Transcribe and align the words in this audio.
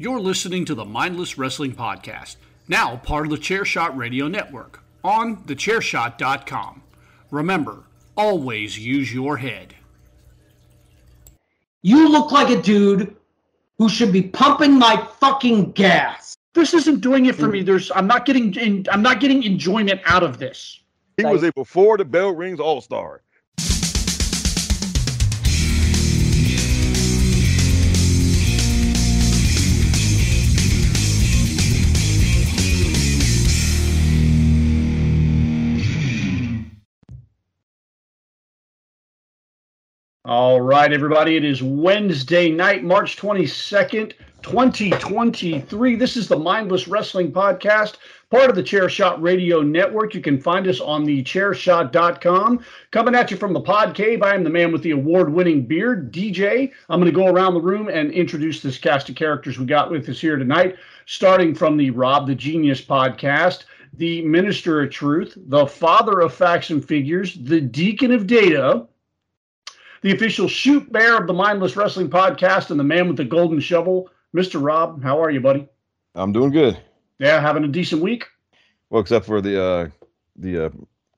You're 0.00 0.18
listening 0.18 0.64
to 0.64 0.74
the 0.74 0.86
Mindless 0.86 1.36
Wrestling 1.36 1.74
Podcast, 1.74 2.36
now 2.66 2.96
part 2.96 3.26
of 3.26 3.30
the 3.32 3.36
Chairshot 3.36 3.94
Radio 3.94 4.28
Network, 4.28 4.82
on 5.04 5.44
thechairshot.com. 5.44 6.82
Remember, 7.30 7.84
always 8.16 8.78
use 8.78 9.12
your 9.12 9.36
head. 9.36 9.74
You 11.82 12.08
look 12.08 12.32
like 12.32 12.48
a 12.48 12.62
dude 12.62 13.14
who 13.76 13.90
should 13.90 14.10
be 14.10 14.22
pumping 14.22 14.78
my 14.78 15.06
fucking 15.20 15.72
gas. 15.72 16.34
This 16.54 16.72
isn't 16.72 17.02
doing 17.02 17.26
it 17.26 17.34
for 17.34 17.48
me. 17.48 17.60
There's 17.60 17.92
I'm 17.94 18.06
not 18.06 18.24
getting 18.24 18.54
in, 18.54 18.86
I'm 18.90 19.02
not 19.02 19.20
getting 19.20 19.42
enjoyment 19.42 20.00
out 20.06 20.22
of 20.22 20.38
this. 20.38 20.80
He 21.18 21.26
was 21.26 21.42
a 21.42 21.52
before 21.52 21.98
the 21.98 22.06
bell 22.06 22.34
rings 22.34 22.58
all 22.58 22.80
star. 22.80 23.20
All 40.26 40.60
right, 40.60 40.92
everybody. 40.92 41.38
It 41.38 41.46
is 41.46 41.62
Wednesday 41.62 42.50
night, 42.50 42.84
March 42.84 43.16
22nd, 43.16 44.12
2023. 44.42 45.96
This 45.96 46.14
is 46.14 46.28
the 46.28 46.38
Mindless 46.38 46.86
Wrestling 46.86 47.32
Podcast, 47.32 47.96
part 48.28 48.50
of 48.50 48.54
the 48.54 48.62
Chairshot 48.62 49.16
Radio 49.22 49.62
Network. 49.62 50.14
You 50.14 50.20
can 50.20 50.38
find 50.38 50.68
us 50.68 50.78
on 50.78 51.04
the 51.04 51.24
chairshot.com. 51.24 52.62
Coming 52.90 53.14
at 53.14 53.30
you 53.30 53.38
from 53.38 53.54
the 53.54 53.62
pod 53.62 53.94
cave, 53.94 54.22
I 54.22 54.34
am 54.34 54.44
the 54.44 54.50
man 54.50 54.72
with 54.72 54.82
the 54.82 54.90
award 54.90 55.32
winning 55.32 55.64
beard, 55.64 56.12
DJ. 56.12 56.70
I'm 56.90 57.00
going 57.00 57.10
to 57.10 57.18
go 57.18 57.28
around 57.28 57.54
the 57.54 57.62
room 57.62 57.88
and 57.88 58.12
introduce 58.12 58.60
this 58.60 58.76
cast 58.76 59.08
of 59.08 59.16
characters 59.16 59.58
we 59.58 59.64
got 59.64 59.90
with 59.90 60.06
us 60.06 60.20
here 60.20 60.36
tonight, 60.36 60.76
starting 61.06 61.54
from 61.54 61.78
the 61.78 61.88
Rob 61.92 62.26
the 62.26 62.34
Genius 62.34 62.82
podcast. 62.82 63.64
The 63.94 64.20
Minister 64.26 64.82
of 64.82 64.90
Truth, 64.90 65.38
the 65.46 65.66
Father 65.66 66.20
of 66.20 66.34
Facts 66.34 66.68
and 66.68 66.84
Figures, 66.84 67.36
the 67.36 67.60
Deacon 67.62 68.12
of 68.12 68.26
Data, 68.26 68.86
the 70.02 70.12
official 70.12 70.48
shoot 70.48 70.90
bear 70.92 71.18
of 71.18 71.26
the 71.26 71.32
Mindless 71.32 71.76
Wrestling 71.76 72.08
Podcast, 72.08 72.70
and 72.70 72.80
the 72.80 72.84
man 72.84 73.08
with 73.08 73.16
the 73.16 73.24
golden 73.24 73.60
shovel, 73.60 74.08
Mr. 74.34 74.62
Rob. 74.62 75.02
How 75.02 75.22
are 75.22 75.30
you, 75.30 75.40
buddy? 75.40 75.68
I'm 76.14 76.32
doing 76.32 76.50
good. 76.50 76.78
Yeah, 77.18 77.40
having 77.40 77.64
a 77.64 77.68
decent 77.68 78.02
week. 78.02 78.26
Well, 78.88 79.00
except 79.00 79.26
for 79.26 79.40
the 79.40 79.62
uh, 79.62 79.88
the 80.36 80.66
uh, 80.66 80.70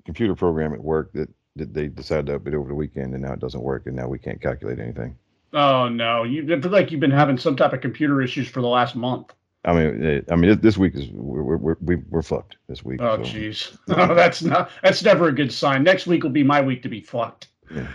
computer 0.04 0.34
program 0.34 0.74
at 0.74 0.82
work 0.82 1.12
that, 1.12 1.28
that 1.56 1.72
they 1.72 1.86
decided 1.88 2.26
to 2.26 2.38
update 2.38 2.54
over 2.54 2.68
the 2.68 2.74
weekend, 2.74 3.14
and 3.14 3.22
now 3.22 3.32
it 3.32 3.40
doesn't 3.40 3.62
work, 3.62 3.86
and 3.86 3.96
now 3.96 4.08
we 4.08 4.18
can't 4.18 4.40
calculate 4.40 4.78
anything. 4.78 5.16
Oh 5.52 5.88
no, 5.88 6.24
you 6.24 6.46
feel 6.46 6.70
like 6.70 6.90
you've 6.90 7.00
been 7.00 7.10
having 7.10 7.38
some 7.38 7.56
type 7.56 7.72
of 7.72 7.80
computer 7.80 8.20
issues 8.22 8.48
for 8.48 8.60
the 8.60 8.68
last 8.68 8.96
month. 8.96 9.32
I 9.64 9.72
mean, 9.74 10.24
I 10.30 10.34
mean, 10.34 10.60
this 10.60 10.76
week 10.76 10.94
is 10.96 11.08
we're 11.12 11.56
we're 11.56 11.76
we're, 11.80 12.02
we're 12.10 12.22
fucked 12.22 12.56
this 12.68 12.84
week. 12.84 13.00
Oh 13.00 13.18
jeez, 13.18 13.76
so. 13.86 13.94
no, 14.06 14.14
that's 14.14 14.42
not 14.42 14.70
that's 14.82 15.02
never 15.02 15.28
a 15.28 15.32
good 15.32 15.52
sign. 15.52 15.84
Next 15.84 16.06
week 16.06 16.24
will 16.24 16.30
be 16.30 16.42
my 16.42 16.60
week 16.60 16.82
to 16.82 16.88
be 16.88 17.00
fucked. 17.00 17.48
Yeah. 17.72 17.86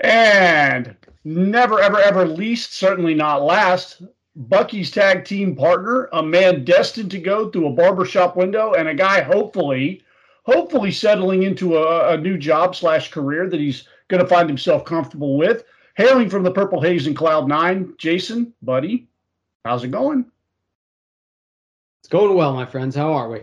And 0.00 0.96
never, 1.24 1.80
ever, 1.80 2.00
ever 2.00 2.26
least, 2.26 2.74
certainly 2.74 3.14
not 3.14 3.42
last, 3.42 4.02
Bucky's 4.36 4.90
tag 4.90 5.24
team 5.24 5.56
partner, 5.56 6.08
a 6.12 6.22
man 6.22 6.64
destined 6.64 7.10
to 7.10 7.18
go 7.18 7.50
through 7.50 7.66
a 7.66 7.72
barbershop 7.72 8.36
window, 8.36 8.74
and 8.74 8.88
a 8.88 8.94
guy 8.94 9.20
hopefully, 9.20 10.02
hopefully 10.44 10.92
settling 10.92 11.42
into 11.42 11.76
a, 11.76 12.14
a 12.14 12.16
new 12.16 12.38
job 12.38 12.76
slash 12.76 13.10
career 13.10 13.50
that 13.50 13.58
he's 13.58 13.88
going 14.06 14.22
to 14.22 14.28
find 14.28 14.48
himself 14.48 14.84
comfortable 14.84 15.36
with. 15.36 15.64
Hailing 15.96 16.30
from 16.30 16.44
the 16.44 16.52
Purple 16.52 16.80
Haze 16.80 17.08
and 17.08 17.16
Cloud 17.16 17.48
Nine, 17.48 17.94
Jason, 17.98 18.54
buddy, 18.62 19.08
how's 19.64 19.82
it 19.82 19.90
going? 19.90 20.24
It's 22.00 22.08
going 22.08 22.36
well, 22.36 22.54
my 22.54 22.64
friends. 22.64 22.94
How 22.94 23.12
are 23.12 23.28
we? 23.28 23.40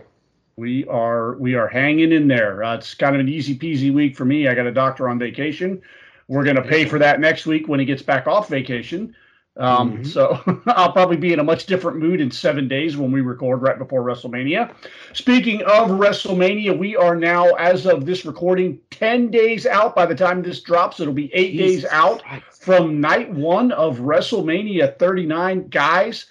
We 0.56 0.86
are 0.86 1.36
we 1.36 1.54
are 1.54 1.68
hanging 1.68 2.12
in 2.12 2.26
there. 2.28 2.64
Uh, 2.64 2.76
it's 2.76 2.94
kind 2.94 3.14
of 3.14 3.20
an 3.20 3.28
easy 3.28 3.58
peasy 3.58 3.92
week 3.92 4.16
for 4.16 4.24
me. 4.24 4.48
I 4.48 4.54
got 4.54 4.66
a 4.66 4.72
doctor 4.72 5.10
on 5.10 5.18
vacation. 5.18 5.82
We're 6.28 6.44
going 6.44 6.56
to 6.56 6.62
pay 6.62 6.84
for 6.86 6.98
that 6.98 7.20
next 7.20 7.46
week 7.46 7.68
when 7.68 7.80
he 7.80 7.86
gets 7.86 8.02
back 8.02 8.26
off 8.26 8.48
vacation. 8.48 9.14
Um, 9.58 9.92
mm-hmm. 9.92 10.04
So 10.04 10.40
I'll 10.66 10.92
probably 10.92 11.16
be 11.16 11.32
in 11.32 11.38
a 11.38 11.44
much 11.44 11.66
different 11.66 11.98
mood 11.98 12.20
in 12.20 12.30
seven 12.30 12.68
days 12.68 12.96
when 12.96 13.10
we 13.10 13.20
record 13.20 13.62
right 13.62 13.78
before 13.78 14.02
WrestleMania. 14.02 14.74
Speaking 15.14 15.62
of 15.62 15.90
WrestleMania, 15.90 16.76
we 16.76 16.96
are 16.96 17.16
now, 17.16 17.54
as 17.54 17.86
of 17.86 18.04
this 18.04 18.24
recording, 18.24 18.78
10 18.90 19.30
days 19.30 19.66
out. 19.66 19.94
By 19.94 20.06
the 20.06 20.14
time 20.14 20.42
this 20.42 20.60
drops, 20.60 21.00
it'll 21.00 21.14
be 21.14 21.32
eight 21.32 21.52
Jesus 21.52 21.82
days 21.82 21.90
out 21.90 22.22
Christ. 22.22 22.62
from 22.62 23.00
night 23.00 23.32
one 23.32 23.72
of 23.72 23.98
WrestleMania 23.98 24.98
39. 24.98 25.68
Guys, 25.68 26.26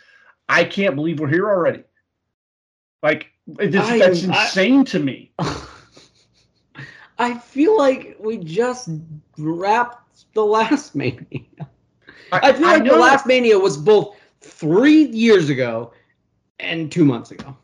I 0.48 0.64
can't 0.64 0.96
believe 0.96 1.20
we're 1.20 1.28
here 1.28 1.50
already. 1.50 1.84
Like, 3.02 3.32
this, 3.48 3.88
I, 3.88 4.00
that's 4.00 4.24
insane 4.24 4.82
I, 4.82 4.84
to 4.84 5.00
me. 5.00 5.32
I 7.18 7.38
feel 7.38 7.78
like 7.78 8.18
we 8.20 8.38
just 8.38 8.90
wrapped 9.38 10.34
the 10.34 10.46
last 10.46 10.96
Mania. 10.96 11.20
I, 12.32 12.50
I 12.50 12.54
feel 12.54 12.68
like 12.68 12.82
I 12.82 12.90
the 12.90 12.96
last 12.96 13.26
Mania 13.26 13.58
was 13.58 13.78
both 13.78 14.18
three 14.42 15.06
years 15.06 15.50
ago 15.50 15.94
and 16.60 16.92
two 16.92 17.06
months 17.06 17.32
ago. 17.32 17.56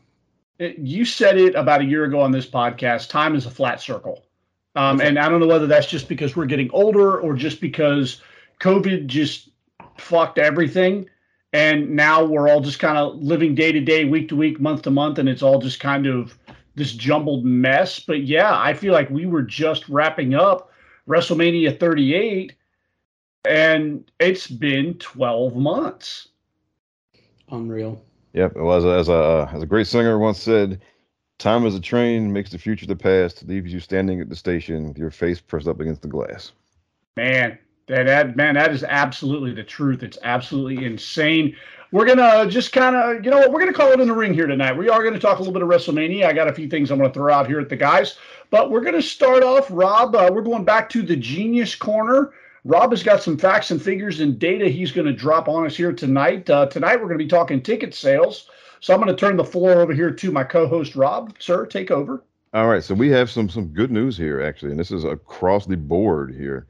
You 0.58 1.04
said 1.04 1.38
it 1.38 1.54
about 1.54 1.80
a 1.80 1.84
year 1.84 2.04
ago 2.04 2.20
on 2.20 2.30
this 2.30 2.46
podcast. 2.46 3.08
Time 3.08 3.34
is 3.34 3.46
a 3.46 3.50
flat 3.50 3.80
circle. 3.80 4.24
Um, 4.74 5.00
and 5.00 5.18
I 5.18 5.28
don't 5.28 5.40
know 5.40 5.46
whether 5.46 5.66
that's 5.66 5.86
just 5.86 6.08
because 6.08 6.36
we're 6.36 6.46
getting 6.46 6.70
older 6.70 7.20
or 7.20 7.34
just 7.34 7.60
because 7.60 8.22
COVID 8.60 9.06
just 9.06 9.50
fucked 9.98 10.38
everything. 10.38 11.08
And 11.52 11.90
now 11.90 12.24
we're 12.24 12.48
all 12.48 12.60
just 12.60 12.78
kind 12.78 12.96
of 12.96 13.16
living 13.16 13.54
day 13.54 13.72
to 13.72 13.80
day, 13.80 14.04
week 14.06 14.28
to 14.30 14.36
week, 14.36 14.58
month 14.58 14.82
to 14.82 14.90
month, 14.90 15.18
and 15.18 15.28
it's 15.28 15.42
all 15.42 15.60
just 15.60 15.80
kind 15.80 16.06
of 16.06 16.38
this 16.74 16.92
jumbled 16.92 17.44
mess. 17.44 18.00
But 18.00 18.22
yeah, 18.22 18.58
I 18.58 18.74
feel 18.74 18.92
like 18.92 19.10
we 19.10 19.26
were 19.26 19.42
just 19.42 19.88
wrapping 19.88 20.34
up 20.34 20.70
WrestleMania 21.08 21.78
38, 21.78 22.54
and 23.46 24.10
it's 24.20 24.46
been 24.46 24.94
12 24.94 25.56
months. 25.56 26.28
Unreal. 27.50 28.02
Yep. 28.32 28.56
Well, 28.56 28.76
as 28.76 28.84
a, 28.84 28.88
as 28.88 29.08
a 29.08 29.50
as 29.52 29.62
a 29.62 29.66
great 29.66 29.86
singer 29.86 30.18
once 30.18 30.38
said, 30.38 30.80
"Time 31.38 31.66
is 31.66 31.74
a 31.74 31.80
train 31.80 32.32
makes 32.32 32.50
the 32.50 32.58
future 32.58 32.86
the 32.86 32.96
past, 32.96 33.46
leaves 33.46 33.72
you 33.72 33.80
standing 33.80 34.20
at 34.20 34.30
the 34.30 34.36
station 34.36 34.88
with 34.88 34.96
your 34.96 35.10
face 35.10 35.40
pressed 35.40 35.68
up 35.68 35.80
against 35.80 36.00
the 36.00 36.08
glass." 36.08 36.52
Man, 37.18 37.58
that, 37.88 38.04
that 38.04 38.36
man, 38.36 38.54
that 38.54 38.72
is 38.72 38.84
absolutely 38.84 39.52
the 39.52 39.62
truth. 39.62 40.02
It's 40.02 40.16
absolutely 40.22 40.86
insane 40.86 41.54
we're 41.92 42.06
gonna 42.06 42.50
just 42.50 42.72
kind 42.72 42.96
of, 42.96 43.24
you 43.24 43.30
know 43.30 43.38
what, 43.38 43.52
we're 43.52 43.60
gonna 43.60 43.72
call 43.72 43.92
it 43.92 44.00
in 44.00 44.08
the 44.08 44.14
ring 44.14 44.34
here 44.34 44.46
tonight. 44.46 44.76
We 44.76 44.88
are 44.88 45.04
gonna 45.04 45.20
talk 45.20 45.38
a 45.38 45.42
little 45.42 45.52
bit 45.52 45.62
of 45.62 45.68
WrestleMania. 45.68 46.26
I 46.26 46.32
got 46.32 46.48
a 46.48 46.52
few 46.52 46.68
things 46.68 46.90
I'm 46.90 46.98
gonna 46.98 47.12
throw 47.12 47.32
out 47.32 47.46
here 47.46 47.60
at 47.60 47.68
the 47.68 47.76
guys, 47.76 48.16
but 48.50 48.70
we're 48.70 48.80
gonna 48.80 49.02
start 49.02 49.44
off, 49.44 49.68
Rob. 49.70 50.16
Uh, 50.16 50.30
we're 50.32 50.42
going 50.42 50.64
back 50.64 50.88
to 50.90 51.02
the 51.02 51.16
Genius 51.16 51.76
Corner. 51.76 52.32
Rob 52.64 52.90
has 52.90 53.02
got 53.02 53.22
some 53.22 53.36
facts 53.36 53.70
and 53.70 53.82
figures 53.82 54.20
and 54.20 54.38
data 54.38 54.68
he's 54.68 54.92
going 54.92 55.06
to 55.06 55.12
drop 55.12 55.48
on 55.48 55.66
us 55.66 55.76
here 55.76 55.92
tonight. 55.92 56.48
Uh, 56.48 56.66
tonight 56.66 56.94
we're 56.94 57.08
going 57.08 57.18
to 57.18 57.24
be 57.24 57.28
talking 57.28 57.60
ticket 57.60 57.92
sales. 57.92 58.48
So 58.80 58.94
I'm 58.94 59.00
going 59.00 59.14
to 59.14 59.18
turn 59.18 59.36
the 59.36 59.44
floor 59.44 59.80
over 59.80 59.92
here 59.92 60.12
to 60.12 60.30
my 60.30 60.44
co-host 60.44 60.94
Rob. 60.94 61.34
Sir, 61.40 61.66
take 61.66 61.90
over. 61.90 62.22
All 62.54 62.68
right, 62.68 62.84
so 62.84 62.94
we 62.94 63.08
have 63.10 63.30
some 63.30 63.48
some 63.48 63.68
good 63.68 63.90
news 63.90 64.16
here 64.16 64.42
actually, 64.42 64.72
and 64.72 64.78
this 64.78 64.90
is 64.90 65.04
across 65.04 65.64
the 65.64 65.76
board 65.76 66.34
here. 66.34 66.66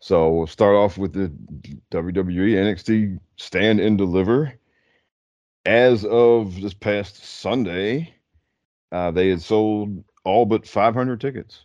So 0.00 0.30
we'll 0.30 0.46
start 0.48 0.74
off 0.74 0.98
with 0.98 1.12
the 1.12 1.30
WWE 1.92 2.54
NXT 2.54 3.20
Stand 3.36 3.78
and 3.78 3.96
Deliver. 3.96 4.52
As 5.64 6.04
of 6.04 6.60
this 6.60 6.74
past 6.74 7.24
Sunday, 7.24 8.14
uh, 8.92 9.10
they 9.10 9.28
had 9.28 9.42
sold 9.42 10.04
all 10.24 10.46
but 10.46 10.66
500 10.66 11.20
tickets. 11.20 11.64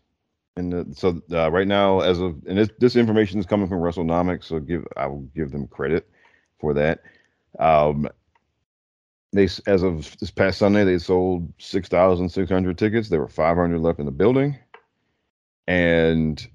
And 0.57 0.71
the, 0.71 0.95
so 0.95 1.21
uh, 1.31 1.51
right 1.51 1.67
now, 1.67 1.99
as 1.99 2.19
of 2.19 2.41
and 2.47 2.57
this, 2.57 2.69
this 2.79 2.95
information 2.95 3.39
is 3.39 3.45
coming 3.45 3.67
from 3.67 3.79
WrestleNomics, 3.79 4.45
so 4.45 4.59
give 4.59 4.85
I 4.95 5.05
will 5.07 5.27
give 5.35 5.51
them 5.51 5.67
credit 5.67 6.09
for 6.59 6.73
that. 6.75 7.01
Um, 7.59 8.07
they 9.33 9.49
as 9.67 9.83
of 9.83 10.15
this 10.19 10.31
past 10.31 10.59
Sunday, 10.59 10.85
they 10.85 10.97
sold 10.97 11.51
6,600 11.57 12.77
tickets. 12.77 13.09
There 13.09 13.19
were 13.19 13.27
500 13.27 13.81
left 13.81 13.99
in 13.99 14.05
the 14.05 14.11
building, 14.13 14.57
and 15.67 16.45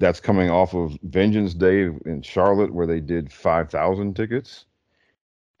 that's 0.00 0.18
coming 0.18 0.50
off 0.50 0.74
of 0.74 0.98
Vengeance 1.04 1.54
Day 1.54 1.82
in 2.06 2.22
Charlotte, 2.22 2.74
where 2.74 2.86
they 2.88 3.00
did 3.00 3.32
5,000 3.32 4.14
tickets. 4.14 4.64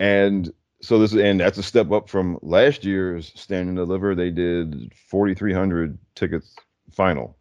And 0.00 0.52
so 0.80 0.98
this 0.98 1.12
is 1.12 1.20
and 1.20 1.40
that's 1.40 1.58
a 1.58 1.62
step 1.62 1.90
up 1.90 2.08
from 2.08 2.38
last 2.42 2.84
year's 2.84 3.32
Stand 3.34 3.68
and 3.68 3.76
Deliver. 3.76 4.14
They 4.14 4.30
did 4.30 4.92
4,300 5.08 5.98
tickets 6.14 6.54
final. 6.92 7.36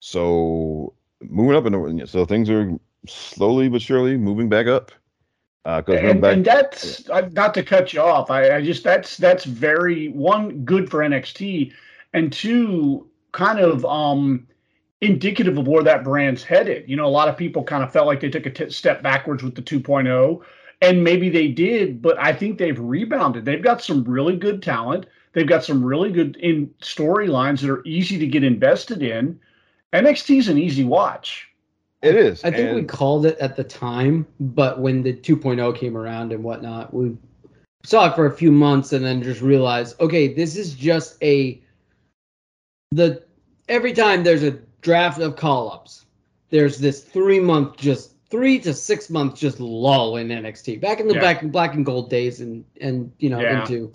So 0.00 0.94
moving 1.22 1.56
up, 1.56 1.66
in 1.66 1.96
the, 1.96 2.06
so 2.06 2.24
things 2.24 2.50
are 2.50 2.78
slowly 3.06 3.68
but 3.68 3.82
surely 3.82 4.16
moving 4.16 4.48
back 4.48 4.66
up. 4.66 4.92
Uh, 5.64 5.82
and, 5.88 6.20
back, 6.20 6.32
and 6.34 6.44
that's 6.44 7.06
yeah. 7.08 7.28
not 7.32 7.52
to 7.54 7.62
cut 7.62 7.92
you 7.92 8.00
off. 8.00 8.30
I, 8.30 8.56
I 8.56 8.64
just 8.64 8.84
that's 8.84 9.16
that's 9.16 9.44
very 9.44 10.08
one 10.08 10.64
good 10.64 10.90
for 10.90 11.00
NXT, 11.00 11.72
and 12.14 12.32
two 12.32 13.06
kind 13.32 13.58
of 13.58 13.84
um 13.84 14.46
indicative 15.00 15.58
of 15.58 15.68
where 15.68 15.82
that 15.82 16.04
brand's 16.04 16.42
headed. 16.42 16.88
You 16.88 16.96
know, 16.96 17.06
a 17.06 17.08
lot 17.08 17.28
of 17.28 17.36
people 17.36 17.62
kind 17.62 17.82
of 17.82 17.92
felt 17.92 18.06
like 18.06 18.20
they 18.20 18.30
took 18.30 18.46
a 18.46 18.50
t- 18.50 18.70
step 18.70 19.02
backwards 19.02 19.42
with 19.42 19.54
the 19.54 19.62
2.0, 19.62 20.40
and 20.80 21.02
maybe 21.02 21.28
they 21.28 21.48
did, 21.48 22.00
but 22.00 22.18
I 22.18 22.32
think 22.32 22.58
they've 22.58 22.78
rebounded. 22.78 23.44
They've 23.44 23.62
got 23.62 23.82
some 23.82 24.04
really 24.04 24.36
good 24.36 24.62
talent. 24.62 25.06
They've 25.32 25.46
got 25.46 25.64
some 25.64 25.84
really 25.84 26.10
good 26.10 26.36
in 26.36 26.72
storylines 26.80 27.60
that 27.60 27.70
are 27.70 27.86
easy 27.86 28.18
to 28.18 28.26
get 28.26 28.44
invested 28.44 29.02
in. 29.02 29.38
NXT 29.92 30.38
is 30.38 30.48
an 30.48 30.58
easy 30.58 30.84
watch. 30.84 31.48
It 32.02 32.14
is. 32.14 32.44
I 32.44 32.50
think 32.50 32.68
and... 32.68 32.76
we 32.76 32.84
called 32.84 33.26
it 33.26 33.38
at 33.38 33.56
the 33.56 33.64
time, 33.64 34.26
but 34.38 34.80
when 34.80 35.02
the 35.02 35.12
2.0 35.12 35.76
came 35.76 35.96
around 35.96 36.32
and 36.32 36.44
whatnot, 36.44 36.94
we 36.94 37.16
saw 37.82 38.10
it 38.10 38.14
for 38.14 38.26
a 38.26 38.32
few 38.32 38.52
months 38.52 38.92
and 38.92 39.04
then 39.04 39.22
just 39.22 39.40
realized, 39.40 40.00
okay, 40.00 40.32
this 40.32 40.56
is 40.56 40.74
just 40.74 41.20
a 41.22 41.60
the 42.92 43.22
every 43.68 43.92
time 43.92 44.22
there's 44.22 44.44
a 44.44 44.58
draft 44.80 45.20
of 45.20 45.36
call 45.36 45.72
ups, 45.72 46.06
there's 46.50 46.78
this 46.78 47.02
three 47.02 47.40
month 47.40 47.76
just 47.76 48.14
three 48.30 48.58
to 48.60 48.74
six 48.74 49.10
months 49.10 49.40
just 49.40 49.60
lull 49.60 50.16
in 50.16 50.28
NXT. 50.28 50.80
Back 50.80 51.00
in 51.00 51.08
the 51.08 51.14
yeah. 51.14 51.20
back 51.20 51.42
black 51.44 51.74
and 51.74 51.84
gold 51.84 52.10
days 52.10 52.40
and 52.40 52.64
and 52.80 53.12
you 53.18 53.30
know 53.30 53.40
yeah. 53.40 53.60
into 53.60 53.90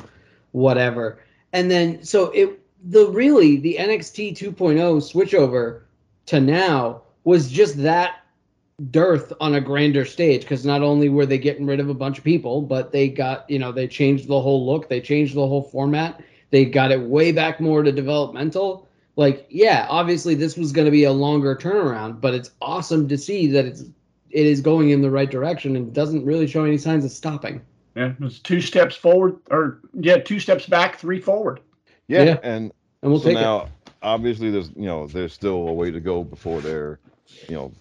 whatever. 0.51 1.19
And 1.51 1.69
then 1.69 2.03
so 2.03 2.31
it 2.31 2.59
the 2.83 3.07
really 3.09 3.57
the 3.57 3.77
NXT 3.79 4.37
2.0 4.37 4.55
switchover 4.55 5.81
to 6.25 6.39
now 6.39 7.01
was 7.23 7.49
just 7.49 7.81
that 7.83 8.23
dearth 8.89 9.31
on 9.39 9.55
a 9.55 9.61
grander 9.61 10.03
stage 10.03 10.41
because 10.41 10.65
not 10.65 10.81
only 10.81 11.07
were 11.09 11.25
they 11.25 11.37
getting 11.37 11.65
rid 11.65 11.79
of 11.79 11.89
a 11.89 11.93
bunch 11.93 12.17
of 12.17 12.23
people, 12.23 12.61
but 12.61 12.91
they 12.91 13.07
got, 13.07 13.49
you 13.49 13.59
know, 13.59 13.71
they 13.71 13.87
changed 13.87 14.27
the 14.27 14.41
whole 14.41 14.65
look, 14.65 14.89
they 14.89 14.99
changed 14.99 15.35
the 15.35 15.47
whole 15.47 15.61
format, 15.61 16.21
they 16.49 16.65
got 16.65 16.91
it 16.91 16.99
way 16.99 17.31
back 17.31 17.59
more 17.59 17.83
to 17.83 17.91
developmental. 17.91 18.87
Like, 19.15 19.45
yeah, 19.49 19.85
obviously 19.89 20.33
this 20.33 20.57
was 20.57 20.71
going 20.71 20.85
to 20.85 20.91
be 20.91 21.03
a 21.03 21.11
longer 21.11 21.55
turnaround, 21.55 22.19
but 22.19 22.33
it's 22.33 22.51
awesome 22.61 23.07
to 23.07 23.17
see 23.17 23.47
that 23.47 23.65
it's 23.65 23.83
it 24.33 24.47
is 24.47 24.61
going 24.61 24.89
in 24.89 25.01
the 25.01 25.11
right 25.11 25.29
direction 25.29 25.75
and 25.75 25.93
doesn't 25.93 26.25
really 26.25 26.47
show 26.47 26.65
any 26.65 26.77
signs 26.77 27.05
of 27.05 27.11
stopping. 27.11 27.61
Yeah, 27.95 28.13
it's 28.21 28.39
two 28.39 28.59
steps 28.59 28.95
forward, 28.95 29.37
or 29.51 29.79
yeah, 29.93 30.17
two 30.17 30.39
steps 30.39 30.65
back, 30.65 30.97
three 30.97 31.21
forward. 31.21 31.59
Yeah, 32.07 32.23
yeah. 32.23 32.37
and 32.43 32.73
and 33.03 33.11
we'll 33.11 33.19
so 33.19 33.27
take 33.27 33.35
now, 33.35 33.63
it. 33.63 33.69
Obviously, 34.01 34.49
there's 34.49 34.69
you 34.75 34.87
know 34.87 35.05
there's 35.05 35.33
still 35.33 35.67
a 35.67 35.73
way 35.73 35.91
to 35.91 35.99
go 35.99 36.23
before 36.23 36.59
they're 36.61 36.99
you 37.47 37.55
know 37.55 37.71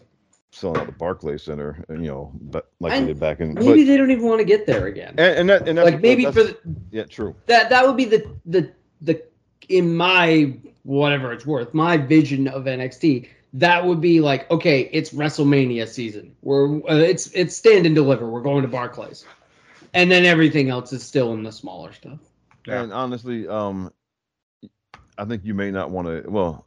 selling 0.50 0.80
out 0.80 0.86
the 0.86 0.92
Barclays 0.92 1.42
Center, 1.42 1.82
uh, 1.88 1.94
you 1.94 2.08
know, 2.08 2.30
but 2.42 2.70
like 2.78 2.92
and 2.92 3.04
they 3.04 3.12
did 3.14 3.20
back 3.20 3.40
in. 3.40 3.54
Maybe 3.54 3.66
but, 3.66 3.86
they 3.86 3.96
don't 3.96 4.10
even 4.10 4.26
want 4.26 4.40
to 4.40 4.44
get 4.44 4.66
there 4.66 4.86
again. 4.86 5.14
And, 5.16 5.38
and 5.38 5.48
that, 5.48 5.66
and 5.66 5.78
like 5.78 6.02
maybe 6.02 6.26
for 6.26 6.44
the 6.44 6.58
yeah, 6.90 7.04
true. 7.04 7.34
That 7.46 7.70
that 7.70 7.86
would 7.86 7.96
be 7.96 8.04
the 8.04 8.30
the 8.44 8.70
the 9.00 9.22
in 9.70 9.96
my 9.96 10.54
whatever 10.82 11.32
it's 11.32 11.46
worth, 11.46 11.72
my 11.72 11.96
vision 11.96 12.48
of 12.48 12.64
NXT. 12.64 13.28
That 13.54 13.84
would 13.84 14.00
be 14.00 14.20
like 14.20 14.50
okay, 14.50 14.88
it's 14.92 15.10
WrestleMania 15.10 15.86
season. 15.88 16.34
We're 16.42 16.76
uh, 16.88 16.96
it's 16.96 17.30
it's 17.32 17.56
stand 17.56 17.86
and 17.86 17.94
deliver. 17.94 18.28
We're 18.28 18.42
going 18.42 18.62
to 18.62 18.68
Barclays, 18.68 19.24
and 19.94 20.10
then 20.10 20.24
everything 20.24 20.70
else 20.70 20.92
is 20.92 21.02
still 21.02 21.34
in 21.34 21.42
the 21.42 21.52
smaller 21.52 21.92
stuff. 21.92 22.18
Yeah. 22.66 22.82
And 22.82 22.92
honestly, 22.92 23.46
um, 23.48 23.92
I 25.18 25.24
think 25.24 25.44
you 25.44 25.54
may 25.54 25.70
not 25.70 25.90
want 25.90 26.08
to. 26.08 26.28
Well, 26.30 26.66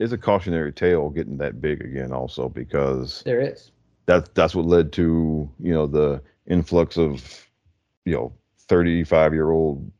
it's 0.00 0.12
a 0.12 0.18
cautionary 0.18 0.72
tale 0.72 1.10
getting 1.10 1.38
that 1.38 1.60
big 1.60 1.82
again, 1.82 2.12
also 2.12 2.48
because 2.48 3.22
there 3.24 3.40
is. 3.40 3.70
That 4.06 4.34
that's 4.34 4.54
what 4.54 4.66
led 4.66 4.92
to 4.94 5.48
you 5.60 5.72
know 5.72 5.86
the 5.86 6.20
influx 6.46 6.98
of 6.98 7.48
you 8.04 8.14
know 8.14 8.32
thirty 8.68 9.04
five 9.04 9.32
year 9.32 9.50
old 9.50 9.90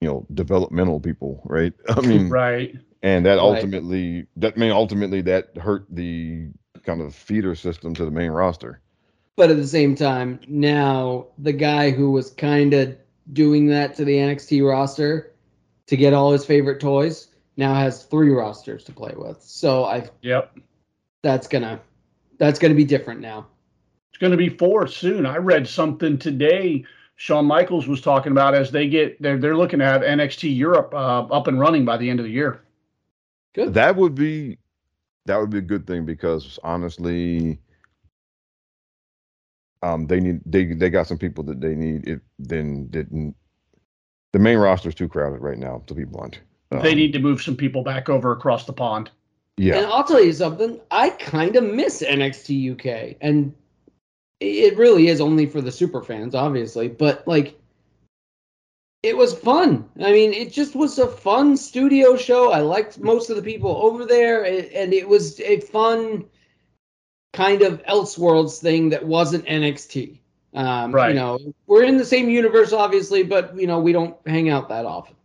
you 0.00 0.08
know 0.08 0.26
developmental 0.34 1.00
people, 1.00 1.40
right? 1.44 1.72
I 1.88 2.00
mean, 2.00 2.28
right. 2.28 2.76
And 3.02 3.26
that 3.26 3.38
ultimately 3.38 4.16
right. 4.16 4.28
that 4.36 4.54
I 4.56 4.60
mean 4.60 4.70
ultimately 4.70 5.22
that 5.22 5.56
hurt 5.56 5.86
the 5.90 6.48
kind 6.84 7.00
of 7.00 7.14
feeder 7.14 7.54
system 7.54 7.94
to 7.94 8.04
the 8.04 8.10
main 8.10 8.30
roster. 8.30 8.80
But 9.36 9.50
at 9.50 9.56
the 9.56 9.66
same 9.66 9.94
time, 9.94 10.40
now 10.46 11.26
the 11.38 11.52
guy 11.52 11.90
who 11.90 12.10
was 12.10 12.30
kind 12.30 12.74
of 12.74 12.96
doing 13.32 13.66
that 13.68 13.96
to 13.96 14.04
the 14.04 14.16
NXT 14.16 14.68
roster 14.68 15.32
to 15.86 15.96
get 15.96 16.12
all 16.12 16.32
his 16.32 16.44
favorite 16.44 16.80
toys 16.80 17.28
now 17.56 17.74
has 17.74 18.04
three 18.04 18.30
rosters 18.30 18.84
to 18.84 18.92
play 18.92 19.12
with. 19.16 19.42
So 19.42 19.84
I 19.84 20.08
Yep. 20.22 20.58
That's 21.22 21.46
gonna 21.46 21.80
that's 22.38 22.58
gonna 22.58 22.74
be 22.74 22.84
different 22.84 23.20
now. 23.20 23.46
It's 24.10 24.18
gonna 24.18 24.36
be 24.36 24.48
four 24.48 24.86
soon. 24.86 25.26
I 25.26 25.36
read 25.36 25.66
something 25.66 26.18
today. 26.18 26.84
Shawn 27.16 27.46
Michaels 27.46 27.86
was 27.86 28.00
talking 28.00 28.32
about 28.32 28.54
as 28.54 28.70
they 28.70 28.88
get 28.88 29.20
they're 29.20 29.38
they're 29.38 29.56
looking 29.56 29.78
to 29.78 29.84
have 29.84 30.02
NXT 30.02 30.56
Europe 30.56 30.92
uh, 30.94 31.24
up 31.26 31.46
and 31.46 31.58
running 31.58 31.84
by 31.84 31.96
the 31.96 32.08
end 32.08 32.20
of 32.20 32.24
the 32.24 32.32
year. 32.32 32.61
Good. 33.54 33.74
That 33.74 33.96
would 33.96 34.14
be 34.14 34.58
that 35.26 35.38
would 35.38 35.50
be 35.50 35.58
a 35.58 35.62
good 35.62 35.86
thing 35.86 36.04
because 36.04 36.58
honestly, 36.64 37.58
um, 39.82 40.06
they 40.06 40.20
need 40.20 40.40
they 40.46 40.66
they 40.66 40.90
got 40.90 41.06
some 41.06 41.18
people 41.18 41.44
that 41.44 41.60
they 41.60 41.74
need. 41.74 42.08
It 42.08 42.20
then 42.38 42.86
didn't. 42.88 43.34
The 44.32 44.38
main 44.38 44.58
roster 44.58 44.88
is 44.88 44.94
too 44.94 45.08
crowded 45.08 45.40
right 45.40 45.58
now, 45.58 45.82
to 45.86 45.94
be 45.94 46.04
blunt. 46.04 46.40
Um, 46.70 46.82
they 46.82 46.94
need 46.94 47.12
to 47.12 47.18
move 47.18 47.42
some 47.42 47.56
people 47.56 47.82
back 47.82 48.08
over 48.08 48.32
across 48.32 48.64
the 48.64 48.72
pond. 48.72 49.10
Yeah. 49.58 49.76
And 49.76 49.86
I'll 49.86 50.04
tell 50.04 50.22
you 50.22 50.32
something, 50.32 50.80
I 50.90 51.10
kind 51.10 51.56
of 51.56 51.64
miss 51.64 52.02
NXT 52.02 52.72
UK. 52.72 53.16
And 53.20 53.54
it 54.40 54.76
really 54.76 55.08
is 55.08 55.20
only 55.20 55.46
for 55.46 55.60
the 55.60 55.70
super 55.70 56.02
fans, 56.02 56.34
obviously, 56.34 56.88
but 56.88 57.26
like 57.28 57.58
it 59.02 59.16
was 59.16 59.34
fun. 59.34 59.88
I 60.00 60.12
mean, 60.12 60.32
it 60.32 60.52
just 60.52 60.76
was 60.76 60.98
a 60.98 61.08
fun 61.08 61.56
studio 61.56 62.16
show. 62.16 62.52
I 62.52 62.60
liked 62.60 63.00
most 63.00 63.30
of 63.30 63.36
the 63.36 63.42
people 63.42 63.76
over 63.76 64.06
there, 64.06 64.44
and 64.44 64.92
it 64.92 65.08
was 65.08 65.40
a 65.40 65.60
fun 65.60 66.24
kind 67.32 67.62
of 67.62 67.82
Elseworlds 67.84 68.60
thing 68.60 68.90
that 68.90 69.04
wasn't 69.04 69.44
NXT. 69.46 70.18
Um, 70.54 70.92
right. 70.92 71.08
You 71.08 71.14
know, 71.14 71.38
we're 71.66 71.84
in 71.84 71.96
the 71.96 72.04
same 72.04 72.28
universe, 72.28 72.72
obviously, 72.72 73.22
but 73.22 73.58
you 73.58 73.66
know, 73.66 73.80
we 73.80 73.92
don't 73.92 74.16
hang 74.26 74.50
out 74.50 74.68
that 74.68 74.84
often. 74.84 75.16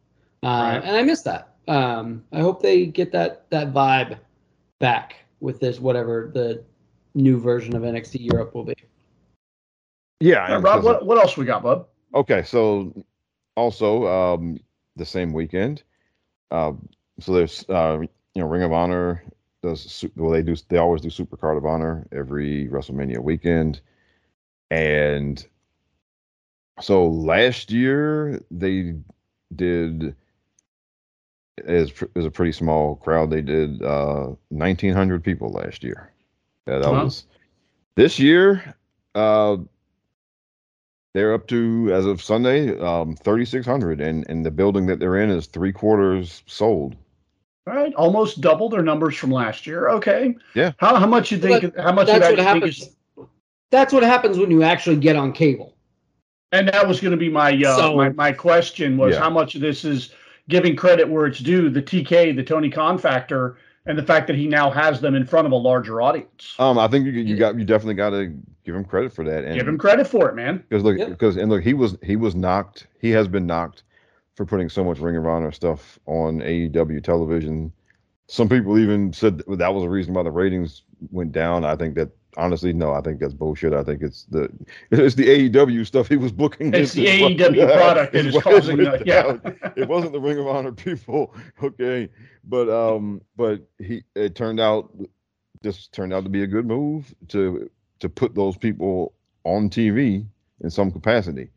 Uh, 0.44 0.48
right. 0.48 0.84
And 0.84 0.96
I 0.96 1.04
miss 1.04 1.22
that. 1.24 1.56
Um, 1.68 2.24
I 2.32 2.40
hope 2.40 2.62
they 2.62 2.86
get 2.86 3.12
that 3.12 3.50
that 3.50 3.74
vibe 3.74 4.18
back 4.80 5.18
with 5.40 5.60
this 5.60 5.80
whatever 5.80 6.32
the 6.34 6.64
new 7.14 7.40
version 7.40 7.76
of 7.76 7.84
NXT 7.84 8.32
Europe 8.32 8.56
will 8.56 8.64
be. 8.64 8.76
Yeah, 10.20 10.54
right, 10.54 10.64
Rob. 10.64 10.84
What, 10.84 11.06
what 11.06 11.18
else 11.18 11.38
we 11.38 11.46
got, 11.46 11.62
bud? 11.62 11.86
Okay, 12.16 12.42
so 12.42 12.94
also 13.58 14.08
um, 14.08 14.58
the 14.96 15.06
same 15.06 15.34
weekend, 15.34 15.84
uh, 16.52 16.72
so 17.20 17.34
there's 17.34 17.68
uh, 17.68 18.00
you 18.00 18.42
know 18.42 18.48
Ring 18.48 18.64
of 18.64 18.72
Honor 18.72 19.24
does 19.64 20.06
well 20.16 20.32
they 20.32 20.44
do 20.44 20.56
they 20.70 20.78
always 20.78 21.02
do 21.02 21.10
Super 21.10 21.36
Card 21.36 21.58
of 21.58 21.66
Honor 21.66 22.08
every 22.12 22.70
WrestleMania 22.70 23.20
weekend, 23.20 23.82
and 24.72 25.46
so 26.80 27.08
last 27.08 27.72
year 27.72 28.42
they 28.52 28.96
did 29.56 30.16
is 31.58 31.92
is 32.16 32.26
a 32.26 32.32
pretty 32.32 32.52
small 32.52 32.96
crowd. 32.96 33.32
They 33.32 33.42
did 33.42 33.82
uh, 33.82 34.36
1,900 34.50 35.24
people 35.24 35.50
last 35.50 35.84
year. 35.84 36.12
Yeah, 36.68 36.80
that 36.80 36.92
was 36.92 37.26
this 37.96 38.20
year. 38.20 38.76
Uh, 39.16 39.58
they're 41.18 41.34
up 41.34 41.48
to 41.48 41.90
as 41.92 42.06
of 42.06 42.22
Sunday, 42.22 42.78
um, 42.80 43.16
3,600, 43.16 44.00
and 44.00 44.30
and 44.30 44.46
the 44.46 44.52
building 44.52 44.86
that 44.86 45.00
they're 45.00 45.18
in 45.18 45.32
is 45.32 45.48
three 45.48 45.72
quarters 45.72 46.44
sold. 46.46 46.96
All 47.66 47.74
right, 47.74 47.94
almost 47.96 48.40
double 48.40 48.70
their 48.70 48.84
numbers 48.84 49.16
from 49.18 49.32
last 49.32 49.66
year. 49.66 49.90
Okay. 49.90 50.36
Yeah. 50.54 50.74
How 50.78 50.96
how 50.96 51.08
much 51.08 51.32
you 51.32 51.40
think? 51.40 51.74
But 51.76 51.84
how 51.84 51.92
much? 51.92 52.06
That's 52.06 52.30
what 52.30 52.38
happens. 52.38 52.82
Is... 52.82 52.96
That's 53.72 53.92
what 53.92 54.04
happens 54.04 54.38
when 54.38 54.52
you 54.52 54.62
actually 54.62 54.98
get 54.98 55.16
on 55.16 55.34
cable. 55.34 55.76
And 56.52 56.70
that 56.70 56.88
was 56.88 57.02
going 57.02 57.12
to 57.12 57.18
be 57.18 57.30
my 57.30 57.52
uh, 57.66 57.76
So- 57.76 57.96
my 57.96 58.10
my 58.10 58.32
question 58.32 58.96
was 58.96 59.16
Yeah. 59.16 59.20
how 59.20 59.32
much 59.32 59.56
of 59.56 59.62
this 59.62 59.84
is 59.84 60.14
giving 60.48 60.76
credit 60.76 61.10
where 61.10 61.26
it's 61.26 61.40
due, 61.40 61.70
the 61.70 61.82
TK, 61.82 62.36
the 62.36 62.44
Tony 62.44 62.70
Khan 62.70 62.98
factor, 62.98 63.58
and 63.88 63.98
the 63.98 64.04
fact 64.04 64.28
that 64.28 64.36
he 64.36 64.48
now 64.48 64.70
has 64.70 65.02
them 65.02 65.16
in 65.16 65.26
front 65.26 65.48
of 65.48 65.52
a 65.52 65.58
larger 65.58 66.02
audience. 66.02 66.54
Um, 66.60 66.78
I 66.78 66.88
think 66.88 67.06
you 67.06 67.12
you 67.12 67.36
got 67.36 67.58
you 67.58 67.66
definitely 67.66 67.96
got 67.96 68.12
to 68.12 68.34
give 68.68 68.76
him 68.76 68.84
credit 68.84 69.14
for 69.14 69.24
that. 69.24 69.46
And 69.46 69.56
Give 69.56 69.68
him 69.68 69.78
credit 69.78 70.06
for 70.08 70.30
it, 70.30 70.36
man. 70.36 70.64
because 70.70 70.84
look 70.84 70.98
Yeah. 71.00 71.08
because 71.10 71.38
and 71.38 71.50
look 71.50 71.64
he 71.64 71.74
was 71.74 71.98
he 72.04 72.16
was 72.18 72.36
knocked 72.36 72.86
he 73.00 73.10
has 73.12 73.28
been 73.28 73.48
knocked 73.48 73.84
for 74.36 74.46
putting 74.46 74.70
so 74.70 74.84
much 74.84 75.00
Ring 75.00 75.16
of 75.16 75.26
Honor 75.26 75.52
stuff 75.52 75.98
on 76.06 76.42
AEW 76.42 77.02
television. 77.04 77.72
Some 78.28 78.50
people 78.50 78.78
even 78.78 79.14
said 79.14 79.38
that 79.40 79.58
that 79.58 79.74
was 79.74 79.84
a 79.86 79.90
reason 79.90 80.14
why 80.14 80.22
the 80.24 80.32
ratings 80.32 80.84
went 81.12 81.32
down. 81.32 81.64
I 81.64 81.78
think 81.78 81.96
that 81.96 82.10
honestly, 82.36 82.74
no, 82.74 82.92
I 82.94 83.00
think 83.02 83.20
that's 83.22 83.34
bullshit. 83.34 83.72
I 83.74 83.84
think 83.84 84.02
it's 84.02 84.26
the 84.26 84.50
it's 84.92 85.16
the 85.16 85.50
AEW 85.50 85.88
stuff 85.88 86.10
he 86.10 86.18
was 86.18 86.34
booking. 86.34 86.74
It's 86.74 86.92
the 86.92 87.06
AEW 87.08 87.74
product 87.78 88.12
that 88.12 88.20
it's 88.26 88.28
is 88.28 88.36
what 88.36 88.44
causing 88.44 88.78
went 88.78 89.00
the 89.00 89.06
yeah. 89.06 89.72
it 89.78 89.88
wasn't 89.88 90.12
the 90.12 90.20
Ring 90.20 90.38
of 90.40 90.46
Honor 90.48 90.74
people, 90.74 91.34
okay. 91.64 92.10
But 92.44 92.70
um, 92.70 93.22
but 93.38 93.62
he 93.80 94.04
it 94.14 94.36
turned 94.36 94.60
out 94.60 94.92
this 95.62 95.88
turned 95.88 96.14
out 96.14 96.24
to 96.26 96.30
be 96.30 96.44
a 96.44 96.48
good 96.48 96.68
move 96.68 97.16
to 97.30 97.70
to 98.00 98.10
put 98.10 98.36
those 98.36 98.58
people 98.58 99.14
on 99.44 99.70
TV 99.70 100.26
in 100.62 100.70
some 100.70 100.92
capacity. 100.92 101.50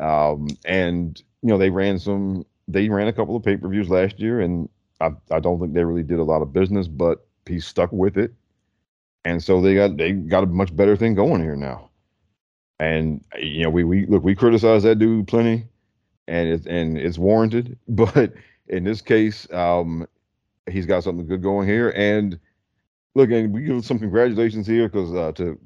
Um, 0.00 0.48
and 0.64 1.20
you 1.42 1.48
know 1.48 1.58
they 1.58 1.70
ran 1.70 1.98
some 1.98 2.44
they 2.68 2.88
ran 2.88 3.08
a 3.08 3.12
couple 3.12 3.36
of 3.36 3.42
pay 3.44 3.56
per 3.56 3.68
views 3.68 3.88
last 3.88 4.18
year, 4.18 4.40
and 4.40 4.68
I 5.00 5.12
I 5.30 5.40
don't 5.40 5.60
think 5.60 5.74
they 5.74 5.84
really 5.84 6.02
did 6.02 6.18
a 6.18 6.24
lot 6.24 6.42
of 6.42 6.52
business, 6.52 6.88
but 6.88 7.26
he 7.46 7.60
stuck 7.60 7.92
with 7.92 8.18
it, 8.18 8.34
and 9.24 9.42
so 9.42 9.60
they 9.60 9.74
got 9.74 9.96
they 9.96 10.12
got 10.12 10.44
a 10.44 10.46
much 10.46 10.74
better 10.74 10.96
thing 10.96 11.14
going 11.14 11.42
here 11.42 11.56
now. 11.56 11.90
And 12.78 13.24
you 13.40 13.62
know 13.62 13.70
we 13.70 13.84
we 13.84 14.06
look 14.06 14.22
we 14.22 14.34
criticize 14.34 14.82
that 14.82 14.98
dude 14.98 15.28
plenty, 15.28 15.66
and 16.28 16.48
it's 16.48 16.66
and 16.66 16.98
it's 16.98 17.18
warranted, 17.18 17.78
but 17.88 18.34
in 18.68 18.84
this 18.84 19.00
case, 19.00 19.50
um, 19.52 20.06
he's 20.70 20.86
got 20.86 21.04
something 21.04 21.26
good 21.26 21.42
going 21.42 21.66
here, 21.66 21.90
and 21.96 22.38
look, 23.14 23.30
and 23.30 23.52
we 23.54 23.62
give 23.62 23.84
some 23.84 23.98
congratulations 23.98 24.66
here 24.66 24.88
because 24.88 25.14
uh, 25.14 25.32
to 25.32 25.58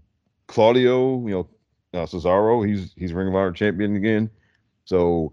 Claudio, 0.50 1.25
you 1.28 1.30
know, 1.33 1.49
uh, 1.95 2.07
Cesaro, 2.07 2.66
he's 2.66 2.92
he's 2.97 3.12
Ring 3.12 3.28
of 3.28 3.35
Honor 3.37 3.52
champion 3.52 3.95
again. 3.95 4.28
So 4.85 5.33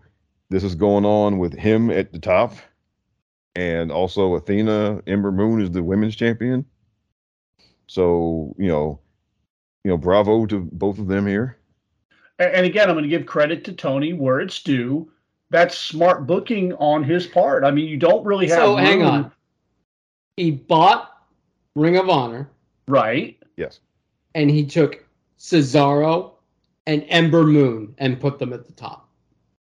this 0.50 0.64
is 0.64 0.76
going 0.76 1.06
on 1.06 1.40
with 1.40 1.54
him 1.54 1.90
at 1.90 2.14
the 2.14 2.20
top, 2.20 2.54
and 3.56 3.92
also 3.92 4.36
Athena 4.36 5.02
Ember 5.08 5.32
Moon 5.32 5.60
is 5.62 5.72
the 5.72 5.82
women's 5.82 6.16
champion. 6.16 6.66
So 7.88 8.56
you 8.60 8.68
know, 8.68 9.00
you 9.84 9.90
know, 9.90 9.98
bravo 9.98 10.46
to 10.46 10.70
both 10.72 11.00
of 11.00 11.08
them 11.08 11.26
here. 11.26 11.58
And, 12.38 12.54
and 12.54 12.66
again, 12.68 12.88
I'm 12.88 12.94
going 12.96 13.04
to 13.04 13.10
give 13.10 13.26
credit 13.26 13.64
to 13.66 13.74
Tony 13.74 14.14
where 14.14 14.40
it's 14.40 14.62
due. 14.62 15.12
That's 15.50 15.76
smart 15.76 16.28
booking 16.28 16.74
on 16.74 17.04
his 17.04 17.26
part. 17.26 17.64
I 17.64 17.72
mean, 17.72 17.88
you 17.88 17.98
don't 17.98 18.24
really 18.24 18.48
have 18.50 18.58
So 18.58 18.76
hang 18.76 19.00
room- 19.00 19.08
on. 19.08 19.32
He 20.36 20.52
bought 20.52 21.24
Ring 21.76 21.98
of 21.98 22.08
Honor 22.10 22.48
right? 22.88 23.36
Yes. 23.56 23.80
and 24.36 24.52
he 24.52 24.64
took 24.66 25.04
Cesaro 25.40 26.32
and 26.86 27.06
Ember 27.10 27.44
Moon 27.44 27.94
and 27.98 28.20
put 28.20 28.40
them 28.40 28.54
at 28.54 28.66
the 28.66 28.74
top. 28.74 29.10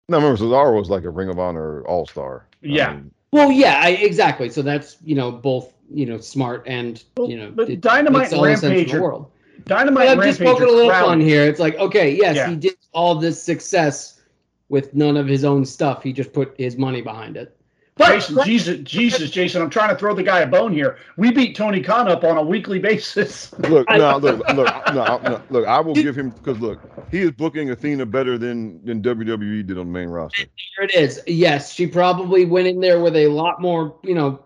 No, 0.10 0.18
remember 0.18 0.38
Cesaro 0.42 0.78
was 0.80 0.90
like 0.90 1.04
a 1.04 1.10
Ring 1.10 1.30
of 1.30 1.40
Honor 1.40 1.82
All 1.86 2.06
Star. 2.08 2.48
Yeah. 2.62 3.00
Well, 3.32 3.52
yeah, 3.52 3.82
I, 3.84 3.90
exactly. 3.90 4.50
So 4.50 4.62
that's 4.62 4.98
you 5.04 5.16
know 5.16 5.32
both 5.32 5.74
you 5.94 6.06
know 6.06 6.18
smart 6.20 6.64
and 6.68 7.04
Well, 7.18 7.30
you 7.30 7.38
know 7.38 7.52
but 7.52 7.70
it 7.70 7.82
Dynamite 7.82 8.24
makes 8.24 8.34
all 8.34 8.44
the 8.44 8.50
sense 8.56 8.64
in 8.64 8.70
Rampage 8.72 8.92
the 8.94 9.02
world. 9.02 9.32
Dynamite 9.66 10.08
But 10.08 10.18
I'm 10.20 10.24
just 10.24 10.40
Rampage 10.40 10.60
poking 10.60 10.70
a 10.74 10.76
little 10.76 10.90
crowded. 10.90 11.08
fun 11.08 11.20
here. 11.22 11.44
It's 11.44 11.60
like 11.60 11.76
okay, 11.76 12.16
yes, 12.16 12.36
Yeah. 12.38 12.50
he 12.50 12.56
did 12.56 12.78
all 12.94 13.16
this 13.16 13.42
success 13.42 14.22
with 14.70 14.94
none 14.94 15.18
of 15.18 15.28
his 15.28 15.44
own 15.44 15.66
stuff. 15.66 16.04
He 16.04 16.14
just 16.14 16.32
put 16.34 16.56
his 16.58 16.78
money 16.78 17.02
behind 17.02 17.36
it. 17.38 17.58
But 17.98 18.14
Jason, 18.14 18.44
Jesus, 18.44 18.80
Jesus, 18.84 19.32
Jason, 19.32 19.62
I'm 19.62 19.70
trying 19.70 19.90
to 19.90 19.96
throw 19.96 20.14
the 20.14 20.24
guy 20.24 20.42
a 20.42 20.48
bone 20.48 20.72
here. 20.72 20.98
We 21.18 21.32
beat 21.32 21.56
Tony 21.56 21.82
Khan 21.82 22.08
up 22.08 22.24
on 22.24 22.38
a 22.38 22.42
weekly 22.44 22.78
basis. 22.80 23.52
Look, 23.60 23.90
no, 23.90 24.18
look, 24.22 24.40
look, 24.50 24.94
no, 24.94 25.18
no, 25.24 25.42
look. 25.50 25.68
I 25.68 25.80
will 25.80 25.96
give 25.96 26.16
him 26.18 26.30
because 26.30 26.60
look, 26.60 26.80
he 27.10 27.22
is 27.22 27.32
booking 27.32 27.72
Athena 27.72 28.06
better 28.06 28.38
than 28.38 28.84
than 28.86 29.02
WWE 29.02 29.66
did 29.66 29.78
on 29.78 29.88
the 29.88 29.92
main 29.92 30.10
roster. 30.10 30.44
Here 30.76 30.86
it 30.86 30.94
is. 30.96 31.22
Yes, 31.28 31.74
she 31.74 31.88
probably 31.88 32.46
went 32.46 32.68
in 32.68 32.80
there 32.80 33.00
with 33.02 33.16
a 33.16 33.28
lot 33.28 33.62
more, 33.62 33.98
you 34.04 34.14
know, 34.14 34.46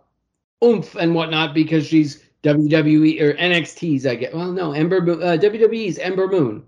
oomph 0.64 0.96
and 0.96 1.14
whatnot 1.14 1.54
because 1.54 1.86
she's 1.86 2.24
WWE 2.44 3.22
or 3.22 3.34
NXT's. 3.34 4.06
I 4.06 4.16
get. 4.16 4.34
Well, 4.34 4.52
no, 4.52 4.72
Ember 4.72 4.98
uh, 4.98 5.38
WWE's 5.38 5.98
Ember 5.98 6.28
Moon 6.28 6.64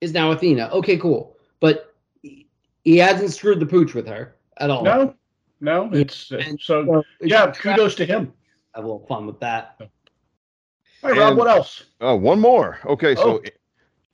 is 0.00 0.12
now 0.12 0.30
Athena. 0.30 0.68
Okay, 0.72 0.96
cool. 0.98 1.36
But 1.60 1.94
he- 2.22 2.46
he 2.84 2.96
hasn't 2.98 3.32
screwed 3.32 3.60
the 3.60 3.66
pooch 3.66 3.92
with 3.94 4.06
her 4.06 4.36
at 4.58 4.70
all. 4.70 4.84
No, 4.84 5.14
no, 5.62 5.84
Yeah, 5.92 6.00
it's 6.00 6.30
uh, 6.32 6.36
and- 6.36 6.60
so. 6.60 6.84
So 6.84 6.98
it's 7.20 7.30
Yeah, 7.30 7.46
just 7.46 7.60
kudos 7.60 7.94
to 7.96 8.04
him. 8.04 8.32
Have 8.74 8.84
a 8.84 8.86
little 8.86 9.06
fun 9.06 9.26
with 9.26 9.40
that. 9.40 9.76
All 9.80 11.10
right, 11.10 11.18
Rob, 11.18 11.36
what 11.36 11.48
else? 11.48 11.84
Uh, 12.00 12.16
one 12.16 12.38
more. 12.40 12.78
Okay, 12.86 13.14
so 13.14 13.38
Oh. 13.38 13.42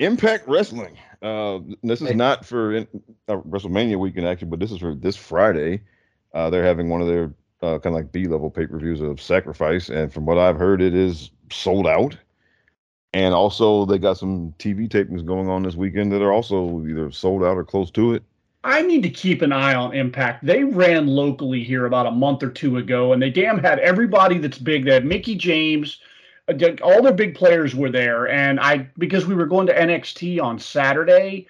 Impact 0.01 0.47
Wrestling. 0.47 0.97
Uh, 1.23 1.59
this 1.83 2.01
is 2.01 2.09
Hey. 2.11 2.15
not 2.15 2.45
for 2.45 2.73
in, 2.75 2.87
uh, 3.27 3.39
WrestleMania 3.39 3.99
weekend 3.99 4.27
actually, 4.29 4.49
but 4.49 4.61
this 4.61 4.71
is 4.71 4.79
for 4.79 4.95
this 4.95 5.17
Friday. 5.17 5.83
Uh, 6.33 6.49
they're 6.51 6.65
having 6.65 6.89
one 6.89 7.01
of 7.01 7.09
their 7.09 7.35
uh, 7.61 7.77
kind 7.81 7.87
of 7.87 7.95
like 7.95 8.13
B 8.13 8.29
level 8.29 8.49
pay 8.51 8.67
per 8.69 8.79
views 8.79 9.01
of 9.01 9.21
Sacrifice, 9.21 9.89
and 9.89 10.13
from 10.13 10.25
what 10.25 10.39
I've 10.39 10.57
heard, 10.57 10.81
it 10.81 10.95
is 10.95 11.31
sold 11.51 11.89
out. 11.89 12.17
And 13.15 13.35
also, 13.35 13.85
they 13.85 13.99
got 13.99 14.17
some 14.19 14.55
TV 14.61 14.89
tapings 14.89 15.25
going 15.25 15.49
on 15.49 15.65
this 15.65 15.75
weekend 15.75 16.13
that 16.13 16.23
are 16.23 16.31
also 16.33 16.85
either 16.87 17.11
sold 17.11 17.43
out 17.43 17.57
or 17.57 17.65
close 17.65 17.91
to 17.93 18.13
it. 18.15 18.23
I 18.65 18.83
need 18.83 19.03
to 19.05 19.11
keep 19.11 19.43
an 19.43 19.53
eye 19.53 19.75
on 19.75 19.95
Impact. 19.95 20.45
They 20.45 20.65
ran 20.65 21.07
locally 21.07 21.63
here 21.63 21.87
about 21.87 22.07
a 22.07 22.11
month 22.11 22.43
or 22.43 22.51
two 22.51 22.79
ago, 22.79 23.13
and 23.13 23.23
they 23.23 23.31
damn 23.31 23.59
had 23.59 23.79
everybody 23.79 24.39
that's 24.39 24.59
big. 24.59 24.85
They 24.85 24.95
had 24.95 25.05
Mickie 25.05 25.37
James, 25.37 26.01
uh, 26.49 26.55
all 26.83 27.03
their 27.03 27.13
big 27.13 27.35
players 27.35 27.75
were 27.75 27.91
there. 27.91 28.29
And 28.29 28.59
I, 28.59 28.89
because 28.99 29.27
we 29.27 29.35
were 29.35 29.47
going 29.47 29.67
to 29.69 29.75
NXT 29.75 30.43
on 30.43 30.59
Saturday, 30.59 31.47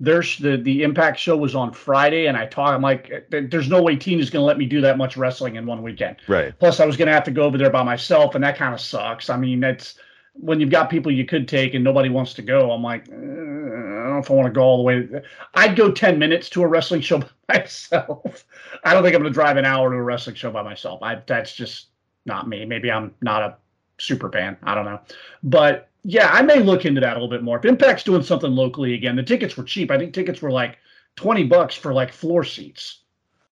there's 0.00 0.38
the 0.38 0.56
the 0.56 0.84
Impact 0.84 1.18
show 1.18 1.36
was 1.36 1.54
on 1.54 1.72
Friday, 1.72 2.26
and 2.26 2.36
I 2.36 2.46
talk. 2.46 2.72
I'm 2.72 2.82
like, 2.82 3.26
there's 3.30 3.68
no 3.68 3.82
way 3.82 3.96
Tina's 3.96 4.30
going 4.30 4.42
to 4.42 4.46
let 4.46 4.58
me 4.58 4.64
do 4.64 4.80
that 4.80 4.96
much 4.96 5.16
wrestling 5.16 5.56
in 5.56 5.66
one 5.66 5.82
weekend. 5.82 6.16
Right. 6.28 6.56
Plus, 6.58 6.78
I 6.78 6.86
was 6.86 6.96
going 6.96 7.08
to 7.08 7.12
have 7.12 7.24
to 7.24 7.32
go 7.32 7.42
over 7.42 7.58
there 7.58 7.70
by 7.70 7.82
myself, 7.82 8.34
and 8.36 8.44
that 8.44 8.56
kind 8.56 8.72
of 8.72 8.80
sucks. 8.80 9.28
I 9.28 9.36
mean, 9.36 9.58
that's 9.58 9.96
when 10.34 10.60
you've 10.60 10.70
got 10.70 10.88
people 10.88 11.10
you 11.10 11.24
could 11.24 11.48
take 11.48 11.74
and 11.74 11.82
nobody 11.82 12.08
wants 12.08 12.34
to 12.34 12.42
go. 12.42 12.70
I'm 12.70 12.82
like, 12.82 13.08
eh, 13.08 13.12
don't 13.12 13.97
know 14.18 14.24
if 14.24 14.30
I 14.30 14.34
want 14.34 14.46
to 14.46 14.52
go 14.52 14.62
all 14.62 14.78
the 14.78 14.82
way. 14.82 15.08
I'd 15.54 15.76
go 15.76 15.90
10 15.90 16.18
minutes 16.18 16.48
to 16.50 16.62
a 16.62 16.66
wrestling 16.66 17.00
show 17.00 17.18
by 17.48 17.58
myself. 17.58 18.44
I 18.84 18.92
don't 18.92 19.02
think 19.02 19.14
I'm 19.14 19.22
going 19.22 19.32
to 19.32 19.34
drive 19.34 19.56
an 19.56 19.64
hour 19.64 19.90
to 19.90 19.96
a 19.96 20.02
wrestling 20.02 20.36
show 20.36 20.50
by 20.50 20.62
myself. 20.62 21.02
I 21.02 21.22
that's 21.26 21.54
just 21.54 21.88
not 22.26 22.48
me. 22.48 22.64
Maybe 22.64 22.90
I'm 22.90 23.14
not 23.22 23.42
a 23.42 23.56
super 23.98 24.30
fan. 24.30 24.56
I 24.62 24.74
don't 24.74 24.84
know. 24.84 25.00
But 25.42 25.88
yeah, 26.04 26.28
I 26.32 26.42
may 26.42 26.60
look 26.60 26.84
into 26.84 27.00
that 27.00 27.12
a 27.12 27.14
little 27.14 27.28
bit 27.28 27.42
more. 27.42 27.58
If 27.58 27.64
Impact's 27.64 28.04
doing 28.04 28.22
something 28.22 28.50
locally 28.50 28.94
again, 28.94 29.16
the 29.16 29.22
tickets 29.22 29.56
were 29.56 29.64
cheap. 29.64 29.90
I 29.90 29.98
think 29.98 30.14
tickets 30.14 30.40
were 30.40 30.50
like 30.50 30.78
20 31.16 31.44
bucks 31.44 31.74
for 31.74 31.92
like 31.92 32.12
floor 32.12 32.44
seats. 32.44 33.00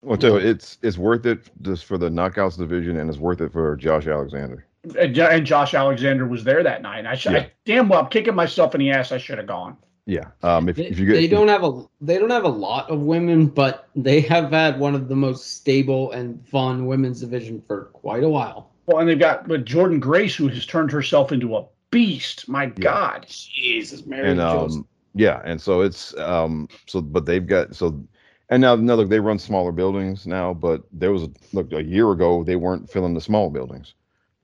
Well, 0.04 0.18
it's 0.38 0.80
it's 0.82 0.98
worth 0.98 1.28
it 1.28 1.50
just 1.62 1.86
for 1.86 1.98
the 1.98 2.10
knockouts 2.10 2.58
division, 2.58 2.98
and 2.98 3.08
it's 3.08 3.20
worth 3.20 3.40
it 3.40 3.52
for 3.52 3.76
Josh 3.76 4.08
Alexander. 4.08 4.66
And 4.98 5.16
and 5.16 5.46
Josh 5.46 5.76
Alexander 5.76 6.26
was 6.26 6.44
there 6.44 6.64
that 6.64 6.82
night. 6.82 7.06
I, 7.06 7.14
should, 7.14 7.34
Yeah. 7.34 7.40
I 7.40 7.52
damn 7.66 7.88
well, 7.88 8.00
I'm 8.00 8.08
kicking 8.08 8.34
myself 8.34 8.74
in 8.74 8.80
the 8.80 8.90
ass. 8.90 9.12
I 9.12 9.20
should 9.20 9.38
have 9.38 9.46
gone. 9.46 9.78
Yeah. 10.06 10.26
Um. 10.44 10.70
If, 10.70 10.76
They, 10.78 10.88
if 10.88 11.00
you 11.00 11.06
get 11.06 11.14
they 11.14 11.28
don't 11.28 11.48
have 11.48 11.64
a 11.64 11.84
they 12.02 12.18
don't 12.18 12.32
have 12.32 12.46
a 12.46 12.50
lot 12.50 12.90
of 12.90 13.02
women, 13.02 13.48
but 13.48 13.88
they 13.96 14.22
have 14.22 14.52
had 14.52 14.80
one 14.80 14.96
of 14.96 15.08
the 15.08 15.16
most 15.16 15.58
stable 15.58 16.12
and 16.12 16.46
fun 16.48 16.86
women's 16.86 17.22
division 17.22 17.62
for 17.68 17.86
quite 17.94 18.24
a 18.24 18.30
while. 18.30 18.72
Well, 18.88 19.00
and 19.00 19.08
they've 19.08 19.20
got 19.20 19.48
but 19.48 19.66
Jordynne 19.66 20.00
Grace, 20.00 20.36
who 20.36 20.48
has 20.48 20.66
turned 20.66 20.92
herself 20.92 21.32
into 21.32 21.56
a 21.56 21.66
beast. 21.92 22.50
My 22.50 22.66
God. 22.66 23.26
Jesus, 23.28 24.06
Mary 24.06 24.30
and 24.32 24.40
Joseph. 24.40 24.80
um 24.80 24.88
yeah 25.14 25.42
and 25.44 25.62
so 25.62 25.82
it's 25.82 26.18
um 26.18 26.68
so 26.88 27.02
but 27.02 27.26
they've 27.26 27.46
got 27.46 27.76
so 27.76 28.02
and 28.50 28.62
now 28.62 28.76
now 28.76 28.96
look 28.96 29.10
they 29.10 29.20
run 29.20 29.38
smaller 29.38 29.72
buildings 29.72 30.26
now 30.26 30.54
but 30.54 30.84
there 30.92 31.12
was 31.12 31.24
a 31.24 31.30
look 31.54 31.72
a 31.74 31.84
year 31.84 32.12
ago 32.12 32.44
they 32.44 32.56
weren't 32.56 32.90
filling 32.90 33.14
the 33.14 33.22
small 33.22 33.50
buildings 33.50 33.94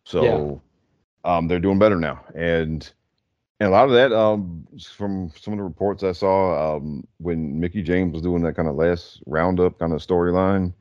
so 0.04 0.62
um 1.24 1.48
they're 1.48 1.60
doing 1.60 1.80
better 1.80 1.96
now 1.96 2.20
and 2.36 2.92
and 3.60 3.70
a 3.70 3.72
lot 3.72 3.86
of 3.88 3.94
that 3.94 4.12
um 4.14 4.68
from 4.96 5.32
some 5.40 5.54
of 5.54 5.58
the 5.58 5.64
reports 5.64 6.04
i 6.04 6.12
saw 6.12 6.76
um 6.78 7.06
when 7.18 7.60
mickie 7.60 7.82
james 7.84 8.14
was 8.14 8.22
doing 8.22 8.44
that 8.44 8.56
kind 8.56 8.68
of 8.68 8.76
last 8.76 9.22
roundup 9.26 9.80
kind 9.80 9.94
of 9.94 10.00
storyline 10.02 10.74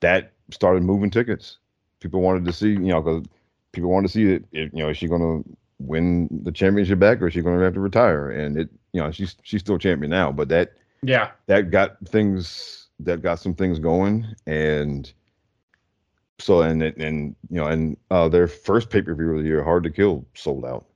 that 0.00 0.32
started 0.50 0.82
moving 0.82 1.10
tickets. 1.10 1.58
People 2.00 2.20
wanted 2.20 2.44
to 2.44 2.52
see 2.52 2.70
you 2.70 2.78
know 2.78 3.00
because 3.02 3.24
people 3.72 3.90
wanted 3.90 4.08
to 4.08 4.12
see 4.12 4.32
it, 4.32 4.44
it 4.52 4.72
you 4.72 4.82
know 4.82 4.90
is 4.90 4.96
she 4.96 5.08
going 5.08 5.20
to 5.20 5.58
win 5.78 6.28
the 6.44 6.52
championship 6.52 6.98
back 6.98 7.20
or 7.20 7.28
is 7.28 7.34
she 7.34 7.42
going 7.42 7.58
to 7.58 7.64
have 7.64 7.74
to 7.74 7.80
retire? 7.80 8.30
And 8.30 8.56
it 8.56 8.68
you 8.92 9.00
know 9.00 9.10
she's 9.10 9.36
she's 9.42 9.60
still 9.60 9.78
champion 9.78 10.10
now 10.10 10.32
but 10.32 10.48
that 10.48 10.74
Yeah. 11.02 11.30
that 11.46 11.70
got 11.70 11.96
things 12.06 12.88
that 13.00 13.22
got 13.22 13.38
some 13.40 13.54
things 13.54 13.78
going 13.78 14.26
and 14.46 15.12
so 16.38 16.62
and 16.62 16.82
and 16.82 17.36
you 17.50 17.56
know 17.60 17.66
and 17.66 17.96
uh 18.10 18.28
their 18.28 18.48
first 18.48 18.90
pay-per-view 18.90 19.32
of 19.32 19.42
the 19.42 19.48
year 19.48 19.62
hard 19.62 19.82
to 19.84 19.90
kill 19.90 20.24
sold 20.34 20.64
out 20.64 20.86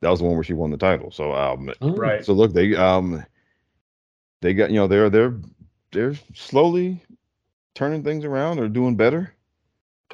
that 0.00 0.10
was 0.10 0.20
the 0.20 0.24
one 0.24 0.34
where 0.34 0.44
she 0.44 0.54
won 0.54 0.70
the 0.70 0.76
title 0.76 1.10
so 1.10 1.32
um 1.32 1.70
Right. 1.80 2.24
so 2.24 2.32
look 2.32 2.52
they 2.52 2.74
um 2.74 3.24
they 4.40 4.54
got 4.54 4.70
you 4.70 4.76
know 4.76 4.86
they're 4.86 5.10
they're 5.10 5.34
they're 5.92 6.14
slowly 6.34 7.02
turning 7.74 8.02
things 8.02 8.24
around. 8.24 8.56
They're 8.56 8.68
doing 8.68 8.96
better. 8.96 9.32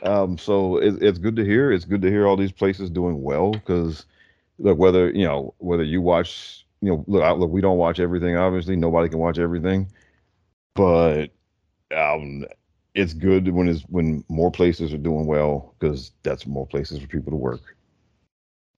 Um, 0.02 0.38
so 0.38 0.76
it, 0.78 1.02
it's 1.02 1.18
good 1.18 1.36
to 1.36 1.44
hear. 1.44 1.72
It's 1.72 1.84
good 1.84 2.02
to 2.02 2.10
hear 2.10 2.26
all 2.26 2.36
these 2.36 2.52
places 2.52 2.90
doing 2.90 3.22
well 3.22 3.52
because 3.52 4.06
look 4.58 4.78
whether 4.78 5.10
you 5.10 5.24
know 5.24 5.54
whether 5.58 5.82
you 5.84 6.00
watch 6.00 6.66
you 6.80 6.90
know 6.90 7.04
look 7.06 7.38
look 7.38 7.50
we 7.50 7.60
don't 7.60 7.78
watch 7.78 8.00
everything 8.00 8.36
obviously 8.36 8.76
nobody 8.76 9.08
can 9.08 9.18
watch 9.18 9.38
everything 9.38 9.88
but 10.74 11.26
um 11.96 12.44
it's 12.94 13.12
good 13.14 13.48
when 13.48 13.68
it's 13.68 13.82
when 13.82 14.24
more 14.28 14.50
places 14.50 14.92
are 14.92 14.98
doing 14.98 15.26
well 15.26 15.74
because 15.78 16.12
that's 16.22 16.46
more 16.46 16.66
places 16.66 16.98
for 17.00 17.06
people 17.06 17.30
to 17.30 17.36
work 17.36 17.76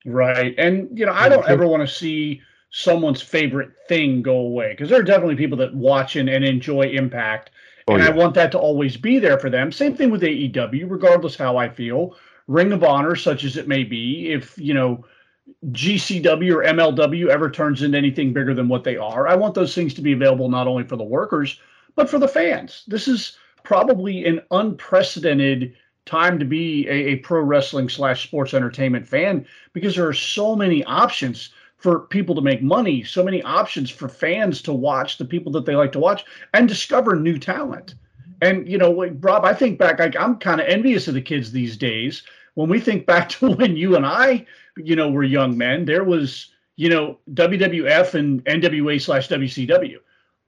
right 0.04 0.54
and 0.58 0.88
you 0.96 1.06
know 1.06 1.12
i 1.12 1.28
don't 1.28 1.48
ever 1.48 1.66
want 1.66 1.86
to 1.86 1.94
see 1.94 2.40
someone's 2.70 3.22
favorite 3.22 3.70
thing 3.88 4.20
go 4.22 4.36
away 4.36 4.72
because 4.72 4.90
there 4.90 4.98
are 4.98 5.04
definitely 5.04 5.36
people 5.36 5.56
that 5.56 5.74
watch 5.74 6.16
and, 6.16 6.28
and 6.28 6.44
enjoy 6.44 6.82
impact 6.82 7.50
oh, 7.88 7.94
and 7.94 8.02
yeah. 8.02 8.08
i 8.08 8.12
want 8.12 8.34
that 8.34 8.50
to 8.52 8.58
always 8.58 8.96
be 8.96 9.18
there 9.18 9.38
for 9.38 9.48
them 9.48 9.70
same 9.72 9.96
thing 9.96 10.10
with 10.10 10.22
aew 10.22 10.90
regardless 10.90 11.36
how 11.36 11.56
i 11.56 11.68
feel 11.68 12.16
ring 12.46 12.72
of 12.72 12.82
honor 12.82 13.16
such 13.16 13.44
as 13.44 13.56
it 13.56 13.68
may 13.68 13.84
be 13.84 14.30
if 14.32 14.58
you 14.58 14.74
know 14.74 15.04
GCW 15.72 16.54
or 16.54 16.64
MLW 16.64 17.28
ever 17.28 17.50
turns 17.50 17.82
into 17.82 17.98
anything 17.98 18.32
bigger 18.32 18.54
than 18.54 18.68
what 18.68 18.84
they 18.84 18.96
are. 18.96 19.28
I 19.28 19.34
want 19.34 19.54
those 19.54 19.74
things 19.74 19.94
to 19.94 20.02
be 20.02 20.12
available 20.12 20.48
not 20.48 20.66
only 20.66 20.84
for 20.84 20.96
the 20.96 21.04
workers, 21.04 21.60
but 21.96 22.08
for 22.08 22.18
the 22.18 22.28
fans. 22.28 22.84
This 22.86 23.08
is 23.08 23.36
probably 23.62 24.24
an 24.26 24.40
unprecedented 24.50 25.74
time 26.06 26.38
to 26.38 26.44
be 26.44 26.86
a, 26.88 26.92
a 26.92 27.16
pro 27.16 27.40
wrestling 27.40 27.88
slash 27.88 28.24
sports 28.24 28.54
entertainment 28.54 29.06
fan 29.06 29.46
because 29.72 29.96
there 29.96 30.06
are 30.06 30.12
so 30.14 30.54
many 30.54 30.84
options 30.84 31.50
for 31.76 32.00
people 32.00 32.34
to 32.34 32.40
make 32.40 32.62
money, 32.62 33.02
so 33.02 33.22
many 33.22 33.42
options 33.42 33.90
for 33.90 34.08
fans 34.08 34.62
to 34.62 34.72
watch 34.72 35.18
the 35.18 35.24
people 35.24 35.52
that 35.52 35.66
they 35.66 35.76
like 35.76 35.92
to 35.92 35.98
watch 35.98 36.24
and 36.54 36.68
discover 36.68 37.14
new 37.14 37.38
talent. 37.38 37.94
And 38.42 38.68
you 38.68 38.78
know, 38.78 39.06
Rob, 39.20 39.44
I 39.44 39.54
think 39.54 39.78
back, 39.78 40.00
I'm 40.16 40.36
kind 40.36 40.60
of 40.60 40.66
envious 40.66 41.08
of 41.08 41.14
the 41.14 41.22
kids 41.22 41.52
these 41.52 41.76
days. 41.76 42.22
When 42.54 42.68
we 42.68 42.80
think 42.80 43.06
back 43.06 43.28
to 43.30 43.52
when 43.52 43.76
you 43.76 43.96
and 43.96 44.06
I 44.06 44.46
you 44.76 44.96
know, 44.96 45.10
were 45.10 45.24
young 45.24 45.56
men. 45.56 45.84
There 45.84 46.04
was, 46.04 46.50
you 46.76 46.88
know, 46.88 47.18
WWF 47.32 48.14
and 48.14 48.44
NWA 48.44 49.00
slash 49.00 49.28
WCW. 49.28 49.98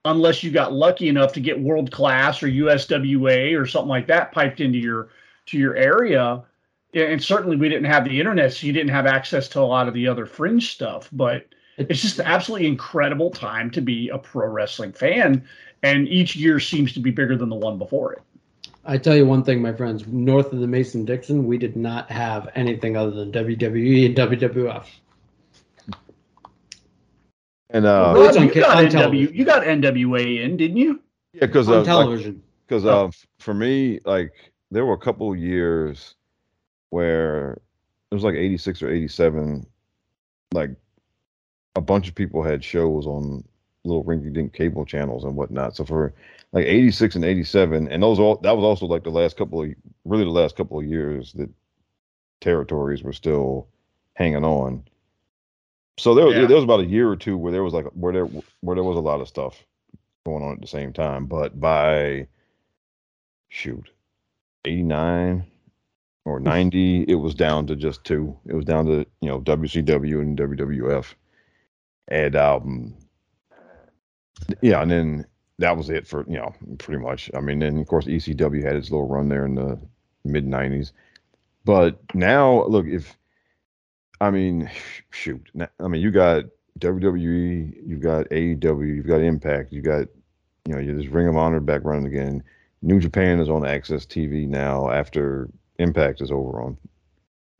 Unless 0.04 0.42
you 0.42 0.52
got 0.52 0.72
lucky 0.72 1.08
enough 1.08 1.32
to 1.32 1.40
get 1.40 1.60
world 1.60 1.90
class 1.90 2.42
or 2.42 2.48
USWA 2.48 3.60
or 3.60 3.66
something 3.66 3.88
like 3.88 4.06
that 4.06 4.32
piped 4.32 4.60
into 4.60 4.78
your 4.78 5.08
to 5.46 5.58
your 5.58 5.76
area, 5.76 6.42
and 6.94 7.22
certainly 7.22 7.56
we 7.56 7.68
didn't 7.68 7.90
have 7.90 8.04
the 8.04 8.18
internet, 8.18 8.52
so 8.52 8.66
you 8.66 8.72
didn't 8.72 8.90
have 8.90 9.06
access 9.06 9.48
to 9.48 9.60
a 9.60 9.62
lot 9.62 9.88
of 9.88 9.94
the 9.94 10.08
other 10.08 10.26
fringe 10.26 10.72
stuff. 10.72 11.08
But 11.12 11.46
it's 11.76 12.02
just 12.02 12.18
an 12.18 12.26
absolutely 12.26 12.66
incredible 12.66 13.30
time 13.30 13.70
to 13.72 13.80
be 13.80 14.08
a 14.08 14.18
pro 14.18 14.48
wrestling 14.48 14.92
fan, 14.92 15.46
and 15.82 16.08
each 16.08 16.36
year 16.36 16.60
seems 16.60 16.92
to 16.94 17.00
be 17.00 17.10
bigger 17.10 17.36
than 17.36 17.48
the 17.48 17.56
one 17.56 17.78
before 17.78 18.12
it. 18.14 18.22
I 18.84 18.98
tell 18.98 19.16
you 19.16 19.26
one 19.26 19.42
thing, 19.42 19.60
my 19.60 19.72
friends. 19.72 20.06
North 20.06 20.52
of 20.52 20.60
the 20.60 20.66
Mason 20.66 21.04
Dixon, 21.04 21.46
we 21.46 21.58
did 21.58 21.76
not 21.76 22.10
have 22.10 22.48
anything 22.54 22.96
other 22.96 23.10
than 23.10 23.32
WWE 23.32 24.06
and 24.06 24.16
WWF. 24.16 24.86
And 27.70 27.84
uh, 27.84 28.14
Rob, 28.16 28.36
you, 28.36 28.54
got 28.54 28.76
NW, 28.76 29.34
you 29.34 29.44
got 29.44 29.64
NWA 29.64 30.44
in, 30.44 30.56
didn't 30.56 30.76
you? 30.76 31.00
Yeah, 31.32 31.40
because 31.40 31.68
on 31.68 31.78
uh, 31.78 31.84
television. 31.84 32.42
Because 32.66 32.84
like, 32.84 32.94
oh. 32.94 33.06
uh, 33.06 33.10
for 33.40 33.54
me, 33.54 34.00
like 34.04 34.32
there 34.70 34.84
were 34.84 34.94
a 34.94 34.98
couple 34.98 35.34
years 35.34 36.14
where 36.90 37.52
it 38.10 38.14
was 38.14 38.24
like 38.24 38.34
'86 38.34 38.82
or 38.82 38.90
'87, 38.90 39.66
like 40.52 40.70
a 41.74 41.80
bunch 41.80 42.08
of 42.08 42.14
people 42.14 42.42
had 42.42 42.64
shows 42.64 43.06
on 43.06 43.44
little 43.84 44.04
rinky-dink 44.04 44.52
cable 44.52 44.84
channels 44.84 45.24
and 45.24 45.36
whatnot. 45.36 45.76
So 45.76 45.84
for 45.84 46.12
like 46.52 46.66
86 46.66 47.16
and 47.16 47.24
87 47.24 47.88
and 47.88 48.02
those 48.02 48.18
all 48.18 48.36
that 48.38 48.56
was 48.56 48.64
also 48.64 48.86
like 48.86 49.04
the 49.04 49.10
last 49.10 49.36
couple 49.36 49.62
of 49.62 49.70
really 50.04 50.24
the 50.24 50.30
last 50.30 50.56
couple 50.56 50.78
of 50.78 50.86
years 50.86 51.32
that 51.34 51.50
territories 52.40 53.02
were 53.02 53.12
still 53.12 53.68
hanging 54.14 54.44
on 54.44 54.82
so 55.98 56.14
there, 56.14 56.28
yeah. 56.28 56.46
there 56.46 56.56
was 56.56 56.64
about 56.64 56.80
a 56.80 56.86
year 56.86 57.08
or 57.08 57.16
two 57.16 57.36
where 57.36 57.52
there 57.52 57.62
was 57.62 57.74
like 57.74 57.86
where 57.92 58.12
there 58.12 58.26
where 58.60 58.74
there 58.74 58.84
was 58.84 58.96
a 58.96 59.00
lot 59.00 59.20
of 59.20 59.28
stuff 59.28 59.64
going 60.24 60.42
on 60.42 60.52
at 60.52 60.60
the 60.60 60.66
same 60.66 60.92
time 60.92 61.26
but 61.26 61.58
by 61.60 62.26
shoot 63.48 63.90
89 64.66 65.46
or 66.24 66.40
90 66.40 67.04
it 67.04 67.14
was 67.14 67.34
down 67.34 67.66
to 67.68 67.76
just 67.76 68.04
two. 68.04 68.36
It 68.46 68.54
was 68.54 68.64
down 68.64 68.86
to 68.86 69.06
you 69.20 69.28
know 69.28 69.40
wcw 69.40 70.20
and 70.20 70.38
wwf 70.38 71.14
and 72.08 72.36
um 72.36 72.94
yeah 74.60 74.82
and 74.82 74.90
then 74.90 75.26
that 75.58 75.76
was 75.76 75.90
it 75.90 76.06
for 76.06 76.24
you 76.28 76.36
know 76.36 76.54
pretty 76.78 77.02
much. 77.02 77.30
I 77.34 77.40
mean, 77.40 77.58
then 77.60 77.78
of 77.78 77.86
course 77.86 78.06
ECW 78.06 78.62
had 78.62 78.76
its 78.76 78.90
little 78.90 79.08
run 79.08 79.28
there 79.28 79.46
in 79.46 79.54
the 79.54 79.78
mid 80.24 80.46
'90s, 80.46 80.92
but 81.64 81.98
now 82.14 82.66
look 82.66 82.86
if 82.86 83.16
I 84.20 84.30
mean 84.30 84.70
shoot, 85.10 85.48
I 85.80 85.88
mean 85.88 86.02
you 86.02 86.10
got 86.10 86.44
WWE, 86.78 87.74
you've 87.86 88.00
got 88.00 88.28
AEW, 88.28 88.96
you've 88.96 89.06
got 89.06 89.20
Impact, 89.20 89.72
you've 89.72 89.84
got 89.84 90.08
you 90.66 90.74
know 90.74 90.78
you 90.78 90.94
just 91.00 91.12
Ring 91.12 91.28
of 91.28 91.36
Honor 91.36 91.60
back 91.60 91.84
running 91.84 92.06
again. 92.06 92.42
New 92.86 93.00
Japan 93.00 93.40
is 93.40 93.48
on 93.48 93.62
AXS 93.62 94.06
TV 94.06 94.46
now 94.46 94.88
after 94.88 95.50
Impact 95.80 96.20
is 96.20 96.30
over 96.30 96.62
on 96.62 96.78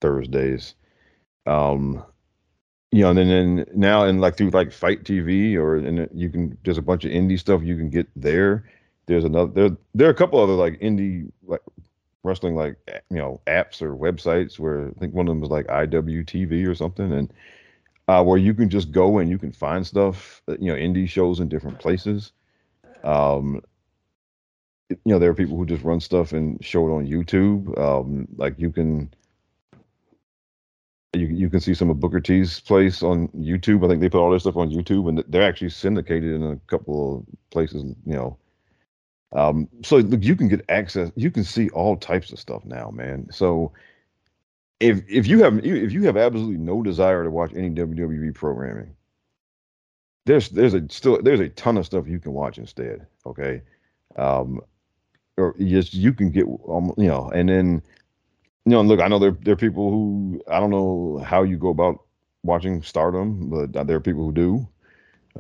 Thursdays. 0.01 0.77
Um, 1.47 2.05
you 2.93 3.03
know, 3.03 3.11
and 3.11 3.19
then, 3.19 3.29
then 3.29 3.67
now 3.75 4.05
and 4.05 4.21
like 4.21 4.37
through 4.37 4.51
like 4.51 4.71
FITE 4.71 5.03
TV 5.03 5.57
or 5.57 5.77
and 5.77 6.09
you 6.15 6.31
can 6.31 6.57
there's 6.65 6.79
a 6.79 6.83
bunch 6.83 7.05
of 7.05 7.11
indie 7.11 7.39
stuff 7.41 7.65
you 7.65 7.77
can 7.77 7.91
get 7.91 8.07
there. 8.15 8.71
There's 9.07 9.25
another 9.25 9.51
there 9.51 9.77
there 9.95 10.07
are 10.07 10.13
a 10.13 10.15
couple 10.15 10.41
other 10.41 10.53
like 10.53 10.79
indie 10.81 11.29
like 11.45 11.61
wrestling 12.23 12.55
like 12.55 12.77
you 13.11 13.19
know 13.19 13.41
apps 13.49 13.83
or 13.83 13.97
websites 13.97 14.61
where 14.61 14.89
I 14.89 15.01
think 15.01 15.13
one 15.13 15.27
of 15.27 15.35
them 15.35 15.43
is 15.43 15.51
like 15.51 15.67
IWTV 15.67 16.69
or 16.69 16.75
something 16.77 17.13
and 17.13 17.33
uh, 18.07 18.23
where 18.23 18.39
you 18.39 18.55
can 18.55 18.71
just 18.71 18.93
go 18.93 19.19
and 19.19 19.29
you 19.29 19.39
can 19.39 19.51
find 19.51 19.85
stuff 19.85 20.41
uh, 20.49 20.57
you 20.61 20.73
know 20.73 20.79
indie 20.79 21.09
shows 21.09 21.41
in 21.41 21.49
different 21.49 21.81
places. 21.81 22.31
Um, 23.03 23.61
you 24.89 24.99
know 25.05 25.19
there 25.19 25.31
are 25.31 25.35
people 25.35 25.57
who 25.57 25.67
just 25.67 25.85
run 25.85 26.01
stuff 26.01 26.33
and 26.33 26.63
show 26.65 26.89
it 26.89 26.93
on 26.93 27.07
YouTube. 27.07 27.79
Um, 27.79 28.29
like 28.37 28.55
you 28.59 28.71
can 28.71 29.13
you 31.13 31.27
you 31.27 31.51
can 31.51 31.61
see 31.61 31.75
some 31.75 31.91
of 31.91 32.01
Booker 32.01 32.21
T's 32.21 32.61
place 32.61 33.03
on 33.03 33.29
YouTube. 33.29 33.85
I 33.85 33.89
think 33.89 34.01
they 34.01 34.09
put 34.09 34.21
all 34.21 34.31
their 34.31 34.39
stuff 34.39 34.57
on 34.57 34.71
YouTube, 34.71 35.09
and 35.09 35.25
they're 35.29 35.43
actually 35.43 35.71
syndicated 35.71 36.35
in 36.35 36.43
a 36.45 36.57
couple 36.67 37.19
of 37.19 37.51
places. 37.51 37.83
You 38.05 38.15
know, 38.15 38.39
um, 39.33 39.69
so 39.83 39.97
look, 39.97 40.23
you 40.23 40.37
can 40.37 40.49
get 40.49 40.65
access. 40.69 41.11
You 41.17 41.31
can 41.31 41.45
see 41.45 41.69
all 41.71 41.97
types 41.97 42.33
of 42.33 42.39
stuff 42.39 42.65
now, 42.65 42.91
man. 42.91 43.29
So 43.33 43.73
if 44.81 45.03
if 45.09 45.27
you 45.27 45.43
have 45.43 45.65
if 45.65 45.93
you 45.93 46.05
have 46.05 46.17
absolutely 46.17 46.59
no 46.59 46.83
desire 46.83 47.25
to 47.25 47.31
watch 47.31 47.53
any 47.55 47.71
WWE 47.71 48.35
programming, 48.35 48.95
there's 50.27 50.51
there's 50.51 50.75
a 50.75 50.89
still 50.89 51.21
there's 51.23 51.41
a 51.41 51.49
ton 51.49 51.77
of 51.77 51.87
stuff 51.87 52.07
you 52.07 52.21
can 52.21 52.33
watch 52.33 52.59
instead. 52.59 53.07
Okay, 53.25 53.63
um, 54.17 54.61
or 55.37 55.55
just 55.59 55.95
you 55.95 56.13
can 56.13 56.31
get 56.31 56.47
um, 56.69 56.93
you 56.97 57.09
know, 57.09 57.31
and 57.31 57.49
then 57.49 57.83
you 58.65 58.73
know, 58.73 58.83
look, 58.83 59.01
I 59.01 59.09
know 59.09 59.19
there 59.19 59.37
there 59.43 59.55
are 59.55 59.57
people 59.57 59.91
who 59.91 60.43
I 60.51 60.59
don't 60.61 60.71
know 60.71 61.23
how 61.25 61.43
you 61.43 61.57
go 61.57 61.69
about 61.69 62.03
watching 62.43 62.83
Stardom, 62.83 63.51
but 63.51 63.87
there 63.87 63.97
are 63.97 64.01
people 64.01 64.25
who 64.25 64.33
do. 64.33 64.69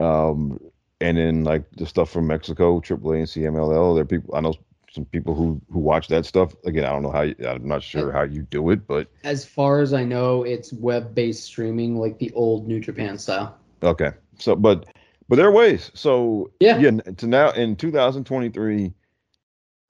Um, 0.02 0.60
and 1.00 1.16
then 1.16 1.44
like 1.44 1.64
the 1.72 1.86
stuff 1.86 2.10
from 2.10 2.26
Mexico, 2.26 2.80
AAA 2.80 3.18
and 3.18 3.26
CMLL, 3.26 3.94
there 3.94 4.02
are 4.02 4.06
people 4.06 4.34
I 4.34 4.40
know 4.40 4.54
some 4.92 5.04
people 5.06 5.34
who 5.34 5.60
who 5.70 5.78
watch 5.78 6.08
that 6.08 6.24
stuff. 6.24 6.54
Again, 6.64 6.84
I 6.84 6.90
don't 6.90 7.02
know 7.02 7.10
how 7.10 7.22
you, 7.22 7.34
I'm 7.46 7.66
not 7.66 7.82
sure 7.82 8.12
how 8.12 8.22
you 8.22 8.42
do 8.42 8.70
it, 8.70 8.86
but 8.86 9.08
as 9.24 9.44
far 9.44 9.80
as 9.80 9.92
I 9.92 10.04
know, 10.04 10.42
it's 10.42 10.72
web 10.72 11.14
based 11.14 11.44
streaming 11.44 11.98
like 11.98 12.18
the 12.18 12.32
old 12.32 12.66
New 12.66 12.80
Japan 12.80 13.18
style. 13.18 13.56
Okay, 13.82 14.12
so 14.38 14.56
but 14.56 14.86
but 15.28 15.36
there 15.36 15.46
are 15.46 15.52
ways. 15.52 15.90
So 15.94 16.50
yeah, 16.60 16.78
yeah. 16.78 16.90
To 16.90 17.26
now 17.26 17.50
in 17.50 17.76
2023, 17.76 18.94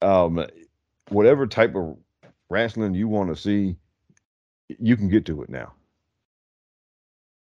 um, 0.02 0.46
whatever 1.08 1.46
type 1.46 1.74
of 1.74 1.96
wrestling 2.50 2.94
you 2.94 3.08
want 3.08 3.34
to 3.34 3.40
see, 3.40 3.76
you 4.68 4.96
can 4.96 5.08
get 5.08 5.24
to 5.26 5.42
it 5.42 5.48
now. 5.48 5.72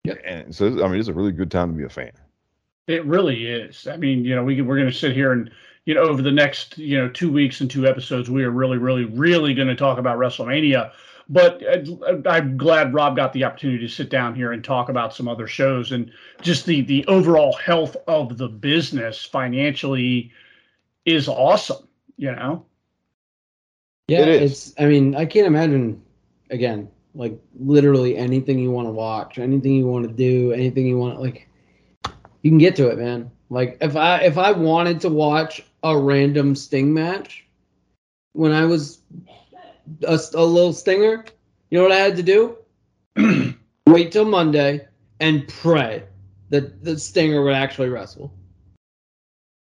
Yeah. 0.03 0.15
And 0.25 0.53
so, 0.53 0.83
I 0.83 0.87
mean, 0.87 0.99
it's 0.99 1.09
a 1.09 1.13
really 1.13 1.31
good 1.31 1.51
time 1.51 1.71
to 1.71 1.77
be 1.77 1.85
a 1.85 1.89
fan. 1.89 2.11
It 2.87 3.05
really 3.05 3.45
is. 3.47 3.87
I 3.87 3.95
mean, 3.95 4.25
you 4.25 4.35
know, 4.35 4.43
we 4.43 4.61
we're 4.61 4.77
going 4.77 4.91
to 4.91 4.95
sit 4.95 5.13
here 5.13 5.31
and 5.31 5.49
you 5.85 5.93
know 5.93 6.01
over 6.01 6.21
the 6.21 6.31
next 6.31 6.77
you 6.77 6.97
know 6.97 7.09
two 7.09 7.31
weeks 7.31 7.61
and 7.61 7.71
two 7.71 7.87
episodes, 7.87 8.29
we 8.29 8.43
are 8.43 8.51
really, 8.51 8.77
really, 8.77 9.05
really 9.05 9.53
going 9.53 9.69
to 9.69 9.75
talk 9.75 9.97
about 9.97 10.17
WrestleMania. 10.17 10.91
But 11.29 11.63
uh, 11.65 12.17
I'm 12.27 12.57
glad 12.57 12.93
Rob 12.93 13.15
got 13.15 13.31
the 13.31 13.45
opportunity 13.45 13.87
to 13.87 13.93
sit 13.93 14.09
down 14.09 14.35
here 14.35 14.51
and 14.51 14.61
talk 14.61 14.89
about 14.89 15.13
some 15.13 15.29
other 15.29 15.47
shows 15.47 15.93
and 15.93 16.11
just 16.41 16.65
the 16.65 16.81
the 16.81 17.05
overall 17.07 17.53
health 17.53 17.95
of 18.07 18.37
the 18.37 18.49
business 18.49 19.23
financially 19.23 20.31
is 21.05 21.29
awesome. 21.29 21.87
You 22.17 22.35
know. 22.35 22.65
Yeah, 24.07 24.21
it 24.21 24.43
it's. 24.43 24.73
I 24.79 24.85
mean, 24.85 25.15
I 25.15 25.25
can't 25.25 25.47
imagine. 25.47 26.01
Again, 26.49 26.89
like 27.15 27.39
literally 27.59 28.17
anything 28.17 28.59
you 28.59 28.71
want 28.71 28.87
to 28.87 28.91
watch, 28.91 29.37
anything 29.39 29.73
you 29.73 29.87
want 29.87 30.07
to 30.07 30.13
do, 30.13 30.51
anything 30.51 30.85
you 30.85 30.97
want, 30.97 31.19
like 31.19 31.47
you 32.41 32.51
can 32.51 32.57
get 32.57 32.75
to 32.75 32.89
it, 32.89 32.97
man. 32.97 33.31
Like 33.49 33.77
if 33.81 33.95
I 33.95 34.17
if 34.17 34.37
I 34.37 34.51
wanted 34.51 35.01
to 35.01 35.09
watch 35.09 35.63
a 35.83 35.97
random 35.97 36.55
Sting 36.55 36.93
match 36.93 37.45
when 38.33 38.51
I 38.51 38.65
was 38.65 38.99
a, 40.03 40.19
a 40.33 40.43
little 40.43 40.73
Stinger, 40.73 41.25
you 41.69 41.77
know 41.77 41.83
what 41.83 41.91
I 41.91 41.99
had 41.99 42.15
to 42.17 42.23
do? 42.23 42.57
Wait 43.87 44.11
till 44.11 44.25
Monday 44.25 44.87
and 45.19 45.47
pray 45.47 46.03
that 46.49 46.83
the 46.83 46.97
Stinger 46.97 47.43
would 47.43 47.53
actually 47.53 47.89
wrestle. 47.89 48.33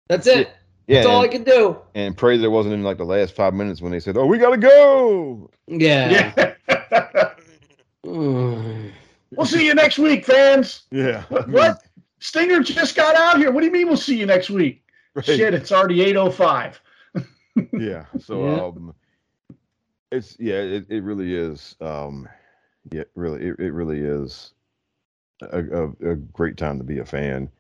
That's 0.09 0.27
it. 0.27 0.51
Yeah, 0.89 0.97
That's 0.97 1.07
all 1.07 1.21
I 1.21 1.25
and, 1.25 1.33
could 1.33 1.45
do. 1.45 1.77
and 1.95 2.17
pray 2.17 2.37
that 2.37 2.45
it 2.45 2.49
wasn't 2.49 2.75
in 2.75 2.83
like 2.83 2.99
the 2.99 3.05
last 3.05 3.35
five 3.37 3.55
minutes 3.55 3.81
when 3.81 3.93
they 3.93 4.01
said, 4.01 4.17
"Oh, 4.17 4.27
we 4.27 4.39
gotta 4.39 4.57
go." 4.59 5.51
Yeah. 5.69 6.33
Yeah. 6.37 7.33
We'll 9.35 9.47
see 9.47 9.65
you 9.65 9.73
next 9.75 9.99
week, 9.99 10.27
fans. 10.27 10.83
Yeah. 10.91 11.23
What? 11.31 11.49
what? 11.51 11.83
Stinger 12.19 12.61
just 12.63 12.95
got 12.95 13.15
out 13.17 13.39
here. 13.39 13.51
What 13.51 13.61
do 13.61 13.67
you 13.67 13.73
mean 13.73 13.87
we'll 13.89 13.97
see 13.97 14.19
you 14.19 14.27
next 14.27 14.51
week? 14.51 14.85
Right. 15.15 15.25
Shit, 15.25 15.55
it's 15.55 15.73
already 15.73 15.99
8.05. 16.13 16.75
yeah 17.79 18.07
so 18.19 18.47
Yeah. 18.47 18.63
um 18.65 18.95
it's 20.11 20.37
yeah 20.41 20.55
it, 20.61 20.87
it 20.89 21.03
really 21.03 21.35
is 21.35 21.77
um 21.83 22.27
yeah 22.91 23.05
really 23.15 23.43
it, 23.47 23.59
it 23.59 23.73
really 23.73 24.01
is 24.01 24.55
a, 25.43 25.59
a, 25.61 26.13
a 26.13 26.17
great 26.17 26.57
time 26.57 26.79
to 26.79 26.85
be 26.85 26.99
a 27.01 27.05
fan 27.05 27.51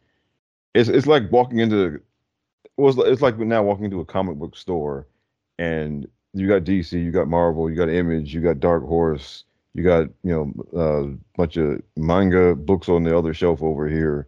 it's 0.74 0.88
it's 0.88 1.06
like 1.06 1.30
walking 1.30 1.58
into 1.58 2.00
well, 2.76 3.00
it's, 3.02 3.22
like- 3.22 3.38
now 3.38 3.62
walking 3.62 3.84
into 3.86 4.00
a 4.00 4.04
comic 4.04 4.36
book 4.36 4.56
store 4.56 5.06
and 5.58 6.06
you 6.34 6.48
got 6.48 6.64
dc 6.64 6.92
you 6.92 7.10
got 7.10 7.28
marvel 7.28 7.68
you 7.68 7.76
got 7.76 7.90
image 7.90 8.32
you 8.34 8.40
got 8.40 8.58
dark 8.58 8.82
horse 8.86 9.44
you 9.74 9.82
got 9.82 10.08
you 10.22 10.32
know 10.32 10.52
a 10.80 11.36
bunch 11.36 11.56
of 11.56 11.82
manga 11.96 12.54
books 12.54 12.88
on 12.88 13.04
the 13.04 13.16
other 13.16 13.34
shelf 13.34 13.62
over 13.62 13.88
here. 13.88 14.26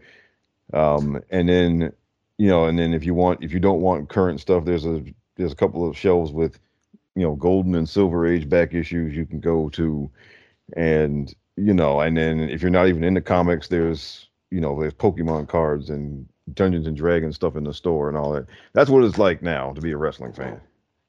Um 0.72 1.20
and 1.30 1.48
then 1.48 1.92
you 2.38 2.48
know 2.48 2.66
and 2.66 2.78
then 2.78 2.94
if 2.94 3.04
you 3.04 3.14
want 3.14 3.42
if 3.42 3.52
you 3.52 3.61
don't 3.61 3.80
want 3.80 4.09
current 4.09 4.40
stuff 4.40 4.64
there's 4.64 4.87
a 4.87 5.02
there's 5.37 5.52
a 5.52 5.57
couple 5.57 5.88
of 5.88 5.96
shelves 5.96 6.33
with 6.33 6.59
you 7.14 7.22
know 7.22 7.35
golden 7.37 7.74
and 7.74 7.88
silver 7.88 8.26
age 8.26 8.48
back 8.48 8.74
issues 8.74 9.16
you 9.16 9.26
can 9.26 9.40
go 9.40 9.68
to. 9.70 10.11
And 10.76 11.35
you 11.57 11.74
know 11.74 12.00
and 12.00 12.16
then 12.16 12.40
if 12.40 12.62
you're 12.62 12.70
not 12.70 12.88
even 12.88 13.04
into 13.04 13.20
comics 13.20 13.68
there's 13.68 14.28
you 14.50 14.61
know 14.61 14.78
there's 14.80 14.94
pokemon 14.94 15.48
cards 15.48 15.90
and 15.90 16.26
dungeons 16.52 16.87
and 16.87 16.96
dragons 16.96 17.37
stuff 17.37 17.57
in 17.57 17.64
the 17.64 17.72
store 17.72 18.09
and 18.09 18.18
all 18.18 18.33
that 18.33 18.46
that's 18.74 18.90
what 18.90 19.02
it's 19.02 19.18
like 19.18 19.42
now 19.42 19.72
to 19.72 19.80
be 19.80 19.92
a 19.92 19.96
wrestling 19.96 20.33
fan 20.33 20.61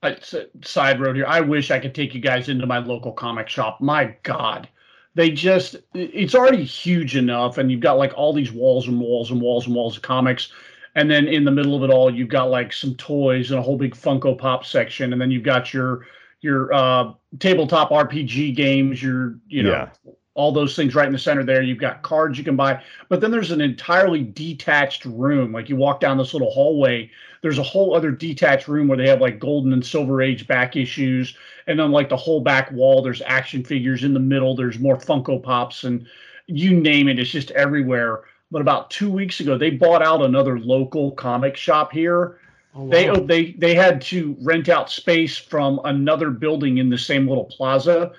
I, 0.05 0.17
side 0.63 0.99
road 0.99 1.15
here. 1.15 1.25
I 1.27 1.41
wish 1.41 1.71
I 1.71 1.79
could 1.79 1.95
take 1.95 2.13
you 2.13 2.21
guys 2.21 2.49
into 2.49 2.65
my 2.65 2.77
local 2.79 3.11
comic 3.11 3.49
shop. 3.49 3.81
My 3.81 4.15
God, 4.23 4.69
they 5.15 5.31
just, 5.31 5.77
it's 5.93 6.35
already 6.35 6.63
huge 6.63 7.15
enough. 7.15 7.57
And 7.57 7.71
you've 7.71 7.81
got 7.81 7.97
like 7.97 8.13
all 8.15 8.33
these 8.33 8.51
walls 8.51 8.87
and 8.87 8.99
walls 8.99 9.31
and 9.31 9.41
walls 9.41 9.65
and 9.65 9.75
walls 9.75 9.97
of 9.97 10.03
comics. 10.03 10.51
And 10.95 11.09
then 11.09 11.27
in 11.27 11.43
the 11.43 11.51
middle 11.51 11.75
of 11.75 11.83
it 11.83 11.93
all, 11.93 12.13
you've 12.13 12.29
got 12.29 12.49
like 12.49 12.71
some 12.71 12.95
toys 12.95 13.51
and 13.51 13.59
a 13.59 13.63
whole 13.63 13.77
big 13.77 13.95
Funko 13.95 14.37
Pop 14.37 14.65
section. 14.65 15.11
And 15.11 15.21
then 15.21 15.31
you've 15.31 15.43
got 15.43 15.73
your, 15.73 16.05
your 16.41 16.71
uh, 16.73 17.13
tabletop 17.39 17.89
RPG 17.89 18.55
games, 18.55 19.01
your, 19.01 19.39
you 19.47 19.63
know, 19.63 19.71
Yeah. 19.71 19.89
All 20.35 20.51
those 20.51 20.75
things 20.75 20.93
right 20.93 21.07
in 21.07 21.13
the 21.13 21.19
center 21.19 21.43
there. 21.43 21.61
You've 21.61 21.79
got 21.79 22.03
cards 22.03 22.37
you 22.37 22.43
can 22.43 22.55
buy, 22.55 22.81
but 23.09 23.21
then 23.21 23.31
there's 23.31 23.51
an 23.51 23.61
entirely 23.61 24.23
detached 24.23 25.05
room. 25.05 25.51
Like 25.51 25.69
you 25.69 25.75
walk 25.75 25.99
down 25.99 26.17
this 26.17 26.33
little 26.33 26.51
hallway, 26.51 27.09
there's 27.41 27.57
a 27.57 27.63
whole 27.63 27.95
other 27.95 28.11
detached 28.11 28.67
room 28.67 28.87
where 28.87 28.97
they 28.97 29.09
have 29.09 29.21
like 29.21 29.39
golden 29.39 29.73
and 29.73 29.85
silver 29.85 30.21
age 30.21 30.45
back 30.47 30.75
issues. 30.75 31.35
And 31.67 31.79
then 31.79 31.91
like 31.91 32.09
the 32.09 32.17
whole 32.17 32.41
back 32.41 32.71
wall, 32.71 33.01
there's 33.01 33.21
action 33.25 33.63
figures 33.63 34.03
in 34.03 34.13
the 34.13 34.19
middle. 34.19 34.55
There's 34.55 34.79
more 34.79 34.97
Funko 34.97 35.41
Pops 35.41 35.83
and 35.83 36.05
you 36.47 36.79
name 36.79 37.07
it. 37.07 37.17
It's 37.17 37.31
just 37.31 37.51
everywhere. 37.51 38.23
But 38.51 38.61
about 38.61 38.91
two 38.91 39.09
weeks 39.09 39.39
ago, 39.39 39.57
they 39.57 39.71
bought 39.71 40.03
out 40.03 40.21
another 40.21 40.59
local 40.59 41.11
comic 41.11 41.57
shop 41.57 41.91
here 41.91 42.39
Oh, 42.75 42.89
they 42.89 43.09
they 43.21 43.51
they 43.53 43.73
had 43.73 44.01
to 44.01 44.35
rent 44.41 44.67
out 44.67 44.91
space 44.91 45.37
from 45.37 45.79
another 45.85 46.29
building 46.29 46.77
in 46.77 46.89
the 46.89 46.97
same 46.97 47.27
little 47.27 47.45
plaza 47.45 48.11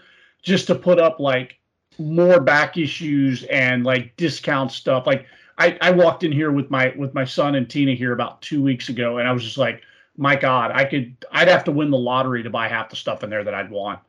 just 0.43 0.67
to 0.69 0.75
put 0.75 0.99
up 0.99 1.21
like 1.21 1.59
more 1.99 2.41
back 2.41 2.77
issues 2.77 3.45
and 3.45 3.85
like 3.85 4.17
discount 4.17 4.73
stuff. 4.73 5.07
Like 5.07 5.27
I, 5.59 5.79
I 5.81 5.91
walked 5.91 6.25
in 6.25 6.33
here 6.33 6.53
with 6.53 6.71
my 6.71 6.93
with 6.97 7.15
my 7.15 7.25
son 7.25 7.55
and 7.55 7.69
Tina 7.69 7.95
here 7.95 8.13
about 8.13 8.43
two 8.43 8.63
weeks 8.63 8.89
ago 8.89 9.19
and 9.19 9.29
I 9.29 9.33
was 9.33 9.43
just 9.43 9.59
like 9.59 9.83
my 10.17 10.37
god 10.37 10.73
I 10.73 10.85
could 10.85 11.17
I'd 11.31 11.49
have 11.49 11.65
to 11.65 11.73
win 11.73 11.91
the 11.91 11.99
lottery 11.99 12.43
to 12.43 12.51
buy 12.51 12.69
half 12.69 12.91
the 12.91 12.97
stuff 12.97 13.23
in 13.23 13.31
there 13.31 13.45
that 13.45 13.55
I'd 13.55 13.71
want. 13.71 14.01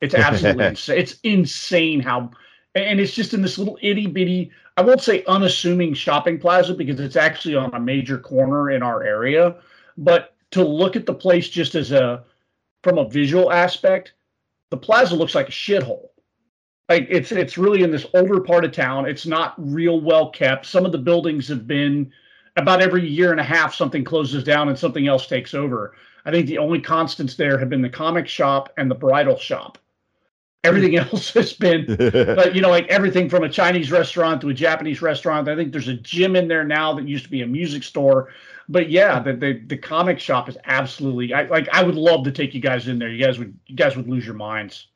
It's 0.00 0.14
absolutely 0.16 0.66
insane 0.66 0.98
it's 0.98 1.20
insane 1.22 2.00
how 2.00 2.30
and 2.74 3.00
it's 3.00 3.14
just 3.14 3.34
in 3.34 3.42
this 3.42 3.58
little 3.58 3.78
itty 3.82 4.06
bitty 4.06 4.50
I 4.76 4.82
won't 4.82 5.02
say 5.02 5.24
unassuming 5.24 5.94
shopping 5.94 6.38
plaza 6.38 6.74
because 6.74 7.00
it's 7.00 7.16
actually 7.16 7.56
on 7.56 7.74
a 7.74 7.80
major 7.80 8.18
corner 8.18 8.70
in 8.70 8.82
our 8.82 9.02
area 9.02 9.56
but 9.96 10.34
to 10.50 10.64
look 10.64 10.96
at 10.96 11.06
the 11.06 11.14
place 11.14 11.48
just 11.48 11.74
as 11.74 11.92
a 11.92 12.24
from 12.82 12.98
a 12.98 13.08
visual 13.08 13.52
aspect 13.52 14.12
the 14.70 14.76
plaza 14.76 15.14
looks 15.14 15.34
like 15.34 15.48
a 15.48 15.52
shithole 15.52 16.08
like 16.88 17.06
it's 17.10 17.32
it's 17.32 17.58
really 17.58 17.82
in 17.82 17.90
this 17.90 18.06
older 18.14 18.40
part 18.40 18.64
of 18.64 18.72
town 18.72 19.06
it's 19.06 19.26
not 19.26 19.54
real 19.58 20.00
well 20.00 20.30
kept 20.30 20.66
some 20.66 20.86
of 20.86 20.92
the 20.92 20.98
buildings 20.98 21.48
have 21.48 21.66
been 21.66 22.12
about 22.56 22.82
every 22.82 23.06
year 23.06 23.30
and 23.30 23.40
a 23.40 23.44
half 23.44 23.74
something 23.74 24.04
closes 24.04 24.42
down 24.42 24.68
and 24.68 24.78
something 24.78 25.06
else 25.06 25.26
takes 25.26 25.54
over 25.54 25.94
i 26.24 26.30
think 26.30 26.46
the 26.46 26.58
only 26.58 26.80
constants 26.80 27.34
there 27.34 27.58
have 27.58 27.68
been 27.68 27.82
the 27.82 27.88
comic 27.88 28.26
shop 28.26 28.72
and 28.76 28.90
the 28.90 28.94
bridal 28.94 29.38
shop 29.38 29.78
everything 30.64 30.92
hmm. 30.92 31.08
else 31.08 31.32
has 31.32 31.52
been 31.52 31.84
but 31.96 32.54
you 32.54 32.60
know, 32.60 32.70
like 32.70 32.86
everything 32.88 33.28
from 33.28 33.44
a 33.44 33.48
Chinese 33.48 33.90
restaurant 33.90 34.40
to 34.40 34.48
a 34.48 34.54
Japanese 34.54 35.02
restaurant. 35.02 35.48
I 35.48 35.56
think 35.56 35.72
there's 35.72 35.88
a 35.88 35.94
gym 35.94 36.36
in 36.36 36.48
there 36.48 36.64
now 36.64 36.92
that 36.94 37.06
used 37.06 37.24
to 37.24 37.30
be 37.30 37.42
a 37.42 37.46
music 37.46 37.82
store. 37.82 38.28
But 38.68 38.90
yeah, 38.90 39.18
the 39.20 39.32
the, 39.32 39.62
the 39.66 39.76
comic 39.76 40.18
shop 40.18 40.48
is 40.48 40.58
absolutely. 40.64 41.32
I 41.32 41.44
like. 41.44 41.68
I 41.72 41.82
would 41.82 41.94
love 41.94 42.24
to 42.24 42.32
take 42.32 42.54
you 42.54 42.60
guys 42.60 42.88
in 42.88 42.98
there. 42.98 43.08
You 43.08 43.24
guys 43.24 43.38
would. 43.38 43.58
You 43.66 43.76
guys 43.76 43.96
would 43.96 44.08
lose 44.08 44.26
your 44.26 44.34
minds. 44.34 44.88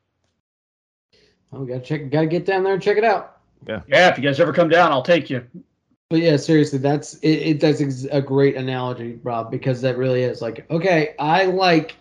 Oh, 1.53 1.59
we 1.61 1.67
gotta 1.67 1.81
check. 1.81 2.09
Gotta 2.09 2.27
get 2.27 2.45
down 2.45 2.63
there 2.63 2.73
and 2.73 2.81
check 2.81 2.97
it 2.97 3.03
out. 3.03 3.37
Yeah, 3.67 4.09
if 4.09 4.17
you 4.17 4.23
guys 4.23 4.39
ever 4.39 4.51
come 4.51 4.69
down, 4.69 4.91
I'll 4.91 5.03
take 5.03 5.29
you. 5.29 5.45
But 6.09 6.19
yeah, 6.19 6.37
seriously, 6.37 6.79
that's 6.79 7.15
it. 7.15 7.27
it 7.27 7.59
that's 7.59 7.81
ex- 7.81 8.07
a 8.11 8.21
great 8.21 8.55
analogy, 8.55 9.19
Rob, 9.23 9.51
because 9.51 9.81
that 9.81 9.97
really 9.97 10.23
is 10.23 10.41
like, 10.41 10.69
okay, 10.69 11.15
I 11.19 11.45
like 11.45 11.95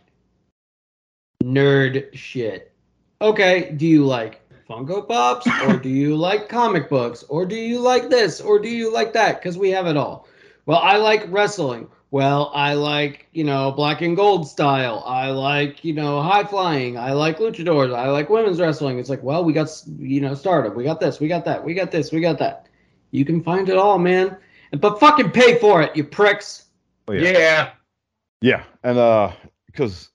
nerd 1.43 2.15
shit. 2.15 2.73
Okay, 3.21 3.73
do 3.77 3.87
you 3.87 4.05
like 4.05 4.41
Funko 4.69 5.07
Pops 5.07 5.47
or 5.67 5.77
do 5.77 5.89
you 5.89 6.17
like 6.17 6.49
comic 6.49 6.89
books 6.89 7.23
or 7.29 7.47
do 7.47 7.57
you 7.57 7.79
like 7.79 8.09
this 8.11 8.41
or 8.41 8.59
do 8.59 8.69
you 8.69 8.93
like 8.93 9.13
that? 9.13 9.41
Because 9.41 9.57
we 9.57 9.71
have 9.71 9.87
it 9.87 9.97
all. 9.97 10.27
Well, 10.67 10.79
I 10.79 10.97
like 10.97 11.27
wrestling. 11.29 11.89
Well, 12.13 12.51
I 12.55 12.75
like, 12.75 13.27
you 13.33 13.43
know, 13.43 13.73
black 13.73 14.03
and 14.03 14.15
gold 14.15 14.47
style. 14.47 15.03
I 15.07 15.31
like, 15.31 15.83
you 15.83 15.95
know, 15.95 16.21
high 16.21 16.45
flying. 16.45 16.99
I 16.99 17.13
like 17.13 17.39
luchadors. 17.39 17.93
I 17.95 18.11
like 18.11 18.29
women's 18.29 18.61
wrestling. 18.61 18.99
It's 18.99 19.09
like, 19.09 19.23
well, 19.23 19.43
we 19.43 19.55
got, 19.55 19.69
you 19.99 20.21
know, 20.21 20.35
stardom. 20.35 20.75
We 20.75 20.85
got 20.85 21.01
this. 21.01 21.21
We 21.21 21.27
got 21.27 21.47
that. 21.47 21.65
We 21.65 21.73
got 21.73 21.91
this. 21.91 22.13
We 22.13 22.21
got 22.21 22.39
that. 22.39 22.69
You 23.13 23.25
can 23.25 23.43
find 23.43 23.67
it 23.71 23.79
all, 23.79 23.99
man. 23.99 24.37
But 24.79 25.01
fucking 25.01 25.31
pay 25.31 25.59
for 25.59 25.81
it, 25.81 25.97
you 25.97 26.05
pricks. 26.05 26.67
Oh, 27.09 27.13
yeah. 27.13 27.31
yeah. 27.31 27.71
Yeah, 28.43 28.65
and 28.83 28.99
uh, 28.99 29.33
because 29.67 30.11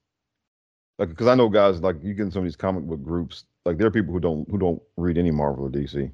like 1.00 1.10
because 1.10 1.28
I 1.28 1.36
know 1.36 1.50
guys 1.50 1.82
like 1.82 2.04
you 2.04 2.14
get 2.14 2.24
in 2.24 2.32
some 2.32 2.40
of 2.42 2.46
these 2.46 2.56
comic 2.58 2.84
book 2.84 3.02
groups, 3.02 3.46
like 3.66 3.78
there 3.78 3.88
are 3.88 3.92
people 3.92 4.14
who 4.14 4.20
don't 4.20 4.48
who 4.52 4.58
don't 4.58 4.82
read 4.98 5.18
any 5.18 5.32
Marvel 5.32 5.66
or 5.66 5.70
DC. 5.70 6.12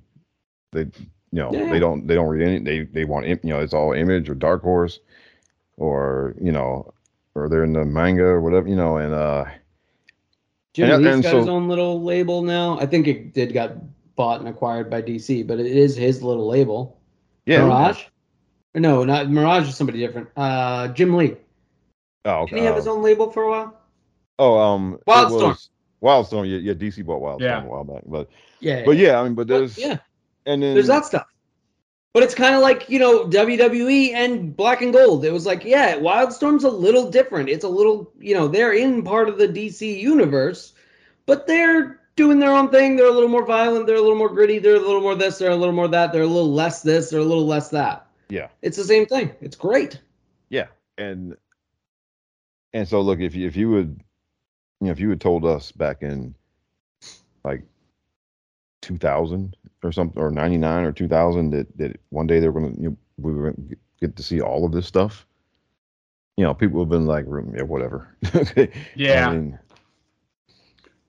They 0.71 0.81
you 0.81 0.89
know 1.31 1.49
Yeah. 1.51 1.71
they 1.71 1.79
don't 1.79 2.05
they 2.05 2.13
don't 2.13 2.27
read 2.27 2.47
any 2.47 2.59
they 2.59 2.83
they 2.83 3.05
want 3.05 3.25
im- 3.25 3.39
you 3.43 3.49
know 3.49 3.59
it's 3.59 3.73
all 3.73 3.93
Image 3.93 4.29
or 4.29 4.35
Dark 4.35 4.61
Horse, 4.61 4.99
or 5.77 6.35
you 6.41 6.51
know, 6.51 6.93
or 7.35 7.49
they're 7.49 7.63
in 7.63 7.73
the 7.73 7.85
manga 7.85 8.23
or 8.23 8.41
whatever 8.41 8.67
you 8.67 8.75
know, 8.75 8.97
and 8.97 9.13
uh 9.13 9.45
Jim 10.73 10.89
And- 10.89 11.03
Lee's 11.03 11.13
and 11.15 11.23
got 11.23 11.31
so- 11.31 11.39
his 11.39 11.47
own 11.47 11.67
little 11.67 12.01
label 12.03 12.41
now. 12.41 12.79
I 12.79 12.85
think 12.85 13.07
it 13.07 13.33
did 13.33 13.53
got 13.53 13.73
bought 14.15 14.39
and 14.39 14.49
acquired 14.49 14.89
by 14.89 15.01
DC, 15.01 15.45
but 15.45 15.59
it 15.59 15.65
is 15.67 15.95
his 15.95 16.21
little 16.23 16.47
label. 16.47 16.99
yeah. 17.45 17.63
Mirage? 17.63 18.03
No, 18.75 19.03
not 19.03 19.29
Mirage 19.29 19.67
is 19.69 19.75
somebody 19.75 19.99
different. 19.99 20.29
Uh, 20.35 20.87
Jim 20.89 21.15
Lee. 21.15 21.35
Oh, 22.25 22.31
okay. 22.41 22.51
Didn't 22.51 22.59
he 22.61 22.65
have 22.65 22.75
his 22.75 22.87
own 22.87 23.03
label 23.03 23.31
for 23.31 23.43
a 23.43 23.49
while? 23.49 23.79
oh, 24.39 24.57
um, 24.59 24.97
Wildstorm. 25.07 25.69
Wildstorm. 26.01 26.49
Yeah, 26.49 26.57
yeah. 26.57 26.73
DC 26.73 27.05
bought 27.05 27.21
Wildstorm 27.21 27.41
Yeah. 27.41 27.63
a 27.63 27.67
while 27.67 27.83
back, 27.83 28.01
but 28.05 28.29
Yeah. 28.61 28.83
but 28.85 28.97
yeah, 28.97 29.19
I 29.19 29.23
mean, 29.23 29.35
but 29.35 29.47
But, 29.47 29.57
there's 29.59 29.77
yeah, 29.77 29.97
and 30.47 30.63
then 30.63 30.73
there's 30.73 30.87
that 30.87 31.05
stuff. 31.05 31.27
But 32.13 32.23
it's 32.23 32.35
kind 32.35 32.55
of 32.55 32.61
like, 32.61 32.89
you 32.89 32.99
know, 32.99 33.25
WWE 33.25 34.13
and 34.13 34.55
Black 34.55 34.81
and 34.81 34.93
Gold. 34.93 35.25
It 35.25 35.31
was 35.31 35.47
like, 35.47 35.65
yeah, 35.65 35.97
Wildstorm's 35.97 36.63
a 36.63 36.69
little 36.69 37.09
different. 37.09 37.49
It's 37.49 37.63
a 37.63 37.69
little, 37.69 38.13
you 38.19 38.35
know, 38.35 38.47
they're 38.47 38.73
in 38.73 39.03
part 39.03 39.29
of 39.29 39.39
the 39.39 39.47
DC 39.47 39.99
universe, 39.99 40.73
but 41.25 41.47
they're 41.47 42.01
doing 42.15 42.37
their 42.37 42.53
own 42.53 42.69
thing. 42.69 42.95
They're 42.95 43.07
a 43.07 43.11
little 43.11 43.29
more 43.29 43.45
violent. 43.45 43.87
They're 43.87 43.95
a 43.95 44.01
little 44.01 44.17
more 44.17 44.29
gritty. 44.29 44.59
They're 44.59 44.75
a 44.75 44.79
little 44.79 45.01
more 45.01 45.15
this. 45.15 45.39
They're 45.39 45.49
a 45.49 45.55
little 45.55 45.73
more 45.73 45.87
that. 45.87 46.13
They're 46.13 46.21
a 46.21 46.27
little 46.27 46.53
less 46.53 46.83
this. 46.83 47.09
They're 47.09 47.19
a 47.19 47.25
little 47.25 47.47
less 47.47 47.69
that. 47.69 48.05
Yeah. 48.29 48.49
It's 48.61 48.77
the 48.77 48.83
same 48.83 49.07
thing. 49.07 49.31
It's 49.41 49.55
great. 49.55 49.99
Yeah, 50.53 50.67
and 50.99 51.35
and 52.73 52.87
so 52.87 53.01
look, 53.01 53.19
if 53.19 53.33
you 53.33 53.47
if 53.47 53.55
you 53.55 53.71
would, 53.71 54.03
you 54.79 54.85
know, 54.85 54.91
if 54.91 54.99
you 54.99 55.09
had 55.09 55.19
told 55.19 55.45
us 55.45 55.71
back 55.71 56.03
in 56.03 56.35
like 57.43 57.63
2000 58.83 59.57
or 59.83 59.91
something, 59.91 60.21
or 60.21 60.31
99 60.31 60.85
or 60.85 60.91
2000 60.91 61.49
that 61.51 61.77
that 61.77 61.99
one 62.09 62.27
day 62.27 62.39
they're 62.39 62.51
going 62.51 62.75
to, 62.75 62.81
you 62.81 62.89
know, 62.89 62.97
we 63.17 63.33
were 63.33 63.51
gonna 63.51 63.67
get 63.99 64.15
to 64.15 64.23
see 64.23 64.41
all 64.41 64.65
of 64.65 64.71
this 64.71 64.87
stuff, 64.87 65.25
you 66.37 66.43
know, 66.43 66.53
people 66.53 66.79
have 66.79 66.89
been 66.89 67.05
like, 67.05 67.25
"Mm, 67.25 67.55
yeah, 67.55 67.63
whatever. 67.63 68.15
Yeah. 68.95 69.29
I 69.29 69.33
mean, 69.33 69.59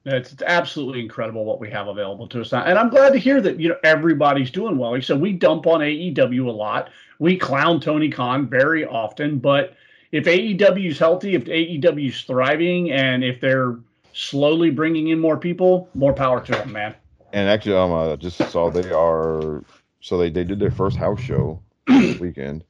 It's, 0.04 0.32
it's 0.32 0.42
absolutely 0.42 1.00
incredible 1.00 1.44
what 1.44 1.60
we 1.60 1.70
have 1.70 1.88
available 1.88 2.26
to 2.28 2.42
us 2.42 2.52
now, 2.52 2.62
and 2.62 2.78
I'm 2.78 2.90
glad 2.90 3.14
to 3.14 3.18
hear 3.18 3.40
that 3.40 3.58
you 3.58 3.70
know 3.70 3.78
everybody's 3.84 4.50
doing 4.50 4.76
well. 4.76 4.94
I 4.94 5.14
we 5.14 5.32
dump 5.32 5.66
on 5.66 5.80
AEW 5.80 6.46
a 6.46 6.50
lot. 6.50 6.90
We 7.18 7.38
clown 7.38 7.80
Tony 7.80 8.10
Khan 8.10 8.46
very 8.46 8.84
often, 8.84 9.38
but 9.38 9.74
if 10.12 10.24
AEW 10.26 10.90
is 10.90 10.98
healthy, 10.98 11.34
if 11.34 11.44
AEW 11.44 12.08
is 12.08 12.20
thriving, 12.22 12.92
and 12.92 13.24
if 13.24 13.40
they're 13.40 13.76
slowly 14.12 14.70
bringing 14.70 15.08
in 15.08 15.18
more 15.18 15.36
people, 15.38 15.88
more 15.94 16.12
power 16.12 16.40
to 16.40 16.52
them, 16.52 16.72
man. 16.72 16.94
And 17.34 17.48
actually, 17.48 17.74
um, 17.74 17.92
I 17.92 18.14
just 18.14 18.38
saw 18.52 18.70
they 18.70 18.92
are 18.92 19.64
so 20.00 20.16
they 20.16 20.30
they 20.30 20.44
did 20.44 20.60
their 20.60 20.70
first 20.70 20.96
house 20.96 21.20
show 21.20 21.60
this 21.88 22.20
weekend. 22.20 22.64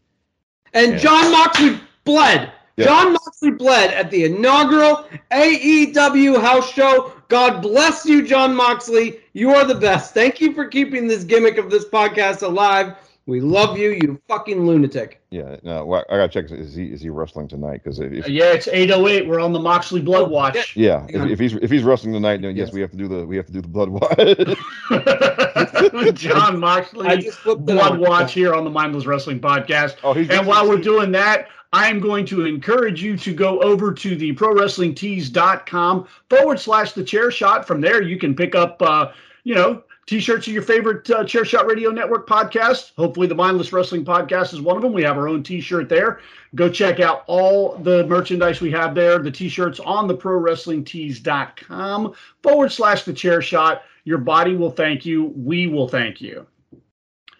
And 0.72 0.92
Yeah. 0.92 0.98
Jon 0.98 1.30
Moxley 1.32 1.80
bled. 2.04 2.50
Yeah. 2.78 2.86
Jon 2.86 3.12
Moxley 3.12 3.50
bled 3.50 3.92
at 3.92 4.10
the 4.10 4.24
inaugural 4.24 5.04
AEW 5.30 6.40
house 6.40 6.72
show. 6.72 7.12
God 7.28 7.60
bless 7.60 8.06
you, 8.06 8.26
Jon 8.26 8.56
Moxley. 8.56 9.20
You 9.34 9.50
are 9.54 9.66
the 9.66 9.74
best. 9.74 10.14
Thank 10.14 10.40
you 10.40 10.54
for 10.54 10.66
keeping 10.66 11.06
this 11.06 11.24
gimmick 11.24 11.58
of 11.58 11.70
this 11.70 11.84
podcast 11.84 12.42
alive. 12.42 12.96
We 13.26 13.40
love 13.40 13.78
you, 13.78 13.90
you 13.92 14.20
fucking 14.28 14.66
lunatic. 14.66 15.22
Yeah, 15.30 15.56
no, 15.62 15.86
well, 15.86 16.04
I 16.10 16.16
gotta 16.18 16.28
check. 16.28 16.50
Is 16.50 16.74
he 16.74 16.86
is 16.92 17.00
he 17.00 17.08
wrestling 17.08 17.48
tonight? 17.48 17.80
Because 17.82 17.98
if, 17.98 18.12
if 18.12 18.28
Yeah, 18.28 18.52
it's 18.52 18.68
808. 18.68 19.26
We're 19.26 19.40
on 19.40 19.52
the 19.54 19.58
Moxley 19.60 20.02
Blood 20.02 20.30
Watch. 20.30 20.76
yeah, 20.76 21.06
Yeah. 21.08 21.24
if, 21.24 21.30
if 21.32 21.38
he's 21.38 21.54
if 21.54 21.70
he's 21.70 21.82
wrestling 21.84 22.12
tonight, 22.12 22.42
then 22.42 22.54
yes, 22.54 22.66
Yes. 22.66 22.74
we 22.74 22.80
have 22.82 22.90
to 22.90 22.96
do 22.98 23.08
the 23.08 23.24
we 23.26 23.36
have 23.36 23.46
to 23.46 23.52
do 23.52 23.62
the 23.62 23.68
blood 23.68 23.88
watch. 23.88 24.18
Jon 26.14 26.60
Moxley 26.60 27.06
I 27.08 27.16
just 27.16 27.38
flipped 27.38 27.62
it 27.62 27.64
Blood. 27.66 27.98
Watch 27.98 28.34
here 28.34 28.54
on 28.54 28.64
the 28.64 28.70
Mindless 28.70 29.06
Wrestling 29.06 29.40
Podcast. 29.40 29.96
oh, 30.04 30.12
he's 30.12 30.28
And 30.28 30.46
while 30.46 30.68
we're 30.68 30.76
doing 30.76 31.10
that, 31.12 31.48
I 31.72 31.88
am 31.88 32.00
going 32.00 32.26
to 32.26 32.44
encourage 32.44 33.02
you 33.02 33.16
to 33.16 33.32
go 33.32 33.60
over 33.62 33.92
to 33.92 34.16
the 34.16 34.34
prowrestlingtees.com 34.34 36.06
forward 36.28 36.60
slash 36.60 36.92
the 36.92 37.02
chair 37.04 37.30
shot. 37.30 37.66
From 37.66 37.80
there, 37.80 38.02
you 38.02 38.18
can 38.18 38.34
pick 38.34 38.54
up, 38.54 38.80
uh, 38.82 39.12
you 39.44 39.54
know, 39.54 39.82
t-shirts 40.06 40.46
of 40.46 40.52
your 40.52 40.62
favorite 40.62 41.08
uh, 41.10 41.24
Chair 41.24 41.44
Shot 41.44 41.66
Radio 41.66 41.90
Network 41.90 42.28
podcast. 42.28 42.92
Hopefully, 42.96 43.26
the 43.26 43.34
Mindless 43.34 43.72
Wrestling 43.72 44.04
Podcast 44.04 44.52
is 44.52 44.60
one 44.60 44.76
of 44.76 44.82
them. 44.82 44.92
We 44.92 45.02
have 45.02 45.16
our 45.16 45.28
own 45.28 45.42
t-shirt 45.42 45.88
there. 45.88 46.20
Go 46.54 46.68
check 46.68 47.00
out 47.00 47.24
all 47.26 47.76
the 47.78 48.06
merchandise 48.06 48.60
we 48.60 48.70
have 48.72 48.94
there. 48.94 49.18
The 49.18 49.30
t-shirts 49.30 49.80
on 49.80 50.06
the 50.06 50.16
prowrestlingtees.com 50.16 52.14
forward 52.42 52.72
slash 52.72 53.04
the 53.04 53.12
chair 53.12 53.42
shot. 53.42 53.82
Your 54.04 54.18
body 54.18 54.54
will 54.54 54.70
thank 54.70 55.06
you. 55.06 55.32
We 55.36 55.66
will 55.66 55.88
thank 55.88 56.20
you. 56.20 56.46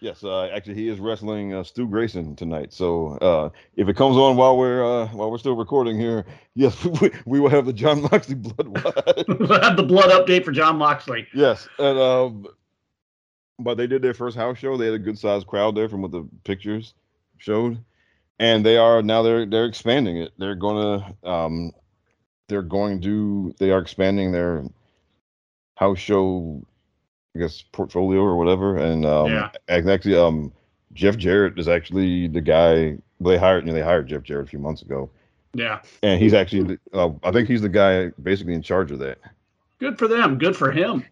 Yes, 0.05 0.23
uh, 0.23 0.49
actually, 0.53 0.75
he 0.75 0.87
is 0.87 0.99
wrestling 0.99 1.55
uh, 1.55 1.63
Stu 1.63 1.87
Grayson 1.87 2.35
tonight. 2.35 2.71
So 2.71 3.17
uh, 3.17 3.49
if 3.75 3.89
it 3.89 3.95
comes 3.95 4.17
on 4.17 4.37
while 4.37 4.55
we're 4.55 4.85
uh, 4.85 5.07
while 5.07 5.31
we're 5.31 5.39
still 5.39 5.55
recording 5.55 5.99
here, 5.99 6.27
yes, 6.53 6.85
we, 7.01 7.09
we 7.25 7.39
will 7.39 7.49
have 7.49 7.65
the 7.65 7.73
Jon 7.73 8.03
Moxley 8.03 8.35
blood 8.35 8.67
we'll 9.27 9.59
have 9.59 9.75
the 9.75 9.85
blood 9.87 10.11
update 10.11 10.45
for 10.45 10.51
Jon 10.51 10.77
Moxley. 10.77 11.25
yes, 11.33 11.67
and 11.79 11.97
um, 11.97 12.45
but 13.57 13.77
they 13.77 13.87
did 13.87 14.03
their 14.03 14.13
first 14.13 14.37
house 14.37 14.59
show. 14.59 14.77
They 14.77 14.85
had 14.85 14.93
a 14.93 14.99
good 14.99 15.17
sized 15.17 15.47
crowd 15.47 15.75
there 15.75 15.89
from 15.89 16.03
what 16.03 16.11
the 16.11 16.29
pictures 16.43 16.93
showed, 17.39 17.83
and 18.37 18.63
they 18.63 18.77
are 18.77 19.01
now 19.01 19.23
they're 19.23 19.47
they're 19.47 19.65
expanding 19.65 20.17
it. 20.17 20.33
They're 20.37 20.53
gonna 20.53 21.15
um, 21.23 21.71
they're 22.47 22.61
going 22.61 23.01
to 23.01 23.55
they 23.57 23.71
are 23.71 23.79
expanding 23.79 24.31
their 24.31 24.65
house 25.77 25.97
show, 25.97 26.63
I 27.35 27.39
guess 27.39 27.63
portfolio 27.71 28.21
or 28.21 28.37
whatever. 28.37 28.77
And 28.77 29.05
um, 29.05 29.31
Yeah. 29.31 29.49
actually, 29.67 30.15
um, 30.15 30.51
Jeff 30.93 31.17
Jarrett 31.17 31.59
is 31.59 31.67
actually 31.67 32.27
the 32.27 32.41
guy 32.41 32.97
they 33.19 33.37
hired. 33.37 33.63
You 33.65 33.67
know, 33.67 33.73
they 33.73 33.81
hired 33.83 34.07
Jeff 34.07 34.23
Jarrett 34.23 34.47
a 34.47 34.49
few 34.49 34.59
months 34.59 34.81
ago, 34.81 35.09
Yeah. 35.53 35.81
and 36.03 36.21
he's 36.21 36.33
actually 36.33 36.77
uh, 36.93 37.09
I 37.23 37.31
think 37.31 37.49
he's 37.49 37.61
the 37.61 37.69
guy 37.69 38.07
basically 38.23 38.53
in 38.53 38.61
charge 38.61 38.91
of 38.91 38.99
that. 38.99 39.17
Good 39.79 39.99
for 39.99 40.07
them. 40.07 40.37
Good 40.37 40.55
for 40.55 40.71
him. 40.71 41.03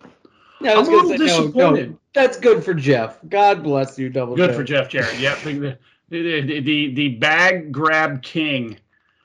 Yeah, 0.62 0.74
I 0.74 0.78
was 0.78 0.88
I'm 0.88 0.94
a 0.94 0.98
little 0.98 1.10
say, 1.10 1.18
no, 1.18 1.26
no, 1.26 1.42
disappointed. 1.42 1.98
that's 2.14 2.38
good 2.40 2.64
for 2.64 2.74
Jeff. 2.74 3.20
God 3.28 3.62
bless 3.64 4.00
you, 4.00 4.10
double. 4.10 4.38
Good 4.38 4.52
J. 4.52 4.56
for 4.56 4.64
Jeff 4.64 4.88
Jarrett. 4.88 5.20
Yep. 5.20 5.40
The, 5.42 5.78
the, 6.10 6.42
the, 6.42 6.60
the, 6.62 6.94
the 6.94 7.10
bag 7.10 7.72
grab 7.74 8.22
king. 8.24 8.78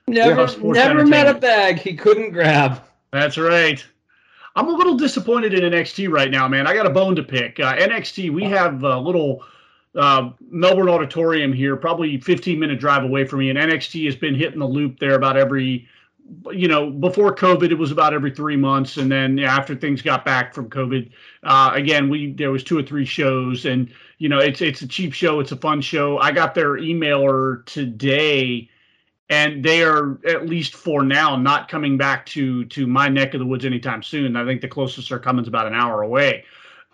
Never, 0.09 0.49
never 0.63 1.07
met 1.07 1.29
a 1.29 1.35
bag 1.39 1.79
he 1.79 1.95
couldn't 1.95 2.31
grab. 2.33 2.83
That's 3.13 3.39
right. 3.39 3.85
I'm 4.59 4.67
a 4.67 4.73
little 4.73 4.97
disappointed 4.97 5.55
in 5.55 5.71
NXT 5.71 6.11
right 6.11 6.33
now, 6.33 6.49
man. 6.49 6.67
I 6.67 6.75
got 6.75 6.85
a 6.85 6.91
bone 6.91 7.15
to 7.15 7.23
pick. 7.23 7.61
Uh, 7.61 7.77
NXT, 7.77 8.33
we 8.33 8.43
have 8.43 8.83
a 8.83 8.99
little 8.99 9.45
uh, 9.95 10.31
Melbourne 10.51 10.89
Auditorium 10.89 11.53
here, 11.53 11.77
probably 11.77 12.19
15 12.19 12.59
minute 12.59 12.81
drive 12.81 13.05
away 13.05 13.25
from 13.25 13.39
me, 13.39 13.51
and 13.51 13.59
NXT 13.59 14.05
has 14.07 14.17
been 14.17 14.35
hitting 14.35 14.59
the 14.59 14.67
loop 14.67 14.99
there 14.99 15.15
about 15.15 15.37
every, 15.37 15.87
you 16.51 16.67
know, 16.67 16.91
before 16.91 17.33
COVID, 17.33 17.71
it 17.71 17.79
was 17.79 17.93
about 17.93 18.13
every 18.13 18.33
three 18.33 18.57
months, 18.57 18.97
and 18.97 19.13
then 19.13 19.39
after 19.39 19.77
things 19.77 20.03
got 20.03 20.25
back 20.25 20.53
from 20.53 20.69
COVID, 20.69 21.09
uh, 21.45 21.71
again, 21.75 22.09
we 22.09 22.33
there 22.33 22.51
was 22.51 22.65
two 22.65 22.77
or 22.77 22.83
three 22.83 23.05
shows, 23.05 23.65
and 23.65 23.89
you 24.19 24.29
know, 24.29 24.39
it's 24.39 24.61
it's 24.61 24.83
a 24.83 24.89
cheap 24.89 25.13
show, 25.13 25.39
it's 25.39 25.53
a 25.53 25.57
fun 25.57 25.81
show. 25.81 26.19
I 26.19 26.33
got 26.33 26.57
their 26.57 26.73
emailer 26.73 27.65
today 27.67 28.69
and 29.31 29.63
they 29.63 29.83
are 29.83 30.19
at 30.27 30.47
least 30.47 30.75
for 30.75 31.03
now 31.03 31.37
not 31.37 31.69
coming 31.69 31.99
back 31.99 32.25
to 32.27 32.65
to 32.67 32.87
my 32.87 33.09
neck 33.09 33.35
of 33.35 33.41
the 33.41 33.47
woods 33.47 33.65
anytime 33.65 34.03
soon. 34.03 34.37
I 34.37 34.45
think 34.45 34.61
the 34.61 34.69
closest 34.69 35.09
they're 35.09 35.19
coming 35.19 35.43
is 35.43 35.49
about 35.49 35.67
an 35.67 35.75
hour 35.75 36.03
away. 36.03 36.45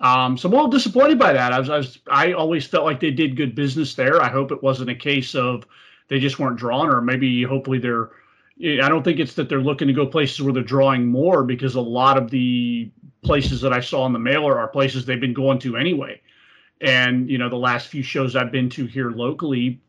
Um, 0.01 0.37
so 0.37 0.49
I'm 0.49 0.53
a 0.53 0.57
little 0.57 0.71
disappointed 0.71 1.19
by 1.19 1.33
that. 1.33 1.53
I 1.53 1.59
was, 1.61 1.71
I 1.71 1.77
was 1.77 1.99
I 2.11 2.33
always 2.33 2.67
felt 2.67 2.85
like 2.85 3.01
they 3.01 3.13
did 3.13 3.37
good 3.37 3.55
business 3.55 3.95
there. 3.95 4.21
I 4.21 4.29
hope 4.29 4.51
it 4.51 4.63
wasn't 4.63 4.91
a 4.91 4.95
case 4.95 5.35
of 5.35 5.65
they 6.09 6.19
just 6.19 6.39
weren't 6.39 6.57
drawn, 6.57 6.89
or 6.89 7.01
maybe 7.01 7.43
hopefully 7.45 7.79
they're. 7.79 8.11
I 8.61 8.89
don't 8.89 9.03
think 9.03 9.19
it's 9.19 9.35
that 9.35 9.49
they're 9.49 9.61
looking 9.61 9.89
to 9.89 9.95
go 9.95 10.07
places 10.07 10.41
where 10.41 10.53
they're 10.53 10.63
drawing 10.63 11.07
more 11.07 11.43
because 11.43 11.75
a 11.75 11.81
lot 11.81 12.17
of 12.17 12.31
the 12.31 12.89
places 13.23 13.61
that 13.63 13.73
I 13.73 13.81
saw 13.81 14.07
in 14.07 14.13
the 14.13 14.19
mailer 14.21 14.57
are 14.59 14.69
places 14.69 15.05
they've 15.05 15.21
been 15.21 15.35
going 15.35 15.59
to 15.61 15.77
anyway. 15.77 16.21
And 16.81 17.29
you 17.29 17.39
know, 17.39 17.49
the 17.49 17.57
last 17.57 17.89
few 17.89 18.03
shows 18.03 18.37
I've 18.37 18.53
been 18.53 18.69
to 18.71 18.87
here 18.87 19.11
locally, 19.11 19.81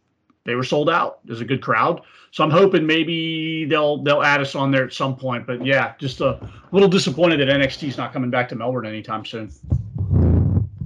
they 0.46 0.56
were 0.56 0.64
sold 0.64 0.90
out. 0.90 1.20
There's 1.26 1.42
a 1.42 1.46
good 1.46 1.62
crowd. 1.62 2.02
So 2.32 2.44
I'm 2.44 2.52
hoping 2.52 2.86
maybe 2.86 3.66
they'll 3.66 4.02
they'll 4.04 4.22
add 4.22 4.42
us 4.42 4.56
on 4.56 4.72
there 4.72 4.84
at 4.86 4.94
some 4.94 5.16
point. 5.16 5.46
But 5.48 5.66
yeah, 5.66 5.94
just 6.00 6.22
a 6.22 6.40
little 6.72 6.90
disappointed 6.90 7.40
that 7.40 7.48
NXT's 7.48 7.98
not 7.98 8.14
coming 8.14 8.30
back 8.30 8.48
to 8.50 8.56
Melbourne 8.56 8.86
anytime 8.86 9.26
soon. 9.26 9.50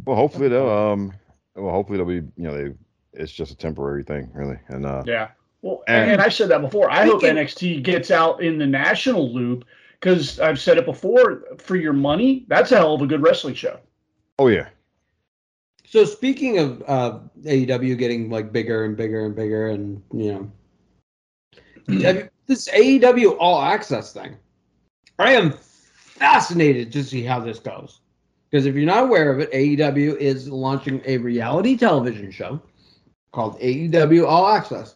Well, 0.06 0.16
hopefully 0.16 0.48
they'll 0.48 0.70
um, 0.70 1.14
well, 1.56 1.72
hopefully 1.74 1.98
they'll 1.98 2.08
be 2.08 2.28
you 2.36 2.44
know 2.44 2.56
they 2.56 2.74
it's 3.14 3.32
just 3.32 3.52
a 3.52 3.56
temporary 3.58 4.04
thing 4.04 4.30
really, 4.34 4.58
and 4.70 4.86
uh, 4.86 5.04
Yeah. 5.06 5.30
Well, 5.62 5.84
and, 5.88 6.04
And- 6.04 6.12
and 6.14 6.22
I've 6.22 6.34
said 6.34 6.50
that 6.50 6.62
before. 6.62 6.90
I 6.90 7.06
hope 7.06 7.20
Speaking- 7.20 7.36
NXT 7.38 7.84
gets 7.84 8.12
out 8.12 8.42
in 8.42 8.58
the 8.58 8.68
national 8.68 9.34
loop 9.34 9.66
because 10.00 10.40
I've 10.40 10.60
said 10.60 10.78
it 10.78 10.86
before. 10.86 11.44
For 11.58 11.76
your 11.76 11.92
money, 11.94 12.46
that's 12.48 12.72
a 12.72 12.78
hell 12.78 12.94
of 12.96 13.02
a 13.02 13.08
good 13.08 13.22
wrestling 13.22 13.56
show. 13.56 13.78
oh 14.38 14.48
yeah, 14.48 14.70
So 15.90 16.06
speaking 16.06 16.60
of 16.60 16.84
uh, 16.88 17.18
AEW 17.42 17.98
getting 17.98 18.30
like 18.30 18.52
bigger 18.54 18.86
and 18.86 18.96
bigger 18.96 19.26
and 19.26 19.36
bigger, 19.36 19.70
and 19.70 20.00
you 20.14 20.34
know, 20.34 22.02
have 22.04 22.16
you- 22.16 22.30
this 22.46 22.70
AEW 22.70 23.36
All 23.40 23.60
Access 23.60 24.14
thing, 24.14 24.36
I 25.18 25.32
am 25.32 25.52
fascinated 25.52 26.92
to 26.92 27.04
see 27.04 27.24
how 27.24 27.40
this 27.40 27.58
goes. 27.58 28.02
Because 28.50 28.68
if 28.68 28.76
you're 28.76 28.86
not 28.86 29.06
aware 29.06 29.32
of 29.32 29.40
it, 29.40 29.52
AEW 29.52 30.16
is 30.18 30.48
launching 30.48 31.02
a 31.06 31.18
reality 31.18 31.76
television 31.76 32.30
show 32.30 32.62
called 33.34 33.60
AEW 33.60 34.28
All 34.28 34.48
Access. 34.48 34.96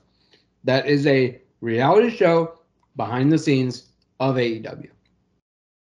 That 0.63 0.86
is 0.86 1.08
a 1.08 1.41
reality 1.62 2.12
show 2.15 2.60
behind 2.97 3.32
the 3.32 3.38
scenes 3.39 3.89
of 4.19 4.36
AEW. 4.36 4.89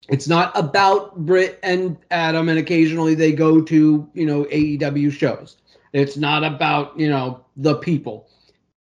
It's 0.10 0.28
not 0.28 0.52
about 0.58 1.16
Britt 1.26 1.60
and 1.64 1.98
Adam, 2.12 2.50
and 2.50 2.58
occasionally 2.60 3.16
they 3.16 3.32
go 3.32 3.62
to, 3.62 4.10
you 4.14 4.26
know, 4.26 4.46
AEW 4.46 5.12
shows. 5.12 5.58
It's 5.94 6.18
not 6.18 6.44
about, 6.44 7.00
you 7.00 7.10
know, 7.10 7.46
the 7.58 7.76
people. 7.76 8.28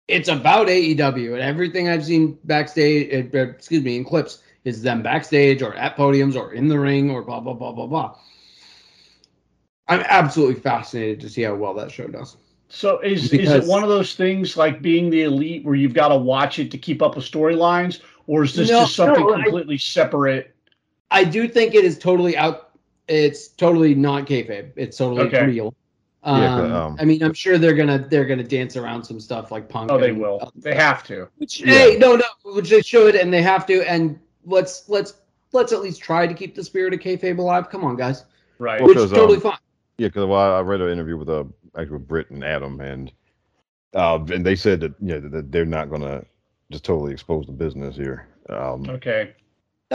It's 0.08 0.30
about 0.30 0.68
AEW, 0.68 1.34
and 1.34 1.42
everything 1.42 1.90
I've 1.90 2.06
seen 2.06 2.38
backstage, 2.44 3.12
uh, 3.34 3.38
excuse 3.40 3.84
me, 3.84 3.98
in 3.98 4.04
clips 4.04 4.44
is 4.64 4.82
them 4.82 5.02
backstage 5.02 5.62
or 5.62 5.74
at 5.76 5.98
podiums 5.98 6.36
or 6.36 6.54
in 6.54 6.68
the 6.68 6.80
ring 6.80 7.10
or 7.10 7.24
blah 7.24 7.40
blah 7.40 7.54
blah 7.54 7.72
blah 7.72 7.88
blah. 7.88 8.16
I'm 9.88 10.02
absolutely 10.10 10.60
fascinated 10.62 11.20
to 11.22 11.30
see 11.30 11.44
how 11.44 11.56
well 11.56 11.74
that 11.76 11.92
show 11.92 12.08
does. 12.08 12.38
So 12.68 13.00
is 13.00 13.32
is 13.32 13.52
it 13.52 13.66
one 13.66 13.84
of 13.84 13.90
those 13.90 14.16
things 14.16 14.58
like 14.58 14.82
being 14.82 15.10
the 15.12 15.24
elite 15.24 15.64
where 15.64 15.76
you've 15.76 15.94
got 15.94 16.08
to 16.10 16.16
watch 16.18 16.58
it 16.60 16.72
to 16.72 16.78
keep 16.78 17.02
up 17.02 17.16
with 17.16 17.26
storylines, 17.26 18.02
or 18.26 18.44
is 18.44 18.56
this 18.56 18.70
No, 18.70 18.82
just 18.82 18.96
something 18.96 19.24
no, 19.26 19.36
I- 19.36 19.44
completely 19.44 19.78
separate? 19.78 20.55
I 21.16 21.24
do 21.24 21.48
think 21.48 21.74
it 21.76 21.84
is 21.86 21.98
totally 21.98 22.38
out. 22.38 22.72
It's 23.08 23.48
totally 23.50 23.96
not 23.96 24.26
kayfabe. 24.26 24.72
It's 24.76 24.98
totally 24.98 25.28
Okay. 25.28 25.46
real. 25.46 25.74
Yeah, 26.26 26.56
Um, 26.56 26.62
but, 26.62 26.72
um, 26.72 26.96
I 27.00 27.06
mean, 27.06 27.22
I'm 27.24 27.34
sure 27.34 27.58
they're 27.60 27.76
gonna 27.76 28.08
they're 28.10 28.26
gonna 28.26 28.44
dance 28.44 28.76
around 28.76 29.04
some 29.04 29.20
stuff 29.20 29.52
like 29.52 29.70
punk. 29.70 29.92
Oh, 29.92 29.98
they 30.00 30.10
and 30.10 30.20
will. 30.20 30.40
other 30.42 30.52
They 30.56 30.74
have 30.76 31.04
to. 31.06 31.28
Which 31.38 31.62
Yeah. 31.62 31.74
hey, 31.74 31.98
no, 31.98 32.16
no, 32.16 32.26
which 32.54 32.70
they 32.70 32.82
should, 32.82 33.16
and 33.16 33.32
they 33.32 33.42
have 33.44 33.66
to. 33.68 33.84
And 33.90 34.20
let's 34.46 34.90
let's 34.90 35.14
let's 35.54 35.72
at 35.72 35.82
least 35.82 36.02
try 36.02 36.26
to 36.28 36.34
keep 36.34 36.56
the 36.56 36.64
spirit 36.64 36.94
of 36.94 37.00
kayfabe 37.00 37.38
alive. 37.38 37.70
Come 37.70 37.84
on, 37.84 37.96
guys. 37.96 38.26
Right. 38.58 38.80
Well, 38.80 38.88
Which 38.90 38.98
is 38.98 39.12
totally 39.12 39.36
um, 39.36 39.42
fine. 39.42 39.58
yeah. 40.00 40.08
Because 40.08 40.26
well, 40.26 40.56
I 40.56 40.62
read 40.62 40.82
an 40.82 40.90
interview 40.90 41.16
with 41.18 41.30
a 41.30 41.48
actually 41.78 41.98
with 41.98 42.08
Britt 42.08 42.32
and 42.32 42.44
Adam, 42.44 42.80
and 42.82 43.12
uh, 43.94 44.20
and 44.34 44.44
they 44.44 44.56
said 44.56 44.80
that 44.82 44.94
you 45.00 45.20
know 45.20 45.30
that 45.30 45.52
they're 45.52 45.64
not 45.66 45.90
going 45.90 46.02
to 46.02 46.26
just 46.72 46.84
totally 46.84 47.14
expose 47.14 47.46
the 47.46 47.52
business 47.52 47.96
here. 47.96 48.28
Um, 48.50 48.90
Okay. 48.90 49.34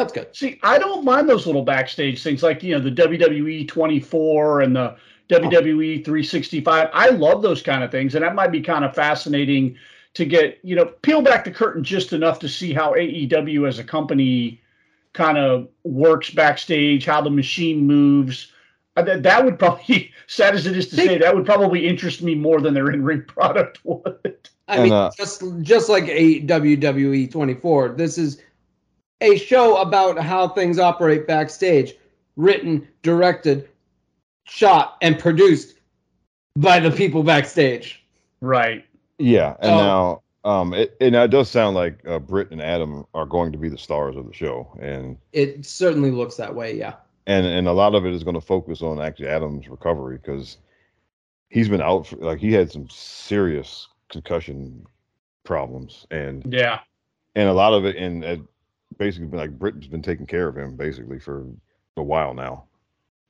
That's 0.01 0.15
good. 0.15 0.35
See, 0.35 0.59
I 0.63 0.79
don't 0.79 1.05
mind 1.05 1.29
those 1.29 1.47
little 1.47 1.63
backstage 1.63 2.23
things 2.23 2.43
like, 2.43 2.63
you 2.63 2.73
know, 2.73 2.81
the 2.81 2.91
WWE 2.91 3.69
24 3.69 4.63
and 4.63 4.75
the 4.75 4.97
WWE 5.29 6.03
365. 6.03 6.89
I 6.95 7.11
love 7.11 7.43
those 7.43 7.61
kind 7.61 7.85
of 7.85 7.91
things. 7.91 8.15
And 8.15 8.25
that 8.25 8.35
might 8.35 8.51
be 8.51 8.63
kind 8.63 8.83
of 8.83 8.95
fascinating 8.95 9.77
to 10.15 10.25
get, 10.25 10.59
you 10.63 10.75
know, 10.75 10.87
peel 10.87 11.21
back 11.21 11.45
the 11.45 11.51
curtain 11.51 11.85
just 11.85 12.15
enough 12.15 12.39
to 12.39 12.49
see 12.49 12.73
how 12.73 12.95
AEW 12.95 13.69
as 13.69 13.79
a 13.79 13.85
company 13.85 14.63
kind 15.13 15.37
of 15.37 15.69
works 15.85 16.31
backstage, 16.31 17.05
how 17.05 17.21
the 17.21 17.29
machine 17.29 17.87
moves. 17.87 18.53
That, 18.97 19.23
that 19.23 19.45
would 19.45 19.59
probably, 19.59 20.13
sad 20.29 20.55
as 20.55 20.67
it 20.67 20.79
is 20.79 20.89
to 20.89 20.97
say, 20.97 21.19
that 21.19 21.35
would 21.35 21.45
probably 21.45 21.87
interest 21.87 22.23
me 22.23 22.35
more 22.35 22.63
than 22.63 22.73
their 22.73 22.91
in 22.91 23.05
ring 23.05 23.23
product 23.29 23.81
would. 23.85 24.49
I 24.67 24.77
And, 24.77 24.85
mean, 24.85 24.93
uh, 24.95 25.11
just 25.15 25.43
just 25.61 25.91
like 25.91 26.05
a 26.09 26.41
WWE 26.47 27.31
24, 27.31 27.91
this 27.91 28.17
is 28.17 28.41
a 29.21 29.37
show 29.37 29.77
about 29.81 30.19
how 30.19 30.49
things 30.49 30.79
operate 30.79 31.27
backstage, 31.27 31.95
written, 32.37 32.87
directed, 33.03 33.69
shot, 34.45 34.97
and 35.03 35.19
produced 35.19 35.75
by 36.57 36.81
the 36.81 36.91
people 36.91 37.23
backstage. 37.23 38.05
Right. 38.41 38.85
yeah, 39.19 39.57
and 39.61 39.71
Oh. 39.73 39.77
now 39.77 40.23
um, 40.43 40.73
it, 40.73 40.97
and 41.03 41.13
now 41.13 41.25
it 41.25 41.31
does 41.31 41.51
sound 41.51 41.77
like 41.77 42.01
uh, 42.09 42.19
Britt 42.19 42.51
and 42.51 42.63
Adam 42.63 43.05
are 43.13 43.27
going 43.27 43.53
to 43.53 43.59
be 43.59 43.69
the 43.69 43.77
stars 43.77 44.17
of 44.17 44.27
the 44.27 44.33
show, 44.33 44.75
and 44.81 45.19
It 45.35 45.67
certainly 45.67 46.11
looks 46.11 46.37
that 46.37 46.55
way, 46.55 46.75
yeah. 46.79 46.95
and 47.27 47.45
and 47.47 47.69
a 47.69 47.73
lot 47.73 47.95
of 47.95 48.07
it 48.07 48.15
is 48.15 48.25
going 48.25 48.35
to 48.37 48.41
focus 48.41 48.81
on 48.81 49.01
actually 49.03 49.29
Adam's 49.29 49.69
recovery 49.69 50.17
because 50.17 50.57
he's 51.51 51.69
been 51.69 51.83
out 51.83 52.07
for, 52.07 52.17
like 52.17 52.39
he 52.39 52.53
had 52.53 52.73
some 52.73 52.89
serious 52.89 53.87
concussion 54.09 54.87
problems 55.45 56.07
and 56.11 56.43
Yeah. 56.51 56.81
and 57.35 57.49
a 57.49 57.53
lot 57.53 57.75
of 57.75 57.85
it 57.85 57.97
and 57.97 58.25
uh, 58.25 58.37
basically 58.99 59.27
been 59.29 59.39
like 59.39 59.59
Britain's 59.59 59.87
been 59.87 60.03
taking 60.03 60.27
care 60.27 60.49
of 60.49 60.57
him 60.57 60.77
basically 60.77 61.19
for 61.19 61.47
a 61.97 62.03
while 62.03 62.35
now 62.35 62.65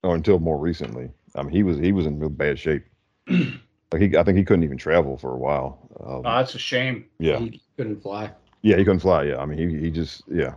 or 0.03 0.15
until 0.15 0.39
more 0.39 0.59
recently 0.59 1.11
I 1.35 1.43
mean 1.43 1.53
he 1.53 1.63
was 1.63 1.77
he 1.79 1.93
was 1.93 2.07
in 2.07 2.19
real 2.19 2.29
bad 2.31 2.59
shape 2.59 2.85
like 3.29 4.01
he 4.01 4.17
I 4.17 4.23
think 4.23 4.39
he 4.39 4.45
couldn't 4.45 4.65
even 4.65 4.79
travel 4.79 5.17
for 5.19 5.33
a 5.33 5.37
while 5.39 5.79
um, 6.01 6.23
Oh, 6.27 6.37
that's 6.37 6.55
a 6.55 6.59
shame. 6.59 7.05
yeah 7.19 7.39
He 7.39 7.61
couldn't 7.77 8.03
fly. 8.03 8.31
yeah, 8.63 8.77
he 8.77 8.85
couldn't 8.85 9.01
fly. 9.01 9.25
Yeah, 9.25 9.39
I 9.39 9.47
mean, 9.47 9.59
he 9.59 9.79
he 9.79 9.91
just 9.91 10.23
yeah. 10.29 10.55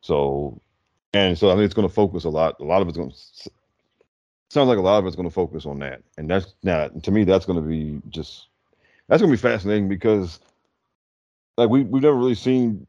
So, 0.00 0.60
and 1.14 1.36
so 1.38 1.48
I 1.50 1.54
think 1.54 1.64
it's 1.64 1.74
going 1.74 1.88
to 1.88 1.94
focus 1.94 2.24
a 2.24 2.28
lot. 2.28 2.58
A 2.60 2.64
lot 2.64 2.82
of 2.82 2.88
it's 2.88 2.96
going 2.98 3.10
to 3.10 3.16
sounds 4.50 4.68
like 4.68 4.78
a 4.78 4.82
lot 4.82 4.98
of 4.98 5.06
it's 5.06 5.16
going 5.16 5.28
to 5.28 5.34
focus 5.34 5.64
on 5.66 5.78
that, 5.80 6.02
and 6.18 6.28
that's 6.30 6.54
now 6.62 6.88
to 6.88 7.10
me 7.10 7.24
that's 7.24 7.46
going 7.46 7.60
to 7.62 7.66
be 7.66 8.00
just 8.10 8.48
that's 9.08 9.22
going 9.22 9.30
to 9.32 9.36
be 9.36 9.40
fascinating 9.40 9.88
because 9.88 10.40
like 11.56 11.70
we 11.70 11.82
we've 11.82 12.02
never 12.02 12.16
really 12.16 12.34
seen 12.34 12.86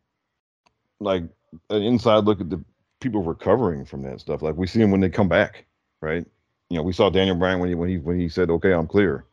like 1.00 1.24
an 1.70 1.82
inside 1.82 2.26
look 2.26 2.42
at 2.42 2.50
the 2.50 2.64
people 3.00 3.22
recovering 3.22 3.86
from 3.86 4.02
that 4.04 4.20
stuff. 4.20 4.42
Like 4.42 4.56
we 4.56 4.68
see 4.68 4.80
them 4.80 4.92
when 4.92 5.02
they 5.02 5.10
come 5.10 5.30
back, 5.30 5.66
right? 6.02 6.26
You 6.70 6.78
know, 6.78 6.84
we 6.84 6.94
saw 6.94 7.10
Daniel 7.10 7.36
Bryan 7.36 7.60
when 7.60 7.70
he 7.70 7.76
when 7.76 7.90
he 7.90 7.98
when 7.98 8.20
he 8.20 8.30
said, 8.30 8.50
"Okay, 8.50 8.74
I'm 8.74 8.88
clear," 8.88 9.26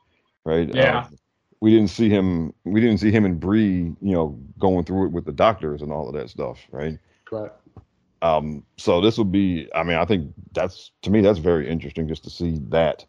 right? 0.44 0.72
Yeah. 0.74 1.00
Um, 1.00 1.18
we 1.60 1.70
didn't 1.70 1.90
see 1.90 2.08
him. 2.08 2.52
We 2.64 2.80
didn't 2.80 2.98
see 2.98 3.12
him 3.12 3.24
and 3.24 3.38
Brie, 3.38 3.94
you 4.00 4.12
know, 4.12 4.38
going 4.58 4.84
through 4.84 5.06
it 5.06 5.12
with 5.12 5.24
the 5.24 5.32
doctors 5.32 5.80
and 5.80 5.92
all 5.92 6.08
of 6.08 6.14
that 6.14 6.28
stuff, 6.28 6.58
right? 6.72 6.98
Right. 7.30 7.52
Um, 8.20 8.64
so 8.76 9.00
this 9.00 9.16
will 9.16 9.24
be. 9.24 9.68
I 9.74 9.84
mean, 9.84 9.96
I 9.96 10.04
think 10.04 10.32
that's 10.52 10.90
to 11.02 11.10
me 11.10 11.20
that's 11.20 11.38
very 11.38 11.68
interesting 11.68 12.08
just 12.08 12.24
to 12.24 12.30
see 12.30 12.58
that. 12.68 13.06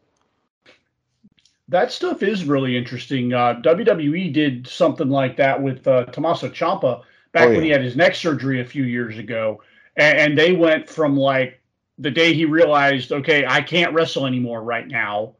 That 1.67 1.91
stuff 1.91 2.21
is 2.21 2.45
really 2.45 2.77
interesting. 2.77 3.33
Uh, 3.33 3.59
WWE 3.63 4.31
did 4.31 4.67
something 4.67 5.09
like 5.09 5.37
that 5.37 5.61
with 5.61 5.87
uh, 5.87 6.05
Tommaso 6.05 6.49
Ciampa 6.49 7.01
back 7.33 7.49
Oh, 7.49 7.51
when 7.51 7.63
he 7.63 7.69
had 7.69 7.83
his 7.83 7.95
neck 7.95 8.15
surgery 8.15 8.61
a 8.61 8.65
few 8.65 8.83
years 8.83 9.17
ago, 9.17 9.61
and, 9.97 10.17
and 10.17 10.37
they 10.37 10.53
went 10.53 10.89
from 10.89 11.17
like 11.17 11.59
the 11.97 12.11
day 12.11 12.33
he 12.33 12.45
realized, 12.45 13.11
okay, 13.11 13.45
I 13.45 13.61
can't 13.61 13.93
wrestle 13.93 14.25
anymore 14.25 14.63
right 14.63 14.87
now, 14.87 15.35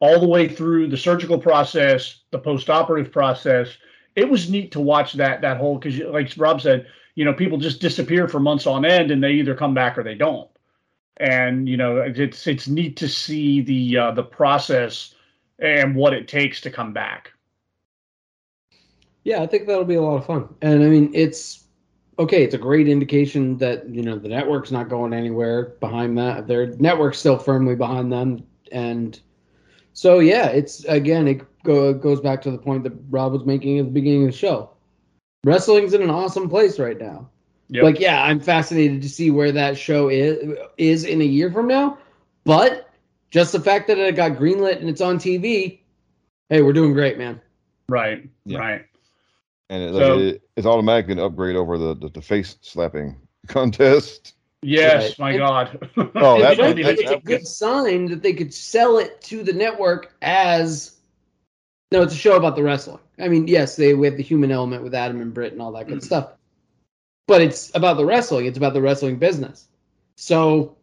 all 0.00 0.20
the 0.20 0.28
way 0.28 0.48
through 0.48 0.88
the 0.88 0.96
surgical 0.96 1.38
process, 1.38 2.20
the 2.30 2.38
post-operative 2.38 3.12
process. 3.12 3.76
It 4.16 4.28
was 4.28 4.50
neat 4.50 4.70
to 4.72 4.80
watch 4.80 5.14
that 5.14 5.40
that 5.40 5.56
whole 5.56 5.78
because, 5.78 5.98
like 5.98 6.32
Rob 6.36 6.60
said, 6.60 6.86
you 7.14 7.24
know, 7.24 7.32
people 7.32 7.58
just 7.58 7.80
disappear 7.80 8.28
for 8.28 8.40
months 8.40 8.66
on 8.66 8.84
end, 8.84 9.10
and 9.10 9.22
they 9.22 9.32
either 9.32 9.54
come 9.54 9.74
back 9.74 9.96
or 9.96 10.02
they 10.02 10.14
don't. 10.14 10.50
And 11.18 11.68
you 11.68 11.76
know, 11.76 11.98
it's 11.98 12.46
it's 12.46 12.68
neat 12.68 12.96
to 12.98 13.08
see 13.08 13.60
the 13.60 13.98
uh, 13.98 14.10
the 14.12 14.22
process 14.22 15.14
and 15.60 15.94
what 15.94 16.12
it 16.12 16.28
takes 16.28 16.60
to 16.62 16.70
come 16.70 16.92
back. 16.92 17.32
Yeah, 19.24 19.42
I 19.42 19.46
think 19.46 19.66
that'll 19.66 19.84
be 19.84 19.94
a 19.94 20.02
lot 20.02 20.16
of 20.16 20.26
fun. 20.26 20.54
And 20.62 20.82
I 20.82 20.86
mean, 20.86 21.10
it's 21.14 21.64
okay. 22.18 22.44
It's 22.44 22.54
a 22.54 22.58
great 22.58 22.88
indication 22.88 23.56
that 23.58 23.88
you 23.88 24.02
know 24.02 24.18
the 24.18 24.28
network's 24.28 24.70
not 24.70 24.88
going 24.88 25.12
anywhere 25.12 25.74
behind 25.80 26.16
that. 26.18 26.46
Their 26.46 26.66
network's 26.76 27.18
still 27.18 27.38
firmly 27.38 27.74
behind 27.74 28.12
them, 28.12 28.44
and 28.70 29.18
so 29.94 30.18
yeah, 30.18 30.48
it's 30.48 30.84
again 30.84 31.26
it 31.26 31.62
go, 31.64 31.94
goes 31.94 32.20
back 32.20 32.42
to 32.42 32.50
the 32.50 32.58
point 32.58 32.84
that 32.84 32.92
Rob 33.10 33.32
was 33.32 33.44
making 33.44 33.78
at 33.78 33.86
the 33.86 33.90
beginning 33.90 34.26
of 34.26 34.32
the 34.32 34.36
show. 34.38 34.70
Wrestling's 35.44 35.94
in 35.94 36.02
an 36.02 36.10
awesome 36.10 36.48
place 36.48 36.78
right 36.78 36.98
now. 36.98 37.28
Yep. 37.68 37.82
Like, 37.82 38.00
yeah, 38.00 38.22
I'm 38.22 38.40
fascinated 38.40 39.02
to 39.02 39.08
see 39.08 39.30
where 39.30 39.52
that 39.52 39.78
show 39.78 40.08
is 40.08 40.56
is 40.76 41.04
in 41.04 41.20
a 41.20 41.24
year 41.24 41.50
from 41.50 41.66
now. 41.66 41.98
But 42.44 42.90
just 43.30 43.52
the 43.52 43.60
fact 43.60 43.88
that 43.88 43.98
it 43.98 44.16
got 44.16 44.32
greenlit 44.32 44.80
and 44.80 44.88
it's 44.88 45.00
on 45.00 45.18
TV, 45.18 45.80
hey, 46.50 46.62
we're 46.62 46.74
doing 46.74 46.92
great, 46.92 47.16
man. 47.18 47.40
Right, 47.88 48.28
Yeah. 48.44 48.58
right. 48.58 48.84
And 49.70 49.82
it, 49.82 49.94
So- 49.94 50.18
it, 50.18 50.42
it's 50.56 50.66
automatically 50.66 51.12
an 51.14 51.20
upgrade 51.20 51.56
over 51.56 51.78
the, 51.78 51.94
the, 51.94 52.08
the 52.10 52.22
face 52.22 52.56
slapping 52.60 53.16
contest. 53.48 54.34
Yes, 54.62 55.18
Right. 55.18 55.18
my 55.18 55.30
And- 55.30 55.38
God. 55.38 55.90
Oh, 56.14 56.34
And 56.36 56.42
that- 56.44 56.56
frankly, 56.56 56.82
that- 56.84 56.98
it's 56.98 57.10
a 57.10 57.14
that- 57.14 57.24
good 57.24 57.46
sign 57.46 58.06
that 58.06 58.22
they 58.22 58.32
could 58.32 58.52
sell 58.52 58.98
it 58.98 59.20
to 59.22 59.42
the 59.42 59.52
network 59.52 60.14
as 60.22 60.90
no, 61.92 62.02
it's 62.02 62.14
a 62.14 62.16
show 62.16 62.36
about 62.36 62.56
the 62.56 62.62
wrestling. 62.62 62.98
I 63.20 63.28
mean, 63.28 63.46
yes, 63.46 63.76
they 63.76 63.94
we 63.94 64.06
have 64.08 64.16
the 64.16 64.22
human 64.22 64.50
element 64.50 64.82
with 64.82 64.94
Adam 64.94 65.20
and 65.20 65.32
Britt 65.32 65.52
and 65.52 65.62
all 65.62 65.70
that 65.72 65.86
good 65.86 66.02
stuff, 66.02 66.30
but 67.28 67.40
it's 67.40 67.70
about 67.76 67.98
the 67.98 68.04
wrestling. 68.04 68.46
It's 68.46 68.58
about 68.58 68.72
the 68.74 68.82
wrestling 68.82 69.16
business. 69.16 69.68
So, 70.16 70.76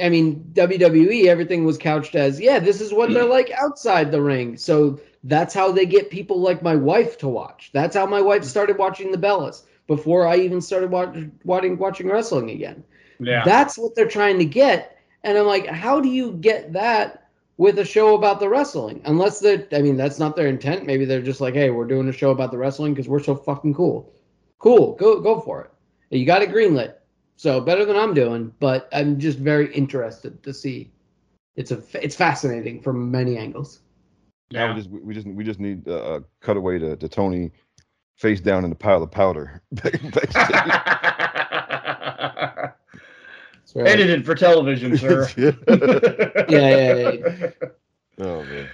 I 0.00 0.08
mean, 0.08 0.44
WWE, 0.52 1.26
everything 1.26 1.64
was 1.64 1.78
couched 1.78 2.14
as, 2.14 2.38
yeah, 2.40 2.60
this 2.60 2.80
is 2.80 2.92
what 2.92 3.10
they're 3.12 3.24
like 3.38 3.50
outside 3.52 4.12
the 4.12 4.22
ring. 4.22 4.56
So 4.56 5.00
that's 5.24 5.54
how 5.54 5.70
they 5.70 5.86
get 5.86 6.10
people 6.10 6.40
like 6.40 6.62
my 6.62 6.74
wife 6.74 7.18
to 7.18 7.28
watch. 7.28 7.70
That's 7.72 7.94
how 7.94 8.06
my 8.06 8.20
wife 8.20 8.44
started 8.44 8.78
watching 8.78 9.12
the 9.12 9.18
Bellas 9.18 9.62
before 9.86 10.26
I 10.26 10.36
even 10.36 10.60
started 10.60 10.90
watch, 10.90 11.16
watching 11.44 11.78
watching 11.78 12.08
wrestling 12.08 12.50
again. 12.50 12.82
yeah. 13.20 13.44
That's 13.44 13.78
what 13.78 13.94
they're 13.94 14.08
trying 14.08 14.38
to 14.38 14.44
get. 14.44 14.98
And 15.24 15.38
I'm 15.38 15.46
like, 15.46 15.66
how 15.66 16.00
do 16.00 16.08
you 16.08 16.32
get 16.32 16.72
that 16.72 17.28
with 17.56 17.78
a 17.78 17.84
show 17.84 18.16
about 18.16 18.40
the 18.40 18.48
wrestling? 18.48 19.00
Unless 19.04 19.38
they're, 19.38 19.68
I 19.72 19.80
mean, 19.80 19.96
that's 19.96 20.18
not 20.18 20.34
their 20.34 20.48
intent. 20.48 20.86
Maybe 20.86 21.04
they're 21.04 21.22
just 21.22 21.40
like, 21.40 21.54
hey, 21.54 21.70
we're 21.70 21.86
doing 21.86 22.08
a 22.08 22.12
show 22.12 22.30
about 22.30 22.50
the 22.50 22.58
wrestling 22.58 22.92
because 22.92 23.08
we're 23.08 23.22
so 23.22 23.36
fucking 23.36 23.74
cool. 23.74 24.12
Cool, 24.58 24.94
go 24.96 25.20
go 25.20 25.40
for 25.40 25.62
it. 25.62 25.70
You 26.16 26.26
got 26.26 26.42
it 26.42 26.50
greenlit, 26.50 26.94
so 27.36 27.60
better 27.60 27.84
than 27.84 27.96
I'm 27.96 28.14
doing. 28.14 28.52
But 28.60 28.88
I'm 28.92 29.18
just 29.18 29.38
very 29.38 29.72
interested 29.74 30.42
to 30.42 30.52
see. 30.52 30.90
It's 31.56 31.70
a 31.70 31.82
it's 31.94 32.16
fascinating 32.16 32.80
from 32.80 33.10
many 33.10 33.36
angles. 33.36 33.80
Now 34.52 34.66
yeah. 34.66 34.74
we 34.74 34.80
just 34.80 34.90
we 34.90 35.00
we 35.00 35.14
just 35.14 35.26
we 35.26 35.44
just 35.44 35.60
need 35.60 35.88
uh, 35.88 36.20
a 36.20 36.44
cutaway 36.44 36.78
to, 36.78 36.96
to 36.96 37.08
Tony 37.08 37.52
face 38.16 38.40
down 38.40 38.64
in 38.64 38.70
the 38.70 38.76
pile 38.76 39.02
of 39.02 39.10
powder. 39.10 39.62
It's 43.62 43.72
very- 43.72 43.88
Edited 43.88 44.26
for 44.26 44.34
television, 44.34 44.96
sir. 44.98 45.28
yeah. 45.36 45.52
Yeah, 46.48 46.50
yeah, 46.50 47.10
yeah. 47.12 47.50
Oh 48.18 48.44
man. 48.44 48.68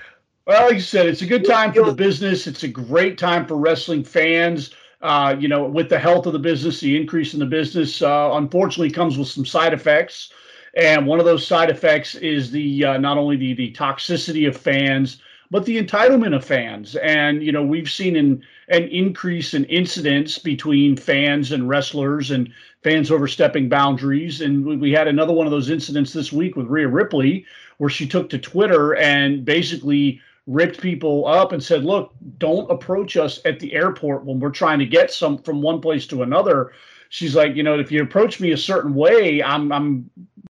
Well, 0.46 0.64
like 0.64 0.74
you 0.74 0.80
said, 0.80 1.06
it's 1.06 1.22
a 1.22 1.26
good 1.26 1.44
time 1.44 1.72
for 1.72 1.84
the 1.84 1.92
business. 1.92 2.46
It's 2.46 2.62
a 2.62 2.68
great 2.68 3.18
time 3.18 3.46
for 3.46 3.56
wrestling 3.56 4.02
fans. 4.02 4.74
Uh, 5.00 5.36
you 5.38 5.46
know, 5.46 5.64
with 5.64 5.90
the 5.90 5.98
health 5.98 6.26
of 6.26 6.32
the 6.32 6.38
business, 6.38 6.80
the 6.80 6.96
increase 6.96 7.34
in 7.34 7.38
the 7.38 7.46
business, 7.46 8.02
uh, 8.02 8.30
unfortunately, 8.32 8.90
comes 8.90 9.16
with 9.16 9.28
some 9.28 9.46
side 9.46 9.72
effects. 9.72 10.32
And 10.74 11.06
one 11.06 11.20
of 11.20 11.26
those 11.26 11.46
side 11.46 11.70
effects 11.70 12.14
is 12.16 12.50
the 12.50 12.84
uh, 12.84 12.98
not 12.98 13.18
only 13.18 13.36
the 13.36 13.54
the 13.54 13.72
toxicity 13.72 14.48
of 14.48 14.56
fans, 14.56 15.22
but 15.50 15.64
the 15.64 15.82
entitlement 15.82 16.34
of 16.34 16.44
fans. 16.44 16.96
And 16.96 17.42
you 17.42 17.52
know, 17.52 17.62
we've 17.62 17.90
seen 17.90 18.16
an 18.16 18.42
an 18.68 18.84
increase 18.84 19.54
in 19.54 19.64
incidents 19.64 20.38
between 20.38 20.96
fans 20.96 21.52
and 21.52 21.68
wrestlers, 21.68 22.30
and 22.30 22.52
fans 22.82 23.10
overstepping 23.10 23.68
boundaries. 23.68 24.40
And 24.40 24.64
we, 24.64 24.76
we 24.76 24.92
had 24.92 25.08
another 25.08 25.32
one 25.32 25.46
of 25.46 25.50
those 25.50 25.70
incidents 25.70 26.12
this 26.12 26.32
week 26.32 26.56
with 26.56 26.66
Rhea 26.66 26.88
Ripley, 26.88 27.46
where 27.78 27.90
she 27.90 28.06
took 28.06 28.28
to 28.30 28.38
Twitter 28.38 28.94
and 28.96 29.44
basically 29.44 30.20
ripped 30.46 30.80
people 30.80 31.26
up 31.26 31.52
and 31.52 31.62
said, 31.62 31.84
"Look, 31.84 32.12
don't 32.38 32.70
approach 32.70 33.16
us 33.16 33.40
at 33.44 33.60
the 33.60 33.74
airport 33.74 34.24
when 34.24 34.40
we're 34.40 34.50
trying 34.50 34.78
to 34.80 34.86
get 34.86 35.10
some 35.10 35.38
from 35.38 35.62
one 35.62 35.80
place 35.80 36.06
to 36.08 36.22
another." 36.22 36.72
She's 37.10 37.34
like, 37.34 37.56
"You 37.56 37.62
know, 37.62 37.78
if 37.78 37.90
you 37.90 38.02
approach 38.02 38.38
me 38.38 38.52
a 38.52 38.56
certain 38.56 38.94
way, 38.94 39.42
I'm 39.42 39.72
I'm 39.72 40.10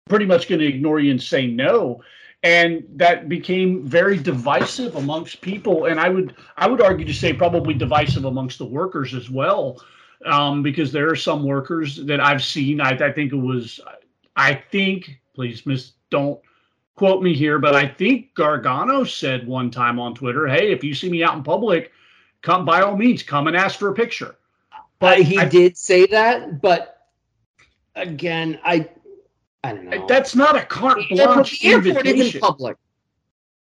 pretty 0.09 0.27
much 0.27 0.49
going 0.49 0.61
to 0.61 0.67
ignore 0.67 0.99
you 0.99 1.13
and 1.13 1.23
say 1.23 1.47
no." 1.47 2.03
And 2.43 2.85
that 2.95 3.29
became 3.29 3.87
very 3.87 4.17
divisive 4.17 4.97
amongst 4.97 5.41
people. 5.41 5.87
And 5.87 6.01
i 6.01 6.09
would 6.09 6.35
i 6.57 6.67
would 6.67 6.81
argue 6.81 7.07
to 7.07 7.15
say 7.15 7.33
probably 7.33 7.75
divisive 7.75 8.25
amongst 8.25 8.59
the 8.59 8.67
workers 8.67 9.15
as 9.15 9.31
well 9.31 9.81
um, 10.27 10.63
because 10.63 10.93
there 10.93 11.09
are 11.09 11.17
some 11.17 11.45
workers 11.45 11.97
that 12.05 12.21
i've 12.21 12.43
seen. 12.43 12.81
I, 12.81 12.91
I 12.91 13.13
think 13.13 13.33
it 13.33 13.37
was 13.37 13.81
i 14.37 14.55
think 14.55 15.21
please 15.35 15.67
miss 15.67 15.93
don't 16.11 16.41
quote 16.97 17.23
me 17.23 17.35
here 17.35 17.59
but 17.59 17.75
i 17.75 17.87
think 17.87 18.35
gargano 18.35 19.05
said 19.05 19.47
one 19.47 19.71
time 19.71 19.99
on 19.99 20.15
twitter 20.15 20.47
hey 20.47 20.73
if 20.73 20.85
you 20.85 20.95
see 20.95 21.11
me 21.11 21.23
out 21.23 21.37
in 21.37 21.43
public 21.43 21.93
come 22.43 22.65
by 22.65 22.83
all 22.83 22.97
means 22.97 23.23
come 23.23 23.47
and 23.47 23.57
ask 23.57 23.79
for 23.79 23.89
a 23.89 23.95
picture. 23.95 24.37
But 24.99 25.21
uh, 25.21 25.23
he 25.23 25.39
I, 25.39 25.47
did 25.47 25.77
say 25.77 26.07
that 26.07 26.61
but 26.61 27.07
again 27.97 28.59
i 28.65 28.89
I 29.63 29.73
don't 29.73 29.87
know. 29.87 30.07
That's 30.07 30.35
not 30.35 30.57
a 30.57 30.63
carte 30.63 31.09
blanche 31.11 31.61
the 31.61 31.69
airport 31.69 32.07
invitation. 32.07 32.41
public. 32.41 32.77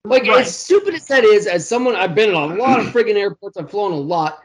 Like 0.04 0.24
right. 0.24 0.42
as 0.42 0.54
stupid 0.54 0.94
as 0.94 1.06
that 1.06 1.24
is, 1.24 1.46
as 1.46 1.66
someone 1.66 1.96
I've 1.96 2.14
been 2.14 2.30
in 2.30 2.34
a 2.34 2.46
lot 2.46 2.80
of 2.80 2.86
friggin' 2.86 3.14
airports, 3.14 3.56
I've 3.56 3.70
flown 3.70 3.92
a 3.92 3.96
lot. 3.96 4.44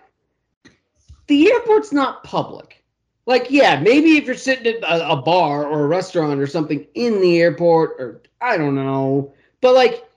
The 1.27 1.51
airport's 1.51 1.91
not 1.91 2.23
public. 2.23 2.83
Like, 3.25 3.51
yeah, 3.51 3.79
maybe 3.79 4.17
if 4.17 4.25
you're 4.25 4.35
sitting 4.35 4.73
at 4.73 4.83
a, 4.83 5.11
a 5.11 5.21
bar 5.21 5.65
or 5.65 5.83
a 5.83 5.87
restaurant 5.87 6.39
or 6.39 6.47
something 6.47 6.87
in 6.95 7.19
the 7.21 7.39
airport, 7.39 7.91
or 7.99 8.21
I 8.41 8.57
don't 8.57 8.75
know, 8.75 9.33
but 9.61 9.75
like, 9.75 10.09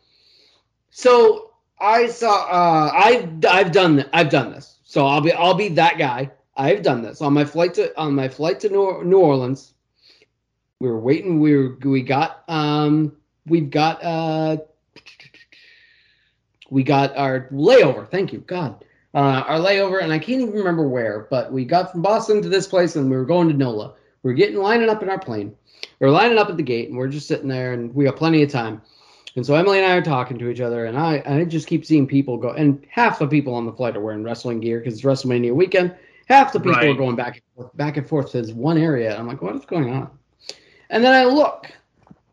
so 0.90 1.50
I 1.80 2.06
saw. 2.06 2.46
Uh, 2.48 2.92
I've 2.94 3.44
I've 3.44 3.72
done 3.72 3.96
that. 3.96 4.10
I've 4.12 4.30
done 4.30 4.52
this. 4.52 4.78
So 4.84 5.06
I'll 5.06 5.20
be 5.20 5.32
I'll 5.32 5.54
be 5.54 5.68
that 5.70 5.98
guy. 5.98 6.30
I've 6.56 6.82
done 6.82 7.02
this 7.02 7.20
on 7.20 7.32
my 7.32 7.44
flight 7.44 7.74
to 7.74 7.98
on 7.98 8.14
my 8.14 8.28
flight 8.28 8.60
to 8.60 8.68
New, 8.68 9.02
New 9.04 9.18
Orleans 9.18 9.74
we 10.82 10.88
were 10.88 10.98
waiting. 10.98 11.38
We 11.38 11.56
were, 11.56 11.76
we 11.84 12.02
got 12.02 12.42
um 12.48 13.16
we've 13.46 13.70
got 13.70 14.02
uh 14.02 14.56
we 16.70 16.82
got 16.82 17.16
our 17.16 17.48
layover. 17.52 18.10
Thank 18.10 18.32
you, 18.32 18.40
God. 18.40 18.84
Uh, 19.14 19.44
our 19.46 19.58
layover, 19.58 20.02
and 20.02 20.12
I 20.12 20.18
can't 20.18 20.40
even 20.40 20.54
remember 20.54 20.88
where, 20.88 21.28
but 21.30 21.52
we 21.52 21.64
got 21.64 21.92
from 21.92 22.02
Boston 22.02 22.42
to 22.42 22.48
this 22.48 22.66
place, 22.66 22.96
and 22.96 23.10
we 23.10 23.16
were 23.16 23.26
going 23.26 23.46
to 23.48 23.54
NOLA. 23.54 23.94
We 24.22 24.32
are 24.32 24.34
getting 24.34 24.56
lining 24.56 24.88
up 24.88 25.02
in 25.02 25.10
our 25.10 25.18
plane. 25.18 25.54
We 26.00 26.08
are 26.08 26.10
lining 26.10 26.38
up 26.38 26.48
at 26.48 26.56
the 26.56 26.62
gate, 26.62 26.88
and 26.88 26.96
we're 26.96 27.08
just 27.08 27.28
sitting 27.28 27.48
there, 27.48 27.74
and 27.74 27.94
we 27.94 28.06
got 28.06 28.16
plenty 28.16 28.42
of 28.42 28.50
time. 28.50 28.80
And 29.36 29.46
so 29.46 29.54
Emily 29.54 29.78
and 29.78 29.86
I 29.86 29.96
are 29.96 30.02
talking 30.02 30.38
to 30.38 30.48
each 30.48 30.60
other, 30.60 30.86
and 30.86 30.98
I 30.98 31.22
I 31.26 31.44
just 31.44 31.68
keep 31.68 31.84
seeing 31.84 32.08
people 32.08 32.38
go, 32.38 32.50
and 32.50 32.84
half 32.90 33.20
the 33.20 33.28
people 33.28 33.54
on 33.54 33.66
the 33.66 33.72
flight 33.72 33.96
are 33.96 34.00
wearing 34.00 34.24
wrestling 34.24 34.58
gear 34.58 34.80
because 34.80 34.94
it's 34.94 35.04
WrestleMania 35.04 35.54
weekend. 35.54 35.94
Half 36.26 36.52
the 36.52 36.58
people 36.58 36.72
right. 36.72 36.88
are 36.88 36.94
going 36.94 37.14
back 37.14 37.34
and 37.34 37.42
forth, 37.54 37.76
back 37.76 37.96
and 37.98 38.08
forth 38.08 38.32
to 38.32 38.42
this 38.42 38.52
one 38.52 38.78
area. 38.78 39.16
I'm 39.16 39.28
like, 39.28 39.42
what 39.42 39.54
is 39.54 39.64
going 39.64 39.92
on? 39.92 40.10
And 40.92 41.02
then 41.02 41.14
I 41.14 41.24
look 41.24 41.72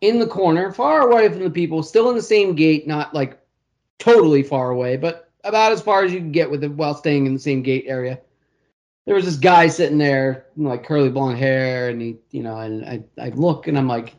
in 0.01 0.20
the 0.20 0.28
corner, 0.28 0.72
far 0.74 1.10
away 1.10 1.30
from 1.30 1.39
the 1.39 1.49
people, 1.49 1.82
still 1.82 2.10
in 2.10 2.16
the 2.16 2.22
same 2.22 2.55
gate, 2.55 2.86
not 2.86 3.14
like 3.14 3.39
totally 3.99 4.43
far 4.43 4.72
away, 4.72 4.97
but 4.97 5.32
about 5.45 5.72
as 5.72 5.82
far 5.82 6.03
as 6.03 6.12
you 6.12 6.20
can 6.20 6.34
get 6.34 6.51
with 6.51 6.64
it 6.66 6.72
while 6.72 6.93
staying 6.93 7.26
in 7.26 7.34
the 7.34 7.39
same 7.39 7.64
gate 7.64 7.86
area. 7.88 8.20
There 9.05 9.16
was 9.16 9.24
this 9.24 9.38
guy 9.38 9.68
sitting 9.68 9.97
there, 9.97 10.47
like 10.57 10.84
curly 10.84 11.10
blonde 11.10 11.38
hair, 11.38 11.88
and 11.88 12.01
he, 12.01 12.18
you 12.32 12.43
know, 12.43 12.57
and 12.57 12.86
I, 12.86 13.03
I 13.18 13.30
look 13.30 13.68
and 13.68 13.78
I'm 13.78 13.88
like, 13.88 14.14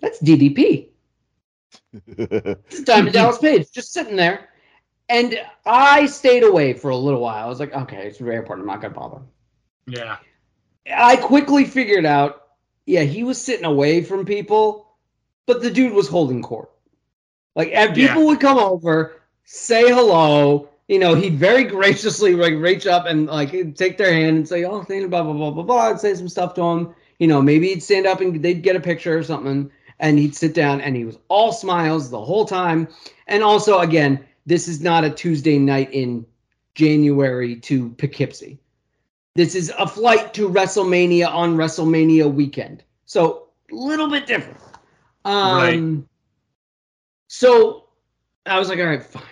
that's 0.00 0.20
DDP. 0.20 0.88
Diamond 2.84 3.12
Dallas 3.12 3.38
Page, 3.38 3.70
just 3.70 3.92
sitting 3.92 4.16
there. 4.16 4.48
And 5.08 5.40
I 5.64 6.06
stayed 6.06 6.42
away 6.42 6.74
for 6.74 6.90
a 6.90 6.96
little 6.96 7.20
while. 7.20 7.44
I 7.44 7.48
was 7.48 7.60
like, 7.60 7.72
okay, 7.72 8.08
it's 8.08 8.18
the 8.18 8.26
airport. 8.26 8.58
I'm 8.58 8.66
not 8.66 8.80
going 8.80 8.92
to 8.92 8.98
bother. 8.98 9.22
Yeah. 9.86 10.18
I 10.94 11.16
quickly 11.16 11.64
figured 11.64 12.06
out, 12.06 12.48
yeah, 12.86 13.02
he 13.02 13.24
was 13.24 13.40
sitting 13.40 13.64
away 13.64 14.02
from 14.02 14.24
people, 14.24 14.86
but 15.46 15.62
the 15.62 15.70
dude 15.70 15.92
was 15.92 16.08
holding 16.08 16.42
court. 16.42 16.70
Like, 17.54 17.70
and 17.72 17.94
people 17.94 18.22
yeah. 18.22 18.26
would 18.28 18.40
come 18.40 18.58
over, 18.58 19.20
say 19.44 19.88
hello. 19.88 20.68
You 20.86 20.98
know, 20.98 21.14
he'd 21.14 21.34
very 21.34 21.64
graciously 21.76 22.34
like 22.34 22.54
reach 22.54 22.86
up 22.86 23.06
and 23.06 23.26
like 23.26 23.50
take 23.74 23.98
their 23.98 24.12
hand 24.12 24.36
and 24.36 24.48
say, 24.48 24.64
"Oh, 24.64 24.82
thank 24.82 25.02
you, 25.02 25.08
blah 25.08 25.22
blah 25.22 25.32
blah 25.32 25.50
blah 25.50 25.64
blah," 25.64 25.90
and 25.90 26.00
say 26.00 26.14
some 26.14 26.28
stuff 26.28 26.54
to 26.54 26.62
him. 26.62 26.94
You 27.18 27.26
know, 27.26 27.42
maybe 27.42 27.68
he'd 27.68 27.82
stand 27.82 28.06
up 28.06 28.20
and 28.20 28.42
they'd 28.42 28.62
get 28.62 28.76
a 28.76 28.80
picture 28.80 29.18
or 29.18 29.22
something, 29.24 29.70
and 29.98 30.18
he'd 30.18 30.36
sit 30.36 30.54
down 30.54 30.80
and 30.80 30.96
he 30.96 31.04
was 31.04 31.18
all 31.28 31.52
smiles 31.52 32.10
the 32.10 32.24
whole 32.24 32.44
time. 32.44 32.88
And 33.26 33.42
also, 33.42 33.80
again, 33.80 34.24
this 34.46 34.68
is 34.68 34.80
not 34.80 35.04
a 35.04 35.10
Tuesday 35.10 35.58
night 35.58 35.92
in 35.92 36.24
January 36.74 37.56
to 37.56 37.90
Poughkeepsie. 37.90 38.58
This 39.38 39.54
is 39.54 39.72
a 39.78 39.86
flight 39.86 40.34
to 40.34 40.48
WrestleMania 40.48 41.28
on 41.32 41.56
WrestleMania 41.56 42.28
weekend. 42.34 42.82
So 43.06 43.50
a 43.70 43.74
little 43.76 44.10
bit 44.10 44.26
different. 44.26 44.58
Um, 45.24 45.56
right. 45.56 46.04
So 47.28 47.84
I 48.46 48.58
was 48.58 48.68
like, 48.68 48.80
all 48.80 48.86
right, 48.86 49.00
fine. 49.00 49.22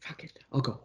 Fuck 0.00 0.22
it. 0.22 0.38
I'll 0.52 0.60
go 0.60 0.72
over. 0.72 0.82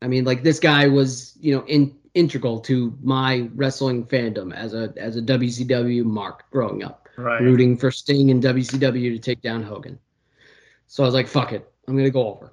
I 0.00 0.06
mean, 0.06 0.24
like 0.24 0.44
this 0.44 0.60
guy 0.60 0.86
was, 0.86 1.36
you 1.40 1.56
know, 1.56 1.64
in, 1.66 1.92
integral 2.14 2.60
to 2.60 2.96
my 3.02 3.50
wrestling 3.56 4.06
fandom 4.06 4.54
as 4.54 4.74
a 4.74 4.94
as 4.96 5.16
a 5.16 5.20
WCW 5.20 6.04
mark 6.04 6.48
growing 6.52 6.84
up. 6.84 7.08
Right. 7.16 7.42
Rooting 7.42 7.76
for 7.76 7.90
Sting 7.90 8.30
and 8.30 8.40
WCW 8.40 9.12
to 9.12 9.18
take 9.18 9.42
down 9.42 9.64
Hogan. 9.64 9.98
So 10.86 11.02
I 11.02 11.06
was 11.06 11.14
like, 11.14 11.26
fuck 11.26 11.52
it. 11.52 11.68
I'm 11.88 11.96
gonna 11.96 12.10
go 12.10 12.28
over. 12.28 12.52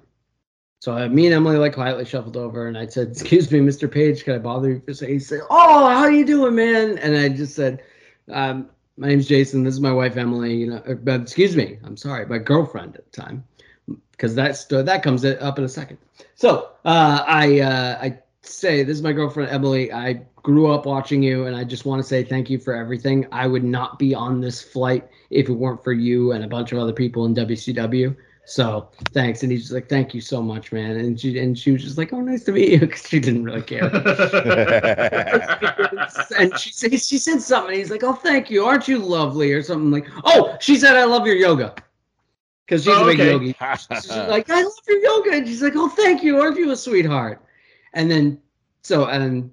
So 0.82 0.98
uh, 0.98 1.08
me 1.08 1.26
and 1.26 1.34
Emily 1.36 1.58
like 1.58 1.74
quietly 1.74 2.04
shuffled 2.04 2.36
over, 2.36 2.66
and 2.66 2.76
I 2.76 2.88
said, 2.88 3.10
"Excuse 3.10 3.52
me, 3.52 3.60
Mr. 3.60 3.88
Page, 3.88 4.24
can 4.24 4.34
I 4.34 4.38
bother 4.38 4.68
you 4.68 4.80
for 4.80 4.90
a 4.90 4.94
second? 4.96 5.14
He 5.14 5.20
said, 5.20 5.42
"Oh, 5.48 5.88
how 5.88 6.08
you 6.08 6.26
doing, 6.26 6.56
man?" 6.56 6.98
And 6.98 7.16
I 7.16 7.28
just 7.28 7.54
said, 7.54 7.84
um, 8.32 8.68
"My 8.96 9.06
name's 9.06 9.28
Jason. 9.28 9.62
This 9.62 9.74
is 9.74 9.80
my 9.80 9.92
wife, 9.92 10.16
Emily. 10.16 10.56
You 10.56 10.70
know, 10.70 10.98
but 11.04 11.20
excuse 11.20 11.54
me, 11.54 11.78
I'm 11.84 11.96
sorry, 11.96 12.26
my 12.26 12.38
girlfriend 12.38 12.96
at 12.96 13.12
the 13.12 13.22
time, 13.22 13.44
because 14.10 14.34
that's 14.34 14.64
that 14.64 15.04
comes 15.04 15.24
up 15.24 15.56
in 15.56 15.62
a 15.62 15.68
second. 15.68 15.98
So 16.34 16.70
uh, 16.84 17.22
I 17.28 17.60
uh, 17.60 17.98
I 18.02 18.18
say, 18.40 18.82
this 18.82 18.96
is 18.96 19.04
my 19.04 19.12
girlfriend, 19.12 19.50
Emily. 19.50 19.92
I 19.92 20.14
grew 20.42 20.72
up 20.72 20.84
watching 20.84 21.22
you, 21.22 21.46
and 21.46 21.54
I 21.54 21.62
just 21.62 21.86
want 21.86 22.02
to 22.02 22.08
say 22.08 22.24
thank 22.24 22.50
you 22.50 22.58
for 22.58 22.74
everything. 22.74 23.28
I 23.30 23.46
would 23.46 23.62
not 23.62 24.00
be 24.00 24.16
on 24.16 24.40
this 24.40 24.60
flight 24.60 25.08
if 25.30 25.48
it 25.48 25.52
weren't 25.52 25.84
for 25.84 25.92
you 25.92 26.32
and 26.32 26.42
a 26.42 26.48
bunch 26.48 26.72
of 26.72 26.80
other 26.80 26.92
people 26.92 27.24
in 27.26 27.36
WCW." 27.36 28.16
So 28.44 28.88
thanks. 29.12 29.42
And 29.42 29.52
he's 29.52 29.70
like, 29.72 29.88
thank 29.88 30.14
you 30.14 30.20
so 30.20 30.42
much, 30.42 30.72
man. 30.72 30.96
And 30.96 31.18
she 31.18 31.38
and 31.38 31.56
she 31.58 31.70
was 31.70 31.82
just 31.82 31.96
like, 31.96 32.12
oh, 32.12 32.20
nice 32.20 32.44
to 32.44 32.52
meet 32.52 32.70
you, 32.70 32.80
because 32.80 33.06
she 33.06 33.20
didn't 33.20 33.44
really 33.44 33.62
care. 33.62 33.84
and 36.38 36.58
she 36.58 36.72
said 36.72 37.00
she 37.00 37.18
said 37.18 37.40
something. 37.40 37.76
he's 37.76 37.90
like, 37.90 38.02
oh, 38.02 38.14
thank 38.14 38.50
you. 38.50 38.64
Aren't 38.64 38.88
you 38.88 38.98
lovely? 38.98 39.52
Or 39.52 39.62
something 39.62 39.90
like, 39.90 40.06
oh, 40.24 40.56
she 40.60 40.76
said, 40.76 40.96
I 40.96 41.04
love 41.04 41.26
your 41.26 41.36
yoga. 41.36 41.74
Because 42.66 42.84
she's 42.84 42.94
oh, 42.94 43.04
a 43.04 43.06
big 43.06 43.20
okay. 43.20 43.30
yogi. 43.30 43.54
She's 44.00 44.08
like, 44.10 44.50
I 44.50 44.62
love 44.62 44.72
your 44.88 44.98
yoga. 44.98 45.32
And 45.32 45.46
she's 45.46 45.62
like, 45.62 45.76
oh, 45.76 45.88
thank 45.88 46.22
you. 46.22 46.40
Aren't 46.40 46.58
you 46.58 46.70
a 46.72 46.76
sweetheart? 46.76 47.44
And 47.94 48.10
then 48.10 48.40
so 48.82 49.06
and 49.06 49.50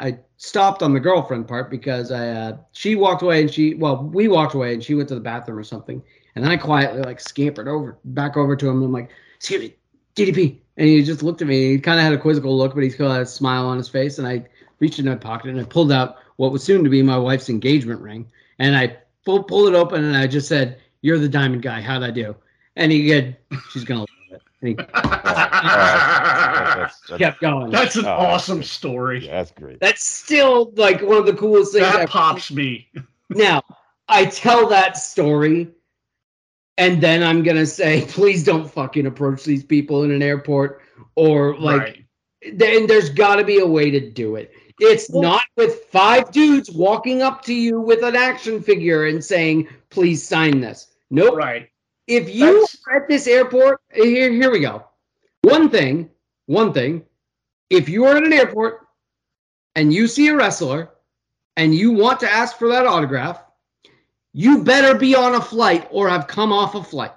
I 0.00 0.18
stopped 0.36 0.82
on 0.82 0.92
the 0.92 1.00
girlfriend 1.00 1.46
part 1.46 1.70
because 1.70 2.10
I 2.10 2.28
uh, 2.28 2.56
she 2.72 2.96
walked 2.96 3.22
away 3.22 3.42
and 3.42 3.50
she 3.50 3.74
well 3.74 4.02
we 4.02 4.26
walked 4.26 4.54
away 4.54 4.74
and 4.74 4.82
she 4.82 4.94
went 4.94 5.08
to 5.10 5.14
the 5.14 5.20
bathroom 5.20 5.58
or 5.58 5.64
something 5.64 6.02
and 6.34 6.44
then 6.44 6.50
I 6.50 6.56
quietly 6.56 7.02
like 7.02 7.20
scampered 7.20 7.68
over 7.68 7.98
back 8.04 8.36
over 8.36 8.56
to 8.56 8.68
him. 8.68 8.76
And 8.76 8.86
I'm 8.86 8.92
like, 8.92 9.10
excuse 9.36 9.60
me, 9.60 9.76
DDP. 10.16 10.58
And 10.76 10.88
he 10.88 11.02
just 11.02 11.22
looked 11.22 11.42
at 11.42 11.48
me. 11.48 11.72
He 11.72 11.78
kind 11.78 11.98
of 11.98 12.04
had 12.04 12.14
a 12.14 12.18
quizzical 12.18 12.56
look, 12.56 12.74
but 12.74 12.82
he 12.82 12.90
still 12.90 13.10
had 13.10 13.22
a 13.22 13.26
smile 13.26 13.66
on 13.66 13.76
his 13.76 13.88
face. 13.88 14.18
And 14.18 14.26
I 14.26 14.44
reached 14.80 14.98
in 14.98 15.04
my 15.04 15.14
pocket 15.14 15.50
and 15.50 15.60
I 15.60 15.64
pulled 15.64 15.92
out 15.92 16.16
what 16.36 16.52
was 16.52 16.64
soon 16.64 16.82
to 16.84 16.90
be 16.90 17.02
my 17.02 17.18
wife's 17.18 17.50
engagement 17.50 18.00
ring. 18.00 18.26
And 18.58 18.76
I 18.76 18.96
pulled, 19.24 19.48
pulled 19.48 19.68
it 19.68 19.74
open 19.74 20.04
and 20.04 20.16
I 20.16 20.26
just 20.26 20.48
said, 20.48 20.80
You're 21.02 21.18
the 21.18 21.28
diamond 21.28 21.62
guy. 21.62 21.82
How'd 21.82 22.02
I 22.02 22.10
do? 22.10 22.34
And 22.76 22.90
he 22.90 23.10
said, 23.10 23.36
She's 23.70 23.84
going 23.84 24.06
to 24.06 24.12
love 24.12 24.18
it. 24.30 24.40
And 24.62 24.68
he 24.68 24.74
that's, 24.74 24.94
that's, 27.08 27.18
kept 27.18 27.40
going. 27.40 27.70
That's 27.70 27.96
an 27.96 28.06
oh, 28.06 28.10
awesome 28.10 28.62
story. 28.62 29.26
Yeah, 29.26 29.32
that's 29.32 29.50
great. 29.50 29.80
That's 29.80 30.06
still 30.06 30.72
like 30.76 31.02
one 31.02 31.18
of 31.18 31.26
the 31.26 31.34
coolest 31.34 31.72
things. 31.72 31.84
That 31.84 32.08
pops 32.08 32.50
me. 32.50 32.88
now, 33.28 33.60
I 34.08 34.24
tell 34.26 34.68
that 34.68 34.96
story 34.96 35.68
and 36.78 37.02
then 37.02 37.22
I'm 37.22 37.42
gonna 37.42 37.66
say, 37.66 38.04
please 38.08 38.44
don't 38.44 38.70
fucking 38.70 39.06
approach 39.06 39.44
these 39.44 39.64
people 39.64 40.04
in 40.04 40.10
an 40.10 40.22
airport 40.22 40.82
or 41.16 41.56
like. 41.58 41.80
Right. 41.80 41.98
Then 42.54 42.88
there's 42.88 43.08
got 43.08 43.36
to 43.36 43.44
be 43.44 43.60
a 43.60 43.66
way 43.66 43.88
to 43.92 44.00
do 44.10 44.34
it. 44.34 44.52
It's 44.80 45.08
well, 45.08 45.22
not 45.22 45.44
with 45.56 45.84
five 45.92 46.32
dudes 46.32 46.72
walking 46.72 47.22
up 47.22 47.44
to 47.44 47.54
you 47.54 47.80
with 47.80 48.02
an 48.02 48.16
action 48.16 48.60
figure 48.60 49.06
and 49.06 49.24
saying, 49.24 49.68
"Please 49.90 50.26
sign 50.26 50.60
this." 50.60 50.88
Nope. 51.10 51.36
Right. 51.36 51.68
If 52.08 52.34
you 52.34 52.60
That's... 52.60 52.78
are 52.88 53.02
at 53.02 53.08
this 53.08 53.26
airport, 53.26 53.80
eh, 53.92 54.04
here, 54.04 54.32
here 54.32 54.50
we 54.50 54.58
go. 54.58 54.84
One 55.42 55.70
thing, 55.70 56.10
one 56.46 56.72
thing. 56.72 57.04
If 57.70 57.88
you 57.88 58.04
are 58.06 58.16
at 58.16 58.24
an 58.24 58.32
airport 58.32 58.86
and 59.76 59.92
you 59.92 60.06
see 60.06 60.28
a 60.28 60.36
wrestler 60.36 60.90
and 61.56 61.74
you 61.74 61.92
want 61.92 62.20
to 62.20 62.30
ask 62.30 62.58
for 62.58 62.68
that 62.68 62.86
autograph, 62.86 63.42
you 64.32 64.64
better 64.64 64.96
be 64.96 65.14
on 65.14 65.34
a 65.34 65.40
flight 65.40 65.88
or 65.90 66.08
have 66.08 66.26
come 66.26 66.52
off 66.52 66.74
a 66.74 66.82
flight. 66.82 67.14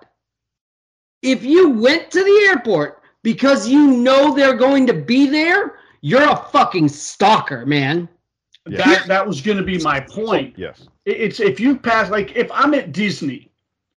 If 1.22 1.44
you 1.44 1.70
went 1.70 2.12
to 2.12 2.24
the 2.24 2.48
airport 2.50 3.02
because 3.24 3.68
you 3.68 3.98
know 3.98 4.34
they're 4.34 4.56
going 4.56 4.86
to 4.88 4.94
be 4.94 5.28
there, 5.28 5.80
you're 6.02 6.30
a 6.30 6.36
fucking 6.52 6.90
stalker, 6.90 7.66
man. 7.66 8.08
That 8.66 9.08
that 9.08 9.28
was 9.28 9.42
going 9.42 9.58
to 9.58 9.64
be 9.64 9.78
my 9.80 10.00
point. 10.00 10.56
Yes. 10.58 10.88
It's 11.06 11.40
if 11.40 11.60
you 11.60 11.78
pass 11.78 12.10
like 12.10 12.36
if 12.36 12.52
I'm 12.52 12.74
at 12.74 12.92
Disney 12.92 13.52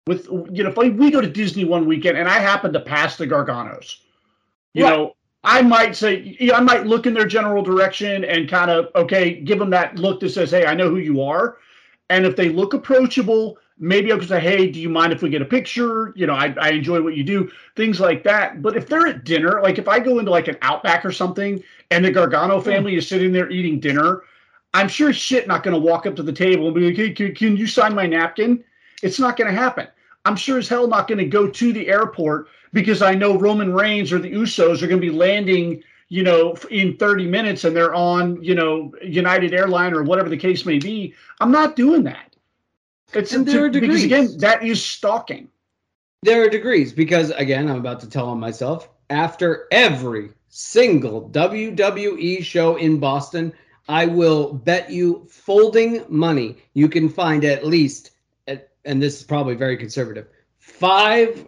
with 0.06 0.26
you 0.26 0.62
know 0.62 0.70
if 0.70 0.78
I, 0.78 0.88
we 0.88 1.10
go 1.10 1.20
to 1.20 1.28
Disney 1.28 1.64
one 1.64 1.86
weekend 1.86 2.18
and 2.18 2.28
I 2.28 2.38
happen 2.38 2.72
to 2.74 2.80
pass 2.80 3.16
the 3.16 3.26
Garganos, 3.26 3.96
you 4.74 4.84
right. 4.84 4.90
know, 4.90 5.16
I 5.42 5.62
might 5.62 5.96
say 5.96 6.36
you 6.38 6.48
know, 6.48 6.54
I 6.54 6.60
might 6.60 6.86
look 6.86 7.06
in 7.06 7.14
their 7.14 7.26
general 7.26 7.62
direction 7.62 8.24
and 8.24 8.48
kind 8.48 8.70
of 8.70 8.88
okay, 8.94 9.40
give 9.40 9.58
them 9.58 9.70
that 9.70 9.98
look 9.98 10.20
that 10.20 10.30
says, 10.30 10.50
"Hey, 10.50 10.66
I 10.66 10.74
know 10.74 10.90
who 10.90 10.98
you 10.98 11.22
are," 11.22 11.56
and 12.10 12.24
if 12.24 12.36
they 12.36 12.48
look 12.48 12.74
approachable, 12.74 13.58
maybe 13.78 14.12
I 14.12 14.18
could 14.18 14.28
say, 14.28 14.40
"Hey, 14.40 14.70
do 14.70 14.80
you 14.80 14.88
mind 14.88 15.12
if 15.12 15.22
we 15.22 15.30
get 15.30 15.42
a 15.42 15.46
picture?" 15.46 16.12
You 16.16 16.26
know, 16.26 16.34
I, 16.34 16.54
I 16.60 16.70
enjoy 16.70 17.02
what 17.02 17.16
you 17.16 17.24
do, 17.24 17.50
things 17.76 18.00
like 18.00 18.22
that. 18.24 18.62
But 18.62 18.76
if 18.76 18.88
they're 18.88 19.06
at 19.06 19.24
dinner, 19.24 19.60
like 19.62 19.78
if 19.78 19.88
I 19.88 19.98
go 19.98 20.18
into 20.18 20.30
like 20.30 20.48
an 20.48 20.56
Outback 20.62 21.04
or 21.04 21.12
something, 21.12 21.62
and 21.90 22.04
the 22.04 22.10
Gargano 22.10 22.58
hmm. 22.58 22.64
family 22.64 22.96
is 22.96 23.08
sitting 23.08 23.32
there 23.32 23.50
eating 23.50 23.80
dinner, 23.80 24.22
I'm 24.74 24.88
sure 24.88 25.12
shit 25.12 25.46
not 25.46 25.62
going 25.62 25.74
to 25.74 25.80
walk 25.80 26.06
up 26.06 26.16
to 26.16 26.22
the 26.22 26.32
table 26.32 26.66
and 26.66 26.74
be 26.74 26.86
like, 26.86 26.96
"Hey, 26.96 27.12
can, 27.12 27.34
can 27.34 27.56
you 27.56 27.66
sign 27.66 27.94
my 27.94 28.06
napkin?" 28.06 28.64
It's 29.02 29.20
not 29.20 29.36
going 29.36 29.52
to 29.52 29.58
happen. 29.58 29.86
I'm 30.24 30.36
sure 30.36 30.58
as 30.58 30.68
hell 30.68 30.88
not 30.88 31.08
going 31.08 31.18
to 31.18 31.24
go 31.24 31.48
to 31.48 31.72
the 31.72 31.88
airport 31.88 32.48
because 32.72 33.00
I 33.00 33.14
know 33.14 33.38
Roman 33.38 33.72
Reigns 33.72 34.12
or 34.12 34.18
the 34.18 34.32
Usos 34.32 34.82
are 34.82 34.86
going 34.86 35.00
to 35.00 35.10
be 35.10 35.10
landing, 35.10 35.82
you 36.08 36.22
know, 36.22 36.56
in 36.70 36.96
30 36.96 37.26
minutes 37.26 37.64
and 37.64 37.76
they're 37.76 37.94
on, 37.94 38.42
you 38.42 38.54
know, 38.54 38.92
United 39.02 39.52
Airline 39.52 39.92
or 39.92 40.02
whatever 40.02 40.28
the 40.28 40.36
case 40.36 40.64
may 40.64 40.78
be. 40.78 41.14
I'm 41.40 41.50
not 41.50 41.76
doing 41.76 42.02
that. 42.04 42.34
It's 43.12 43.32
and 43.32 43.46
there 43.46 43.60
to, 43.60 43.64
are 43.64 43.68
degrees. 43.68 44.02
because 44.02 44.34
again, 44.34 44.38
that 44.40 44.62
is 44.62 44.84
stalking. 44.84 45.48
There 46.22 46.42
are 46.42 46.48
degrees 46.48 46.92
because 46.92 47.30
again, 47.30 47.68
I'm 47.68 47.76
about 47.76 48.00
to 48.00 48.08
tell 48.08 48.28
on 48.28 48.40
myself. 48.40 48.88
After 49.10 49.66
every 49.70 50.30
single 50.48 51.30
WWE 51.30 52.42
show 52.42 52.76
in 52.76 52.98
Boston, 52.98 53.52
I 53.88 54.06
will 54.06 54.52
bet 54.52 54.90
you 54.90 55.26
folding 55.30 56.04
money 56.08 56.58
you 56.74 56.88
can 56.88 57.08
find 57.08 57.44
at 57.44 57.64
least 57.64 58.10
and 58.88 59.02
this 59.02 59.18
is 59.18 59.22
probably 59.22 59.54
very 59.54 59.76
conservative, 59.76 60.28
five 60.58 61.46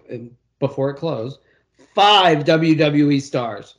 before 0.59 0.91
it 0.91 0.97
closed, 0.97 1.41
five 1.95 2.45
WWE 2.45 3.21
stars 3.21 3.77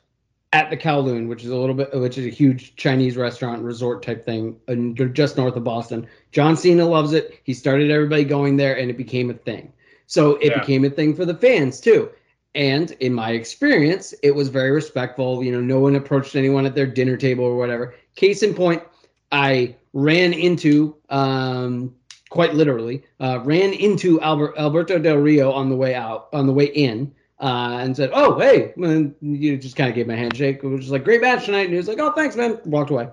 at 0.54 0.70
the 0.70 0.78
Kowloon, 0.78 1.28
which 1.28 1.44
is 1.44 1.50
a 1.50 1.56
little 1.56 1.76
bit, 1.76 1.94
which 1.94 2.18
is 2.18 2.26
a 2.26 2.30
huge 2.30 2.76
Chinese 2.76 3.16
restaurant 3.16 3.62
resort 3.62 4.04
type 4.04 4.26
thing, 4.26 4.58
and 4.68 5.16
just 5.16 5.38
north 5.38 5.56
of 5.56 5.64
Boston. 5.64 6.08
John 6.32 6.58
Cena 6.58 6.86
loves 6.86 7.14
it. 7.14 7.40
He 7.44 7.54
started 7.54 7.90
everybody 7.90 8.24
going 8.24 8.58
there, 8.58 8.78
and 8.78 8.90
it 8.90 8.98
became 8.98 9.30
a 9.30 9.34
thing. 9.34 9.72
So 10.08 10.36
it 10.36 10.52
yeah. 10.52 10.60
became 10.60 10.84
a 10.84 10.90
thing 10.90 11.16
for 11.16 11.26
the 11.26 11.36
fans 11.36 11.80
too. 11.80 12.10
And 12.54 12.92
in 13.00 13.14
my 13.14 13.32
experience, 13.32 14.14
it 14.24 14.36
was 14.36 14.50
very 14.50 14.72
respectful. 14.72 15.42
You 15.42 15.54
know, 15.54 15.62
no 15.62 15.80
one 15.80 15.96
approached 15.96 16.36
anyone 16.36 16.66
at 16.66 16.76
their 16.76 16.88
dinner 16.88 17.16
table 17.16 17.46
or 17.46 17.56
whatever. 17.56 17.96
Case 18.16 18.44
in 18.44 18.54
point, 18.54 18.84
I 19.32 19.78
ran 19.94 20.34
into 20.34 20.98
um, 21.10 21.96
quite 22.30 22.54
literally, 22.54 23.04
uh, 23.22 23.40
ran 23.44 23.72
into 23.72 24.20
Albert, 24.20 24.56
Alberto 24.58 25.00
Del 25.00 25.16
Rio 25.18 25.52
on 25.52 25.70
the 25.70 25.78
way 25.78 25.96
out, 25.96 26.28
on 26.34 26.46
the 26.46 26.54
way 26.54 26.66
in, 26.66 27.14
uh, 27.42 27.80
and 27.82 27.96
said, 27.96 28.12
"Oh, 28.14 28.40
hey," 28.40 28.74
and 28.78 29.16
you 29.22 29.58
just 29.58 29.76
kind 29.76 29.90
of 29.90 29.96
gave 29.96 30.08
my 30.08 30.16
handshake. 30.16 30.64
It 30.64 30.68
was 30.68 30.82
just 30.82 30.92
like, 30.92 31.04
"Great 31.04 31.22
match 31.22 31.46
tonight," 31.46 31.64
and 31.64 31.72
he 31.72 31.78
was 31.78 31.88
like, 31.88 32.00
"Oh, 32.00 32.12
thanks, 32.12 32.36
man." 32.36 32.60
Walked 32.66 32.92
away. 32.92 33.10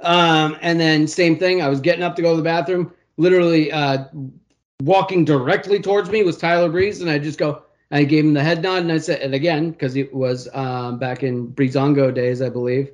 Um, 0.00 0.58
and 0.60 0.78
then 0.78 1.06
same 1.08 1.38
thing. 1.38 1.62
I 1.62 1.68
was 1.68 1.80
getting 1.80 2.02
up 2.04 2.14
to 2.16 2.22
go 2.22 2.32
to 2.32 2.36
the 2.36 2.42
bathroom. 2.42 2.92
Literally, 3.16 3.72
uh, 3.72 4.04
walking 4.82 5.24
directly 5.24 5.80
towards 5.80 6.10
me 6.10 6.22
was 6.22 6.36
Tyler 6.36 6.68
Breeze, 6.68 7.00
and 7.00 7.10
I 7.10 7.18
just 7.18 7.38
go. 7.38 7.62
I 7.90 8.04
gave 8.04 8.24
him 8.24 8.34
the 8.34 8.42
head 8.42 8.62
nod, 8.62 8.82
and 8.82 8.92
I 8.92 8.98
said, 8.98 9.20
and 9.20 9.34
again, 9.34 9.70
because 9.70 9.94
it 9.96 10.12
was 10.12 10.48
um, 10.52 10.98
back 10.98 11.22
in 11.22 11.48
Breezango 11.48 12.12
days, 12.12 12.42
I 12.42 12.48
believe. 12.48 12.90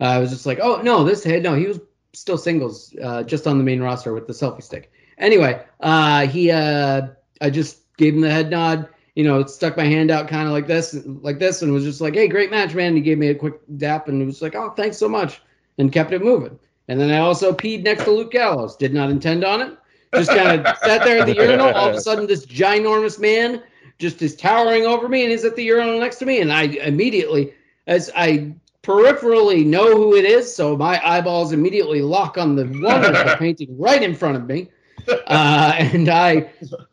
Uh, 0.00 0.04
I 0.04 0.18
was 0.18 0.30
just 0.30 0.46
like, 0.46 0.58
"Oh 0.60 0.82
no, 0.82 1.04
this 1.04 1.22
head 1.22 1.42
no." 1.42 1.54
He 1.54 1.66
was 1.66 1.80
still 2.12 2.38
singles, 2.38 2.94
uh, 3.02 3.22
just 3.22 3.46
on 3.46 3.58
the 3.58 3.64
main 3.64 3.80
roster 3.80 4.14
with 4.14 4.26
the 4.26 4.32
selfie 4.32 4.62
stick. 4.62 4.90
Anyway, 5.18 5.62
uh, 5.80 6.26
he 6.26 6.50
uh, 6.50 7.08
I 7.40 7.50
just 7.50 7.96
gave 7.96 8.14
him 8.14 8.20
the 8.20 8.30
head 8.30 8.50
nod. 8.50 8.88
You 9.18 9.24
know, 9.24 9.40
it 9.40 9.50
stuck 9.50 9.76
my 9.76 9.82
hand 9.82 10.12
out 10.12 10.28
kind 10.28 10.46
of 10.46 10.52
like 10.52 10.68
this, 10.68 10.96
like 11.04 11.40
this, 11.40 11.62
and 11.62 11.72
was 11.72 11.82
just 11.82 12.00
like, 12.00 12.14
"Hey, 12.14 12.28
great 12.28 12.52
match, 12.52 12.72
man." 12.72 12.88
And 12.90 12.96
he 12.96 13.02
gave 13.02 13.18
me 13.18 13.30
a 13.30 13.34
quick 13.34 13.54
dap, 13.76 14.06
and 14.06 14.24
was 14.24 14.40
like, 14.40 14.54
"Oh, 14.54 14.70
thanks 14.70 14.96
so 14.96 15.08
much," 15.08 15.42
and 15.78 15.90
kept 15.90 16.12
it 16.12 16.22
moving. 16.22 16.56
And 16.86 17.00
then 17.00 17.10
I 17.10 17.18
also 17.18 17.52
peed 17.52 17.82
next 17.82 18.04
to 18.04 18.12
Luke 18.12 18.30
Gallows. 18.30 18.76
Did 18.76 18.94
not 18.94 19.10
intend 19.10 19.42
on 19.42 19.60
it. 19.60 19.76
Just 20.14 20.30
kind 20.30 20.64
of 20.64 20.78
sat 20.84 21.02
there 21.02 21.18
at 21.18 21.26
the 21.26 21.34
urinal. 21.34 21.74
All 21.74 21.88
of 21.88 21.96
a 21.96 22.00
sudden, 22.00 22.28
this 22.28 22.46
ginormous 22.46 23.18
man 23.18 23.60
just 23.98 24.22
is 24.22 24.36
towering 24.36 24.86
over 24.86 25.08
me 25.08 25.24
and 25.24 25.32
is 25.32 25.44
at 25.44 25.56
the 25.56 25.64
urinal 25.64 25.98
next 25.98 26.20
to 26.20 26.24
me. 26.24 26.40
And 26.40 26.52
I 26.52 26.66
immediately, 26.66 27.52
as 27.88 28.12
I 28.14 28.54
peripherally 28.84 29.66
know 29.66 29.96
who 29.96 30.14
it 30.14 30.26
is, 30.26 30.54
so 30.54 30.76
my 30.76 31.04
eyeballs 31.04 31.50
immediately 31.50 32.02
lock 32.02 32.38
on 32.38 32.54
the 32.54 32.66
woman 32.66 33.36
painting 33.36 33.76
right 33.76 34.00
in 34.00 34.14
front 34.14 34.36
of 34.36 34.46
me. 34.46 34.70
Uh, 35.28 35.74
and 35.76 36.08
I 36.08 36.50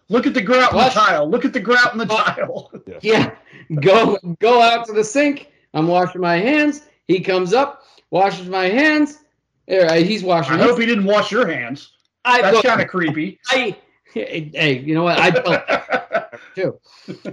look 0.10 0.28
at 0.28 0.34
the 0.34 0.42
grout 0.42 0.74
in 0.74 0.78
the 0.78 0.90
tile. 0.90 1.30
Look 1.30 1.46
at 1.46 1.54
the 1.54 1.60
grout 1.60 1.94
in 1.94 1.98
the 1.98 2.06
tile. 2.06 2.70
yeah, 3.02 3.34
go 3.80 4.18
go 4.40 4.62
out 4.62 4.86
to 4.88 4.94
the 4.94 5.06
sink. 5.06 5.52
I'm 5.74 5.88
washing 5.88 6.20
my 6.20 6.36
hands. 6.36 6.82
He 7.08 7.22
comes 7.22 7.54
up, 7.54 7.84
washes 8.12 8.48
my 8.48 8.66
hands. 8.66 9.20
He's 9.68 10.22
washing. 10.22 10.56
I 10.56 10.58
his. 10.58 10.66
hope 10.66 10.80
he 10.80 10.86
didn't 10.86 11.06
wash 11.06 11.32
your 11.32 11.48
hands. 11.48 11.94
I, 12.26 12.42
That's 12.42 12.62
kind 12.62 12.82
of 12.82 12.90
creepy. 12.90 13.40
I 13.50 13.78
hey, 14.14 14.82
you 14.84 14.96
know 14.96 15.04
what? 15.04 15.20
I 15.20 15.32
felt 15.32 16.26
too. 16.56 16.80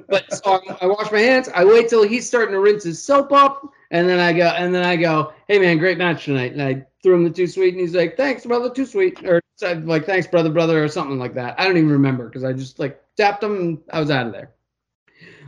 But 0.09 0.33
so 0.33 0.61
I, 0.69 0.79
I 0.83 0.87
wash 0.87 1.11
my 1.11 1.21
hands. 1.21 1.49
I 1.55 1.65
wait 1.65 1.89
till 1.89 2.03
he's 2.03 2.27
starting 2.27 2.53
to 2.53 2.61
rinse 2.61 2.85
his 2.85 3.03
soap 3.03 3.33
up, 3.33 3.63
and 3.91 4.09
then 4.09 4.19
I 4.19 4.33
go, 4.33 4.47
and 4.49 4.75
then 4.75 4.85
I 4.85 4.97
go, 4.97 5.33
"Hey 5.49 5.59
man, 5.59 5.79
great 5.79 5.99
match 5.99 6.25
tonight." 6.25 6.53
And 6.53 6.63
I 6.63 6.85
threw 7.03 7.15
him 7.15 7.25
the 7.25 7.31
too 7.31 7.47
sweet, 7.47 7.75
and 7.75 7.81
he's 7.81 7.95
like, 7.95 8.17
"Thanks, 8.17 8.45
brother, 8.45 8.71
too 8.71 8.87
sweet," 8.87 9.25
or 9.25 9.41
said 9.63 9.87
like, 9.87 10.05
"Thanks, 10.05 10.27
brother, 10.27 10.51
brother," 10.51 10.83
or 10.83 10.89
something 10.89 11.19
like 11.19 11.35
that. 11.35 11.59
I 11.59 11.65
don't 11.65 11.77
even 11.77 11.91
remember 11.91 12.27
because 12.27 12.45
I 12.45 12.53
just 12.53 12.79
like 12.79 13.01
tapped 13.17 13.43
him 13.43 13.81
I 13.93 14.01
was 14.01 14.11
out 14.11 14.27
of 14.27 14.33
there. 14.33 14.53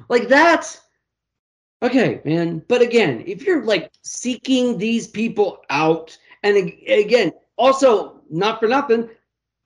Like 0.09 0.29
that's 0.29 0.81
okay, 1.83 2.21
man. 2.25 2.63
But 2.69 2.81
again, 2.81 3.25
if 3.27 3.43
you're 3.43 3.65
like 3.65 3.91
seeking 4.03 4.79
these 4.79 5.09
people 5.09 5.65
out, 5.69 6.17
and 6.45 6.57
again, 6.87 7.33
also 7.57 8.23
not 8.31 8.61
for 8.61 8.69
nothing, 8.69 9.11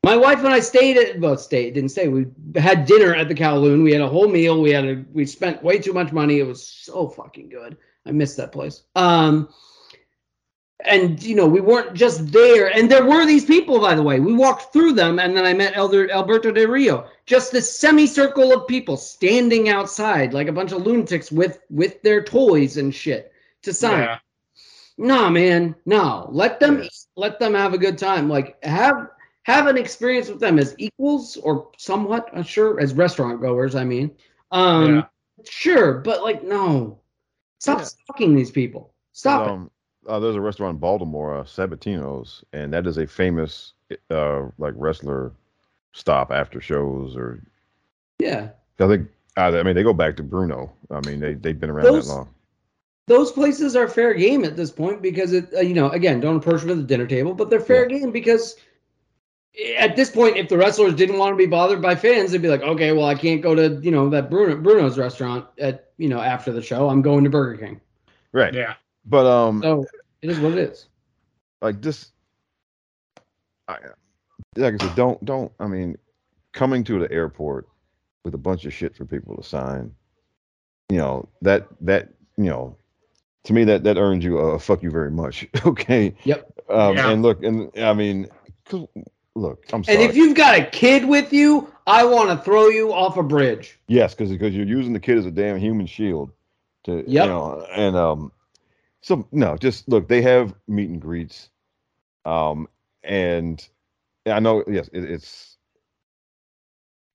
my 0.02 0.16
wife 0.16 0.38
and 0.38 0.48
I 0.48 0.60
stayed 0.60 0.96
at 0.96 1.20
well, 1.20 1.36
stayed 1.36 1.74
didn't 1.74 1.90
stay. 1.90 2.08
We 2.08 2.26
had 2.56 2.86
dinner 2.86 3.14
at 3.14 3.28
the 3.28 3.34
Kowloon. 3.34 3.82
We 3.82 3.92
had 3.92 4.00
a 4.00 4.08
whole 4.08 4.28
meal. 4.28 4.62
We 4.62 4.70
had 4.70 4.86
a 4.86 5.04
we 5.12 5.26
spent 5.26 5.62
way 5.62 5.78
too 5.78 5.92
much 5.92 6.12
money. 6.12 6.38
It 6.38 6.46
was 6.46 6.66
so 6.66 7.08
fucking 7.08 7.50
good. 7.50 7.76
I 8.06 8.12
miss 8.12 8.34
that 8.36 8.52
place. 8.52 8.84
Um, 8.96 9.50
and 10.84 11.20
you 11.22 11.34
know 11.34 11.46
we 11.46 11.60
weren't 11.60 11.94
just 11.94 12.32
there. 12.32 12.68
And 12.74 12.90
there 12.90 13.04
were 13.04 13.26
these 13.26 13.44
people 13.44 13.80
by 13.80 13.94
the 13.94 14.02
way. 14.02 14.20
We 14.20 14.32
walked 14.32 14.72
through 14.72 14.92
them 14.92 15.18
and 15.18 15.36
then 15.36 15.44
i 15.44 15.52
met 15.52 15.76
elder 15.76 16.10
alberto 16.10 16.52
del 16.52 16.68
rio. 16.68 17.06
Just 17.26 17.52
this 17.52 17.78
semicircle 17.78 18.52
of 18.52 18.68
people 18.68 18.96
standing 18.96 19.68
outside 19.68 20.32
like 20.32 20.48
a 20.48 20.52
bunch 20.52 20.72
of 20.72 20.82
lunatics 20.82 21.32
with 21.32 21.60
with 21.70 22.00
their 22.02 22.22
toys 22.22 22.76
and 22.76 22.94
shit 22.94 23.32
to 23.62 23.72
sign. 23.72 24.00
Yeah. 24.00 24.18
nah 24.98 25.28
man. 25.30 25.74
No. 25.84 26.28
Let 26.30 26.60
them 26.60 26.82
yeah. 26.82 26.88
let 27.16 27.40
them 27.40 27.54
have 27.54 27.74
a 27.74 27.78
good 27.78 27.98
time. 27.98 28.28
Like 28.28 28.62
have 28.64 29.08
have 29.42 29.66
an 29.66 29.78
experience 29.78 30.28
with 30.28 30.40
them 30.40 30.58
as 30.58 30.74
equals 30.78 31.36
or 31.38 31.70
somewhat 31.76 32.28
uh, 32.36 32.42
sure 32.42 32.78
as 32.80 32.92
restaurant 32.94 33.40
goers 33.40 33.74
i 33.74 33.82
mean. 33.82 34.12
Um 34.52 34.94
yeah. 34.94 35.02
sure 35.44 35.94
but 35.98 36.22
like 36.22 36.44
no. 36.44 37.00
Stop 37.60 37.82
stalking 37.82 38.36
these 38.36 38.52
people. 38.52 38.94
Stop 39.10 39.48
um, 39.48 39.70
uh, 40.08 40.18
there's 40.18 40.36
a 40.36 40.40
restaurant 40.40 40.74
in 40.76 40.80
Baltimore, 40.80 41.38
uh, 41.38 41.44
Sabatino's, 41.44 42.42
and 42.52 42.72
that 42.72 42.86
is 42.86 42.98
a 42.98 43.06
famous 43.06 43.74
uh, 44.10 44.46
like 44.58 44.74
wrestler 44.76 45.32
stop 45.92 46.30
after 46.30 46.60
shows 46.60 47.16
or. 47.16 47.42
Yeah. 48.18 48.50
I 48.80 48.86
think 48.86 49.08
I 49.36 49.50
mean 49.62 49.74
they 49.74 49.82
go 49.82 49.92
back 49.92 50.16
to 50.16 50.22
Bruno. 50.22 50.72
I 50.90 51.06
mean 51.06 51.20
they 51.20 51.34
they've 51.34 51.58
been 51.58 51.70
around 51.70 51.84
those, 51.84 52.08
that 52.08 52.14
long. 52.14 52.28
Those 53.06 53.32
places 53.32 53.76
are 53.76 53.88
fair 53.88 54.14
game 54.14 54.44
at 54.44 54.56
this 54.56 54.70
point 54.70 55.02
because 55.02 55.32
it 55.32 55.52
uh, 55.54 55.60
you 55.60 55.74
know 55.74 55.90
again 55.90 56.20
don't 56.20 56.36
approach 56.36 56.62
them 56.62 56.70
at 56.70 56.76
the 56.76 56.82
dinner 56.82 57.06
table, 57.06 57.34
but 57.34 57.50
they're 57.50 57.60
fair 57.60 57.88
yeah. 57.90 57.98
game 57.98 58.10
because 58.12 58.56
at 59.76 59.96
this 59.96 60.10
point, 60.10 60.36
if 60.36 60.48
the 60.48 60.56
wrestlers 60.56 60.94
didn't 60.94 61.18
want 61.18 61.32
to 61.32 61.36
be 61.36 61.46
bothered 61.46 61.82
by 61.82 61.96
fans, 61.96 62.30
they'd 62.30 62.42
be 62.42 62.48
like, 62.48 62.62
okay, 62.62 62.92
well, 62.92 63.06
I 63.06 63.14
can't 63.14 63.42
go 63.42 63.54
to 63.54 63.80
you 63.82 63.90
know 63.90 64.08
that 64.10 64.30
Bruno 64.30 64.56
Bruno's 64.56 64.98
restaurant 64.98 65.46
at 65.58 65.90
you 65.96 66.08
know 66.08 66.20
after 66.20 66.52
the 66.52 66.62
show. 66.62 66.88
I'm 66.88 67.02
going 67.02 67.24
to 67.24 67.30
Burger 67.30 67.58
King. 67.58 67.80
Right. 68.32 68.54
Yeah. 68.54 68.74
But 69.08 69.26
um, 69.26 69.62
so 69.62 69.86
it 70.20 70.30
is 70.30 70.38
what 70.38 70.52
it 70.52 70.58
is. 70.58 70.86
Like 71.62 71.80
this, 71.80 72.12
I 73.66 73.78
like 74.56 74.74
I 74.80 74.86
said, 74.86 74.96
don't 74.96 75.24
don't. 75.24 75.50
I 75.58 75.66
mean, 75.66 75.96
coming 76.52 76.84
to 76.84 76.98
the 76.98 77.10
airport 77.10 77.66
with 78.24 78.34
a 78.34 78.38
bunch 78.38 78.66
of 78.66 78.74
shit 78.74 78.94
for 78.94 79.06
people 79.06 79.34
to 79.36 79.42
sign, 79.42 79.94
you 80.90 80.98
know 80.98 81.28
that 81.40 81.66
that 81.80 82.10
you 82.36 82.44
know, 82.44 82.76
to 83.44 83.54
me 83.54 83.64
that 83.64 83.82
that 83.84 83.96
earns 83.96 84.24
you 84.24 84.38
a 84.38 84.58
fuck 84.58 84.82
you 84.82 84.90
very 84.90 85.10
much. 85.10 85.48
okay. 85.66 86.14
Yep. 86.24 86.52
Um, 86.68 86.96
yeah. 86.96 87.10
And 87.10 87.22
look, 87.22 87.42
and 87.42 87.70
I 87.78 87.94
mean, 87.94 88.28
look, 89.34 89.64
I'm 89.72 89.84
sorry. 89.84 89.96
And 89.96 90.10
if 90.10 90.16
you've 90.16 90.36
got 90.36 90.58
a 90.58 90.66
kid 90.66 91.06
with 91.06 91.32
you, 91.32 91.72
I 91.86 92.04
want 92.04 92.28
to 92.28 92.44
throw 92.44 92.68
you 92.68 92.92
off 92.92 93.16
a 93.16 93.22
bridge. 93.22 93.78
Yes, 93.88 94.14
because 94.14 94.30
because 94.30 94.54
you're 94.54 94.66
using 94.66 94.92
the 94.92 95.00
kid 95.00 95.16
as 95.16 95.24
a 95.24 95.30
damn 95.30 95.56
human 95.56 95.86
shield. 95.86 96.30
To 96.84 96.98
yep. 97.06 97.24
you 97.24 97.30
know, 97.30 97.66
and 97.74 97.96
um, 97.96 98.32
so 99.02 99.26
no, 99.32 99.56
just 99.56 99.88
look. 99.88 100.08
They 100.08 100.22
have 100.22 100.54
meet 100.66 100.88
and 100.90 101.00
greets, 101.00 101.50
um, 102.24 102.68
and 103.02 103.66
I 104.26 104.40
know 104.40 104.64
yes, 104.68 104.88
it, 104.92 105.04
it's 105.04 105.56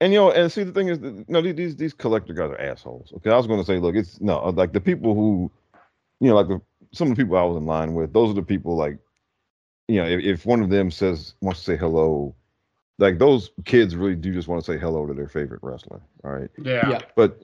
And 0.01 0.11
you 0.13 0.19
know, 0.19 0.31
and 0.31 0.51
see 0.51 0.63
the 0.63 0.71
thing 0.73 0.89
is, 0.89 0.99
that, 0.99 1.13
you 1.13 1.25
know, 1.27 1.41
these 1.41 1.75
these 1.75 1.93
collector 1.93 2.34
guys 2.34 2.51
are 2.51 2.59
assholes. 2.59 3.11
Okay, 3.17 3.29
I 3.31 3.38
was 3.38 3.47
going 3.47 3.59
to 3.59 3.65
say, 3.65 3.79
look, 3.79 3.95
it's 3.95 4.19
no 4.21 4.39
like 4.49 4.73
the 4.73 4.81
people 4.81 5.13
who, 5.15 5.51
you 6.19 6.29
know, 6.29 6.36
like 6.36 6.47
the 6.47 6.61
some 6.91 7.11
of 7.11 7.17
the 7.17 7.23
people 7.23 7.38
I 7.38 7.43
was 7.43 7.57
in 7.57 7.65
line 7.65 7.93
with. 7.93 8.13
Those 8.13 8.31
are 8.31 8.34
the 8.36 8.43
people 8.43 8.75
like, 8.75 8.97
you 9.88 9.97
know, 9.97 10.07
if, 10.07 10.21
if 10.23 10.45
one 10.45 10.61
of 10.61 10.69
them 10.69 10.91
says 10.91 11.36
wants 11.41 11.59
to 11.61 11.65
say 11.65 11.77
hello, 11.77 12.36
like 12.99 13.17
those 13.19 13.51
kids 13.65 13.95
really 13.95 14.15
do 14.15 14.34
just 14.34 14.47
want 14.47 14.63
to 14.63 14.71
say 14.71 14.77
hello 14.77 15.05
to 15.07 15.13
their 15.13 15.27
favorite 15.29 15.61
wrestler. 15.63 16.01
All 16.23 16.31
right, 16.31 16.49
Yeah. 16.57 16.89
Yeah. 16.89 17.01
but 17.15 17.43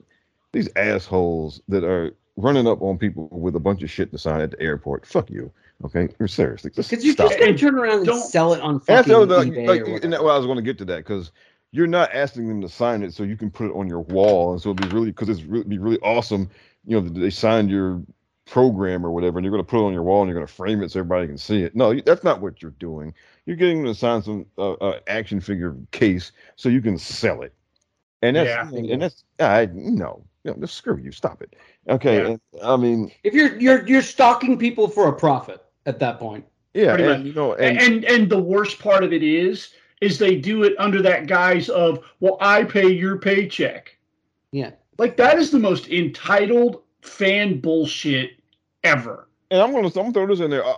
these 0.52 0.68
assholes 0.76 1.60
that 1.68 1.84
are 1.84 2.14
running 2.40 2.66
up 2.66 2.82
on 2.82 2.98
people 2.98 3.28
with 3.30 3.56
a 3.56 3.60
bunch 3.60 3.82
of 3.82 3.90
shit 3.90 4.10
to 4.12 4.18
sign 4.18 4.40
at 4.40 4.50
the 4.52 4.60
airport, 4.60 5.06
fuck 5.06 5.30
you. 5.30 5.50
Okay, 5.84 6.08
you're 6.18 6.28
seriously 6.28 6.70
just 6.70 6.90
Because 6.90 7.04
you 7.04 7.12
stop. 7.12 7.28
just 7.30 7.40
gonna 7.40 7.56
turn 7.56 7.78
around 7.78 7.98
and 7.98 8.06
Don't- 8.06 8.20
sell 8.20 8.52
it 8.52 8.60
on 8.60 8.82
That's 8.86 9.08
fucking 9.08 9.12
the 9.12 9.18
other 9.34 9.42
thing, 9.44 9.52
eBay 9.52 9.66
like, 9.66 9.80
or 9.88 9.96
and 10.02 10.12
that, 10.12 10.22
well, 10.22 10.34
I 10.34 10.36
was 10.36 10.46
going 10.46 10.56
to 10.56 10.62
get 10.62 10.76
to 10.78 10.84
that 10.86 10.98
because 10.98 11.32
you're 11.72 11.86
not 11.86 12.12
asking 12.14 12.48
them 12.48 12.60
to 12.60 12.68
sign 12.68 13.02
it 13.02 13.14
so 13.14 13.22
you 13.22 13.36
can 13.36 13.50
put 13.50 13.70
it 13.70 13.74
on 13.74 13.88
your 13.88 14.00
wall, 14.00 14.52
and 14.52 14.60
so 14.60 14.70
it'd 14.72 14.88
be 14.88 14.94
really 14.94 15.10
because 15.10 15.28
it's 15.30 15.42
really 15.42 15.64
be 15.64 15.78
really 15.78 15.98
awesome. 16.00 16.50
You 16.86 17.00
know, 17.00 17.08
they 17.08 17.30
signed 17.30 17.70
your 17.70 18.02
program 18.46 19.06
or 19.06 19.10
whatever, 19.10 19.38
and 19.38 19.44
you're 19.44 19.52
going 19.52 19.64
to 19.64 19.68
put 19.70 19.78
it 19.80 19.86
on 19.86 19.92
your 19.92 20.02
wall 20.02 20.22
and 20.22 20.28
you're 20.28 20.34
going 20.34 20.46
to 20.46 20.52
frame 20.52 20.82
it 20.82 20.90
so 20.90 20.98
everybody 21.00 21.28
can 21.28 21.38
see 21.38 21.62
it. 21.62 21.74
No, 21.76 21.94
that's 22.00 22.24
not 22.24 22.40
what 22.40 22.60
you're 22.60 22.72
doing. 22.72 23.14
You're 23.46 23.56
getting 23.56 23.84
them 23.84 23.92
to 23.94 23.98
sign 23.98 24.22
some 24.22 24.44
uh, 24.58 24.72
uh, 24.72 24.98
action 25.06 25.40
figure 25.40 25.76
case 25.92 26.32
so 26.56 26.68
you 26.68 26.82
can 26.82 26.98
sell 26.98 27.42
it, 27.42 27.54
and 28.22 28.36
that's 28.36 28.72
Yeah. 28.72 28.78
and 28.92 29.02
that's 29.02 29.24
I 29.38 29.68
no, 29.72 30.24
no, 30.44 30.54
just 30.54 30.74
screw 30.74 30.98
you, 30.98 31.12
stop 31.12 31.42
it. 31.42 31.54
Okay, 31.88 32.30
Yeah. 32.30 32.36
I 32.64 32.76
mean, 32.76 33.10
If 33.24 33.34
you're 33.34 33.56
you're 33.58 33.86
you're 33.86 34.02
stalking 34.02 34.58
people 34.58 34.88
for 34.88 35.08
a 35.08 35.12
profit 35.12 35.64
at 35.86 35.98
that 36.00 36.18
point. 36.18 36.44
yeah, 36.74 36.94
Pretty 36.94 37.10
and, 37.12 37.26
you 37.26 37.32
know, 37.32 37.54
and, 37.54 37.78
and 37.80 38.04
and 38.04 38.30
the 38.30 38.38
worst 38.40 38.78
part 38.78 39.02
of 39.04 39.12
it 39.12 39.22
is 39.22 39.70
is 40.00 40.18
they 40.18 40.36
do 40.36 40.62
it 40.64 40.74
under 40.78 41.02
that 41.02 41.26
guise 41.26 41.68
of 41.68 41.98
well 42.20 42.38
i 42.40 42.64
pay 42.64 42.88
your 42.88 43.18
paycheck 43.18 43.96
Yeah. 44.52 44.70
like 44.98 45.16
that 45.18 45.38
is 45.38 45.50
the 45.50 45.58
most 45.58 45.88
entitled 45.88 46.82
fan 47.02 47.60
bullshit 47.60 48.30
ever 48.84 49.28
And 49.50 49.60
I'm 49.60 49.72
gonna, 49.72 49.88
I'm 49.88 49.92
gonna 49.92 50.12
throw 50.12 50.26
this 50.26 50.40
in 50.40 50.50
there. 50.50 50.64
Uh, 50.64 50.74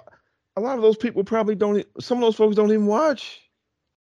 a 0.56 0.60
lot 0.60 0.76
of 0.76 0.82
those 0.82 0.96
people 0.96 1.22
probably 1.24 1.54
don't. 1.54 1.84
Some 2.00 2.18
of 2.18 2.22
those 2.22 2.36
folks 2.36 2.56
don't 2.56 2.68
even 2.70 2.86
watch. 2.86 3.40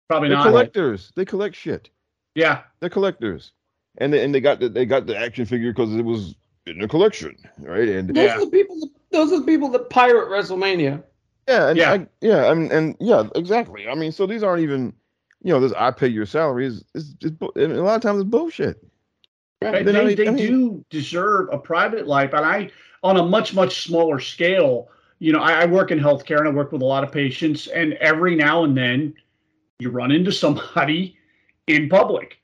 probably 0.10 0.30
They're 0.30 0.38
not 0.38 0.48
collectors. 0.48 1.12
They 1.16 1.24
collect 1.26 1.56
shit. 1.56 1.90
Yeah 2.36 2.62
They're 2.80 2.90
collectors, 2.90 3.52
and 3.98 4.14
they, 4.14 4.24
and 4.24 4.34
they 4.34 4.40
got 4.42 4.60
the, 4.60 4.70
they 4.70 4.86
got 4.86 5.06
the 5.06 5.18
action 5.18 5.46
figure 5.46 5.72
because 5.72 5.94
it 5.96 6.04
was 6.06 6.36
in 6.66 6.80
the 6.80 6.88
collection, 6.88 7.36
right? 7.60 7.90
And 7.90 8.10
Those 8.10 8.24
Yeah. 8.26 8.38
are 8.38 8.46
the 8.46 8.52
people. 8.52 8.80
That, 8.80 8.90
those 9.12 9.32
are 9.34 9.40
the 9.40 9.46
people 9.46 9.70
that 9.70 9.90
pirate 9.90 10.30
WrestleMania. 10.30 11.04
yeah, 11.48 11.70
and 11.70 11.78
Yeah. 11.78 11.92
I, 11.92 12.08
yeah, 12.22 12.48
I 12.48 12.54
mean, 12.54 12.72
and 12.72 12.96
yeah, 13.00 13.28
exactly. 13.36 13.88
I 13.88 13.96
mean, 13.96 14.12
so 14.12 14.26
these 14.26 14.44
aren't 14.44 14.62
even, 14.64 14.94
you 15.44 15.52
know, 15.52 15.60
this 15.60 15.74
I 15.74 15.92
pay 15.92 16.08
your 16.08 16.26
salary 16.26 16.68
is 16.68 16.86
is, 16.94 17.16
is 17.22 17.32
bu- 17.32 17.52
and 17.56 17.74
a 17.74 17.84
lot 17.84 17.96
of 17.96 18.02
times 18.02 18.22
it's 18.22 18.30
bullshit. 18.30 18.82
They, 19.60 19.84
they, 19.84 20.16
they 20.16 20.28
I 20.28 20.32
mean- 20.32 20.38
do 20.48 20.86
deserve 20.90 21.50
a 21.52 21.58
private 21.58 22.08
life, 22.08 22.34
and 22.34 22.46
I, 22.46 22.70
on 23.04 23.18
a 23.18 23.24
much 23.24 23.54
much 23.54 23.84
smaller 23.84 24.20
scale, 24.20 24.88
you 25.20 25.34
know, 25.34 25.40
I, 25.40 25.64
I 25.64 25.66
work 25.66 25.92
in 25.92 26.00
healthcare 26.00 26.40
and 26.40 26.48
I 26.48 26.52
work 26.52 26.72
with 26.72 26.82
a 26.82 26.86
lot 26.86 27.04
of 27.04 27.12
patients, 27.12 27.68
and 27.68 27.94
every 27.94 28.36
now 28.36 28.64
and 28.64 28.76
then, 28.78 29.14
you 29.80 29.90
run 29.90 30.12
into 30.12 30.32
somebody 30.32 31.18
in 31.68 31.90
public, 31.90 32.38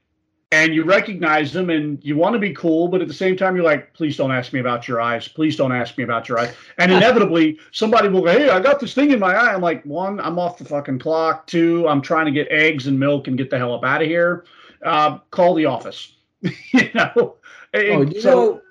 and 0.51 0.73
you 0.73 0.83
recognize 0.83 1.51
them, 1.51 1.69
and 1.69 2.03
you 2.03 2.15
want 2.15 2.33
to 2.33 2.39
be 2.39 2.53
cool, 2.53 2.87
but 2.87 3.01
at 3.01 3.07
the 3.07 3.13
same 3.13 3.35
time, 3.35 3.55
you're 3.55 3.65
like, 3.65 3.93
please 3.93 4.15
don't 4.15 4.31
ask 4.31 4.53
me 4.53 4.59
about 4.59 4.87
your 4.87 5.01
eyes, 5.01 5.27
please 5.27 5.55
don't 5.55 5.71
ask 5.73 5.97
me 5.97 6.03
about 6.03 6.29
your 6.29 6.39
eyes, 6.39 6.55
and 6.77 6.91
inevitably, 6.91 7.59
somebody 7.71 8.07
will 8.07 8.21
go, 8.21 8.31
hey, 8.31 8.49
I 8.49 8.59
got 8.59 8.79
this 8.79 8.93
thing 8.93 9.11
in 9.11 9.19
my 9.19 9.33
eye. 9.35 9.53
I'm 9.53 9.61
like, 9.61 9.83
one, 9.83 10.19
I'm 10.19 10.39
off 10.39 10.57
the 10.57 10.65
fucking 10.65 10.99
clock. 10.99 11.47
Two, 11.47 11.87
I'm 11.87 12.01
trying 12.01 12.25
to 12.25 12.31
get 12.31 12.47
eggs 12.49 12.87
and 12.87 12.99
milk 12.99 13.27
and 13.27 13.37
get 13.37 13.49
the 13.49 13.57
hell 13.57 13.73
up 13.73 13.83
out 13.83 14.01
of 14.01 14.07
here. 14.07 14.45
Uh, 14.83 15.17
call 15.31 15.53
the 15.55 15.65
office. 15.65 16.13
you 16.41 16.89
know. 16.93 17.35
Oh, 17.73 18.01
you 18.01 18.21
so- 18.21 18.29
know, 18.29 18.61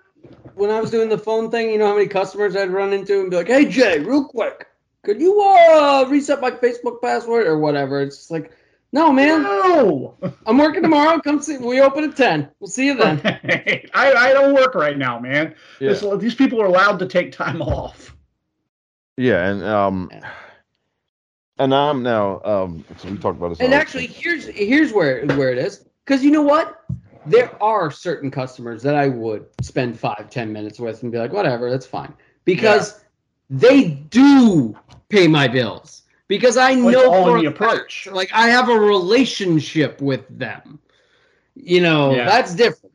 when 0.54 0.70
I 0.70 0.80
was 0.80 0.90
doing 0.90 1.08
the 1.08 1.18
phone 1.18 1.50
thing, 1.50 1.70
you 1.70 1.78
know 1.78 1.86
how 1.86 1.94
many 1.94 2.06
customers 2.06 2.56
I'd 2.56 2.70
run 2.70 2.92
into 2.92 3.20
and 3.20 3.30
be 3.30 3.36
like, 3.36 3.48
"Hey 3.48 3.66
Jay, 3.66 3.98
real 3.98 4.24
quick, 4.24 4.66
could 5.02 5.20
you 5.20 5.40
uh 5.40 6.06
reset 6.08 6.40
my 6.40 6.50
Facebook 6.50 7.00
password 7.02 7.46
or 7.46 7.58
whatever?" 7.58 8.00
It's 8.00 8.16
just 8.16 8.30
like, 8.30 8.50
no, 8.96 9.12
man, 9.12 9.42
no, 9.42 10.16
I'm 10.46 10.56
working 10.58 10.82
tomorrow. 10.82 11.20
Come 11.20 11.40
see. 11.42 11.58
We 11.58 11.80
open 11.82 12.04
at 12.04 12.16
ten. 12.16 12.48
We'll 12.60 12.68
see 12.68 12.86
you 12.86 12.96
then. 12.96 13.20
I, 13.94 14.12
I 14.12 14.32
don't 14.32 14.54
work 14.54 14.74
right 14.74 14.96
now, 14.96 15.18
man. 15.20 15.54
Yeah, 15.80 15.90
This- 15.90 16.04
these 16.18 16.34
people 16.34 16.60
are 16.62 16.66
allowed 16.66 16.98
to 17.00 17.06
take 17.06 17.30
time 17.30 17.60
off. 17.60 18.16
yeah, 19.18 19.48
and 19.50 19.62
um, 19.62 20.10
and 21.58 21.74
I'm 21.74 22.02
now 22.02 22.40
um, 22.44 22.84
so 22.96 23.10
we 23.10 23.18
talked 23.18 23.36
about 23.38 23.50
this. 23.50 23.60
And 23.60 23.68
already. 23.68 23.80
actually, 23.80 24.06
here's 24.06 24.46
here's 24.46 24.92
where 24.92 25.26
where 25.26 25.50
it 25.52 25.58
is. 25.58 25.84
Because 26.04 26.24
you 26.24 26.30
know 26.30 26.42
what? 26.42 26.82
There 27.26 27.50
are 27.62 27.90
certain 27.90 28.30
customers 28.30 28.82
that 28.84 28.94
I 28.94 29.08
would 29.08 29.46
spend 29.60 29.98
five, 29.98 30.30
ten 30.30 30.52
minutes 30.52 30.78
with 30.78 31.02
and 31.02 31.10
be 31.12 31.18
like, 31.18 31.32
whatever, 31.32 31.70
that's 31.70 31.84
fine. 31.86 32.14
Because 32.44 33.04
they 33.50 33.88
do 33.88 34.76
pay 35.08 35.26
my 35.26 35.48
bills. 35.48 36.02
Because 36.28 36.56
I 36.56 36.74
Well, 36.74 36.90
know 36.92 37.12
all 37.12 37.24
for 37.24 37.40
the 37.40 37.46
a 37.46 37.50
fact, 37.50 37.62
approach. 37.62 38.08
like 38.10 38.30
I 38.32 38.48
have 38.48 38.68
a 38.68 38.78
relationship 38.78 40.00
with 40.00 40.26
them. 40.38 40.78
You 41.54 41.80
know, 41.80 42.14
Yeah. 42.14 42.24
that's 42.26 42.54
different. 42.54 42.92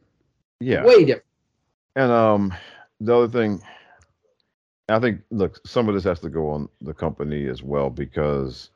yeah, 0.60 0.84
Way 0.86 1.06
different. 1.06 1.26
And 1.96 2.12
um, 2.12 2.54
the 3.00 3.16
other 3.16 3.28
thing, 3.28 3.62
I 4.90 5.00
think, 5.00 5.22
look, 5.32 5.60
some 5.66 5.88
of 5.88 5.96
this 5.96 6.04
has 6.04 6.20
to 6.22 6.30
go 6.30 6.50
on 6.50 6.68
the 6.82 6.94
company 6.94 7.48
as 7.48 7.64
well 7.64 7.90
because, 7.90 8.70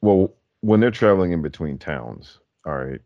well, 0.00 0.32
when 0.60 0.80
they're 0.80 0.90
traveling 0.90 1.32
in 1.32 1.42
between 1.42 1.78
towns, 1.78 2.38
all 2.64 2.76
right, 2.76 3.00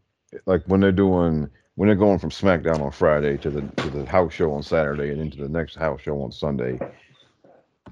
like 0.47 0.62
when 0.66 0.80
they're 0.80 0.92
doing 0.92 1.49
when 1.76 1.88
they're 1.88 1.97
going 1.97 2.18
from 2.18 2.30
SmackDown 2.30 2.80
on 2.80 2.90
Friday 2.90 3.36
to 3.38 3.51
the 3.51 3.62
to 3.82 3.90
the 3.90 4.05
house 4.07 4.32
show 4.32 4.53
on 4.53 4.62
Saturday 4.62 5.11
and 5.11 5.20
into 5.20 5.38
the 5.38 5.49
next 5.49 5.76
house 5.76 6.01
show 6.03 6.20
on 6.22 6.32
Sunday. 6.32 6.78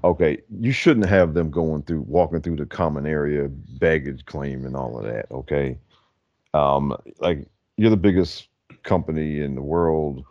Okay, 0.05 0.37
you 0.59 0.71
shouldn't 0.71 1.07
have 1.07 1.33
them 1.33 1.49
going 1.49 1.81
through 1.81 2.01
walking 2.01 2.39
through 2.39 2.57
the 2.57 2.65
common 2.67 3.07
area 3.07 3.49
baggage 3.49 4.23
claim 4.25 4.63
and 4.63 4.75
all 4.75 4.99
of 4.99 5.03
that. 5.03 5.25
Okay, 5.31 5.79
um, 6.53 6.95
like 7.19 7.47
you're 7.77 7.89
the 7.89 7.97
biggest 7.97 8.47
company 8.83 9.41
in 9.41 9.55
the 9.55 9.63
world 9.63 10.23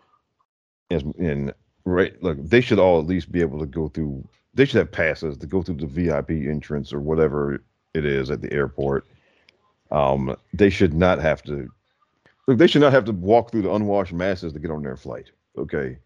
in 0.90 1.52
right 1.84 2.22
look 2.22 2.38
they 2.40 2.60
should 2.60 2.78
all 2.78 3.00
at 3.00 3.06
least 3.06 3.32
be 3.32 3.40
able 3.40 3.58
to 3.58 3.66
go 3.66 3.88
through 3.88 4.26
they 4.54 4.64
should 4.64 4.78
have 4.78 4.92
passes 4.92 5.36
to 5.36 5.46
go 5.46 5.60
through 5.60 5.74
the 5.74 5.86
vip 5.86 6.30
entrance 6.30 6.92
or 6.92 7.00
whatever 7.00 7.60
it 7.94 8.04
is 8.04 8.30
at 8.30 8.40
the 8.40 8.52
airport 8.52 9.04
um 9.90 10.36
they 10.52 10.70
should 10.70 10.94
not 10.94 11.18
have 11.18 11.42
to 11.42 11.68
look 12.46 12.58
they 12.58 12.68
should 12.68 12.80
not 12.80 12.92
have 12.92 13.04
to 13.04 13.12
walk 13.12 13.50
through 13.50 13.62
the 13.62 13.72
unwashed 13.72 14.12
masses 14.12 14.52
to 14.52 14.58
get 14.60 14.70
on 14.70 14.82
their 14.82 14.96
flight 14.96 15.30
okay 15.58 15.98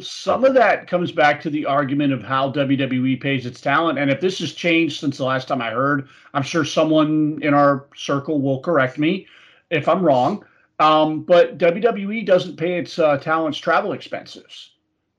Some 0.00 0.44
of 0.44 0.54
that 0.54 0.88
comes 0.88 1.12
back 1.12 1.40
to 1.42 1.50
the 1.50 1.66
argument 1.66 2.12
of 2.12 2.22
how 2.22 2.50
WWE 2.50 3.20
pays 3.20 3.46
its 3.46 3.60
talent. 3.60 3.98
And 3.98 4.10
if 4.10 4.20
this 4.20 4.40
has 4.40 4.52
changed 4.52 4.98
since 4.98 5.18
the 5.18 5.24
last 5.24 5.46
time 5.46 5.62
I 5.62 5.70
heard, 5.70 6.08
I'm 6.34 6.42
sure 6.42 6.64
someone 6.64 7.38
in 7.42 7.54
our 7.54 7.86
circle 7.94 8.40
will 8.40 8.60
correct 8.60 8.98
me 8.98 9.26
if 9.70 9.88
I'm 9.88 10.02
wrong. 10.02 10.44
Um, 10.80 11.22
but 11.22 11.58
WWE 11.58 12.26
doesn't 12.26 12.56
pay 12.56 12.78
its 12.78 12.98
uh, 12.98 13.18
talents 13.18 13.58
travel 13.58 13.92
expenses, 13.92 14.70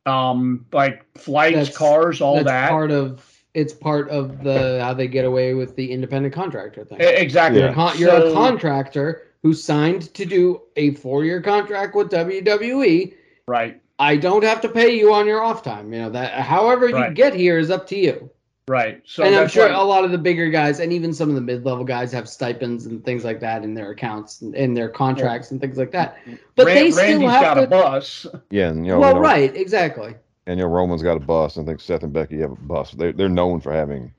um, 0.06 0.66
like 0.74 1.06
flights, 1.18 1.56
That's- 1.56 1.78
cars, 1.78 2.20
all 2.20 2.36
that's 2.36 2.48
that. 2.48 2.70
part 2.70 2.92
of 2.92 3.32
it's 3.54 3.72
part 3.72 4.10
of 4.10 4.44
the 4.44 4.82
how 4.84 4.94
they 4.94 5.08
get 5.08 5.24
away 5.24 5.54
with 5.54 5.78
the 5.78 5.90
independent 5.90 6.34
contractor 6.36 6.84
thing. 6.84 6.98
Exactly. 7.00 7.62
You're, 7.62 7.70
a 7.70 7.74
con- 7.74 7.98
you're 7.98 8.10
a 8.14 8.34
contractor 8.34 9.28
who 9.44 9.54
signed 9.54 10.14
to 10.16 10.26
do 10.26 10.62
a 10.76 10.94
four-year 10.96 11.42
contract 11.42 11.96
with 11.96 12.10
WWE. 12.12 13.14
Right. 13.48 13.82
I 14.00 14.18
don't 14.18 14.44
have 14.44 14.62
to 14.62 14.70
pay 14.70 14.98
you 14.98 15.14
on 15.14 15.26
your 15.26 15.42
off 15.42 15.64
time. 15.64 15.94
You 15.94 16.02
know 16.04 16.10
that. 16.12 16.34
However 16.42 16.90
you 16.90 16.96
Right. 16.96 17.14
get 17.14 17.34
here 17.34 17.58
is 17.58 17.72
up 17.72 17.88
to 17.88 17.98
you. 17.98 18.30
Right. 18.68 19.02
So 19.06 19.24
and 19.24 19.36
I'm 19.36 19.48
sure 19.48 19.70
why- 19.70 19.76
a 19.80 19.84
lot 19.84 20.04
of 20.06 20.12
the 20.12 20.18
bigger 20.18 20.50
guys 20.50 20.80
and 20.80 20.92
even 20.92 21.14
some 21.14 21.30
of 21.30 21.36
the 21.36 21.42
mid-level 21.42 21.84
guys 21.86 22.12
have 22.12 22.28
stipends 22.28 22.88
and 22.88 23.06
things 23.06 23.24
like 23.24 23.40
that 23.42 23.64
in 23.64 23.76
their 23.76 23.92
accounts 23.92 24.42
and 24.42 24.56
in 24.56 24.74
their 24.74 24.90
contracts 24.90 25.52
and 25.52 25.62
things 25.62 25.78
like 25.78 25.92
that. 25.92 26.18
But 26.56 26.66
Ran- 26.66 26.76
they 26.76 26.92
still 26.92 27.04
Randy's 27.06 27.30
have 27.30 27.42
got 27.42 27.54
to. 27.56 27.64
a 27.64 27.68
bus. 27.68 28.26
yeah 28.50 28.70
and 28.70 28.86
you 28.86 28.94
know, 28.94 29.00
well, 29.00 29.10
you 29.10 29.16
know, 29.16 29.22
right, 29.22 29.56
exactly. 29.56 30.16
and 30.48 30.60
you 30.60 30.66
know 30.66 30.72
roman's 30.72 31.04
got 31.04 31.16
a 31.16 31.20
bus 31.20 31.58
and 31.58 31.68
i 31.68 31.72
think 31.72 31.80
seth 31.82 32.04
and 32.04 32.12
becky 32.14 32.40
have 32.40 32.52
a 32.52 32.56
bus 32.56 32.92
they're, 32.92 33.12
they're 33.14 33.30
known 33.30 33.60
for 33.60 33.72
having 33.72 34.12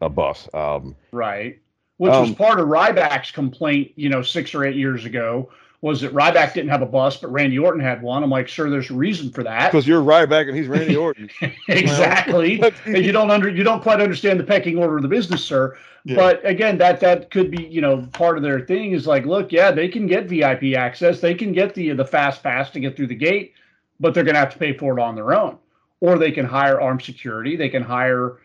a 0.00 0.08
bus 0.08 0.48
um 0.54 0.94
Right. 1.12 1.58
Which 1.98 2.10
was 2.10 2.28
Um, 2.30 2.34
part 2.36 2.60
of 2.60 2.68
Ryback's 2.68 3.32
complaint, 3.32 3.90
you 3.96 4.08
know, 4.08 4.22
six 4.22 4.54
or 4.54 4.64
eight 4.64 4.76
years 4.76 5.04
ago, 5.04 5.50
was 5.80 6.00
that 6.00 6.12
Ryback 6.12 6.54
didn't 6.54 6.70
have 6.70 6.82
a 6.82 6.86
bus, 6.86 7.18
but 7.18 7.28
Randy 7.28 7.58
Orton 7.58 7.80
had 7.80 8.02
one. 8.02 8.24
I'm 8.24 8.30
like, 8.30 8.48
sure, 8.48 8.68
there's 8.68 8.90
a 8.90 8.94
reason 8.94 9.30
for 9.30 9.44
that. 9.44 9.70
because 9.70 9.86
you're 9.86 10.02
Ryback 10.02 10.48
and 10.48 10.56
he's 10.56 10.66
randy 10.66 10.96
orton 10.96 11.30
exactly. 11.68 12.60
And 12.86 13.04
you 13.04 13.12
don't 13.12 13.30
under 13.30 13.48
you 13.48 13.62
don't 13.62 13.82
quite 13.82 14.00
understand 14.00 14.40
the 14.40 14.44
pecking 14.44 14.76
order 14.76 14.96
of 14.96 15.02
the 15.02 15.08
business, 15.08 15.44
sir. 15.44 15.76
Yeah. 16.04 16.16
But 16.16 16.46
again, 16.46 16.78
that 16.78 17.00
that 17.00 17.30
could 17.30 17.50
be, 17.50 17.64
you 17.64 17.80
know, 17.80 18.08
part 18.12 18.36
of 18.36 18.42
their 18.42 18.60
thing 18.60 18.92
is 18.92 19.06
like, 19.06 19.24
look, 19.24 19.52
yeah, 19.52 19.70
they 19.70 19.88
can 19.88 20.06
get 20.06 20.28
VIP 20.28 20.74
access, 20.76 21.20
they 21.20 21.34
can 21.34 21.52
get 21.52 21.74
the 21.74 21.92
the 21.92 22.04
fast 22.04 22.42
pass 22.42 22.70
to 22.70 22.80
get 22.80 22.96
through 22.96 23.08
the 23.08 23.14
gate, 23.14 23.52
but 24.00 24.14
they're 24.14 24.24
gonna 24.24 24.38
have 24.38 24.52
to 24.52 24.58
pay 24.58 24.76
for 24.76 24.98
it 24.98 25.02
on 25.02 25.14
their 25.14 25.32
own. 25.32 25.58
Or 26.00 26.18
they 26.18 26.32
can 26.32 26.44
hire 26.44 26.80
armed 26.80 27.02
security, 27.02 27.56
they 27.56 27.68
can 27.68 27.82
hire, 27.82 28.38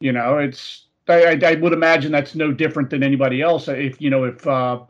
you 0.00 0.12
know, 0.12 0.38
it's 0.38 0.86
I, 1.06 1.32
I, 1.32 1.38
I 1.42 1.54
would 1.56 1.72
imagine 1.72 2.12
that's 2.12 2.34
no 2.34 2.52
different 2.52 2.90
than 2.90 3.02
anybody 3.02 3.42
else. 3.42 3.68
If 3.68 4.00
you 4.00 4.10
know, 4.10 4.24
if 4.24 4.46
uh 4.46 4.80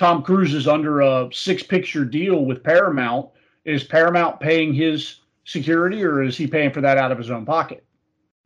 Tom 0.00 0.22
Cruise 0.22 0.54
is 0.54 0.66
under 0.66 1.02
a 1.02 1.28
six 1.30 1.62
picture 1.62 2.06
deal 2.06 2.46
with 2.46 2.64
Paramount. 2.64 3.28
Is 3.66 3.84
Paramount 3.84 4.40
paying 4.40 4.72
his 4.72 5.20
security 5.44 6.02
or 6.02 6.22
is 6.22 6.38
he 6.38 6.46
paying 6.46 6.72
for 6.72 6.80
that 6.80 6.96
out 6.96 7.12
of 7.12 7.18
his 7.18 7.30
own 7.30 7.44
pocket? 7.44 7.84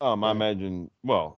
Um, 0.00 0.24
I 0.24 0.32
imagine. 0.32 0.90
Well, 1.04 1.38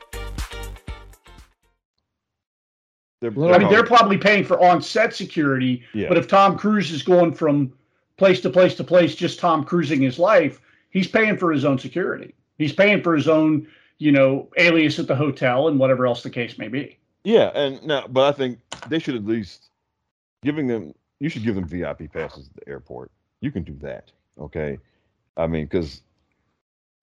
They're, 3.21 3.53
I 3.53 3.59
mean, 3.59 3.69
they're 3.69 3.85
probably 3.85 4.17
paying 4.17 4.43
for 4.43 4.59
on-set 4.61 5.15
security, 5.15 5.83
Yeah. 5.93 6.07
but 6.09 6.17
if 6.17 6.27
Tom 6.27 6.57
Cruise 6.57 6.91
is 6.91 7.03
going 7.03 7.33
from 7.33 7.71
place 8.17 8.41
to 8.41 8.49
place 8.49 8.75
to 8.75 8.83
place, 8.83 9.15
just 9.15 9.39
Tom 9.39 9.63
cruising 9.63 10.01
his 10.01 10.17
life, 10.19 10.59
he's 10.89 11.07
paying 11.07 11.37
for 11.37 11.51
his 11.51 11.63
own 11.63 11.77
security. 11.77 12.33
He's 12.57 12.73
paying 12.73 13.01
for 13.01 13.15
his 13.15 13.27
own, 13.27 13.67
you 13.99 14.11
know, 14.11 14.49
alias 14.57 14.97
at 14.99 15.07
the 15.07 15.15
hotel 15.15 15.67
and 15.67 15.79
whatever 15.79 16.07
else 16.07 16.23
the 16.23 16.29
case 16.29 16.57
may 16.57 16.67
be. 16.67 16.97
Yeah, 17.23 17.51
and 17.53 17.81
now, 17.83 18.07
but 18.07 18.27
I 18.27 18.31
think 18.31 18.59
they 18.89 18.97
should 18.97 19.15
at 19.15 19.25
least 19.25 19.69
giving 20.43 20.67
them. 20.67 20.93
You 21.19 21.29
should 21.29 21.43
give 21.43 21.53
them 21.53 21.65
VIP 21.65 22.11
passes 22.11 22.49
at 22.49 22.65
the 22.65 22.71
airport. 22.71 23.11
You 23.41 23.51
can 23.51 23.61
do 23.61 23.75
that, 23.81 24.11
okay? 24.39 24.79
I 25.37 25.45
mean, 25.45 25.65
because 25.65 26.01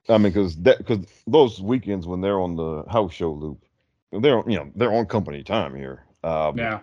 I 0.09 0.19
mean, 0.19 0.33
because 0.33 0.57
that 0.57 0.79
because 0.79 1.07
those 1.29 1.61
weekends 1.61 2.07
when 2.09 2.21
they're 2.21 2.41
on 2.41 2.57
the 2.57 2.85
house 2.91 3.13
show 3.13 3.31
loop, 3.31 3.63
they're 4.11 4.43
you 4.49 4.57
know 4.57 4.71
they're 4.75 4.93
on 4.93 5.07
company 5.07 5.45
time 5.45 5.75
here. 5.77 6.05
Um, 6.25 6.59
Yeah. 6.59 6.81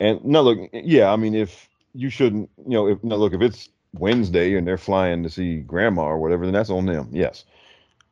And 0.00 0.24
no, 0.24 0.42
look, 0.42 0.70
yeah, 0.72 1.12
I 1.12 1.16
mean, 1.16 1.34
if 1.34 1.68
you 1.92 2.08
shouldn't, 2.08 2.48
you 2.58 2.70
know, 2.74 2.86
if 2.86 3.02
no, 3.02 3.16
look, 3.16 3.32
if 3.34 3.40
it's 3.40 3.68
Wednesday 3.94 4.54
and 4.56 4.64
they're 4.66 4.78
flying 4.78 5.22
to 5.24 5.30
see 5.30 5.56
grandma 5.60 6.02
or 6.02 6.18
whatever, 6.18 6.44
then 6.44 6.54
that's 6.54 6.70
on 6.70 6.86
them. 6.86 7.08
Yes. 7.12 7.44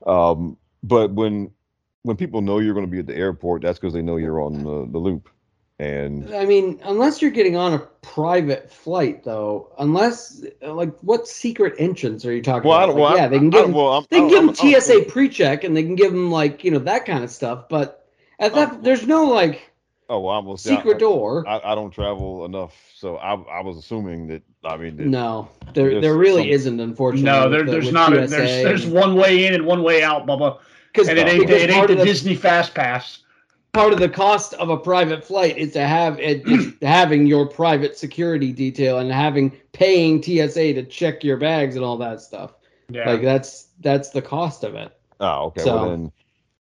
Um, 0.06 0.56
but 0.82 1.12
when 1.12 1.50
when 2.02 2.16
people 2.16 2.40
know 2.40 2.58
you're 2.58 2.74
going 2.74 2.86
to 2.86 2.90
be 2.90 2.98
at 2.98 3.06
the 3.06 3.14
airport, 3.16 3.62
that's 3.62 3.78
because 3.78 3.92
they 3.94 4.02
know 4.02 4.16
you're 4.16 4.40
on 4.40 4.64
the, 4.64 4.88
the 4.90 4.98
loop. 4.98 5.28
And 5.78 6.34
I 6.34 6.46
mean, 6.46 6.80
unless 6.84 7.20
you're 7.20 7.30
getting 7.30 7.56
on 7.56 7.74
a 7.74 7.78
private 7.78 8.72
flight, 8.72 9.22
though, 9.24 9.72
unless 9.78 10.42
like 10.62 10.96
what 11.00 11.28
secret 11.28 11.74
entrance 11.78 12.24
are 12.24 12.32
you 12.32 12.42
talking 12.42 12.68
well, 12.68 12.78
I 12.78 12.84
about? 12.84 12.92
don't, 12.92 13.00
well, 13.00 13.10
Like, 13.10 13.18
I- 13.20 13.22
yeah, 13.22 13.28
they 13.28 13.38
can 13.38 13.46
I- 13.48 13.50
give 13.50 13.62
them, 13.62 13.72
well, 13.74 13.92
I'm- 13.92 14.06
they 14.10 14.16
can 14.16 14.24
I'm- 14.24 14.30
give 14.30 14.56
them 14.56 14.68
I'm- 14.72 14.80
TSA 14.80 15.02
pre-check 15.10 15.64
and 15.64 15.76
they 15.76 15.82
can 15.82 15.94
give 15.94 16.10
them 16.12 16.30
like 16.32 16.64
you 16.64 16.70
know 16.72 16.78
that 16.80 17.04
kind 17.06 17.22
of 17.22 17.30
stuff. 17.30 17.68
But 17.68 18.08
at 18.40 18.54
that, 18.54 18.82
there's 18.82 19.06
no 19.06 19.24
like 19.26 19.70
Oh 20.08 20.20
well, 20.20 20.34
I 20.34 20.38
will 20.38 20.56
say, 20.56 20.76
secret 20.76 20.96
I, 20.96 20.98
door. 20.98 21.44
I, 21.48 21.72
I 21.72 21.74
don't 21.74 21.90
travel 21.90 22.44
enough, 22.44 22.74
so 22.94 23.16
I 23.16 23.34
I 23.34 23.60
was 23.62 23.76
assuming 23.76 24.28
that. 24.28 24.42
I 24.64 24.76
mean, 24.76 24.96
that, 24.96 25.06
no, 25.06 25.48
there 25.74 26.00
there 26.00 26.16
really 26.16 26.42
some- 26.42 26.50
isn't, 26.50 26.80
unfortunately. 26.80 27.30
No, 27.30 27.48
there, 27.48 27.64
the- 27.64 27.72
there's 27.72 27.84
with 27.86 27.94
not. 27.94 28.12
A, 28.12 28.26
there's 28.26 28.30
there's 28.30 28.84
and- 28.84 28.94
one 28.94 29.16
way 29.16 29.46
in 29.46 29.54
and 29.54 29.66
one 29.66 29.82
way 29.82 30.02
out, 30.02 30.26
Bubba, 30.26 30.58
because 30.92 31.08
and 31.08 31.18
it 31.18 31.26
ain't 31.26 31.40
because 31.46 31.62
it 31.62 31.70
ain't 31.70 31.88
the 31.88 31.96
the 31.96 32.04
Disney 32.04 32.34
Fast 32.36 32.74
Pass. 32.74 33.20
part 33.72 33.92
of 33.92 33.98
the 33.98 34.08
cost 34.08 34.54
of 34.54 34.70
a 34.70 34.76
private 34.76 35.24
flight 35.24 35.58
is 35.58 35.72
to 35.72 35.86
have 35.86 36.18
it 36.20 36.46
is 36.46 36.72
having 36.82 37.26
your 37.26 37.46
private 37.46 37.96
security 37.98 38.52
detail 38.52 38.98
and 38.98 39.10
having 39.12 39.50
paying 39.72 40.22
TSA 40.22 40.74
to 40.74 40.84
check 40.84 41.24
your 41.24 41.36
bags 41.36 41.74
and 41.76 41.84
all 41.84 41.96
that 41.98 42.20
stuff. 42.20 42.54
Yeah. 42.90 43.10
Like 43.10 43.22
that's 43.22 43.68
that's 43.80 44.10
the 44.10 44.22
cost 44.22 44.62
of 44.64 44.74
it. 44.76 44.96
Oh, 45.20 45.46
okay. 45.46 45.62
So- 45.62 45.76
Well 45.76 45.88
then, 45.90 46.12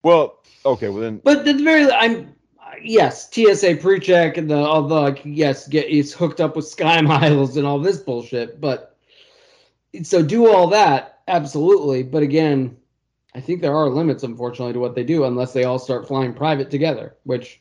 well, 0.03 0.43
okay. 0.67 0.89
Well 0.89 1.03
then, 1.03 1.21
But 1.23 1.39
at 1.39 1.45
the 1.45 1.65
very 1.65 1.91
I'm 1.91 2.35
yes, 2.83 3.31
TSA 3.33 3.77
pre-check 3.77 4.37
and 4.37 4.51
the 4.51 4.57
all 4.57 4.83
the 4.87 5.19
yes, 5.25 5.67
get 5.69 5.87
it's 5.89 6.13
hooked 6.13 6.41
up 6.41 6.57
with 6.57 6.67
Sky 6.67 7.01
Miles 7.03 7.57
and 7.57 7.67
all 7.67 7.79
this 7.79 7.99
bullshit. 7.99 8.61
But 8.61 8.97
so 10.03 10.23
do 10.23 10.49
all 10.49 10.67
that 10.69 11.21
absolutely. 11.29 12.03
But 12.03 12.23
again, 12.23 12.77
I 13.35 13.41
think 13.41 13.61
there 13.61 13.77
are 13.77 13.89
limits, 13.89 14.23
unfortunately, 14.23 14.73
to 14.75 14.79
what 14.81 14.95
they 14.95 15.05
do 15.05 15.25
unless 15.25 15.53
they 15.53 15.65
all 15.65 15.79
start 15.79 16.09
flying 16.09 16.33
private 16.33 16.71
together, 16.71 17.17
which 17.25 17.61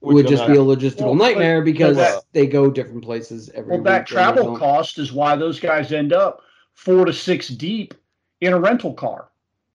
Which 0.00 0.14
would 0.14 0.28
just 0.28 0.46
be 0.46 0.54
a 0.54 0.56
logistical 0.56 1.06
Well, 1.06 1.14
nightmare 1.14 1.62
because 1.62 1.96
that- 1.96 2.24
they 2.32 2.46
go 2.46 2.70
different 2.70 3.04
places 3.04 3.48
every 3.54 3.70
Well, 3.70 3.78
week. 3.78 3.84
that 3.86 4.06
travel 4.06 4.44
don't- 4.44 4.58
cost 4.58 4.98
is 4.98 5.12
why 5.12 5.36
those 5.36 5.58
guys 5.60 5.92
end 5.92 6.12
up 6.12 6.42
four 6.74 7.04
to 7.06 7.12
six 7.12 7.48
deep 7.48 7.94
in 8.42 8.52
a 8.52 8.58
rental 8.60 8.92
car, 8.92 9.30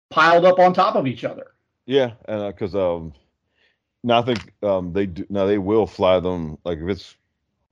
piled 0.10 0.46
up 0.46 0.60
on 0.60 0.74
top 0.74 0.96
of 0.96 1.08
each 1.08 1.24
other. 1.24 1.48
yeah, 1.88 2.12
and 2.26 2.54
because 2.54 2.76
um, 2.76 3.12
now 4.04 4.20
I 4.20 4.22
think 4.24 4.54
um 4.64 4.94
they 4.94 5.06
do 5.06 5.26
now 5.30 5.46
they 5.46 5.58
will 5.58 5.88
fly 5.88 6.20
them 6.20 6.58
like 6.64 6.80
if 6.80 6.90
it's 6.90 7.16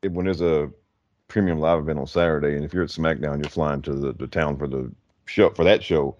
if, 0.01 0.11
when 0.11 0.25
there's 0.25 0.41
a 0.41 0.71
premium 1.27 1.59
live 1.59 1.79
event 1.79 1.99
on 1.99 2.07
Saturday, 2.07 2.55
and 2.55 2.65
if 2.65 2.73
you're 2.73 2.83
at 2.83 2.89
SmackDown, 2.89 3.41
you're 3.41 3.49
flying 3.49 3.81
to 3.83 3.93
the, 3.93 4.13
the 4.13 4.27
town 4.27 4.57
for 4.57 4.67
the 4.67 4.91
show 5.25 5.49
for 5.51 5.63
that 5.63 5.83
show. 5.83 6.15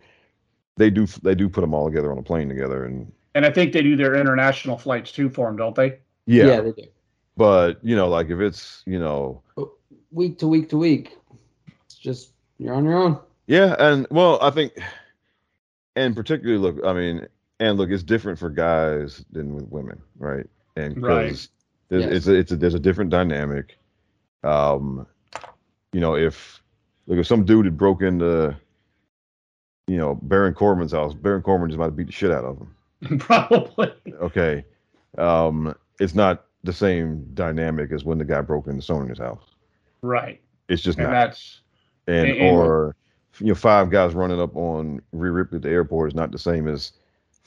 They 0.78 0.90
do 0.90 1.06
they 1.24 1.36
do 1.36 1.50
put 1.50 1.62
them 1.62 1.74
all 1.74 1.88
together 1.90 2.12
on 2.12 2.18
a 2.18 2.24
plane 2.24 2.48
together, 2.50 2.86
and 2.86 3.12
And 3.36 3.46
I 3.46 3.52
think 3.52 3.74
they 3.74 3.82
do 3.82 3.96
their 3.96 4.16
international 4.16 4.78
flights 4.78 5.12
too 5.12 5.30
for 5.30 5.48
them, 5.48 5.58
don't 5.58 5.76
they? 5.76 6.00
yeah, 6.26 6.46
yeah, 6.46 6.62
they 6.62 6.72
do. 6.72 6.84
but 7.36 7.84
you 7.84 7.96
know, 7.96 8.08
like 8.08 8.30
if 8.30 8.40
it's 8.40 8.84
you 8.86 9.00
know 9.00 9.42
Week 10.12 10.40
to 10.40 10.48
week 10.48 10.70
to 10.70 10.78
week. 10.78 11.16
It's 11.86 11.96
just 11.96 12.32
you're 12.58 12.74
on 12.74 12.86
your 12.86 12.98
own. 12.98 13.20
Yeah, 13.46 13.76
and 13.78 14.08
well, 14.10 14.40
I 14.42 14.50
think, 14.52 14.74
and 15.96 16.16
particularly 16.16 16.60
look, 16.60 16.84
I 16.86 16.94
mean, 16.94 17.28
and 17.60 17.78
look, 17.78 17.90
it's 17.90 18.04
different 18.04 18.40
for 18.40 18.50
guys 18.50 19.24
than 19.32 19.54
with 19.56 19.68
women, 19.70 20.02
right? 20.18 20.46
And 20.76 21.02
Right. 21.02 21.24
because 21.26 21.50
there's, 21.90 22.04
Yes. 22.06 22.14
it's 22.14 22.28
a, 22.28 22.34
it's 22.36 22.52
a, 22.52 22.56
there's 22.56 22.74
a 22.76 22.80
different 22.80 23.10
dynamic. 23.12 23.78
Um, 24.44 25.06
you 25.92 26.00
know, 26.00 26.16
if 26.16 26.62
look 27.08 27.20
if 27.20 27.28
some 27.28 27.44
dude 27.46 27.66
had 27.66 27.78
broke 27.78 28.02
into, 28.02 28.56
you 29.88 29.98
know, 29.98 30.16
Baron 30.22 30.54
Corbin's 30.54 30.92
house, 30.92 31.14
Baron 31.14 31.42
Corbin 31.42 31.70
just 31.70 31.80
might 31.80 31.86
have 31.86 31.96
beat 31.96 32.08
the 32.08 32.14
shit 32.14 32.32
out 32.32 32.46
of 32.46 32.58
him. 32.60 33.18
Probably. 33.20 33.92
Okay, 34.22 34.64
um, 35.18 35.74
it's 36.00 36.16
not 36.16 36.46
the 36.64 36.74
same 36.74 37.26
dynamic 37.34 37.92
as 37.92 38.04
when 38.06 38.18
the 38.18 38.26
guy 38.26 38.42
broke 38.42 38.68
into 38.68 38.82
Sonya's 38.82 39.18
house. 39.18 39.44
Right. 40.02 40.42
It's 40.68 40.82
just 40.82 40.98
And 41.00 41.08
not. 41.08 41.14
that's 41.14 41.62
and 42.08 42.28
And- 42.28 42.38
and- 42.38 42.58
or 42.58 42.96
you 43.40 43.48
know 43.48 43.56
five 43.56 43.90
guys 43.90 44.14
running 44.14 44.40
up 44.40 44.56
on 44.56 45.02
Rhea 45.12 45.32
Ripley 45.32 45.58
at 45.58 45.62
the 45.64 45.70
airport 45.70 46.10
is 46.12 46.16
not 46.16 46.32
the 46.32 46.38
same 46.38 46.68
as 46.68 46.92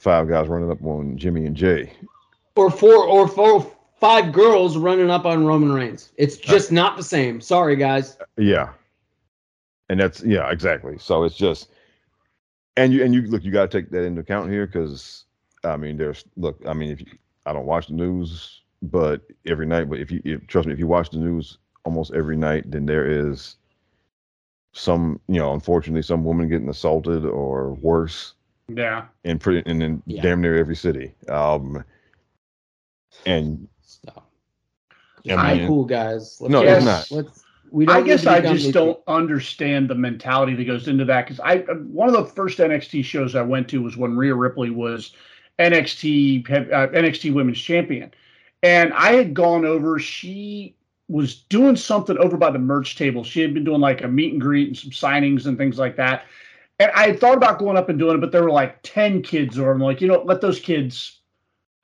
five 0.03 0.27
guys 0.27 0.47
running 0.47 0.69
up 0.69 0.83
on 0.83 1.17
Jimmy 1.17 1.45
and 1.45 1.55
Jey. 1.55 1.93
Or 2.55 2.69
four 2.69 3.05
or 3.05 3.27
four 3.27 3.71
five 3.99 4.33
girls 4.33 4.77
running 4.77 5.09
up 5.09 5.25
on 5.25 5.45
Roman 5.45 5.71
Reigns. 5.71 6.11
It's 6.17 6.37
uh, 6.37 6.41
just 6.43 6.71
not 6.71 6.97
the 6.97 7.03
same. 7.03 7.39
Sorry 7.41 7.75
guys. 7.75 8.17
Uh, 8.19 8.25
yeah, 8.37 8.69
and 9.89 9.99
that's 9.99 10.21
yeah 10.23 10.51
exactly. 10.51 10.97
So 10.99 11.23
it's 11.23 11.35
just 11.35 11.69
and 12.77 12.93
you 12.93 13.03
and 13.03 13.13
you 13.13 13.23
look 13.23 13.43
you 13.43 13.51
got 13.51 13.71
to 13.71 13.81
take 13.81 13.89
that 13.91 14.03
into 14.03 14.21
account 14.21 14.51
here 14.51 14.65
because 14.65 15.25
I 15.63 15.77
mean 15.77 15.97
there's 15.97 16.25
look 16.35 16.61
I 16.67 16.73
mean 16.73 16.91
if 16.91 17.01
you, 17.01 17.07
I 17.45 17.53
don't 17.53 17.65
watch 17.65 17.87
the 17.87 17.93
news 17.93 18.61
but 18.81 19.21
every 19.45 19.65
night 19.65 19.89
but 19.89 19.99
if 19.99 20.11
you 20.11 20.21
if, 20.25 20.45
trust 20.47 20.67
me 20.67 20.73
if 20.73 20.79
you 20.79 20.87
watch 20.87 21.09
the 21.09 21.17
news 21.17 21.57
almost 21.85 22.13
every 22.13 22.35
night 22.35 22.69
then 22.69 22.85
there 22.85 23.05
is 23.05 23.55
some 24.73 25.19
you 25.27 25.39
know 25.39 25.53
unfortunately 25.53 26.01
some 26.01 26.23
woman 26.23 26.49
getting 26.49 26.69
assaulted 26.69 27.25
or 27.25 27.73
worse 27.75 28.33
yeah. 28.67 29.05
in 29.23 29.39
pretty 29.39 29.69
and 29.69 29.81
in 29.81 30.03
Yeah. 30.05 30.21
damn 30.21 30.41
near 30.41 30.55
every 30.57 30.75
city. 30.75 31.13
Um, 31.29 31.83
and 33.25 33.67
Stop. 33.81 34.29
I 35.29 35.33
High 35.35 35.57
mean- 35.57 35.67
cool 35.67 35.85
guys. 35.85 36.37
Let's 36.39 36.51
No, 36.51 36.61
it's 36.61 36.85
not. 36.85 37.11
Let's, 37.11 37.43
we 37.71 37.85
don't 37.87 37.95
I 37.95 38.01
guess 38.01 38.27
I 38.27 38.39
just 38.39 38.71
don't 38.71 38.99
understand 39.07 39.89
the 39.89 39.95
mentality 39.95 40.53
that 40.53 40.65
goes 40.65 40.87
into 40.87 41.05
that 41.05 41.25
because 41.25 41.39
I 41.39 41.57
one 41.57 42.07
of 42.07 42.13
the 42.13 42.25
first 42.25 42.59
NXT 42.59 43.03
shows 43.03 43.35
I 43.35 43.41
went 43.41 43.67
to 43.69 43.81
was 43.81 43.97
when 43.97 44.15
Rhea 44.15 44.35
Ripley 44.35 44.69
was 44.69 45.13
NXT 45.57 46.47
uh, 46.51 46.87
NXT 46.89 47.33
Women's 47.33 47.59
Champion, 47.59 48.11
and 48.61 48.93
I 48.93 49.13
had 49.13 49.33
gone 49.33 49.65
over. 49.65 49.97
She 49.97 50.75
was 51.07 51.35
doing 51.35 51.75
something 51.75 52.17
over 52.19 52.37
by 52.37 52.51
the 52.51 52.59
merch 52.59 52.95
table. 52.95 53.23
She 53.23 53.41
had 53.41 53.53
been 53.55 53.63
doing 53.63 53.81
like 53.81 54.03
a 54.03 54.07
meet 54.07 54.33
and 54.33 54.41
greet 54.41 54.67
and 54.67 54.77
some 54.77 54.91
signings 54.91 55.47
and 55.47 55.57
things 55.57 55.79
like 55.79 55.95
that. 55.97 56.25
And 56.79 56.91
I 56.95 57.13
thought 57.13 57.37
about 57.37 57.59
going 57.59 57.77
up 57.77 57.89
and 57.89 57.99
doing 57.99 58.15
it, 58.17 58.21
but 58.21 58.31
there 58.31 58.43
were 58.43 58.51
like 58.51 58.79
10 58.83 59.21
kids 59.21 59.59
or 59.59 59.71
I'm 59.71 59.79
like, 59.79 60.01
you 60.01 60.07
know, 60.07 60.23
let 60.23 60.41
those 60.41 60.59
kids, 60.59 61.19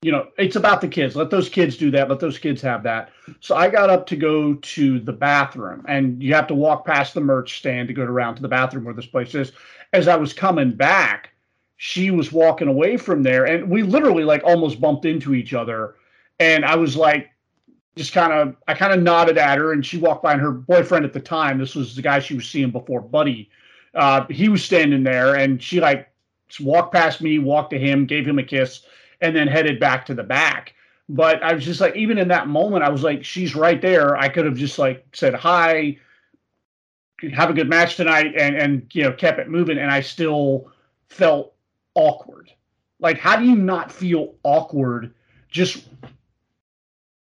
you 0.01 0.11
know, 0.11 0.27
it's 0.37 0.55
about 0.55 0.81
the 0.81 0.87
kids. 0.87 1.15
Let 1.15 1.29
those 1.29 1.47
kids 1.47 1.77
do 1.77 1.91
that. 1.91 2.09
Let 2.09 2.19
those 2.19 2.39
kids 2.39 2.61
have 2.63 2.83
that. 2.83 3.11
So 3.39 3.55
I 3.55 3.69
got 3.69 3.89
up 3.89 4.07
to 4.07 4.15
go 4.15 4.55
to 4.55 4.99
the 4.99 5.13
bathroom 5.13 5.85
and 5.87 6.21
you 6.23 6.33
have 6.33 6.47
to 6.47 6.55
walk 6.55 6.85
past 6.85 7.13
the 7.13 7.21
merch 7.21 7.59
stand 7.59 7.87
to 7.87 7.93
go 7.93 8.03
around 8.03 8.35
to 8.35 8.41
the 8.41 8.47
bathroom 8.47 8.85
where 8.85 8.93
this 8.93 9.05
place 9.05 9.35
is. 9.35 9.51
As 9.93 10.07
I 10.07 10.15
was 10.15 10.33
coming 10.33 10.71
back, 10.71 11.31
she 11.77 12.11
was 12.11 12.31
walking 12.31 12.67
away 12.67 12.97
from 12.97 13.23
there 13.23 13.45
and 13.45 13.69
we 13.69 13.83
literally 13.83 14.23
like 14.23 14.43
almost 14.43 14.81
bumped 14.81 15.05
into 15.05 15.33
each 15.33 15.53
other. 15.53 15.95
And 16.39 16.65
I 16.65 16.75
was 16.75 16.97
like, 16.97 17.29
just 17.95 18.13
kind 18.13 18.33
of, 18.33 18.55
I 18.67 18.73
kind 18.73 18.93
of 18.93 19.01
nodded 19.01 19.37
at 19.37 19.57
her 19.57 19.71
and 19.71 19.85
she 19.85 19.97
walked 19.97 20.23
by 20.23 20.33
and 20.33 20.41
her 20.41 20.51
boyfriend 20.51 21.05
at 21.05 21.13
the 21.13 21.19
time, 21.19 21.57
this 21.57 21.75
was 21.75 21.95
the 21.95 22.01
guy 22.01 22.19
she 22.19 22.33
was 22.33 22.47
seeing 22.47 22.71
before, 22.71 23.01
Buddy, 23.01 23.49
uh, 23.95 24.25
he 24.27 24.49
was 24.49 24.63
standing 24.63 25.03
there 25.03 25.35
and 25.35 25.61
she 25.61 25.79
like 25.79 26.09
walked 26.59 26.93
past 26.93 27.21
me, 27.21 27.39
walked 27.39 27.71
to 27.71 27.79
him, 27.79 28.05
gave 28.05 28.27
him 28.27 28.39
a 28.39 28.43
kiss, 28.43 28.81
and 29.21 29.35
then 29.35 29.47
headed 29.47 29.79
back 29.79 30.05
to 30.05 30.13
the 30.13 30.23
back. 30.23 30.73
But 31.07 31.41
I 31.41 31.53
was 31.53 31.65
just 31.65 31.81
like, 31.81 31.95
even 31.95 32.17
in 32.17 32.27
that 32.27 32.47
moment, 32.47 32.83
I 32.83 32.89
was 32.89 33.03
like, 33.03 33.23
she's 33.23 33.55
right 33.55 33.81
there. 33.81 34.15
I 34.15 34.29
could 34.29 34.45
have 34.45 34.55
just 34.55 34.77
like 34.77 35.05
said 35.13 35.33
hi, 35.33 35.97
have 37.33 37.49
a 37.49 37.53
good 37.53 37.67
match 37.67 37.95
tonight, 37.95 38.33
and 38.37 38.55
and 38.55 38.87
you 38.93 39.03
know 39.03 39.11
kept 39.13 39.39
it 39.39 39.49
moving, 39.49 39.77
and 39.77 39.89
I 39.89 40.01
still 40.01 40.71
felt 41.09 41.53
awkward. 41.95 42.51
Like, 42.99 43.17
how 43.17 43.37
do 43.37 43.45
you 43.45 43.55
not 43.55 43.91
feel 43.91 44.35
awkward 44.43 45.13
just 45.49 45.87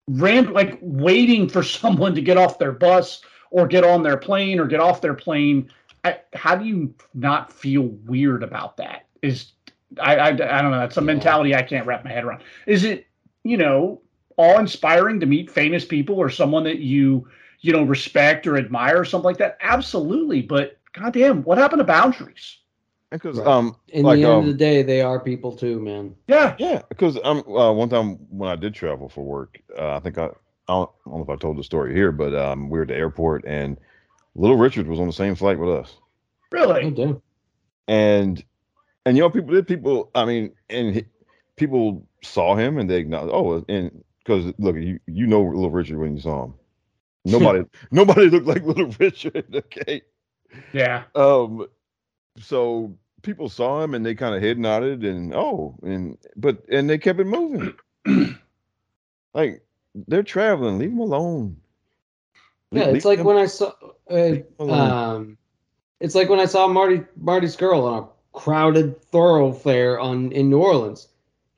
random, 0.09 0.55
like 0.55 0.79
waiting 0.81 1.49
for 1.49 1.63
someone 1.63 2.15
to 2.15 2.23
get 2.23 2.37
off 2.37 2.59
their 2.59 2.73
bus 2.73 3.23
or 3.51 3.67
get 3.67 3.85
on 3.85 4.03
their 4.03 4.17
plane 4.17 4.59
or 4.59 4.67
get 4.67 4.81
off 4.81 5.01
their 5.01 5.15
plane 5.15 5.71
I, 6.05 6.21
how 6.35 6.57
do 6.57 6.65
you 6.65 6.95
not 7.15 7.53
feel 7.53 7.83
weird 8.07 8.43
about 8.43 8.77
that? 8.79 9.07
Is 9.23 9.53
I, 10.01 10.17
I, 10.17 10.29
I 10.29 10.63
don't 10.63 10.71
know. 10.71 10.79
That's 10.79 10.97
a 10.97 11.01
yeah. 11.01 11.07
mentality 11.07 11.55
I 11.55 11.63
can't 11.63 11.87
wrap 11.87 12.05
my 12.05 12.13
head 12.13 12.25
around. 12.25 12.43
Is 12.67 12.85
it 12.85 13.07
you 13.45 13.57
know 13.57 14.01
awe 14.37 14.59
inspiring 14.59 15.21
to 15.21 15.27
meet 15.27 15.51
famous 15.51 15.85
people 15.85 16.17
or 16.17 16.31
someone 16.31 16.65
that 16.65 16.79
you 16.79 17.29
you 17.61 17.73
know 17.73 17.83
respect 17.83 18.47
or 18.47 18.57
admire 18.57 19.01
or 19.01 19.05
something 19.05 19.27
like 19.27 19.39
that? 19.39 19.59
Absolutely. 19.61 20.43
But 20.43 20.79
goddamn, 20.93 21.43
what 21.45 21.59
happened 21.59 21.81
to 21.81 21.85
boundaries? 21.85 22.59
Because 23.11 23.39
right. 23.39 23.47
um, 23.47 23.75
in 23.89 24.05
like, 24.05 24.19
the 24.19 24.25
end 24.25 24.33
um, 24.33 24.39
of 24.41 24.47
the 24.47 24.53
day, 24.53 24.83
they 24.83 25.01
are 25.01 25.19
people 25.19 25.57
too, 25.57 25.81
man. 25.81 26.15
Yeah, 26.27 26.55
yeah. 26.59 26.83
Because 26.91 27.19
um, 27.25 27.39
uh, 27.49 27.73
one 27.73 27.89
time 27.89 28.17
when 28.29 28.51
I 28.51 28.57
did 28.57 28.75
travel 28.75 29.09
for 29.09 29.25
work, 29.25 29.59
uh, 29.79 29.97
I 29.97 30.01
think 30.01 30.19
I, 30.19 30.27
I 30.27 30.75
don't, 30.75 30.91
I 31.07 31.11
don't 31.11 31.17
know 31.17 31.23
if 31.23 31.31
I 31.31 31.37
told 31.37 31.57
the 31.57 31.65
story 31.65 31.95
here, 31.95 32.13
but 32.13 32.35
um, 32.35 32.69
we 32.69 32.79
were 32.79 32.83
at 32.83 32.89
the 32.89 32.97
airport 32.97 33.47
and 33.47 33.79
Little 34.39 34.57
Richard 34.57 34.87
was 34.87 35.01
on 35.01 35.09
the 35.09 35.13
same 35.13 35.35
flight 35.35 35.59
with 35.59 35.71
us. 35.71 35.97
Really? 36.53 36.95
Oh, 36.97 37.21
and 37.89 38.43
and 39.05 39.17
you 39.17 39.23
know 39.23 39.31
people 39.31 39.53
did 39.53 39.67
people 39.67 40.11
I 40.15 40.25
mean 40.25 40.53
and 40.71 40.95
he, 40.95 41.05
people 41.57 42.07
saw 42.23 42.55
him 42.55 42.79
and 42.79 42.89
they 42.89 42.99
acknowledged 42.99 43.35
oh 43.35 43.65
and 43.69 44.05
because 44.19 44.53
look 44.59 44.77
you 44.77 45.01
you 45.07 45.27
know 45.27 45.43
Little 45.43 45.71
Richard 45.71 45.99
when 45.99 46.15
you 46.15 46.23
saw 46.23 46.45
him. 46.45 46.55
Nobody 47.25 47.65
nobody 47.91 48.31
looked 48.31 48.47
like 48.47 48.63
Little 48.65 48.95
Richard. 48.99 49.45
Okay. 49.55 50.03
Yeah. 50.73 51.05
Um. 51.15 51.67
So 52.41 52.97
people 53.23 53.49
saw 53.49 53.83
him 53.83 53.95
and 53.95 54.07
they 54.07 54.15
kind 54.15 54.35
of 54.35 54.43
head 54.43 54.59
nodded 54.59 55.05
and 55.05 55.35
oh 55.35 55.77
and 55.83 56.17
but 56.37 56.65
and 56.71 56.89
they 56.89 56.99
kept 56.99 57.19
it 57.19 57.27
moving. 57.27 57.75
like 59.35 59.63
they're 60.07 60.23
traveling, 60.23 60.79
leave 60.79 60.91
them 60.91 61.01
alone. 61.01 61.57
Yeah, 62.71 62.89
it's 62.89 63.05
like 63.05 63.23
when 63.25 63.37
I 63.37 63.47
saw. 63.47 63.73
Uh, 64.11 64.37
um, 64.61 65.39
it's 66.01 66.15
like 66.15 66.29
when 66.29 66.41
I 66.41 66.45
saw 66.45 66.67
Marty 66.69 67.03
Marty 67.17 67.47
Scurll 67.47 67.85
on 67.85 68.03
a 68.03 68.07
crowded 68.39 69.03
thoroughfare 69.03 69.99
on 69.99 70.33
in 70.33 70.51
New 70.51 70.61
Orleans. 70.61 71.09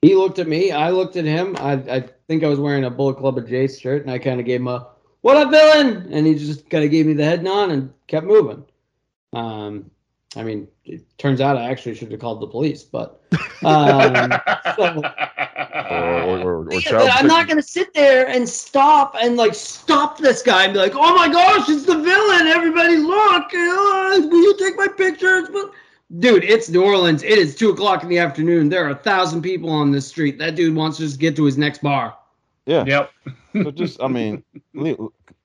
He 0.02 0.14
looked 0.14 0.38
at 0.38 0.48
me. 0.48 0.72
I 0.72 0.90
looked 0.90 1.16
at 1.16 1.26
him. 1.26 1.56
I, 1.58 1.72
I 1.72 2.08
think 2.26 2.42
I 2.42 2.48
was 2.48 2.58
wearing 2.58 2.84
a 2.84 2.90
Bullet 2.90 3.18
Club 3.18 3.36
of 3.36 3.44
Jace 3.44 3.80
shirt, 3.80 4.02
and 4.02 4.10
I 4.10 4.18
kind 4.18 4.40
of 4.40 4.46
gave 4.46 4.60
him 4.60 4.68
a 4.68 4.88
"What 5.20 5.36
up, 5.36 5.50
villain?" 5.50 6.08
And 6.12 6.26
he 6.26 6.36
just 6.36 6.70
kind 6.70 6.84
of 6.84 6.90
gave 6.90 7.06
me 7.06 7.12
the 7.12 7.24
head 7.24 7.42
nod 7.42 7.70
and 7.70 7.92
kept 8.06 8.26
moving. 8.26 8.64
Um, 9.32 9.90
I 10.36 10.42
mean, 10.42 10.68
it 10.84 11.02
turns 11.18 11.40
out 11.40 11.56
I 11.56 11.70
actually 11.70 11.96
should 11.96 12.10
have 12.12 12.20
called 12.20 12.40
the 12.40 12.46
police, 12.46 12.84
but 12.84 13.20
um, 13.64 14.32
so, 14.76 15.02
or, 15.90 16.22
or, 16.22 16.38
or, 16.38 16.68
or 16.68 16.80
yeah, 16.80 17.14
I'm 17.14 17.26
not 17.26 17.48
gonna 17.48 17.62
sit 17.62 17.92
there 17.94 18.28
and 18.28 18.48
stop 18.48 19.16
and 19.20 19.36
like 19.36 19.54
stop 19.54 20.18
this 20.18 20.42
guy 20.42 20.64
and 20.64 20.72
be 20.72 20.78
like, 20.78 20.94
"Oh 20.94 21.14
my 21.14 21.28
gosh, 21.28 21.68
it's 21.68 21.84
the 21.84 21.98
villain! 21.98 22.46
Everybody 22.46 22.96
look! 22.96 23.44
Uh, 23.52 24.28
will 24.28 24.42
you 24.42 24.56
take 24.58 24.76
my 24.76 24.88
pictures?" 24.88 25.48
Dude, 26.18 26.42
it's 26.42 26.68
New 26.68 26.82
Orleans. 26.82 27.22
It 27.22 27.38
is 27.38 27.54
two 27.54 27.70
o'clock 27.70 28.02
in 28.02 28.08
the 28.08 28.18
afternoon. 28.18 28.68
There 28.68 28.84
are 28.84 28.90
a 28.90 28.96
thousand 28.96 29.42
people 29.42 29.70
on 29.70 29.92
this 29.92 30.08
street. 30.08 30.38
That 30.38 30.56
dude 30.56 30.74
wants 30.74 30.96
to 30.96 31.04
just 31.04 31.20
get 31.20 31.36
to 31.36 31.44
his 31.44 31.56
next 31.56 31.82
bar. 31.82 32.16
Yeah. 32.66 32.84
Yep. 32.84 33.10
so 33.52 33.70
just, 33.70 34.02
I 34.02 34.08
mean, 34.08 34.42
leave, 34.74 34.98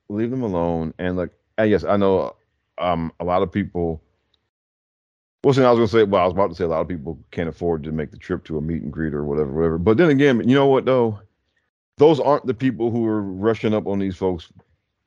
leave 0.10 0.32
them 0.32 0.42
alone. 0.42 0.94
And 0.98 1.18
like, 1.18 1.30
I 1.58 1.70
guess 1.70 1.84
I 1.84 1.98
know 1.98 2.36
um 2.78 3.12
a 3.20 3.24
lot 3.24 3.42
of 3.42 3.52
people 3.52 4.02
well, 5.46 5.68
I 5.68 5.70
was 5.70 5.78
going 5.78 5.88
to 5.88 5.88
say, 5.88 6.04
well, 6.04 6.24
I 6.24 6.26
was 6.26 6.34
about 6.34 6.50
to 6.50 6.56
say 6.56 6.64
a 6.64 6.68
lot 6.68 6.82
of 6.82 6.88
people 6.88 7.20
can't 7.30 7.48
afford 7.48 7.84
to 7.84 7.92
make 7.92 8.10
the 8.10 8.18
trip 8.18 8.44
to 8.46 8.58
a 8.58 8.62
meet 8.62 8.82
and 8.82 8.92
greet 8.92 9.14
or 9.14 9.24
whatever, 9.26 9.52
whatever. 9.52 9.78
But 9.78 9.98
then 9.98 10.10
again, 10.10 10.42
you 10.48 10.56
know 10.56 10.66
what 10.66 10.86
though? 10.86 11.20
Those 11.98 12.20
aren't 12.20 12.48
the 12.48 12.54
people 12.56 12.90
who 12.90 13.06
are 13.06 13.22
rushing 13.22 13.72
up 13.72 13.86
on 13.86 14.00
these 14.00 14.16
folks, 14.16 14.52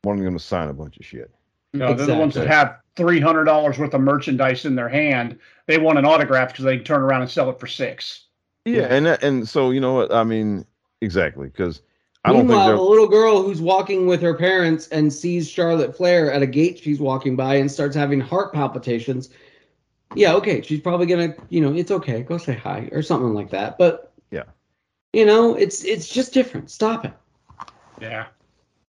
wanting 0.05 0.23
them 0.23 0.37
to 0.37 0.39
sign 0.39 0.69
a 0.69 0.73
bunch 0.73 0.97
of 0.97 1.05
shit. 1.05 1.29
No, 1.73 1.87
exactly. 1.87 2.05
they're 2.05 2.15
the 2.15 2.19
ones 2.21 2.35
that 2.35 2.47
have 2.47 2.77
three 2.95 3.19
hundred 3.19 3.43
dollars 3.43 3.77
worth 3.77 3.93
of 3.93 3.99
merchandise 3.99 4.63
in 4.63 4.75
their 4.75 4.87
hand. 4.87 5.37
They 5.67 5.77
want 5.77 5.99
an 5.99 6.05
autograph 6.05 6.53
because 6.53 6.63
they 6.63 6.77
can 6.77 6.85
turn 6.85 7.01
around 7.01 7.21
and 7.21 7.29
sell 7.29 7.49
it 7.49 7.59
for 7.59 7.67
six. 7.67 8.27
Yeah, 8.63 8.83
and 8.83 9.07
and 9.07 9.47
so 9.47 9.71
you 9.71 9.81
know 9.81 9.93
what 9.93 10.13
I 10.13 10.23
mean 10.23 10.65
exactly 11.01 11.47
because 11.47 11.81
I 12.23 12.31
don't 12.31 12.47
Meanwhile, 12.47 12.67
think 12.69 12.79
a 12.79 12.81
little 12.81 13.09
girl 13.09 13.43
who's 13.43 13.61
walking 13.61 14.07
with 14.07 14.21
her 14.21 14.33
parents 14.33 14.87
and 14.87 15.11
sees 15.11 15.49
Charlotte 15.49 15.95
Flair 15.95 16.31
at 16.31 16.41
a 16.41 16.47
gate 16.47 16.79
she's 16.79 16.99
walking 17.01 17.35
by 17.35 17.55
and 17.55 17.69
starts 17.69 17.95
having 17.95 18.21
heart 18.21 18.53
palpitations 18.53 19.29
yeah, 20.15 20.33
okay, 20.35 20.61
she's 20.61 20.81
probably 20.81 21.05
gonna, 21.05 21.35
you 21.49 21.61
know, 21.61 21.73
it's 21.73 21.91
okay, 21.91 22.23
go 22.23 22.37
say 22.37 22.55
hi 22.55 22.89
or 22.91 23.01
something 23.01 23.33
like 23.33 23.49
that. 23.51 23.77
But 23.77 24.11
yeah, 24.31 24.43
you 25.13 25.25
know, 25.25 25.55
it's 25.55 25.83
it's 25.83 26.09
just 26.09 26.33
different. 26.33 26.71
Stop 26.71 27.05
it. 27.05 27.13
Yeah. 28.01 28.27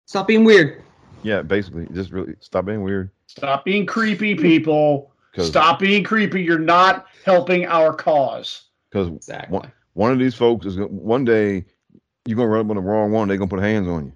Stop 0.05 0.27
being 0.27 0.43
weird. 0.43 0.83
Yeah, 1.23 1.41
basically, 1.41 1.87
just 1.93 2.11
really 2.11 2.35
stop 2.39 2.65
being 2.65 2.83
weird. 2.83 3.11
Stop 3.27 3.65
being 3.65 3.85
creepy, 3.85 4.35
people. 4.35 5.11
Stop 5.37 5.79
being 5.79 6.03
creepy. 6.03 6.41
You're 6.41 6.59
not 6.59 7.05
helping 7.23 7.65
our 7.65 7.93
cause. 7.93 8.63
Because 8.89 9.07
exactly. 9.07 9.57
one, 9.57 9.71
one 9.93 10.11
of 10.11 10.19
these 10.19 10.35
folks 10.35 10.65
is 10.65 10.75
gonna, 10.75 10.87
one 10.87 11.23
day 11.23 11.63
you're 12.25 12.35
gonna 12.35 12.49
run 12.49 12.65
up 12.65 12.69
on 12.69 12.75
the 12.75 12.81
wrong 12.81 13.11
one. 13.11 13.27
They're 13.27 13.37
gonna 13.37 13.49
put 13.49 13.61
hands 13.61 13.87
on 13.87 14.07
you. 14.07 14.13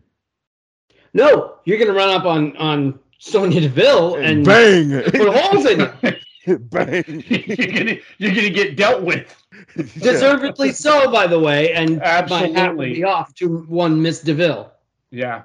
No, 1.13 1.55
you're 1.63 1.77
gonna 1.77 1.93
run 1.93 2.09
up 2.09 2.25
on 2.25 2.57
on 2.57 2.99
Sonya 3.19 3.61
Deville 3.61 4.15
and 4.15 4.43
bang, 4.43 5.01
put 5.03 5.33
holes 5.33 5.65
in 5.65 5.79
you. 5.79 6.11
Bang. 6.59 7.03
you're 7.27 7.71
gonna 7.71 7.97
you're 8.17 8.35
gonna 8.35 8.49
get 8.49 8.75
dealt 8.75 9.03
with. 9.03 9.35
Deservedly 9.75 10.71
so, 10.71 11.11
by 11.11 11.27
the 11.27 11.39
way, 11.39 11.73
and 11.73 12.01
absolutely 12.01 12.53
my 12.53 12.59
hat 12.59 12.77
be 12.77 13.03
off 13.03 13.33
to 13.35 13.59
one 13.67 14.01
Miss 14.01 14.21
Deville. 14.21 14.71
Yeah, 15.11 15.43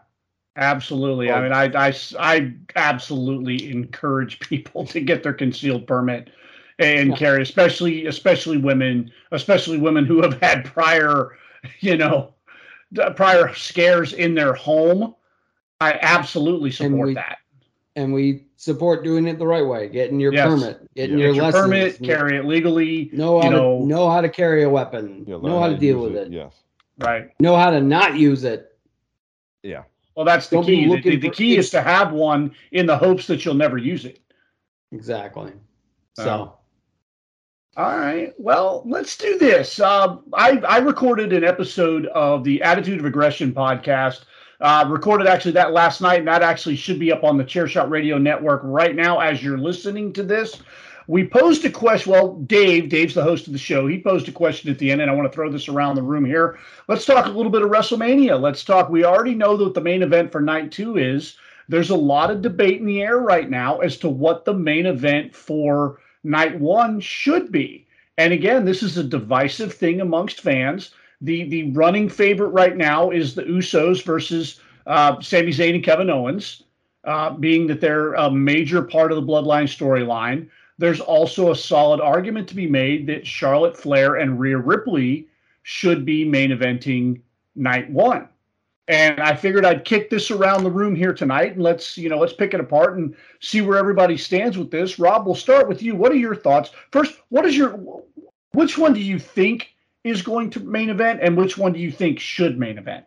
absolutely. 0.56 1.30
Oh. 1.30 1.34
I 1.34 1.42
mean, 1.42 1.52
I, 1.52 1.88
I 1.88 1.94
I 2.18 2.54
absolutely 2.76 3.70
encourage 3.70 4.40
people 4.40 4.86
to 4.86 5.00
get 5.00 5.22
their 5.22 5.32
concealed 5.32 5.86
permit 5.86 6.30
and 6.78 7.10
yeah. 7.10 7.16
carry, 7.16 7.42
especially 7.42 8.06
especially 8.06 8.58
women, 8.58 9.10
especially 9.32 9.78
women 9.78 10.04
who 10.04 10.20
have 10.22 10.40
had 10.40 10.64
prior, 10.64 11.36
you 11.80 11.96
know, 11.96 12.34
prior 13.16 13.54
scares 13.54 14.12
in 14.12 14.34
their 14.34 14.54
home. 14.54 15.14
I 15.80 15.98
absolutely 16.02 16.70
support 16.72 17.08
we, 17.08 17.14
that 17.14 17.38
and 17.96 18.12
we 18.12 18.44
support 18.60 19.02
doing 19.02 19.26
it 19.26 19.38
the 19.38 19.46
right 19.46 19.64
way, 19.64 19.88
getting 19.88 20.20
your 20.20 20.34
yes. 20.34 20.46
permit, 20.46 20.94
getting 20.94 21.16
yeah. 21.16 21.24
your, 21.24 21.34
your 21.34 21.44
lessons, 21.44 21.64
permit, 21.64 22.02
carry 22.02 22.36
it 22.36 22.44
legally. 22.44 23.08
Know 23.10 23.40
how 23.40 23.48
know, 23.48 23.78
to 23.78 23.86
know 23.86 24.10
how 24.10 24.20
to 24.20 24.28
carry 24.28 24.64
a 24.64 24.68
weapon. 24.68 25.24
Yeah, 25.26 25.38
know 25.38 25.58
how 25.58 25.68
to 25.68 25.78
deal 25.78 26.02
with 26.02 26.14
it. 26.14 26.26
it. 26.26 26.32
Yes. 26.32 26.52
Right. 26.98 27.30
Know 27.40 27.56
how 27.56 27.70
to 27.70 27.80
not 27.80 28.16
use 28.16 28.44
it. 28.44 28.78
Yeah. 29.62 29.84
Well, 30.14 30.26
that's 30.26 30.48
the 30.48 30.56
Don't 30.56 30.66
key. 30.66 31.00
The, 31.00 31.16
the, 31.16 31.30
key 31.30 31.56
is 31.56 31.70
to 31.70 31.80
have 31.80 32.12
one 32.12 32.54
in 32.72 32.84
the 32.84 32.98
hopes 32.98 33.26
that 33.28 33.46
you'll 33.46 33.54
never 33.54 33.78
use 33.78 34.04
it. 34.04 34.20
Exactly. 34.92 35.52
So. 36.18 36.58
all 37.78 37.98
right. 37.98 38.34
Well, 38.36 38.82
let's 38.84 39.16
do 39.16 39.38
this. 39.38 39.80
Uh, 39.80 40.18
I, 40.34 40.58
I 40.58 40.78
recorded 40.78 41.32
an 41.32 41.44
episode 41.44 42.06
of 42.08 42.44
the 42.44 42.62
Attitude 42.62 42.98
of 42.98 43.06
Aggression 43.06 43.54
podcast 43.54 44.24
uh, 44.60 44.86
recorded 44.88 45.26
actually 45.26 45.52
that 45.52 45.72
last 45.72 46.00
night, 46.00 46.18
and 46.18 46.28
that 46.28 46.42
actually 46.42 46.76
should 46.76 46.98
be 46.98 47.12
up 47.12 47.24
on 47.24 47.36
the 47.36 47.44
Chairshot 47.44 47.88
Radio 47.90 48.18
Network 48.18 48.60
right 48.64 48.94
now 48.94 49.18
as 49.20 49.42
you're 49.42 49.58
listening 49.58 50.12
to 50.12 50.22
this. 50.22 50.62
we 51.06 51.26
posed 51.26 51.64
a 51.64 51.70
question. 51.70 52.12
Well, 52.12 52.34
Dave, 52.46 52.88
Dave's 52.88 53.14
the 53.14 53.22
host 53.22 53.48
of 53.48 53.52
the 53.52 53.58
show. 53.58 53.88
He 53.88 54.00
posed 54.00 54.28
a 54.28 54.32
question 54.32 54.70
at 54.70 54.78
the 54.78 54.92
end, 54.92 55.00
and 55.00 55.10
I 55.10 55.14
want 55.14 55.30
to 55.30 55.34
throw 55.34 55.50
this 55.50 55.68
around 55.68 55.96
the 55.96 56.02
room 56.02 56.24
here. 56.24 56.58
Let's 56.86 57.04
talk 57.04 57.26
a 57.26 57.30
little 57.30 57.50
bit 57.50 57.62
of 57.62 57.70
WrestleMania. 57.70 58.40
Let's 58.40 58.62
talk. 58.62 58.88
We 58.90 59.04
already 59.04 59.34
know 59.34 59.56
that 59.56 59.74
the 59.74 59.80
main 59.80 60.02
event 60.02 60.30
for 60.30 60.40
night 60.40 60.70
two 60.70 60.98
is. 60.98 61.36
There's 61.68 61.90
a 61.90 61.96
lot 61.96 62.30
of 62.30 62.42
debate 62.42 62.80
in 62.80 62.86
the 62.86 63.02
air 63.02 63.18
right 63.18 63.50
now 63.50 63.78
as 63.78 63.96
to 63.98 64.08
what 64.08 64.44
the 64.44 64.54
main 64.54 64.86
event 64.86 65.34
for 65.34 65.98
night 66.22 66.60
one 66.60 67.00
should 67.00 67.50
be. 67.50 67.86
And 68.18 68.32
again, 68.32 68.64
this 68.64 68.82
is 68.82 68.96
a 68.96 69.04
divisive 69.04 69.72
thing 69.72 70.00
amongst 70.00 70.42
fans. 70.42 70.94
The 71.20 71.44
the 71.44 71.70
running 71.72 72.08
favorite 72.08 72.48
right 72.48 72.76
now 72.76 73.10
is 73.10 73.34
the 73.34 73.42
Usos 73.42 74.02
versus 74.02 74.60
uh, 74.86 75.20
Sami 75.20 75.52
Zayn 75.52 75.74
and 75.74 75.84
Kevin 75.84 76.10
Owens, 76.10 76.62
uh, 77.04 77.30
being 77.30 77.66
that 77.66 77.80
they're 77.80 78.14
a 78.14 78.30
major 78.30 78.82
part 78.82 79.12
of 79.12 79.16
the 79.16 79.32
Bloodline 79.32 79.64
storyline. 79.64 80.48
There's 80.78 81.00
also 81.00 81.50
a 81.50 81.56
solid 81.56 82.00
argument 82.00 82.48
to 82.48 82.54
be 82.54 82.66
made 82.66 83.06
that 83.08 83.26
Charlotte 83.26 83.76
Flair 83.76 84.16
and 84.16 84.40
Rhea 84.40 84.56
Ripley 84.56 85.28
should 85.62 86.06
be 86.06 86.24
main 86.24 86.50
eventing 86.50 87.20
night 87.54 87.90
one. 87.90 88.28
And 88.88 89.20
I 89.20 89.36
figured 89.36 89.64
I'd 89.64 89.84
kick 89.84 90.10
this 90.10 90.32
around 90.32 90.64
the 90.64 90.70
room 90.70 90.96
here 90.96 91.12
tonight 91.12 91.52
and 91.52 91.62
let's, 91.62 91.96
you 91.96 92.08
know, 92.08 92.18
let's 92.18 92.32
pick 92.32 92.54
it 92.54 92.60
apart 92.60 92.96
and 92.96 93.14
see 93.38 93.60
where 93.60 93.78
everybody 93.78 94.16
stands 94.16 94.58
with 94.58 94.70
this. 94.70 94.98
Rob, 94.98 95.26
we'll 95.26 95.36
start 95.36 95.68
with 95.68 95.80
you. 95.80 95.94
What 95.94 96.10
are 96.10 96.16
your 96.16 96.34
thoughts? 96.34 96.70
First, 96.90 97.20
what 97.28 97.46
is 97.46 97.56
your 97.56 97.78
which 98.52 98.76
one 98.76 98.92
do 98.92 99.00
you 99.00 99.18
think 99.18 99.68
is 100.04 100.22
going 100.22 100.50
to 100.50 100.60
main 100.60 100.90
event 100.90 101.20
and 101.22 101.36
which 101.36 101.58
one 101.58 101.72
do 101.72 101.78
you 101.78 101.92
think 101.92 102.18
should 102.18 102.58
main 102.58 102.78
event? 102.78 103.04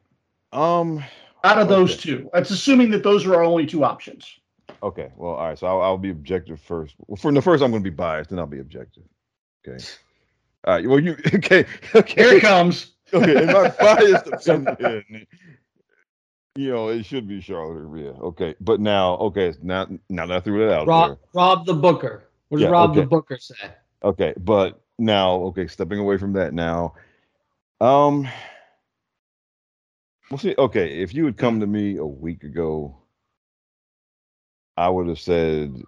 Um 0.51 1.03
out 1.43 1.59
of 1.59 1.67
those 1.67 1.93
okay. 1.93 2.01
two. 2.01 2.29
It's 2.33 2.51
assuming 2.51 2.91
that 2.91 3.03
those 3.03 3.25
are 3.25 3.35
our 3.35 3.43
only 3.43 3.65
two 3.65 3.83
options. 3.83 4.39
Okay. 4.81 5.11
Well, 5.15 5.33
all 5.33 5.47
right. 5.47 5.57
So 5.57 5.67
I'll, 5.67 5.81
I'll 5.81 5.97
be 5.97 6.09
objective 6.09 6.59
first. 6.59 6.95
Well, 7.07 7.17
for 7.17 7.31
the 7.31 7.41
first, 7.41 7.63
I'm 7.63 7.71
going 7.71 7.83
to 7.83 7.89
be 7.89 7.95
biased, 7.95 8.29
then 8.29 8.39
I'll 8.39 8.45
be 8.45 8.59
objective. 8.59 9.03
Okay. 9.67 9.83
All 10.65 10.75
right. 10.75 10.87
Well, 10.87 10.99
you 10.99 11.17
okay? 11.33 11.65
Okay. 11.95 12.23
Here 12.23 12.37
it 12.37 12.41
comes. 12.41 12.89
Okay. 13.13 13.43
In 13.43 13.45
my 13.53 13.69
biased 13.69 14.25
opinion, 14.47 15.27
you 16.55 16.71
know, 16.71 16.87
it 16.87 17.05
should 17.05 17.27
be 17.27 17.41
Charlotte 17.41 17.77
or 17.77 17.87
Rhea. 17.87 18.09
Okay. 18.09 18.55
But 18.59 18.79
now, 18.79 19.17
okay, 19.17 19.53
now 19.61 19.87
now 20.09 20.25
that 20.25 20.37
I 20.37 20.39
threw 20.39 20.67
it 20.67 20.73
out 20.73 20.87
Rob, 20.87 21.09
there. 21.09 21.17
Rob 21.35 21.65
the 21.67 21.75
Booker. 21.75 22.23
What 22.49 22.57
does 22.57 22.63
yeah, 22.63 22.71
Rob 22.71 22.89
okay. 22.89 23.01
the 23.01 23.05
Booker 23.05 23.37
say? 23.37 23.53
Okay, 24.03 24.33
but 24.39 24.81
now, 24.99 25.33
okay, 25.35 25.67
stepping 25.67 25.99
away 25.99 26.17
from 26.17 26.33
that 26.33 26.53
now. 26.53 26.95
Um 27.81 28.27
well 30.31 30.37
see, 30.37 30.55
okay, 30.57 31.01
if 31.01 31.13
you 31.13 31.25
had 31.25 31.37
come 31.37 31.59
to 31.59 31.67
me 31.67 31.97
a 31.97 32.05
week 32.05 32.43
ago, 32.43 32.97
I 34.77 34.89
would 34.89 35.07
have 35.07 35.19
said 35.19 35.81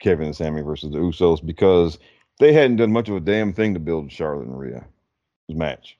Kevin 0.00 0.26
and 0.26 0.36
Sammy 0.36 0.62
versus 0.62 0.92
the 0.92 0.98
Usos 0.98 1.44
because 1.44 1.98
they 2.38 2.52
hadn't 2.52 2.76
done 2.76 2.92
much 2.92 3.08
of 3.08 3.16
a 3.16 3.20
damn 3.20 3.52
thing 3.52 3.74
to 3.74 3.80
build 3.80 4.12
Charlotte 4.12 4.46
and 4.46 4.58
Rhea 4.58 4.84
match. 5.48 5.98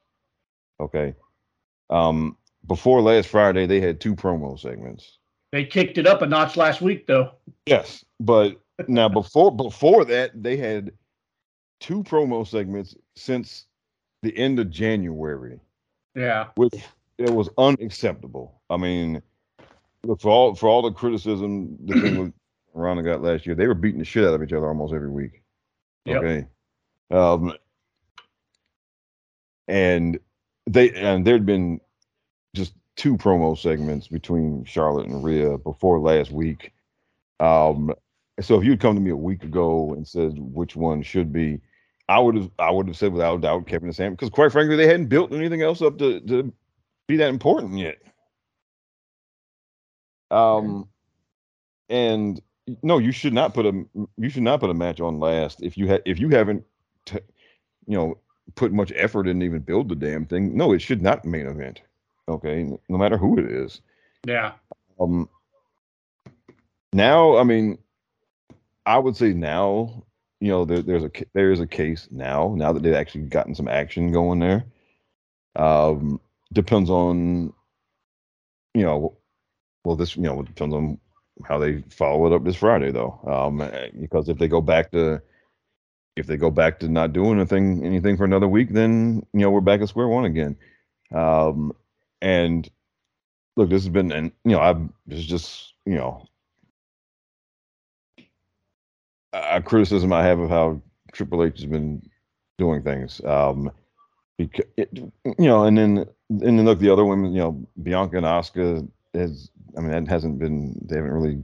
Okay. 0.80 1.14
Um 1.91 2.37
before 2.66 3.03
last 3.03 3.28
Friday, 3.28 3.66
they 3.66 3.80
had 3.80 4.01
two 4.01 4.14
promo 4.14 4.59
segments. 4.59 5.18
They 5.53 5.64
kicked 5.64 5.99
it 5.99 6.07
up 6.07 6.22
a 6.22 6.26
notch 6.26 6.57
last 6.57 6.80
week, 6.80 7.07
though. 7.07 7.32
Yes, 7.66 8.05
but 8.18 8.61
now 8.89 9.09
before 9.09 9.55
before 9.55 10.05
that, 10.07 10.30
they 10.43 10.57
had 10.57 10.91
two 11.85 12.03
promo 12.03 12.47
segments 12.47 12.97
since 13.14 13.66
the 14.22 14.35
end 14.39 14.59
of 14.59 14.70
January. 14.70 15.61
Yeah, 16.14 16.49
which 16.55 16.72
it 17.18 17.30
was 17.30 17.51
unacceptable. 17.59 18.62
I 18.70 18.78
mean, 18.78 19.20
look 20.03 20.20
for 20.22 20.30
all 20.30 20.55
for 20.55 20.68
all 20.68 20.80
the 20.80 20.93
criticism 20.93 21.76
the 21.85 22.01
thing 22.01 22.18
with 22.24 22.32
Ronda 22.72 23.03
got 23.03 23.22
last 23.22 23.45
year, 23.45 23.55
they 23.55 23.66
were 23.66 23.74
beating 23.74 23.99
the 23.99 24.05
shit 24.05 24.24
out 24.24 24.32
of 24.32 24.43
each 24.43 24.53
other 24.53 24.66
almost 24.66 24.95
every 24.95 25.11
week. 25.11 25.43
Yep. 26.07 26.22
Okay. 26.22 26.47
Um, 27.11 27.53
and 29.68 30.18
they 30.66 30.91
and 30.93 31.26
there'd 31.26 31.45
been 31.45 31.80
just 32.55 32.72
two 32.97 33.18
promo 33.18 33.59
segments 33.59 34.09
between 34.09 34.64
Charlotte 34.64 35.09
and 35.09 35.22
Rhea 35.22 35.59
before 35.59 36.01
last 36.01 36.30
week. 36.30 36.72
Um, 37.41 37.93
so 38.41 38.59
if 38.59 38.64
you'd 38.64 38.80
come 38.80 38.95
to 38.95 39.01
me 39.03 39.11
a 39.11 39.16
week 39.16 39.45
ago 39.45 39.93
and 39.93 40.09
said 40.09 40.32
which 40.39 40.76
one 40.76 41.03
should 41.03 41.30
be, 41.30 41.61
I 42.09 42.19
would 42.19 42.35
have 42.37 42.51
I 42.59 42.71
would 42.71 42.87
have 42.89 42.97
said 42.97 43.13
without 43.13 43.41
doubt 43.41 43.67
Kevin 43.67 43.89
and 43.89 43.97
Sam 43.97 44.13
because 44.13 44.31
quite 44.31 44.53
frankly 44.53 44.77
they 44.77 44.87
hadn't 44.87 45.07
built 45.07 45.33
anything 45.33 45.63
else 45.63 45.81
up 45.83 45.99
to 45.99 46.21
to 46.21 46.53
be 47.07 47.17
that 47.17 47.31
important 47.31 47.79
yet. 47.79 47.99
Um, 50.31 50.89
and 51.89 52.41
no, 52.83 52.99
you 52.99 53.13
should 53.13 53.33
not 53.33 53.55
put 53.55 53.67
a 53.67 53.85
you 54.17 54.29
should 54.29 54.43
not 54.43 54.61
put 54.61 54.71
a 54.71 54.75
match 54.75 55.01
on 55.01 55.21
last 55.21 55.63
if 55.63 55.77
you 55.77 55.87
have 55.89 56.01
if 56.05 56.19
you 56.19 56.29
haven't, 56.31 56.65
t- 57.05 57.19
you 57.87 57.97
know, 57.97 58.19
put 58.55 58.73
much 58.73 58.93
effort 58.97 59.29
in 59.29 59.43
even 59.43 59.61
build 59.61 59.89
the 59.89 59.95
damn 59.95 60.27
thing. 60.27 60.57
No, 60.57 60.73
it 60.73 60.81
should 60.81 61.03
not 61.03 61.25
main 61.25 61.47
event. 61.47 61.83
Okay, 62.29 62.65
no 62.89 62.99
matter 62.99 63.17
who 63.17 63.39
it 63.39 63.51
is. 63.51 63.81
Yeah. 64.27 64.53
Um. 64.99 65.29
Now, 66.93 67.37
I 67.37 67.45
mean, 67.45 67.79
I 68.87 68.99
would 68.99 69.17
say 69.17 69.33
now, 69.33 70.05
you 70.45 70.51
know, 70.51 70.66
there, 70.66 70.82
there's 70.82 71.05
a 71.05 71.11
there 71.32 71.53
is 71.53 71.61
a 71.61 71.66
case 71.66 72.07
now. 72.11 72.55
Now 72.55 72.70
that 72.74 72.82
they've 72.82 72.92
actually 72.92 73.22
gotten 73.22 73.55
some 73.55 73.66
action 73.66 74.12
going 74.12 74.40
there. 74.40 74.66
Um, 75.57 76.20
depends 76.53 76.90
on, 76.90 77.55
you 78.74 78.82
know, 78.82 79.16
well, 79.86 79.97
this 79.97 80.16
you 80.16 80.22
know 80.24 80.42
depends 80.42 80.74
on 80.74 81.01
how 81.47 81.57
they 81.57 81.80
follow 81.88 82.26
it 82.26 82.34
up 82.34 82.45
this 82.45 82.57
Friday 82.57 82.92
though. 82.92 83.18
Um, 83.26 83.66
because 83.99 84.28
if 84.28 84.36
they 84.36 84.47
go 84.47 84.61
back 84.61 84.90
to 84.90 85.22
if 86.14 86.26
they 86.26 86.36
go 86.36 86.51
back 86.51 86.78
to 86.80 86.88
not 86.88 87.14
doing 87.14 87.38
anything 87.38 87.82
anything 87.82 88.18
for 88.18 88.26
another 88.26 88.47
week, 88.47 88.70
then 88.70 89.24
you 89.32 89.40
know 89.40 89.51
we're 89.51 89.62
back 89.62 89.80
at 89.80 89.88
square 89.88 90.09
one 90.09 90.26
again. 90.26 90.57
Um, 91.11 91.72
and 92.20 92.68
look, 93.57 93.70
this 93.70 93.84
has 93.84 93.88
been, 93.88 94.12
and 94.12 94.30
you 94.45 94.53
know, 94.53 94.61
I've 94.61 94.90
just 95.09 95.72
you 95.86 95.95
know 95.95 96.28
a 99.35 99.61
criticism 99.62 100.12
I 100.12 100.24
have 100.24 100.39
of 100.39 100.49
how 100.49 100.80
Triple 101.12 101.45
H 101.45 101.59
has 101.59 101.66
been 101.66 102.03
doing 102.59 102.82
things. 102.82 103.20
Um, 103.24 103.70
because 104.39 104.66
it, 104.76 104.89
you 104.95 105.35
know, 105.39 105.64
and 105.64 105.76
then 105.78 106.07
and 106.30 106.59
then 106.59 106.64
look, 106.64 106.78
the 106.78 106.91
other 106.91 107.05
women, 107.05 107.32
you 107.32 107.41
know, 107.41 107.66
Bianca 107.82 108.16
and 108.16 108.26
Asuka 108.26 108.89
has, 109.14 109.51
I 109.76 109.80
mean, 109.80 109.91
that 109.91 110.09
hasn't 110.09 110.39
been, 110.39 110.78
they 110.85 110.97
haven't 110.97 111.12
really 111.12 111.43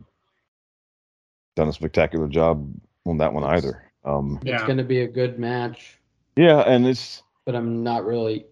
done 1.57 1.69
a 1.69 1.73
spectacular 1.73 2.29
job 2.29 2.73
on 3.07 3.19
that 3.19 3.33
one 3.33 3.45
either. 3.45 3.91
Um, 4.05 4.41
it's 4.45 4.63
going 4.65 4.79
to 4.79 4.85
be 4.85 5.03
a 5.03 5.09
good 5.09 5.39
match. 5.39 5.99
Yeah, 6.37 6.61
and 6.61 6.87
it's, 6.87 7.23
but 7.45 7.55
I'm 7.55 7.83
not 7.83 8.05
really 8.05 8.47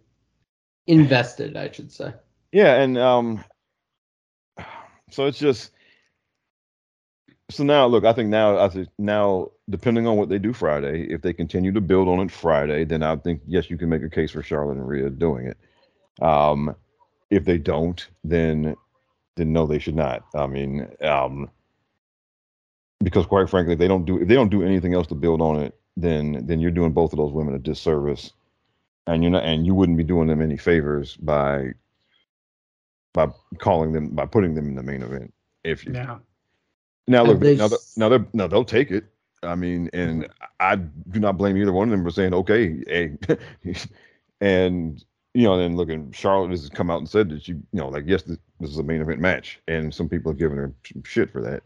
invested, 0.86 1.56
I 1.56 1.70
should 1.70 1.90
say. 1.90 2.12
Yeah, 2.52 2.80
and 2.80 2.98
um, 2.98 3.44
so 5.10 5.26
it's 5.26 5.38
just 5.38 5.72
so 7.50 7.64
now 7.64 7.86
look, 7.86 8.04
I 8.04 8.12
think 8.12 8.28
now 8.28 8.58
I 8.58 8.68
think 8.68 8.88
now 8.98 9.50
depending 9.70 10.06
on 10.06 10.16
what 10.16 10.28
they 10.28 10.38
do 10.38 10.52
Friday, 10.52 11.06
if 11.10 11.22
they 11.22 11.32
continue 11.32 11.72
to 11.72 11.80
build 11.80 12.08
on 12.08 12.20
it 12.20 12.30
Friday, 12.30 12.84
then 12.84 13.02
I 13.02 13.16
think 13.16 13.42
yes, 13.46 13.70
you 13.70 13.78
can 13.78 13.88
make 13.88 14.02
a 14.02 14.10
case 14.10 14.30
for 14.30 14.42
Charlotte 14.42 14.76
and 14.76 14.88
Rhea 14.88 15.08
doing 15.10 15.46
it. 15.46 15.58
Um, 16.22 16.74
if 17.30 17.44
they 17.44 17.58
don't, 17.58 18.06
then 18.22 18.76
then 19.36 19.52
no, 19.52 19.66
they 19.66 19.78
should 19.78 19.96
not. 19.96 20.24
I 20.34 20.46
mean, 20.46 20.88
um, 21.02 21.50
because 23.00 23.24
quite 23.24 23.48
frankly, 23.48 23.72
if 23.74 23.78
they 23.78 23.88
don't 23.88 24.04
do 24.04 24.20
if 24.20 24.28
they 24.28 24.34
don't 24.34 24.50
do 24.50 24.62
anything 24.62 24.94
else 24.94 25.06
to 25.06 25.14
build 25.14 25.40
on 25.40 25.58
it, 25.60 25.74
then 25.96 26.44
then 26.46 26.60
you're 26.60 26.70
doing 26.70 26.92
both 26.92 27.14
of 27.14 27.16
those 27.18 27.32
women 27.32 27.54
a 27.54 27.58
disservice, 27.58 28.32
and 29.06 29.22
you're 29.22 29.32
not 29.32 29.44
and 29.44 29.64
you 29.64 29.74
wouldn't 29.74 29.98
be 29.98 30.04
doing 30.04 30.28
them 30.28 30.42
any 30.42 30.58
favors 30.58 31.16
by 31.16 31.72
by 33.14 33.28
calling 33.58 33.92
them 33.92 34.10
by 34.10 34.26
putting 34.26 34.54
them 34.54 34.68
in 34.68 34.74
the 34.74 34.82
main 34.82 35.02
event. 35.02 35.32
If 35.64 35.86
you 35.86 35.92
now 35.92 36.20
now 37.08 37.24
look 37.24 37.40
they, 37.40 37.56
now, 37.56 37.68
now 37.96 38.08
they 38.08 38.18
now 38.32 38.46
they'll 38.46 38.64
take 38.64 38.90
it. 38.90 39.04
I 39.42 39.54
mean, 39.54 39.88
and 39.92 40.24
mm-hmm. 40.24 40.44
I 40.60 40.76
do 40.76 41.20
not 41.20 41.38
blame 41.38 41.56
either 41.56 41.72
one 41.72 41.88
of 41.88 41.92
them 41.92 42.04
for 42.04 42.10
saying 42.10 42.34
okay, 42.34 42.82
hey, 42.86 43.16
and 44.40 45.04
you 45.34 45.44
know, 45.44 45.54
and 45.54 45.62
then 45.62 45.76
looking, 45.76 46.10
Charlotte 46.12 46.50
has 46.50 46.68
come 46.68 46.90
out 46.90 46.98
and 46.98 47.08
said 47.08 47.28
that 47.30 47.44
she, 47.44 47.52
you 47.52 47.64
know, 47.72 47.88
like 47.88 48.04
yes, 48.06 48.22
this, 48.22 48.38
this 48.60 48.70
is 48.70 48.78
a 48.78 48.82
main 48.82 49.00
event 49.00 49.20
match, 49.20 49.60
and 49.68 49.94
some 49.94 50.08
people 50.08 50.32
have 50.32 50.38
given 50.38 50.56
her 50.56 50.72
shit 51.04 51.30
for 51.30 51.40
that. 51.42 51.62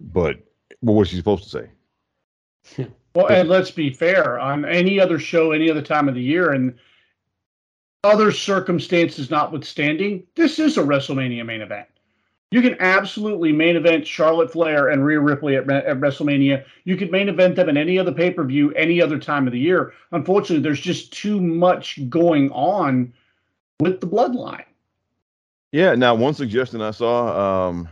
But 0.00 0.36
what 0.80 0.94
was 0.94 1.08
she 1.08 1.16
supposed 1.16 1.44
to 1.44 1.50
say? 1.50 2.86
well, 3.14 3.26
and 3.26 3.48
let's 3.48 3.70
be 3.70 3.90
fair. 3.92 4.38
On 4.38 4.64
any 4.64 5.00
other 5.00 5.18
show, 5.18 5.52
any 5.52 5.70
other 5.70 5.82
time 5.82 6.08
of 6.08 6.14
the 6.14 6.22
year, 6.22 6.52
and 6.52 6.78
other 8.04 8.30
circumstances 8.30 9.30
notwithstanding, 9.30 10.24
this 10.36 10.58
is 10.58 10.78
a 10.78 10.82
WrestleMania 10.82 11.44
main 11.44 11.60
event. 11.60 11.88
You 12.50 12.62
can 12.62 12.76
absolutely 12.80 13.52
main 13.52 13.76
event 13.76 14.06
Charlotte 14.06 14.50
Flair 14.50 14.88
and 14.88 15.04
Rhea 15.04 15.20
Ripley 15.20 15.56
at, 15.56 15.70
at 15.70 16.00
WrestleMania. 16.00 16.64
You 16.84 16.96
could 16.96 17.10
main 17.10 17.28
event 17.28 17.56
them 17.56 17.68
in 17.68 17.76
any 17.76 17.98
other 17.98 18.12
pay 18.12 18.30
per 18.30 18.42
view, 18.44 18.72
any 18.72 19.02
other 19.02 19.18
time 19.18 19.46
of 19.46 19.52
the 19.52 19.58
year. 19.58 19.92
Unfortunately, 20.12 20.62
there's 20.62 20.80
just 20.80 21.12
too 21.12 21.40
much 21.42 22.08
going 22.08 22.50
on 22.52 23.12
with 23.80 24.00
the 24.00 24.06
bloodline. 24.06 24.64
Yeah. 25.72 25.94
Now, 25.94 26.14
one 26.14 26.32
suggestion 26.32 26.80
I 26.80 26.92
saw 26.92 27.68
um, 27.68 27.88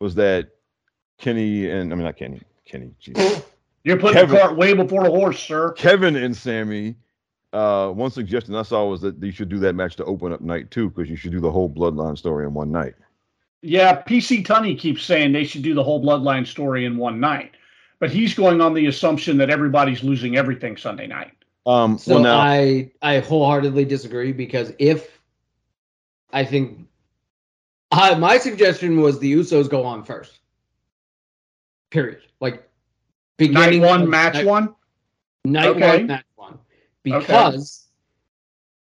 was 0.00 0.14
that 0.16 0.50
Kenny 1.16 1.70
and 1.70 1.90
I 1.90 1.96
mean 1.96 2.04
not 2.04 2.16
Kenny, 2.16 2.42
Kenny, 2.66 2.90
geez. 2.98 3.16
You're 3.84 3.96
putting 3.96 4.14
Kevin- 4.14 4.34
the 4.34 4.40
cart 4.40 4.56
way 4.56 4.74
before 4.74 5.04
the 5.04 5.10
horse, 5.10 5.38
sir. 5.40 5.72
Kevin 5.72 6.16
and 6.16 6.36
Sammy. 6.36 6.96
Uh, 7.54 7.88
one 7.88 8.10
suggestion 8.10 8.54
I 8.54 8.60
saw 8.60 8.84
was 8.84 9.00
that 9.00 9.22
you 9.22 9.32
should 9.32 9.48
do 9.48 9.58
that 9.60 9.74
match 9.74 9.96
to 9.96 10.04
open 10.04 10.34
up 10.34 10.42
night 10.42 10.70
two 10.70 10.90
because 10.90 11.08
you 11.08 11.16
should 11.16 11.32
do 11.32 11.40
the 11.40 11.50
whole 11.50 11.70
bloodline 11.70 12.18
story 12.18 12.44
in 12.44 12.52
one 12.52 12.70
night. 12.70 12.94
Yeah, 13.62 14.02
PC 14.02 14.44
Tunney 14.44 14.78
keeps 14.78 15.02
saying 15.02 15.32
they 15.32 15.44
should 15.44 15.62
do 15.62 15.74
the 15.74 15.82
whole 15.82 16.02
bloodline 16.02 16.46
story 16.46 16.84
in 16.84 16.96
one 16.96 17.18
night. 17.18 17.52
But 18.00 18.10
he's 18.10 18.32
going 18.34 18.60
on 18.60 18.74
the 18.74 18.86
assumption 18.86 19.36
that 19.38 19.50
everybody's 19.50 20.04
losing 20.04 20.36
everything 20.36 20.76
Sunday 20.76 21.08
night. 21.08 21.32
Um, 21.66 21.98
So 21.98 22.14
well, 22.14 22.22
now 22.22 22.38
I 22.38 22.90
I 23.02 23.18
wholeheartedly 23.18 23.84
disagree 23.84 24.32
because 24.32 24.72
if 24.78 25.20
I 26.32 26.44
think 26.44 26.86
uh, 27.90 28.16
my 28.18 28.38
suggestion 28.38 29.00
was 29.00 29.18
the 29.18 29.32
Usos 29.34 29.68
go 29.68 29.84
on 29.84 30.04
first. 30.04 30.38
Period. 31.90 32.20
Like 32.40 32.68
beginning 33.38 33.80
Night 33.82 33.88
one, 33.90 34.02
of- 34.02 34.08
match 34.08 34.34
night, 34.34 34.46
one. 34.46 34.74
night 35.44 35.66
Okay. 35.66 35.96
one, 35.98 36.06
match 36.06 36.24
one. 36.36 36.58
Because 37.02 37.86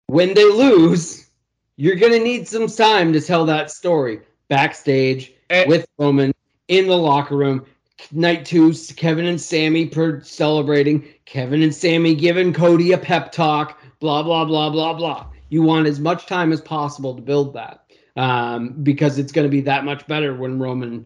when 0.06 0.34
they 0.34 0.44
lose, 0.44 1.30
you're 1.76 1.96
gonna 1.96 2.18
need 2.18 2.48
some 2.48 2.66
time 2.66 3.12
to 3.12 3.20
tell 3.20 3.44
that 3.46 3.70
story 3.70 4.20
backstage 4.54 5.32
Eh, 5.50 5.64
with 5.66 5.86
Roman 5.98 6.32
in 6.68 6.86
the 6.86 6.96
locker 6.96 7.36
room. 7.36 7.66
Night 8.12 8.44
two, 8.44 8.72
Kevin 8.96 9.26
and 9.26 9.40
Sammy 9.40 9.86
per 9.86 10.20
celebrating. 10.22 11.04
Kevin 11.24 11.62
and 11.62 11.74
Sammy 11.74 12.14
giving 12.14 12.52
Cody 12.52 12.92
a 12.92 12.98
pep 12.98 13.32
talk. 13.32 13.80
Blah 13.98 14.22
blah 14.22 14.44
blah 14.44 14.70
blah 14.70 14.94
blah. 14.94 15.26
You 15.48 15.62
want 15.62 15.88
as 15.88 15.98
much 15.98 16.26
time 16.26 16.52
as 16.52 16.60
possible 16.60 17.14
to 17.16 17.22
build 17.22 17.54
that, 17.54 17.84
um, 18.16 18.74
because 18.82 19.18
it's 19.18 19.32
going 19.32 19.46
to 19.46 19.50
be 19.50 19.60
that 19.62 19.84
much 19.84 20.06
better 20.06 20.34
when 20.34 20.58
Roman 20.58 21.04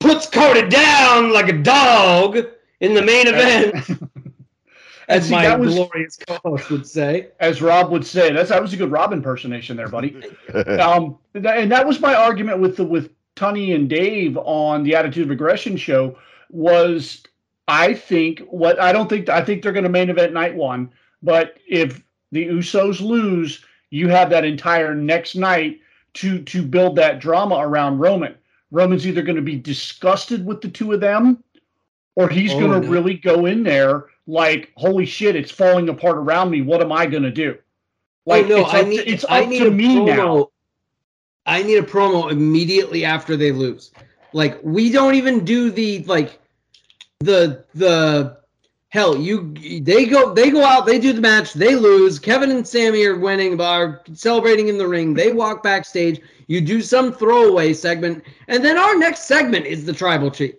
puts 0.00 0.28
Cody 0.28 0.68
down 0.68 1.32
like 1.32 1.48
a 1.48 1.58
dog 1.58 2.38
in 2.80 2.94
the 2.94 3.02
main 3.02 3.26
event, 3.26 3.88
and 3.88 4.10
as 5.08 5.26
see, 5.26 5.32
my 5.32 5.44
that 5.44 5.58
was, 5.60 5.74
glorious 5.74 6.18
co-host 6.26 6.70
would 6.70 6.86
say. 6.86 7.28
as 7.40 7.62
Rob 7.62 7.90
would 7.90 8.06
say, 8.06 8.32
that's 8.32 8.50
that 8.50 8.60
was 8.60 8.72
a 8.72 8.76
good 8.76 8.90
Rob 8.90 9.12
impersonation 9.12 9.76
there, 9.76 9.88
buddy. 9.88 10.16
um, 10.80 11.18
and 11.34 11.70
that 11.70 11.86
was 11.86 12.00
my 12.00 12.14
argument 12.14 12.60
with 12.60 12.76
the 12.76 12.84
with 12.84 13.10
Tunney 13.36 13.74
and 13.74 13.88
Dave 13.88 14.36
on 14.38 14.82
the 14.82 14.94
Attitude 14.94 15.24
of 15.26 15.30
Aggression 15.30 15.76
show. 15.76 16.18
Was 16.50 17.22
I 17.68 17.94
think 17.94 18.40
what 18.40 18.80
I 18.80 18.92
don't 18.92 19.08
think 19.08 19.28
I 19.28 19.44
think 19.44 19.62
they're 19.62 19.72
going 19.72 19.84
to 19.84 19.90
main 19.90 20.10
event 20.10 20.32
night 20.32 20.54
one, 20.54 20.90
but 21.22 21.58
if 21.68 22.02
the 22.32 22.46
Usos 22.46 23.00
lose, 23.00 23.64
you 23.90 24.08
have 24.08 24.30
that 24.30 24.44
entire 24.44 24.94
next 24.94 25.36
night 25.36 25.80
to 26.14 26.42
to 26.42 26.62
build 26.62 26.96
that 26.96 27.20
drama 27.20 27.56
around 27.56 27.98
Roman. 27.98 28.34
Roman's 28.72 29.06
either 29.06 29.22
going 29.22 29.36
to 29.36 29.42
be 29.42 29.56
disgusted 29.56 30.44
with 30.44 30.60
the 30.60 30.68
two 30.68 30.92
of 30.92 31.00
them, 31.00 31.42
or 32.16 32.28
he's 32.28 32.52
Oh, 32.52 32.58
going 32.58 32.80
to 32.80 32.86
no. 32.86 32.92
really 32.92 33.14
go 33.14 33.46
in 33.46 33.62
there 33.62 34.06
like, 34.26 34.72
"Holy 34.76 35.06
shit, 35.06 35.36
it's 35.36 35.50
falling 35.50 35.88
apart 35.88 36.16
around 36.16 36.50
me. 36.50 36.62
What 36.62 36.80
am 36.82 36.92
I 36.92 37.06
going 37.06 37.22
to 37.22 37.30
do?" 37.30 37.56
Like, 38.26 38.46
oh, 38.46 38.48
no, 38.48 38.60
it's 38.62 38.74
I 38.74 38.80
up, 38.80 38.86
need 38.88 38.96
to, 38.98 39.08
it's 39.08 39.24
I 39.28 39.42
up 39.42 39.48
need 39.48 39.58
to 39.60 39.70
me 39.70 39.96
promo. 39.96 40.06
now. 40.06 40.48
I 41.46 41.62
need 41.62 41.76
a 41.76 41.82
promo 41.82 42.30
immediately 42.30 43.04
after 43.04 43.36
they 43.36 43.52
lose. 43.52 43.92
Like 44.32 44.58
we 44.62 44.90
don't 44.90 45.14
even 45.14 45.44
do 45.44 45.70
the 45.70 46.02
like 46.04 46.40
the 47.20 47.64
the 47.74 48.38
hell 48.88 49.16
you 49.16 49.54
they 49.82 50.06
go 50.06 50.32
they 50.34 50.50
go 50.50 50.62
out 50.62 50.86
they 50.86 50.98
do 50.98 51.12
the 51.12 51.20
match 51.20 51.52
they 51.52 51.74
lose 51.74 52.18
Kevin 52.18 52.50
and 52.50 52.66
Sammy 52.66 53.04
are 53.04 53.18
winning 53.18 53.60
are 53.60 54.02
celebrating 54.12 54.68
in 54.68 54.78
the 54.78 54.86
ring 54.86 55.14
they 55.14 55.32
walk 55.32 55.62
backstage 55.62 56.20
you 56.46 56.60
do 56.60 56.80
some 56.80 57.12
throwaway 57.12 57.72
segment 57.72 58.22
and 58.48 58.64
then 58.64 58.78
our 58.78 58.96
next 58.96 59.22
segment 59.22 59.66
is 59.66 59.84
the 59.84 59.92
tribal 59.92 60.30
chief 60.30 60.54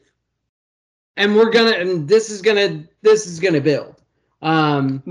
and 1.17 1.35
we're 1.35 1.49
gonna 1.51 1.71
and 1.71 2.07
this 2.07 2.29
is 2.29 2.41
gonna 2.41 2.83
this 3.01 3.27
is 3.27 3.39
gonna 3.39 3.61
build 3.61 3.95
um 4.41 5.03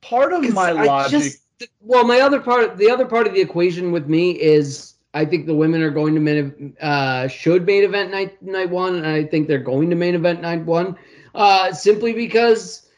Part 0.00 0.32
of 0.32 0.52
my 0.54 0.70
I 0.70 0.84
logic. 0.84 1.10
just- 1.20 1.38
well, 1.80 2.04
my 2.04 2.20
other 2.20 2.38
part, 2.40 2.76
the 2.78 2.88
other 2.88 3.04
part 3.04 3.26
of 3.26 3.34
the 3.34 3.40
equation 3.40 3.90
with 3.90 4.06
me 4.08 4.30
is 4.30 4.94
I 5.12 5.24
think 5.24 5.46
the 5.46 5.54
women 5.54 5.82
are 5.82 5.90
going 5.90 6.14
to 6.14 6.20
main, 6.20 6.76
uh, 6.80 7.26
should 7.26 7.66
main 7.66 7.82
event 7.82 8.10
night 8.12 8.40
night 8.40 8.70
one, 8.70 8.94
and 8.94 9.06
I 9.06 9.24
think 9.24 9.48
they're 9.48 9.58
going 9.58 9.90
to 9.90 9.96
main 9.96 10.14
event 10.14 10.40
night 10.40 10.64
one, 10.64 10.96
uh, 11.34 11.72
simply 11.72 12.12
because 12.12 12.88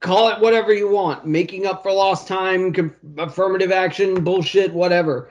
call 0.00 0.28
it 0.28 0.40
whatever 0.40 0.72
you 0.72 0.88
want, 0.88 1.26
making 1.26 1.66
up 1.66 1.82
for 1.82 1.92
lost 1.92 2.28
time, 2.28 2.72
affirmative 3.18 3.72
action, 3.72 4.22
bullshit, 4.22 4.72
whatever. 4.72 5.30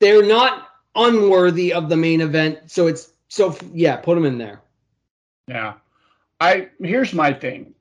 They're 0.00 0.26
not 0.26 0.68
unworthy 0.94 1.72
of 1.72 1.88
the 1.88 1.96
main 1.96 2.20
event, 2.20 2.70
so 2.70 2.86
it's 2.88 3.12
so 3.28 3.56
yeah, 3.72 3.96
put 3.96 4.14
them 4.14 4.24
in 4.24 4.38
there. 4.38 4.62
Yeah. 5.46 5.74
I 6.40 6.68
here's 6.80 7.12
my 7.12 7.32
thing. 7.32 7.74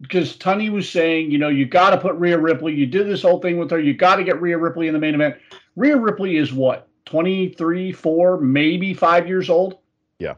Because 0.00 0.36
Tunney 0.36 0.70
was 0.70 0.88
saying, 0.88 1.30
you 1.30 1.38
know, 1.38 1.48
you 1.48 1.64
got 1.64 1.90
to 1.90 1.96
put 1.96 2.14
Rhea 2.16 2.36
Ripley. 2.36 2.74
You 2.74 2.84
did 2.84 3.06
this 3.06 3.22
whole 3.22 3.40
thing 3.40 3.56
with 3.56 3.70
her. 3.70 3.80
You 3.80 3.94
got 3.94 4.16
to 4.16 4.24
get 4.24 4.40
Rhea 4.42 4.58
Ripley 4.58 4.88
in 4.88 4.92
the 4.92 5.00
main 5.00 5.14
event. 5.14 5.36
Rhea 5.74 5.96
Ripley 5.96 6.36
is 6.36 6.52
what, 6.52 6.86
23, 7.06 7.92
4, 7.92 8.40
maybe 8.42 8.92
five 8.92 9.26
years 9.26 9.48
old? 9.48 9.78
Yeah. 10.18 10.34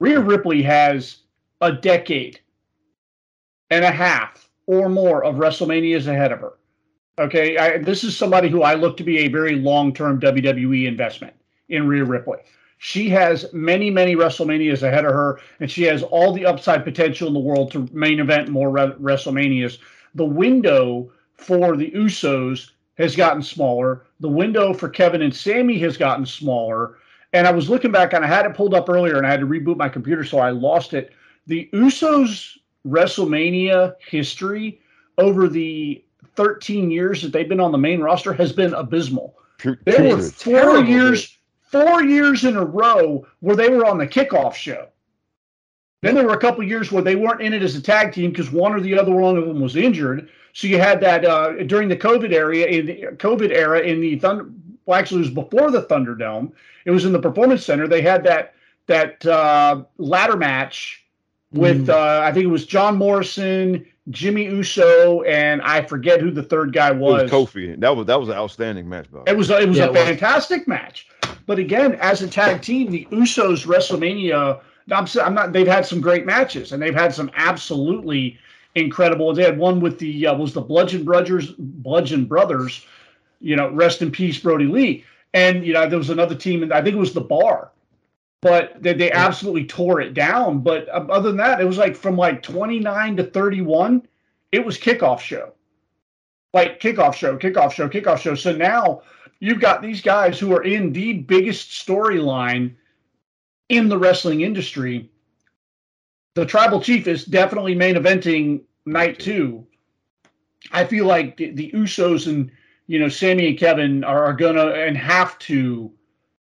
Rhea 0.00 0.18
Ripley 0.18 0.60
has 0.62 1.18
a 1.60 1.70
decade 1.70 2.40
and 3.70 3.84
a 3.84 3.92
half 3.92 4.48
or 4.66 4.88
more 4.88 5.24
of 5.24 5.36
WrestleManias 5.36 6.08
ahead 6.08 6.32
of 6.32 6.40
her. 6.40 6.54
Okay. 7.20 7.56
I, 7.58 7.78
this 7.78 8.02
is 8.02 8.16
somebody 8.16 8.48
who 8.48 8.62
I 8.62 8.74
look 8.74 8.96
to 8.96 9.04
be 9.04 9.18
a 9.18 9.28
very 9.28 9.54
long 9.54 9.94
term 9.94 10.20
WWE 10.20 10.86
investment 10.86 11.34
in 11.68 11.86
Rhea 11.86 12.04
Ripley. 12.04 12.38
She 12.86 13.08
has 13.08 13.52
many, 13.52 13.90
many 13.90 14.14
WrestleManias 14.14 14.84
ahead 14.84 15.04
of 15.04 15.12
her, 15.12 15.40
and 15.58 15.68
she 15.68 15.82
has 15.82 16.04
all 16.04 16.32
the 16.32 16.46
upside 16.46 16.84
potential 16.84 17.26
in 17.26 17.34
the 17.34 17.40
world 17.40 17.72
to 17.72 17.88
main 17.92 18.20
event 18.20 18.48
more 18.48 18.70
re- 18.70 18.94
WrestleManias. 19.00 19.78
The 20.14 20.24
window 20.24 21.10
for 21.34 21.76
the 21.76 21.90
Usos 21.90 22.70
has 22.96 23.16
gotten 23.16 23.42
smaller. 23.42 24.06
The 24.20 24.28
window 24.28 24.72
for 24.72 24.88
Kevin 24.88 25.22
and 25.22 25.34
Sammy 25.34 25.80
has 25.80 25.96
gotten 25.96 26.24
smaller. 26.24 26.98
And 27.32 27.48
I 27.48 27.50
was 27.50 27.68
looking 27.68 27.90
back, 27.90 28.12
and 28.12 28.24
I 28.24 28.28
had 28.28 28.46
it 28.46 28.54
pulled 28.54 28.72
up 28.72 28.88
earlier, 28.88 29.16
and 29.16 29.26
I 29.26 29.30
had 29.30 29.40
to 29.40 29.48
reboot 29.48 29.76
my 29.76 29.88
computer, 29.88 30.22
so 30.22 30.38
I 30.38 30.50
lost 30.50 30.94
it. 30.94 31.12
The 31.48 31.68
Usos 31.72 32.56
WrestleMania 32.86 33.96
history 33.98 34.80
over 35.18 35.48
the 35.48 36.04
13 36.36 36.92
years 36.92 37.20
that 37.22 37.32
they've 37.32 37.48
been 37.48 37.58
on 37.58 37.72
the 37.72 37.78
main 37.78 38.00
roster 38.00 38.32
has 38.32 38.52
been 38.52 38.74
abysmal. 38.74 39.34
There 39.64 40.16
were 40.16 40.22
four 40.22 40.60
terrible, 40.60 40.88
years, 40.88 41.36
four 41.66 42.02
years 42.02 42.44
in 42.44 42.56
a 42.56 42.64
row 42.64 43.26
where 43.40 43.56
they 43.56 43.68
were 43.68 43.86
on 43.86 43.98
the 43.98 44.06
kickoff 44.06 44.54
show. 44.54 44.88
Then 46.02 46.14
there 46.14 46.26
were 46.26 46.34
a 46.34 46.40
couple 46.40 46.62
years 46.62 46.92
where 46.92 47.02
they 47.02 47.16
weren't 47.16 47.42
in 47.42 47.52
it 47.52 47.62
as 47.62 47.74
a 47.74 47.80
tag 47.80 48.12
team 48.12 48.30
because 48.30 48.50
one 48.50 48.72
or 48.72 48.80
the 48.80 48.98
other 48.98 49.12
one 49.12 49.36
of 49.36 49.46
them 49.46 49.60
was 49.60 49.76
injured. 49.76 50.28
So 50.52 50.66
you 50.66 50.78
had 50.78 51.00
that 51.00 51.24
uh, 51.24 51.64
during 51.64 51.88
the 51.88 51.96
COVID 51.96 52.32
area 52.32 52.66
in 52.66 52.86
the 52.86 52.94
COVID 53.16 53.50
era 53.50 53.80
in 53.80 54.00
the 54.00 54.18
Thunder. 54.18 54.50
Well, 54.84 54.98
actually, 54.98 55.22
it 55.22 55.34
was 55.34 55.44
before 55.44 55.70
the 55.70 55.82
Thunderdome. 55.82 56.52
It 56.84 56.92
was 56.92 57.04
in 57.04 57.12
the 57.12 57.18
Performance 57.18 57.64
Center. 57.64 57.88
They 57.88 58.02
had 58.02 58.22
that 58.24 58.54
that 58.86 59.26
uh, 59.26 59.82
ladder 59.98 60.36
match 60.36 61.04
with 61.52 61.86
Mm. 61.86 61.90
uh, 61.90 62.24
I 62.24 62.32
think 62.32 62.44
it 62.44 62.48
was 62.48 62.66
John 62.66 62.96
Morrison, 62.96 63.86
Jimmy 64.10 64.44
Uso, 64.44 65.22
and 65.22 65.60
I 65.62 65.82
forget 65.82 66.20
who 66.20 66.30
the 66.30 66.42
third 66.42 66.72
guy 66.72 66.90
It 66.90 66.96
was 66.96 67.30
Kofi. 67.30 67.78
That 67.80 67.96
was 67.96 68.06
that 68.06 68.20
was 68.20 68.28
an 68.28 68.34
outstanding 68.36 68.88
match, 68.88 69.10
Bob. 69.10 69.28
it 69.28 69.36
was 69.36 69.50
it 69.50 69.68
was 69.68 69.78
Yeah, 69.78 69.84
a 69.84 69.88
it 69.88 69.92
was. 69.92 70.02
fantastic 70.04 70.68
match. 70.68 71.08
But 71.46 71.58
again, 71.58 71.94
as 71.96 72.22
a 72.22 72.28
tag 72.28 72.62
team, 72.62 72.90
the 72.90 73.06
Usos 73.10 73.66
WrestleMania. 73.66 74.60
I'm, 74.92 75.02
s- 75.02 75.16
I'm 75.16 75.34
not. 75.34 75.52
They've 75.52 75.66
had 75.66 75.84
some 75.84 76.00
great 76.00 76.24
matches, 76.26 76.70
and 76.72 76.80
they've 76.80 76.94
had 76.94 77.12
some 77.12 77.30
absolutely 77.34 78.38
incredible. 78.76 79.34
They 79.34 79.42
had 79.42 79.58
one 79.58 79.80
with 79.80 79.98
the 79.98 80.28
uh, 80.28 80.34
was 80.36 80.52
the 80.54 80.60
Bludgeon 80.60 81.04
Brothers. 81.04 81.52
Bludgeon 81.58 82.24
Brothers. 82.26 82.84
You 83.40 83.56
know, 83.56 83.70
rest 83.72 84.00
in 84.02 84.10
peace, 84.12 84.38
Brodie 84.38 84.66
Lee. 84.66 85.04
And 85.34 85.66
you 85.66 85.72
know, 85.72 85.88
there 85.88 85.98
was 85.98 86.10
another 86.10 86.34
team, 86.36 86.62
and 86.62 86.72
I 86.72 86.80
think 86.82 86.94
it 86.94 86.98
was 86.98 87.12
the 87.12 87.20
Bar. 87.20 87.70
But 88.42 88.82
they, 88.82 88.92
they 88.92 89.10
absolutely 89.10 89.66
tore 89.66 90.00
it 90.00 90.14
down. 90.14 90.60
But 90.60 90.88
uh, 90.88 91.06
other 91.10 91.30
than 91.30 91.38
that, 91.38 91.60
it 91.60 91.64
was 91.64 91.78
like 91.78 91.96
from 91.96 92.16
like 92.16 92.42
29 92.42 93.16
to 93.16 93.24
31, 93.24 94.06
it 94.52 94.64
was 94.64 94.78
kickoff 94.78 95.20
show 95.20 95.52
like 96.56 96.80
kickoff 96.80 97.14
show, 97.14 97.36
kickoff 97.36 97.72
show, 97.72 97.86
kickoff 97.86 98.18
show. 98.18 98.34
So 98.34 98.56
now 98.56 99.02
you've 99.40 99.60
got 99.60 99.82
these 99.82 100.00
guys 100.00 100.38
who 100.38 100.54
are 100.54 100.64
in 100.64 100.90
the 100.90 101.12
biggest 101.12 101.86
storyline 101.86 102.74
in 103.68 103.90
the 103.90 103.98
wrestling 103.98 104.40
industry. 104.40 105.10
The 106.34 106.46
tribal 106.46 106.80
chief 106.80 107.06
is 107.06 107.26
definitely 107.26 107.74
main 107.74 107.96
eventing 107.96 108.62
night 108.86 109.20
two. 109.20 109.66
I 110.72 110.86
feel 110.86 111.04
like 111.04 111.36
the, 111.36 111.50
the 111.50 111.70
Usos 111.72 112.26
and 112.26 112.50
you 112.86 112.98
know 112.98 113.08
Sammy 113.10 113.48
and 113.48 113.58
Kevin 113.58 114.02
are, 114.02 114.24
are 114.24 114.32
gonna 114.32 114.68
and 114.68 114.96
have 114.96 115.38
to 115.40 115.92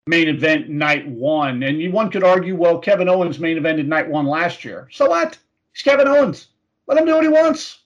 main 0.07 0.27
event 0.27 0.69
night 0.69 1.07
one. 1.07 1.63
And 1.63 1.81
you, 1.81 1.91
one 1.91 2.11
could 2.11 2.23
argue, 2.23 2.55
well, 2.55 2.77
Kevin 2.77 3.09
Owens 3.09 3.39
main 3.39 3.57
evented 3.57 3.87
night 3.87 4.07
one 4.07 4.27
last 4.27 4.63
year. 4.63 4.87
So 4.91 5.09
what? 5.09 5.37
He's 5.73 5.81
Kevin 5.81 6.07
Owens. 6.07 6.49
Let 6.87 6.99
him 6.99 7.05
do 7.05 7.15
what 7.15 7.23
he 7.23 7.29
wants. 7.29 7.79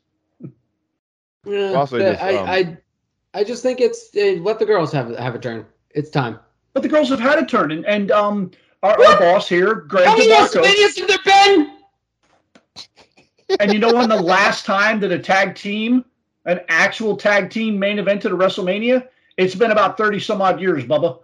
Yeah, 1.45 1.71
Also 1.71 1.97
just, 1.97 2.21
I, 2.21 2.35
um, 2.35 2.49
I, 2.49 2.77
I 3.33 3.43
just 3.45 3.63
think 3.63 3.79
it's 3.79 4.09
uh, 4.17 4.41
let 4.41 4.59
the 4.59 4.65
girls 4.65 4.91
have 4.91 5.15
have 5.17 5.35
a 5.35 5.39
turn. 5.39 5.65
It's 5.91 6.09
time. 6.09 6.37
but 6.73 6.83
the 6.83 6.89
girls 6.89 7.07
have 7.09 7.19
had 7.21 7.39
a 7.39 7.45
turn 7.45 7.71
and, 7.71 7.85
and 7.85 8.11
um 8.11 8.51
our, 8.83 9.01
our 9.01 9.17
boss 9.19 9.47
here, 9.47 9.75
Greg 9.75 10.05
How 10.05 10.17
many 10.17 10.29
DeMarco. 10.29 10.61
WrestleManias 10.61 10.99
have 10.99 11.07
there 11.07 11.17
been? 11.25 11.77
And 13.59 13.73
you 13.73 13.79
know 13.79 13.93
when 13.93 14.09
the 14.09 14.21
last 14.21 14.65
time 14.65 14.99
that 14.99 15.11
a 15.11 15.19
tag 15.19 15.55
team, 15.55 16.03
an 16.45 16.59
actual 16.67 17.15
tag 17.15 17.49
team 17.49 17.79
main 17.79 17.99
event 17.99 18.25
at 18.25 18.31
a 18.31 18.35
WrestleMania? 18.35 19.07
It's 19.37 19.55
been 19.55 19.71
about 19.71 19.97
30 19.97 20.19
some 20.19 20.41
odd 20.41 20.59
years, 20.59 20.83
Bubba. 20.83 21.19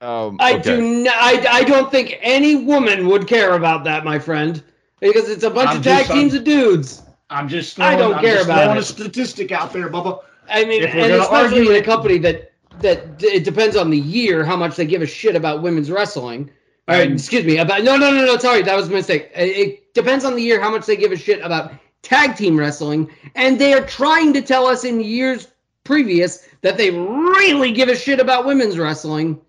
Um, 0.00 0.36
I 0.40 0.54
okay. 0.54 0.62
do 0.62 0.80
not. 1.04 1.14
I, 1.16 1.58
I 1.58 1.64
don't 1.64 1.90
think 1.90 2.18
any 2.22 2.56
woman 2.56 3.06
would 3.08 3.26
care 3.26 3.54
about 3.54 3.84
that, 3.84 4.04
my 4.04 4.18
friend, 4.18 4.62
because 4.98 5.28
it's 5.28 5.42
a 5.44 5.50
bunch 5.50 5.70
I'm 5.70 5.76
of 5.78 5.82
tag 5.84 6.06
just- 6.06 6.12
teams 6.12 6.34
of 6.34 6.44
dudes. 6.44 7.02
I'm 7.32 7.48
just 7.48 7.78
I 7.78 7.94
don't 7.94 8.14
I'm 8.16 8.20
care 8.24 8.34
just 8.38 8.46
about 8.46 8.64
throwing 8.64 8.78
it. 8.78 8.80
a 8.80 8.84
statistic 8.84 9.52
out 9.52 9.72
there, 9.72 9.88
Bubba. 9.88 10.20
I 10.48 10.64
mean, 10.64 10.82
and 10.82 10.92
gonna 10.92 11.18
especially 11.22 11.58
argue 11.58 11.70
in 11.70 11.80
a 11.80 11.84
company 11.84 12.18
that 12.18 12.50
that 12.80 13.18
d- 13.18 13.26
it 13.28 13.44
depends 13.44 13.76
on 13.76 13.88
the 13.90 13.98
year 13.98 14.42
how 14.44 14.56
much 14.56 14.74
they 14.74 14.84
give 14.84 15.00
a 15.02 15.06
shit 15.06 15.36
about 15.36 15.62
women's 15.62 15.90
wrestling. 15.92 16.50
Or, 16.88 16.94
And- 16.94 17.12
excuse 17.12 17.44
me, 17.44 17.58
about 17.58 17.84
no, 17.84 17.96
no, 17.96 18.10
no, 18.10 18.24
no. 18.24 18.36
Sorry, 18.38 18.62
that 18.62 18.74
was 18.74 18.88
a 18.88 18.90
mistake. 18.90 19.30
It, 19.36 19.48
it 19.48 19.94
depends 19.94 20.24
on 20.24 20.34
the 20.34 20.42
year 20.42 20.60
how 20.60 20.70
much 20.72 20.86
they 20.86 20.96
give 20.96 21.12
a 21.12 21.16
shit 21.16 21.40
about 21.44 21.72
tag 22.02 22.34
team 22.36 22.58
wrestling, 22.58 23.08
and 23.36 23.60
they 23.60 23.74
are 23.74 23.86
trying 23.86 24.32
to 24.32 24.42
tell 24.42 24.66
us 24.66 24.82
in 24.84 25.00
years 25.00 25.46
previous 25.84 26.48
that 26.62 26.76
they 26.78 26.90
really 26.90 27.70
give 27.70 27.88
a 27.88 27.94
shit 27.94 28.18
about 28.18 28.44
women's 28.44 28.76
wrestling. 28.76 29.40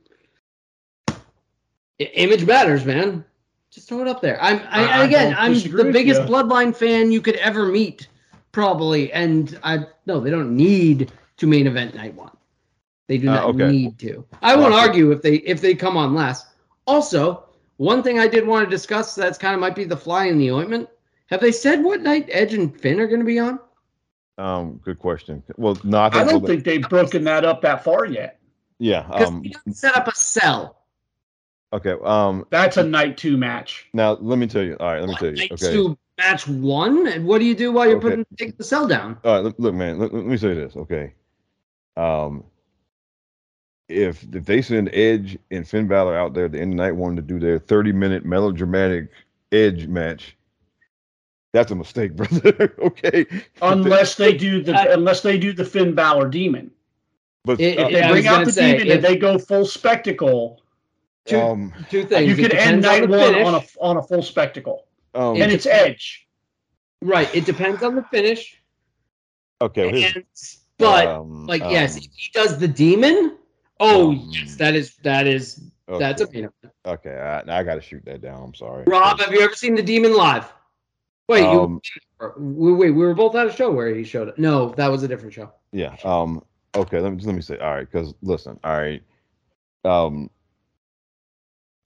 I- 2.01 2.11
image 2.15 2.45
matters, 2.45 2.85
man. 2.85 3.23
Just 3.69 3.87
throw 3.87 4.01
it 4.01 4.07
up 4.07 4.21
there. 4.21 4.41
I'm 4.41 4.59
I, 4.69 4.85
I- 4.85 5.01
I 5.01 5.05
again. 5.05 5.31
don't 5.31 5.39
I'm 5.39 5.53
the 5.53 5.91
biggest 5.91 6.21
you. 6.21 6.27
Bloodline 6.27 6.75
fan 6.75 7.11
you 7.11 7.21
could 7.21 7.35
ever 7.37 7.65
meet, 7.67 8.07
probably. 8.51 9.11
And 9.13 9.57
I 9.63 9.85
no, 10.05 10.19
they 10.19 10.29
don't 10.29 10.55
need 10.55 11.11
to 11.37 11.47
main 11.47 11.67
event 11.67 11.95
night 11.95 12.13
one. 12.15 12.31
They 13.07 13.17
do 13.17 13.29
Uh, 13.29 13.35
not 13.35 13.45
okay. 13.55 13.71
need 13.71 13.99
to. 13.99 14.25
I 14.41 14.55
won't 14.55 14.71
Well, 14.73 14.79
argue 14.87 15.11
if 15.11 15.21
they 15.21 15.35
if 15.35 15.61
they 15.61 15.73
come 15.75 15.95
on 15.97 16.13
last. 16.13 16.47
Also, 16.87 17.45
one 17.77 18.03
thing 18.03 18.19
I 18.19 18.27
did 18.27 18.45
want 18.45 18.65
to 18.65 18.69
discuss 18.69 19.15
that's 19.15 19.37
kind 19.37 19.53
of 19.53 19.59
might 19.61 19.75
be 19.75 19.85
the 19.85 19.97
fly 19.97 20.25
in 20.25 20.37
the 20.37 20.51
ointment. 20.51 20.89
Have 21.29 21.39
they 21.39 21.51
said 21.53 21.81
what 21.83 22.01
night 22.01 22.27
Edge 22.29 22.53
and 22.53 22.77
Finn 22.77 22.99
are 22.99 23.07
going 23.07 23.19
to 23.21 23.25
be 23.25 23.39
on? 23.39 23.59
Um, 24.37 24.79
good 24.83 24.99
question. 24.99 25.43
Well, 25.57 25.77
no, 25.83 25.99
I 25.99 26.07
I 26.07 26.23
don't 26.25 26.45
think 26.45 26.63
they've 26.65 26.87
broken 26.89 27.23
that 27.25 27.45
up 27.45 27.61
that 27.61 27.83
far 27.83 28.05
yet. 28.05 28.39
yeah. 28.79 29.03
Because 29.03 29.29
Um, 29.29 29.41
they 29.43 29.49
don't 29.49 29.73
set 29.75 29.95
up 29.95 30.07
a 30.07 30.15
cell. 30.15 30.80
Okay. 31.73 31.95
Um, 32.03 32.45
That's 32.49 32.77
a 32.77 32.83
night 32.83 33.17
two 33.17 33.37
match. 33.37 33.87
now 33.93 34.13
let 34.21 34.37
me 34.37 34.47
tell 34.47 34.63
you. 34.63 34.75
All 34.79 34.87
right, 34.87 34.99
let 34.99 35.09
me 35.09 35.15
tell 35.15 35.29
you. 35.29 35.35
Night 35.37 35.51
Okay. 35.53 35.71
two, 35.71 35.97
match 36.17 36.47
one. 36.47 37.07
And 37.07 37.25
what 37.25 37.39
do 37.39 37.45
you 37.45 37.55
do 37.55 37.71
while 37.71 37.87
you're 37.87 37.97
Okay. 37.97 38.09
putting 38.09 38.25
take 38.37 38.57
the 38.57 38.63
cell 38.63 38.87
down? 38.87 39.17
All 39.23 39.35
right, 39.35 39.43
look, 39.43 39.55
look 39.57 39.73
man. 39.75 39.99
Let, 39.99 40.13
let 40.13 40.25
me 40.25 40.37
say 40.37 40.53
this, 40.53 40.75
okay? 40.75 41.13
Um, 41.97 42.43
if 43.89 44.23
if 44.33 44.45
they 44.45 44.61
send 44.61 44.89
Edge 44.93 45.37
and 45.51 45.67
Finn 45.67 45.87
Balor 45.87 46.15
out 46.17 46.33
there 46.33 46.45
at 46.45 46.53
the 46.53 46.59
end 46.59 46.73
of 46.73 46.77
the 46.77 46.83
night 46.83 46.91
wanting 46.95 47.17
to 47.17 47.21
do 47.21 47.39
their 47.39 47.59
thirty 47.59 47.91
minute 47.91 48.25
melodramatic 48.25 49.09
Edge 49.51 49.87
match, 49.87 50.37
that's 51.53 51.71
a 51.71 51.75
mistake, 51.75 52.15
brother. 52.15 52.73
okay. 52.79 53.25
Unless 53.61 54.15
they 54.15 54.33
do 54.33 54.61
the 54.63 54.73
Uh, 54.73 54.85
unless 54.93 55.21
they 55.21 55.37
do 55.37 55.51
the 55.51 55.65
Finn 55.65 55.93
Balor 55.93 56.29
demon. 56.29 56.71
but 57.43 57.59
It- 57.59 57.77
uh, 57.77 57.87
If 57.87 57.91
they 57.91 57.99
Yeah, 57.99 58.07
I 58.07 58.11
was 58.11 58.21
bring 58.21 58.27
out 58.27 58.45
the 58.45 58.51
say, 58.53 58.71
demon 58.77 58.87
if- 58.87 58.93
and 58.95 59.03
they 59.03 59.17
go 59.17 59.37
full 59.37 59.65
spectacle, 59.65 60.60
Two, 61.25 61.39
um, 61.39 61.73
two 61.89 62.03
things. 62.05 62.27
you 62.27 62.33
It 62.45 62.49
could 62.49 62.57
end 62.57 62.81
depends 62.81 62.85
on 62.87 62.99
night 63.01 63.09
one 63.09 63.33
finish. 63.33 63.47
on 63.47 63.53
a 63.55 63.61
on 63.81 63.97
a 63.97 64.03
full 64.03 64.23
spectacle. 64.23 64.87
um, 65.13 65.41
And 65.41 65.51
it's 65.51 65.65
Edge. 65.65 66.27
Right. 67.01 67.33
It 67.35 67.45
depends 67.45 67.83
on 67.83 67.95
the 67.95 68.03
finish. 68.03 68.61
okay. 69.61 69.89
here's- 69.89 70.15
And, 70.15 70.25
but 70.77 71.07
um, 71.07 71.45
like 71.45 71.61
yes, 71.61 71.93
um, 71.95 72.01
if 72.03 72.11
he 72.15 72.31
does 72.33 72.57
the 72.57 72.67
demon. 72.67 73.37
Oh 73.79 74.09
um, 74.11 74.27
yes, 74.31 74.55
that 74.55 74.73
is 74.75 74.95
that 75.03 75.27
is 75.27 75.61
that's 75.87 76.21
a 76.21 76.25
okay. 76.25 76.47
Okay, 76.85 77.15
I, 77.15 77.59
I 77.59 77.63
got 77.63 77.75
to 77.75 77.81
shoot 77.81 78.03
that 78.05 78.21
down. 78.21 78.41
I'm 78.41 78.53
sorry. 78.55 78.83
Rob, 78.87 79.19
have 79.19 79.31
you 79.31 79.41
ever 79.41 79.53
seen 79.53 79.75
the 79.75 79.83
demon 79.83 80.15
live? 80.15 80.51
Wait, 81.27 81.43
Um, 81.43 81.81
you 82.19 82.31
we, 82.37 82.73
wait, 82.73 82.91
we 82.91 83.03
were 83.05 83.13
both 83.13 83.35
at 83.35 83.45
a 83.47 83.51
show 83.51 83.71
where 83.71 83.93
he 83.93 84.03
showed 84.03 84.27
it. 84.27 84.39
No, 84.39 84.69
that 84.71 84.87
was 84.87 85.03
a 85.03 85.07
different 85.07 85.33
show. 85.33 85.51
Yeah. 85.71 85.95
Um. 86.03 86.43
Okay. 86.75 86.99
Let 86.99 87.11
me 87.11 87.17
just 87.17 87.27
let 87.27 87.35
me 87.35 87.41
say. 87.41 87.57
All 87.59 87.75
right. 87.75 87.89
Because 87.89 88.13
listen. 88.23 88.59
All 88.63 88.73
right. 88.77 89.03
Um. 89.85 90.29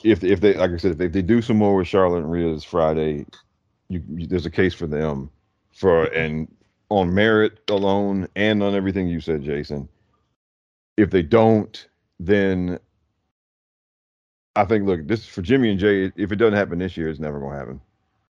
If 0.03 0.23
if 0.23 0.41
they 0.41 0.53
like 0.55 0.71
I 0.71 0.77
said 0.77 0.99
if 0.99 1.11
they, 1.11 1.21
do 1.21 1.41
some 1.41 1.57
more 1.57 1.75
with 1.75 1.87
Charlotte 1.87 2.19
and 2.19 2.31
Rhea 2.31 2.53
this 2.53 2.63
Friday, 2.63 3.25
you, 3.89 4.03
you 4.09 4.27
there's 4.27 4.45
a 4.45 4.51
case 4.51 4.73
for 4.73 4.87
them 4.87 5.29
for 5.73 6.05
and 6.05 6.47
on 6.89 7.13
merit 7.13 7.59
alone 7.69 8.27
and 8.35 8.61
on 8.61 8.75
everything 8.75 9.07
you 9.07 9.19
said, 9.19 9.43
Jason. 9.43 9.89
If 10.97 11.09
they 11.09 11.23
don't, 11.23 11.87
then 12.19 12.79
I 14.55 14.65
think 14.65 14.85
look 14.85 15.07
this 15.07 15.21
is 15.21 15.25
for 15.27 15.41
Jimmy 15.41 15.71
and 15.71 15.79
Jey. 15.79 16.11
If 16.15 16.31
it 16.31 16.37
doesn't 16.37 16.53
happen 16.53 16.79
this 16.79 16.97
year, 16.97 17.09
it's 17.09 17.19
never 17.19 17.39
going 17.39 17.53
to 17.53 17.57
happen. 17.57 17.81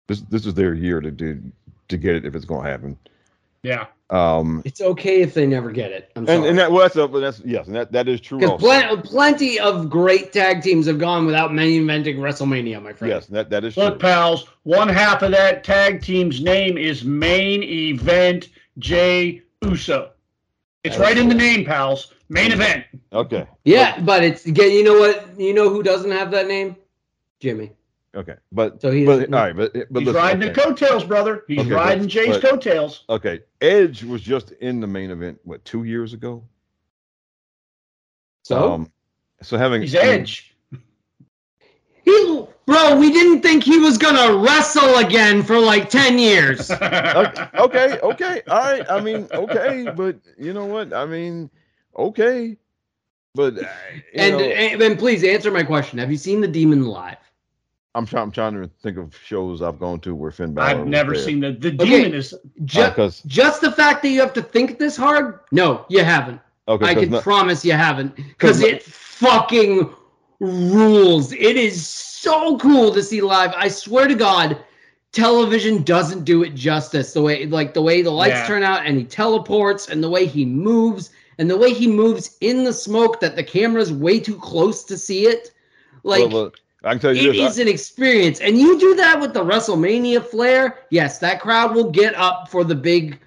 This 0.09 0.23
this 0.23 0.47
is 0.47 0.55
their 0.55 0.75
year 0.75 1.01
to 1.01 1.11
do 1.11 1.43
to 1.89 1.97
get 1.97 2.17
it 2.17 2.27
if 2.27 2.35
it's 2.35 2.45
going 2.45 2.65
to 2.65 2.71
happen. 2.71 2.99
Yeah. 3.63 3.87
Um. 4.11 4.61
It's 4.65 4.81
okay 4.81 5.23
if 5.23 5.33
they 5.35 5.47
never 5.47 5.71
get 5.71 5.91
it. 5.93 6.11
I'm 6.17 6.27
sorry. 6.27 6.39
And, 6.39 6.47
and 6.47 6.59
that 6.59 6.71
well, 6.71 6.83
that's, 6.83 6.97
a, 6.97 7.07
that's 7.21 7.41
yes, 7.47 7.67
and 7.67 7.77
that, 7.77 7.93
that 7.93 8.09
is 8.09 8.21
true. 8.21 8.39
because 8.39 8.63
Also. 8.63 8.67
plen- 8.67 9.03
plenty 9.03 9.59
of 9.59 9.89
great 9.89 10.33
tag 10.33 10.63
teams 10.63 10.87
have 10.87 10.99
gone 10.99 11.25
without 11.25 11.55
main 11.55 11.85
eventing 11.85 12.19
WrestleMania, 12.19 12.83
my 12.83 12.93
friend. 12.93 13.13
Yes, 13.13 13.27
that 13.29 13.49
that 13.51 13.65
is 13.65 13.77
Look, 13.77 14.01
true. 14.01 14.09
pals, 14.09 14.47
one 14.65 14.89
half 14.89 15.23
of 15.23 15.31
that 15.31 15.65
tag 15.65 16.03
team's 16.03 16.43
name 16.43 16.77
is 16.77 17.05
Main 17.05 17.63
Event 17.63 18.49
Jey 18.79 19.43
Uso. 19.63 20.11
It's 20.85 20.99
right 20.99 21.17
in 21.17 21.29
the 21.29 21.35
name, 21.35 21.65
pals. 21.65 22.13
Main 22.29 22.51
event. 22.51 22.85
Okay. 23.13 23.47
Yeah, 23.65 24.01
but 24.01 24.25
it's 24.25 24.45
again, 24.47 24.73
you 24.73 24.83
know 24.83 24.99
what? 24.99 25.39
You 25.39 25.55
know 25.55 25.71
who 25.71 25.83
doesn't 25.83 26.11
have 26.11 26.31
that 26.33 26.49
name? 26.49 26.77
Jimmy. 27.41 27.73
Okay. 28.15 28.35
But 28.53 28.81
So 28.83 28.91
he 28.91 29.07
but 29.07 29.13
doesn't- 29.17 29.35
all 29.35 29.41
right, 29.41 29.57
but 29.57 29.73
but 29.73 30.01
He's 30.01 30.07
listen, 30.09 30.15
riding 30.15 30.43
okay. 30.43 30.53
the 30.53 30.61
coattails, 30.61 31.05
brother. 31.05 31.45
He's 31.49 31.61
Okay, 31.61 31.71
riding 31.71 32.05
but- 32.05 32.11
Jey's 32.11 32.37
but- 32.39 32.43
coattails. 32.43 33.05
Okay. 33.09 33.41
Edge 33.61 34.05
was 34.05 34.21
just 34.21 34.53
in 34.53 34.81
the 34.81 34.87
main 34.87 35.11
event 35.11 35.41
what 35.45 35.65
two 35.65 35.85
years 35.85 36.13
ago. 36.13 36.45
So 38.45 38.73
Um, 38.75 38.93
so 39.41 39.57
having 39.57 39.83
He's 39.83 39.95
I 39.97 40.03
mean, 40.03 40.09
Edge. 40.21 40.55
he, 42.05 42.45
bro, 42.67 42.99
we 42.99 43.11
didn't 43.13 43.41
think 43.41 43.65
he 43.65 43.79
was 43.79 43.97
gonna 43.97 44.37
wrestle 44.37 44.97
again 44.99 45.43
for 45.43 45.59
like 45.59 45.89
ten 45.89 46.19
years. 46.19 46.71
okay, 46.71 47.49
okay, 47.55 47.99
okay, 48.01 48.43
all 48.49 48.59
right. 48.61 48.85
I 48.91 49.01
mean, 49.01 49.27
okay, 49.33 49.87
but 49.97 50.17
you 50.37 50.53
know 50.53 50.67
what? 50.67 50.93
I 50.93 51.07
mean, 51.07 51.49
okay, 51.97 52.57
but 53.35 53.59
uh, 53.59 53.67
and, 54.15 54.37
know, 54.37 54.45
and 54.45 54.83
and 54.83 54.99
please 54.99 55.25
answer 55.25 55.51
my 55.51 55.63
question: 55.63 55.99
Have 55.99 56.11
you 56.11 56.19
seen 56.19 56.41
the 56.43 56.49
Demon 56.49 56.85
live? 56.85 57.17
I'm 57.95 58.07
trying. 58.07 58.23
I'm 58.25 58.31
trying 58.33 58.55
to 58.55 58.71
think 58.83 58.97
of 58.97 59.15
shows 59.25 59.61
I've 59.61 59.79
gone 59.79 60.01
to 60.01 60.15
where 60.15 60.31
Finn 60.31 60.55
Balor. 60.55 60.67
I've 60.67 60.79
was 60.81 60.89
never 60.89 61.13
there. 61.15 61.23
seen 61.23 61.41
the 61.41 61.53
the 61.53 61.69
Okay. 61.75 61.85
demon 61.85 62.15
is 62.15 62.35
Just, 62.65 62.95
because 62.95 63.21
uh, 63.21 63.29
just 63.29 63.61
the 63.61 63.71
fact 63.73 64.03
that 64.03 64.09
you 64.09 64.21
have 64.21 64.33
to 64.35 64.43
think 64.43 64.79
this 64.79 64.97
hard? 64.97 65.41
No, 65.53 65.85
you 65.91 66.03
haven't. 66.03 66.41
okay, 66.69 66.87
I 66.87 66.95
can 66.95 67.11
not- 67.11 67.23
promise 67.23 67.65
you 67.65 67.73
haven't, 67.73 68.17
because 68.17 68.61
it 68.63 68.83
fucking 68.83 69.93
rules. 70.41 71.33
It 71.33 71.57
is 71.57 71.87
so 71.87 72.57
cool 72.59 72.93
to 72.95 73.03
see 73.03 73.21
live. 73.21 73.53
I 73.57 73.69
swear 73.69 74.09
to 74.09 74.15
God, 74.15 74.57
television 75.13 75.83
doesn't 75.83 76.25
do 76.25 76.43
it 76.45 76.55
justice. 76.55 77.13
The 77.13 77.23
way, 77.23 77.47
like 77.47 77.75
the 77.75 77.83
way 77.83 78.03
the 78.03 78.11
lights 78.11 78.37
Yeah. 78.37 78.47
turn 78.47 78.63
out, 78.63 78.87
and 78.87 78.97
he 78.97 79.05
teleports, 79.05 79.89
and 79.89 80.03
the 80.03 80.09
way 80.11 80.25
he 80.27 80.45
moves, 80.45 81.11
and 81.39 81.51
the 81.51 81.57
way 81.59 81.73
he 81.75 81.87
moves 81.87 82.37
in 82.41 82.65
the 82.65 82.73
smoke 82.73 83.21
that 83.21 83.37
the 83.37 83.45
camera's 83.45 83.93
way 83.93 84.19
too 84.19 84.37
close 84.39 84.83
to 84.85 84.97
see 84.97 85.27
it. 85.27 85.53
Like 86.05 86.21
well, 86.21 86.45
well, 86.45 86.53
I 86.85 86.91
can 86.91 86.99
tell 86.99 87.17
you 87.17 87.31
it 87.31 87.35
this. 87.35 87.53
is 87.53 87.59
an 87.59 87.69
experience, 87.69 88.41
and 88.41 88.59
you 88.59 88.79
do 88.79 88.95
that 88.97 89.21
with 89.21 89.35
the 89.35 89.45
WrestleMania 89.45 90.25
flair. 90.25 90.81
Yes, 90.91 91.19
that 91.21 91.41
crowd 91.41 91.75
will 91.75 91.91
get 91.91 92.15
up 92.17 92.49
for 92.49 92.65
the 92.65 92.75
big 92.75 93.21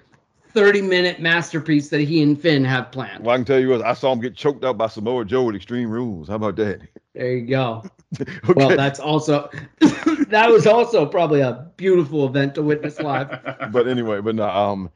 thirty-minute 0.50 1.20
masterpiece 1.20 1.88
that 1.88 2.02
he 2.02 2.22
and 2.22 2.40
Finn 2.40 2.64
have 2.64 2.92
planned. 2.92 3.24
well, 3.24 3.34
I 3.34 3.38
can 3.38 3.46
tell 3.46 3.58
you 3.58 3.70
what. 3.70 3.82
I 3.82 3.94
saw 3.94 4.12
him 4.12 4.20
get 4.20 4.36
choked 4.36 4.64
out 4.64 4.76
by 4.76 4.88
Samoa 4.88 5.24
Joe 5.24 5.44
with 5.44 5.56
Extreme 5.56 5.90
Rules. 5.90 6.28
How 6.28 6.34
about 6.36 6.56
that? 6.56 6.80
There 7.14 7.32
you 7.32 7.46
go. 7.46 7.82
okay. 8.20 8.52
Well, 8.54 8.76
that's 8.76 9.00
also 9.00 9.48
that 10.28 10.50
was 10.50 10.66
also 10.66 11.06
probably 11.06 11.40
a 11.40 11.70
beautiful 11.78 12.26
event 12.26 12.54
to 12.56 12.62
witness 12.62 13.00
live. 13.00 13.40
but 13.72 13.88
anyway, 13.88 14.20
but 14.20 14.34
no, 14.34 14.46
um, 14.46 14.90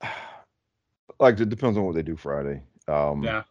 like 1.18 1.40
it 1.40 1.48
depends 1.48 1.76
on 1.76 1.82
what 1.82 1.96
they 1.96 2.02
do 2.02 2.14
Friday. 2.14 2.62
Um, 2.86 3.24
yeah. 3.24 3.42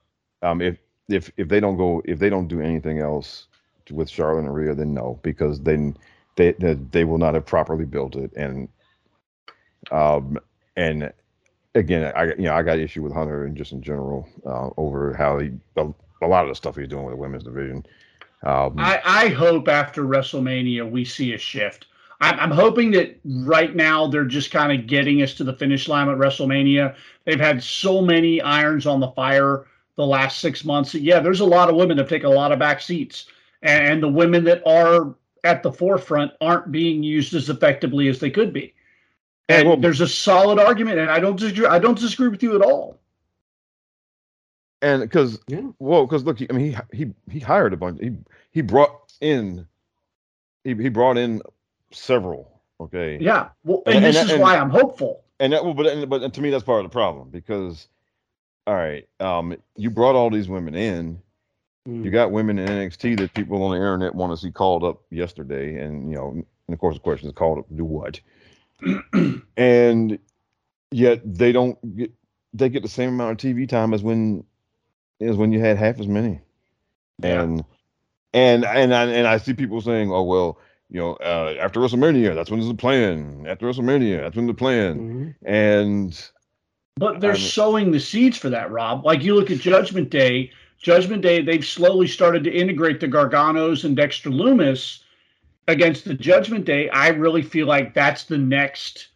um, 0.41 0.61
if 0.61 0.77
if 1.09 1.29
if 1.35 1.49
they 1.49 1.59
don't 1.59 1.75
go, 1.75 2.01
if 2.05 2.17
they 2.17 2.29
don't 2.29 2.47
do 2.47 2.61
anything 2.61 2.99
else 2.99 3.48
with 3.91 4.09
Charlotte 4.09 4.45
and 4.45 4.53
Rhea, 4.53 4.75
then 4.75 4.93
no, 4.93 5.19
because 5.23 5.61
then 5.61 5.97
they 6.35 6.53
they, 6.53 6.73
they 6.73 7.03
will 7.03 7.17
not 7.17 7.33
have 7.33 7.45
properly 7.45 7.85
built 7.85 8.15
it, 8.15 8.31
and 8.35 8.67
um, 9.91 10.37
and 10.75 11.11
again, 11.75 12.11
I 12.15 12.25
you 12.25 12.43
know 12.43 12.53
I 12.53 12.63
got 12.63 12.79
issue 12.79 13.03
with 13.03 13.13
Hunter 13.13 13.45
and 13.45 13.55
just 13.55 13.71
in 13.71 13.81
general 13.81 14.27
uh, 14.45 14.69
over 14.77 15.13
how 15.13 15.39
he 15.39 15.51
a, 15.75 15.87
a 16.21 16.27
lot 16.27 16.43
of 16.43 16.49
the 16.49 16.55
stuff 16.55 16.75
he's 16.75 16.87
doing 16.87 17.05
with 17.05 17.13
the 17.13 17.17
women's 17.17 17.43
division. 17.43 17.85
Um, 18.43 18.75
I, 18.77 19.01
I 19.03 19.27
hope 19.29 19.67
after 19.67 20.03
WrestleMania 20.03 20.89
we 20.89 21.03
see 21.03 21.33
a 21.33 21.37
shift. 21.37 21.87
I'm, 22.21 22.39
I'm 22.39 22.51
hoping 22.51 22.91
that 22.91 23.19
right 23.25 23.75
now 23.75 24.07
they're 24.07 24.25
just 24.25 24.51
kind 24.51 24.77
of 24.77 24.87
getting 24.87 25.21
us 25.21 25.33
to 25.35 25.43
the 25.43 25.53
finish 25.53 25.87
line 25.87 26.09
at 26.09 26.17
WrestleMania. 26.17 26.95
They've 27.25 27.39
had 27.39 27.61
so 27.63 28.01
many 28.01 28.41
irons 28.41 28.85
on 28.85 28.99
the 28.99 29.11
fire 29.11 29.65
the 29.95 30.05
last 30.05 30.39
six 30.39 30.63
months. 30.63 30.95
Yeah, 30.95 31.19
there's 31.19 31.41
a 31.41 31.45
lot 31.45 31.69
of 31.69 31.75
women 31.75 31.97
that 31.97 32.07
take 32.07 32.23
a 32.23 32.29
lot 32.29 32.51
of 32.51 32.59
back 32.59 32.81
seats, 32.81 33.25
and 33.61 34.01
the 34.01 34.07
women 34.07 34.43
that 34.45 34.61
are 34.65 35.15
at 35.43 35.63
the 35.63 35.71
forefront 35.71 36.31
aren't 36.41 36.71
being 36.71 37.03
used 37.03 37.33
as 37.33 37.49
effectively 37.49 38.07
as 38.07 38.19
they 38.19 38.29
could 38.29 38.53
be. 38.53 38.73
And 39.47 39.67
well, 39.67 39.77
there's 39.77 40.01
a 40.01 40.07
solid 40.07 40.59
argument, 40.59 40.99
and 40.99 41.09
I 41.09 41.19
don't 41.19 41.39
disagree. 41.39 41.65
I 41.65 41.79
don't 41.79 41.97
disagree 41.97 42.27
with 42.27 42.43
you 42.43 42.55
at 42.55 42.61
all. 42.61 42.99
And 44.81 45.01
because, 45.01 45.39
yeah. 45.47 45.61
well, 45.79 46.05
because 46.05 46.23
look, 46.23 46.39
I 46.41 46.53
mean, 46.53 46.79
he 46.91 47.05
he 47.05 47.13
he 47.31 47.39
hired 47.39 47.73
a 47.73 47.77
bunch. 47.77 47.99
He 47.99 48.15
he 48.51 48.61
brought 48.61 49.11
in, 49.21 49.67
he 50.63 50.75
he 50.75 50.89
brought 50.89 51.17
in 51.17 51.41
several. 51.91 52.61
Okay. 52.79 53.17
Yeah. 53.19 53.49
Well, 53.63 53.81
and, 53.87 53.95
and 53.95 54.05
this 54.05 54.17
and, 54.17 54.27
is 54.27 54.33
and, 54.33 54.41
why 54.41 54.57
I'm 54.57 54.69
hopeful. 54.69 55.23
And 55.39 55.53
that, 55.53 55.65
well, 55.65 55.73
but 55.73 56.07
but 56.07 56.33
to 56.33 56.41
me, 56.41 56.49
that's 56.49 56.63
part 56.63 56.85
of 56.85 56.91
the 56.91 56.93
problem 56.93 57.29
because, 57.29 57.87
all 58.67 58.75
right, 58.75 59.07
um, 59.19 59.57
you 59.75 59.89
brought 59.89 60.15
all 60.15 60.29
these 60.29 60.47
women 60.47 60.75
in. 60.75 61.21
Mm. 61.87 62.03
You 62.03 62.11
got 62.11 62.31
women 62.31 62.59
in 62.59 62.67
NXT 62.67 63.17
that 63.19 63.33
people 63.33 63.63
on 63.63 63.71
the 63.71 63.77
internet 63.77 64.15
want 64.15 64.33
to 64.33 64.37
see 64.37 64.51
called 64.51 64.83
up 64.83 65.01
yesterday, 65.09 65.79
and 65.79 66.09
you 66.09 66.15
know, 66.15 66.29
and 66.31 66.45
of 66.73 66.79
course, 66.79 66.95
the 66.95 67.01
question 67.01 67.29
is 67.29 67.35
called 67.35 67.59
up 67.59 67.65
do 67.75 67.85
what? 67.85 68.19
and 69.57 70.19
yet 70.91 71.21
they 71.25 71.51
don't 71.51 71.97
get 71.97 72.11
they 72.53 72.69
get 72.69 72.83
the 72.83 72.89
same 72.89 73.09
amount 73.09 73.43
of 73.43 73.55
TV 73.55 73.67
time 73.67 73.93
as 73.93 74.03
when 74.03 74.43
as 75.21 75.35
when 75.35 75.51
you 75.51 75.59
had 75.59 75.77
half 75.77 75.99
as 75.99 76.07
many. 76.07 76.39
Yeah. 77.21 77.41
And 77.41 77.63
and 78.33 78.65
and 78.65 78.93
I, 78.93 79.05
and 79.05 79.27
I 79.27 79.37
see 79.37 79.53
people 79.53 79.81
saying, 79.81 80.11
"Oh 80.11 80.23
well, 80.23 80.59
you 80.89 80.99
know, 80.99 81.13
uh, 81.15 81.55
after 81.59 81.79
WrestleMania, 81.79 82.35
that's 82.35 82.49
when 82.49 82.59
there's 82.59 82.71
a 82.71 82.75
plan. 82.75 83.45
After 83.47 83.65
WrestleMania, 83.65 84.21
that's 84.21 84.35
when 84.35 84.47
the 84.47 84.53
plan." 84.53 84.99
Mm-hmm. 84.99 85.45
And 85.45 86.29
but 86.95 87.19
they're 87.19 87.31
I 87.31 87.35
mean, 87.35 87.43
sowing 87.43 87.91
the 87.91 87.99
seeds 87.99 88.37
for 88.37 88.49
that, 88.49 88.71
Rob. 88.71 89.05
Like 89.05 89.23
you 89.23 89.35
look 89.35 89.51
at 89.51 89.59
Judgment 89.59 90.09
Day. 90.09 90.51
Judgment 90.79 91.21
Day, 91.21 91.41
they've 91.41 91.65
slowly 91.65 92.07
started 92.07 92.43
to 92.45 92.51
integrate 92.51 92.99
the 92.99 93.07
Garganos 93.07 93.83
and 93.83 93.95
Dexter 93.95 94.29
Lumis 94.29 95.01
against 95.69 96.05
the 96.05 96.13
Judgment 96.13 96.65
Day, 96.65 96.89
I 96.89 97.09
really 97.09 97.43
feel 97.43 97.67
like 97.67 97.93
that's 97.93 98.25
the 98.25 98.37
next 98.37 99.09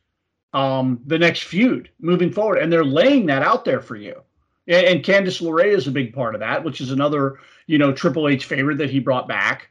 um 0.53 1.01
the 1.07 1.17
next 1.17 1.43
feud 1.43 1.89
moving 1.99 2.31
forward. 2.31 2.59
And 2.59 2.71
they're 2.71 2.85
laying 2.85 3.25
that 3.25 3.41
out 3.41 3.65
there 3.65 3.81
for 3.81 3.95
you. 3.95 4.21
And, 4.67 4.85
and 4.85 5.03
Candice 5.03 5.41
LeRae 5.41 5.73
is 5.73 5.87
a 5.87 5.91
big 5.91 6.13
part 6.13 6.35
of 6.35 6.41
that, 6.41 6.63
which 6.63 6.79
is 6.79 6.91
another, 6.91 7.39
you 7.65 7.77
know, 7.77 7.91
Triple 7.91 8.27
H 8.27 8.45
favorite 8.45 8.77
that 8.77 8.91
he 8.91 8.99
brought 8.99 9.27
back. 9.27 9.69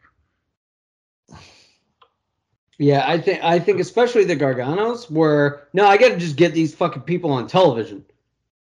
Yeah, 2.78 3.04
I 3.06 3.18
think 3.18 3.44
I 3.44 3.58
think 3.60 3.78
especially 3.78 4.24
the 4.24 4.36
Garganos 4.36 5.10
were 5.10 5.68
no, 5.72 5.86
I 5.86 5.96
gotta 5.96 6.16
just 6.16 6.36
get 6.36 6.52
these 6.52 6.74
fucking 6.74 7.02
people 7.02 7.30
on 7.30 7.46
television. 7.46 8.04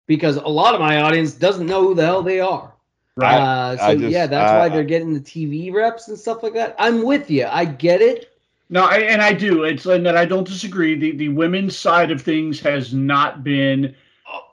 Because 0.07 0.35
a 0.35 0.47
lot 0.47 0.76
of 0.76 0.80
my 0.80 1.02
audience 1.02 1.34
doesn't 1.34 1.65
know 1.65 1.81
who 1.81 1.95
the 1.95 2.06
hell 2.06 2.22
they 2.22 2.39
are. 2.39 2.74
Right. 3.18 3.38
Uh, 3.38 3.78
so 3.78 3.98
just, 3.98 4.12
yeah, 4.12 4.28
that's 4.28 4.52
uh, 4.52 4.58
why 4.58 4.70
they're 4.70 4.84
getting 4.84 5.14
the 5.14 5.22
TV 5.22 5.74
reps 5.74 6.10
and 6.10 6.20
stuff 6.20 6.44
like 6.44 6.54
that. 6.54 6.76
I'm 6.78 7.04
with 7.04 7.32
you. 7.32 7.46
I 7.50 7.64
get 7.64 8.02
it. 8.02 8.38
No, 8.70 8.84
I, 8.84 8.98
and 8.98 9.22
I 9.22 9.32
do. 9.32 9.64
It's 9.64 9.86
and 9.86 10.06
that 10.06 10.18
I 10.18 10.26
don't 10.26 10.48
disagree. 10.48 10.98
The 10.98 11.12
the 11.16 11.30
women's 11.30 11.78
side 11.78 12.12
of 12.12 12.22
things 12.22 12.60
has 12.62 12.94
not 12.94 13.44
been 13.44 13.96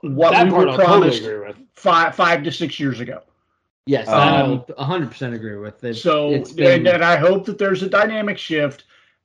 what 0.03 0.33
that 0.33 0.47
we 0.47 0.53
were 0.53 0.75
promised 0.77 1.23
totally 1.23 1.55
five 1.75 2.15
five 2.15 2.45
to 2.45 2.53
six 2.53 2.79
years 2.79 3.01
ago. 3.01 3.23
Yes, 3.87 4.07
um, 4.07 4.65
I 4.69 4.73
100 4.81 5.11
percent 5.11 5.35
agree 5.35 5.57
with 5.57 5.83
it. 5.83 5.95
So, 5.95 6.45
been... 6.55 6.81
and, 6.81 6.87
and 6.87 7.05
I 7.05 7.17
hope 7.17 7.47
that 7.47 7.59
there's 7.59 7.83
a 7.83 7.89
dynamic 7.89 8.39
shift 8.39 8.85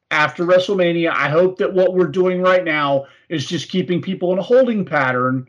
after 0.10 0.46
WrestleMania. 0.46 1.12
I 1.12 1.30
hope 1.30 1.58
that 1.60 1.72
what 1.72 1.94
we're 1.94 2.08
doing 2.08 2.42
right 2.42 2.64
now 2.64 3.06
is 3.30 3.46
just 3.46 3.70
keeping 3.70 4.02
people 4.02 4.32
in 4.34 4.40
a 4.40 4.42
holding 4.42 4.84
pattern 4.84 5.48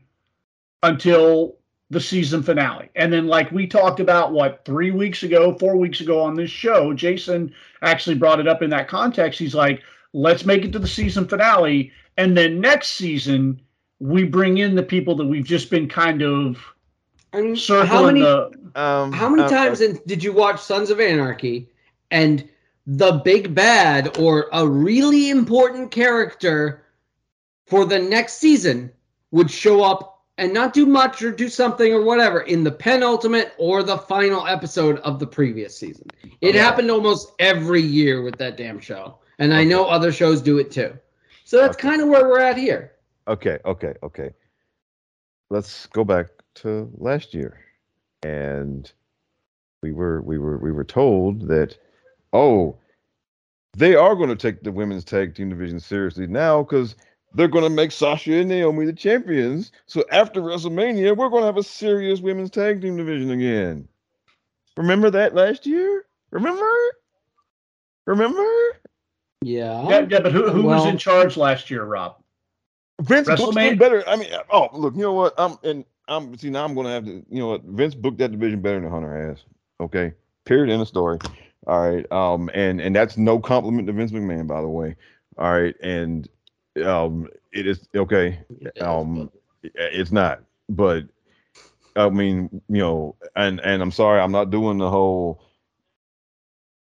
until 0.82 1.57
the 1.90 2.00
season 2.00 2.42
finale. 2.42 2.90
And 2.96 3.12
then, 3.12 3.26
like 3.26 3.50
we 3.50 3.66
talked 3.66 4.00
about, 4.00 4.32
what, 4.32 4.64
three 4.64 4.90
weeks 4.90 5.22
ago, 5.22 5.56
four 5.58 5.76
weeks 5.76 6.00
ago 6.00 6.20
on 6.20 6.34
this 6.34 6.50
show, 6.50 6.92
Jason 6.92 7.52
actually 7.82 8.16
brought 8.16 8.40
it 8.40 8.48
up 8.48 8.62
in 8.62 8.70
that 8.70 8.88
context. 8.88 9.38
He's 9.38 9.54
like, 9.54 9.82
let's 10.12 10.44
make 10.44 10.64
it 10.64 10.72
to 10.72 10.78
the 10.78 10.88
season 10.88 11.26
finale. 11.26 11.92
And 12.16 12.36
then 12.36 12.60
next 12.60 12.92
season, 12.92 13.60
we 14.00 14.24
bring 14.24 14.58
in 14.58 14.74
the 14.74 14.82
people 14.82 15.14
that 15.16 15.26
we've 15.26 15.44
just 15.44 15.70
been 15.70 15.88
kind 15.88 16.22
of 16.22 16.58
I 17.32 17.40
mean, 17.40 17.56
circling 17.56 17.88
how 17.88 18.06
many, 18.06 18.20
the. 18.20 18.50
Um, 18.74 19.12
how 19.12 19.28
many 19.28 19.42
uh, 19.42 19.48
times 19.48 19.80
uh, 19.80 19.94
did 20.06 20.22
you 20.22 20.32
watch 20.32 20.60
Sons 20.60 20.90
of 20.90 21.00
Anarchy 21.00 21.68
and 22.10 22.48
the 22.86 23.12
big 23.12 23.54
bad 23.54 24.18
or 24.18 24.48
a 24.52 24.66
really 24.66 25.30
important 25.30 25.90
character 25.90 26.84
for 27.66 27.84
the 27.84 27.98
next 27.98 28.34
season 28.34 28.90
would 29.30 29.50
show 29.50 29.82
up 29.82 30.17
and 30.38 30.54
not 30.54 30.72
do 30.72 30.86
much 30.86 31.20
or 31.20 31.32
do 31.32 31.48
something 31.48 31.92
or 31.92 32.02
whatever 32.02 32.40
in 32.42 32.62
the 32.62 32.70
penultimate 32.70 33.52
or 33.58 33.82
the 33.82 33.98
final 33.98 34.46
episode 34.46 35.00
of 35.00 35.18
the 35.18 35.26
previous 35.26 35.76
season. 35.76 36.06
It 36.40 36.50
okay. 36.50 36.58
happened 36.58 36.90
almost 36.90 37.32
every 37.40 37.82
year 37.82 38.22
with 38.22 38.38
that 38.38 38.56
damn 38.56 38.78
show. 38.78 39.18
And 39.40 39.52
okay. 39.52 39.60
I 39.60 39.64
know 39.64 39.86
other 39.86 40.12
shows 40.12 40.40
do 40.40 40.58
it 40.58 40.70
too. 40.70 40.96
So 41.44 41.58
that's 41.60 41.76
okay. 41.76 41.88
kind 41.88 42.00
of 42.00 42.08
where 42.08 42.26
we're 42.28 42.40
at 42.40 42.56
here. 42.56 42.92
Okay, 43.26 43.58
okay, 43.64 43.94
okay. 44.02 44.30
Let's 45.50 45.86
go 45.86 46.04
back 46.04 46.28
to 46.56 46.90
last 46.96 47.34
year. 47.34 47.58
And 48.22 48.90
we 49.82 49.92
were 49.92 50.22
we 50.22 50.38
were 50.38 50.58
we 50.58 50.72
were 50.72 50.84
told 50.84 51.48
that 51.48 51.76
oh, 52.32 52.76
they 53.76 53.96
are 53.96 54.14
going 54.14 54.28
to 54.28 54.36
take 54.36 54.62
the 54.62 54.72
women's 54.72 55.04
tag 55.04 55.34
team 55.34 55.48
division 55.48 55.80
seriously 55.80 56.26
now 56.26 56.62
cuz 56.62 56.94
they're 57.34 57.48
going 57.48 57.64
to 57.64 57.70
make 57.70 57.92
Sasha 57.92 58.34
and 58.34 58.48
Naomi 58.48 58.86
the 58.86 58.92
champions. 58.92 59.72
So 59.86 60.04
after 60.10 60.40
WrestleMania, 60.40 61.16
we're 61.16 61.28
going 61.28 61.42
to 61.42 61.46
have 61.46 61.56
a 61.56 61.62
serious 61.62 62.20
women's 62.20 62.50
tag 62.50 62.80
team 62.80 62.96
division 62.96 63.30
again. 63.30 63.88
Remember 64.76 65.10
that 65.10 65.34
last 65.34 65.66
year? 65.66 66.06
Remember? 66.30 66.70
Remember? 68.06 68.46
Yeah. 69.42 69.88
Yeah, 69.88 70.06
yeah 70.08 70.20
but 70.20 70.32
who, 70.32 70.50
who 70.50 70.62
well, 70.62 70.78
was 70.78 70.86
in 70.86 70.98
charge 70.98 71.36
last 71.36 71.70
year, 71.70 71.84
Rob? 71.84 72.16
Vince 73.00 73.28
booked 73.28 73.54
better. 73.54 74.08
I 74.08 74.16
mean, 74.16 74.28
oh, 74.50 74.68
look, 74.72 74.94
you 74.94 75.02
know 75.02 75.12
what? 75.12 75.34
I'm 75.38 75.56
and 75.62 75.84
I'm 76.08 76.36
see 76.36 76.50
now 76.50 76.64
I'm 76.64 76.74
going 76.74 76.86
to 76.86 76.92
have 76.92 77.04
to. 77.04 77.24
You 77.30 77.38
know 77.38 77.48
what? 77.48 77.62
Vince 77.62 77.94
booked 77.94 78.18
that 78.18 78.32
division 78.32 78.60
better 78.60 78.80
than 78.80 78.90
Hunter 78.90 79.28
has. 79.28 79.44
Okay. 79.80 80.12
Period. 80.44 80.72
In 80.72 80.80
the 80.80 80.86
story. 80.86 81.18
All 81.66 81.88
right. 81.88 82.10
Um. 82.10 82.50
And 82.54 82.80
and 82.80 82.96
that's 82.96 83.16
no 83.16 83.38
compliment 83.38 83.86
to 83.86 83.92
Vince 83.92 84.10
McMahon, 84.10 84.48
by 84.48 84.60
the 84.60 84.68
way. 84.68 84.96
All 85.36 85.52
right. 85.52 85.76
And 85.80 86.28
um, 86.82 87.28
it 87.52 87.66
is 87.66 87.88
okay. 87.94 88.40
Um, 88.80 89.30
it's 89.62 90.12
not, 90.12 90.40
but 90.68 91.04
I 91.96 92.08
mean, 92.10 92.48
you 92.68 92.78
know, 92.78 93.16
and 93.36 93.60
and 93.60 93.82
I'm 93.82 93.90
sorry, 93.90 94.20
I'm 94.20 94.32
not 94.32 94.50
doing 94.50 94.78
the 94.78 94.90
whole, 94.90 95.42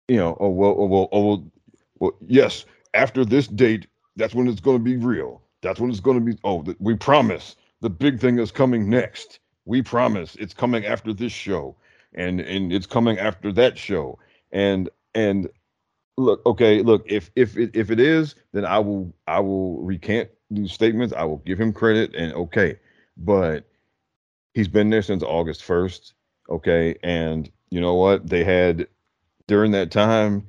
you 0.08 0.16
know, 0.16 0.36
oh 0.40 0.50
well, 0.50 0.74
oh 0.78 0.86
well, 0.86 1.08
oh 1.12 1.26
well, 1.26 1.50
well 1.98 2.12
yes, 2.26 2.64
after 2.94 3.24
this 3.24 3.46
date, 3.46 3.86
that's 4.16 4.34
when 4.34 4.48
it's 4.48 4.60
going 4.60 4.78
to 4.78 4.84
be 4.84 4.96
real. 4.96 5.42
That's 5.62 5.80
when 5.80 5.90
it's 5.90 6.00
going 6.00 6.18
to 6.18 6.24
be. 6.24 6.38
Oh, 6.44 6.62
the, 6.62 6.76
we 6.78 6.94
promise 6.94 7.56
the 7.80 7.90
big 7.90 8.20
thing 8.20 8.38
is 8.38 8.50
coming 8.50 8.88
next. 8.88 9.40
We 9.64 9.82
promise 9.82 10.36
it's 10.36 10.54
coming 10.54 10.84
after 10.84 11.12
this 11.12 11.32
show, 11.32 11.76
and 12.14 12.40
and 12.40 12.72
it's 12.72 12.86
coming 12.86 13.18
after 13.18 13.52
that 13.52 13.78
show, 13.78 14.18
and 14.52 14.88
and 15.14 15.48
look 16.16 16.40
okay 16.46 16.82
look 16.82 17.04
if 17.06 17.30
if 17.36 17.56
it, 17.56 17.70
if 17.74 17.90
it 17.90 18.00
is 18.00 18.34
then 18.52 18.64
i 18.64 18.78
will 18.78 19.14
i 19.26 19.38
will 19.38 19.82
recant 19.82 20.28
these 20.50 20.72
statements 20.72 21.12
i 21.14 21.22
will 21.24 21.38
give 21.38 21.60
him 21.60 21.72
credit 21.72 22.14
and 22.14 22.32
okay 22.32 22.78
but 23.18 23.64
he's 24.54 24.68
been 24.68 24.88
there 24.88 25.02
since 25.02 25.22
august 25.22 25.60
1st 25.62 26.12
okay 26.48 26.96
and 27.02 27.50
you 27.70 27.80
know 27.80 27.94
what 27.94 28.28
they 28.28 28.44
had 28.44 28.86
during 29.46 29.72
that 29.72 29.90
time 29.90 30.46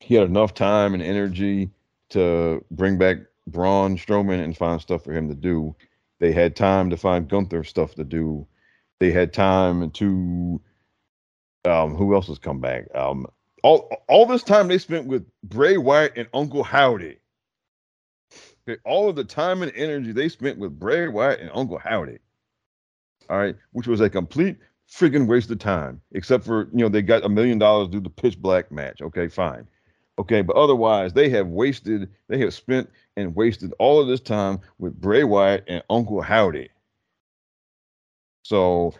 he 0.00 0.14
had 0.14 0.24
enough 0.26 0.54
time 0.54 0.94
and 0.94 1.02
energy 1.02 1.70
to 2.08 2.64
bring 2.70 2.98
back 2.98 3.18
Braun 3.46 3.96
Strowman 3.96 4.42
and 4.42 4.56
find 4.56 4.80
stuff 4.80 5.04
for 5.04 5.12
him 5.12 5.28
to 5.28 5.34
do. 5.34 5.74
They 6.18 6.32
had 6.32 6.56
time 6.56 6.90
to 6.90 6.96
find 6.96 7.28
Gunther 7.28 7.64
stuff 7.64 7.94
to 7.94 8.04
do. 8.04 8.46
They 8.98 9.12
had 9.12 9.32
time 9.32 9.90
to 9.92 10.60
um 11.64 11.94
who 11.94 12.14
else 12.14 12.28
has 12.28 12.38
come 12.38 12.60
back? 12.60 12.86
Um 12.94 13.26
all 13.62 13.90
all 14.08 14.26
this 14.26 14.42
time 14.42 14.68
they 14.68 14.78
spent 14.78 15.06
with 15.06 15.26
Bray 15.42 15.76
Wyatt 15.76 16.12
and 16.16 16.28
Uncle 16.34 16.62
Howdy. 16.62 17.18
Okay, 18.68 18.80
all 18.84 19.08
of 19.08 19.16
the 19.16 19.24
time 19.24 19.62
and 19.62 19.72
energy 19.74 20.12
they 20.12 20.28
spent 20.28 20.58
with 20.58 20.78
Bray 20.78 21.08
Wyatt 21.08 21.40
and 21.40 21.50
Uncle 21.54 21.78
Howdy. 21.78 22.18
All 23.28 23.38
right, 23.38 23.56
which 23.72 23.86
was 23.86 24.00
a 24.00 24.10
complete 24.10 24.56
freaking 24.90 25.26
waste 25.26 25.50
of 25.50 25.58
time, 25.58 26.00
except 26.12 26.44
for 26.44 26.68
you 26.72 26.78
know 26.78 26.88
they 26.88 27.02
got 27.02 27.24
a 27.24 27.28
million 27.28 27.58
dollars 27.58 27.88
to 27.88 27.92
do 27.92 28.00
the 28.00 28.10
pitch 28.10 28.38
black 28.40 28.70
match. 28.72 29.00
Okay, 29.02 29.28
fine. 29.28 29.66
Okay, 30.18 30.42
but 30.42 30.56
otherwise 30.56 31.12
they 31.12 31.30
have 31.30 31.46
wasted, 31.46 32.10
they 32.28 32.38
have 32.38 32.52
spent 32.52 32.90
and 33.16 33.34
wasted 33.34 33.72
all 33.78 34.00
of 34.00 34.08
this 34.08 34.20
time 34.20 34.60
with 34.78 35.00
Bray 35.00 35.24
Wyatt 35.24 35.64
and 35.66 35.82
Uncle 35.88 36.20
Howdy. 36.20 36.68
So 38.42 38.92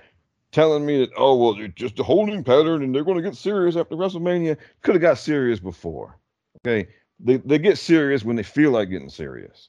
telling 0.52 0.84
me 0.84 0.98
that 0.98 1.10
oh 1.16 1.36
well 1.36 1.60
it's 1.60 1.74
just 1.74 1.98
a 1.98 2.02
holding 2.02 2.44
pattern 2.44 2.82
and 2.82 2.94
they're 2.94 3.04
going 3.04 3.16
to 3.16 3.22
get 3.22 3.36
serious 3.36 3.76
after 3.76 3.96
WrestleMania 3.96 4.56
could 4.82 4.94
have 4.94 5.02
got 5.02 5.18
serious 5.18 5.60
before. 5.60 6.18
Okay, 6.58 6.88
they 7.18 7.36
they 7.38 7.58
get 7.58 7.78
serious 7.78 8.24
when 8.24 8.36
they 8.36 8.42
feel 8.42 8.70
like 8.70 8.90
getting 8.90 9.10
serious. 9.10 9.68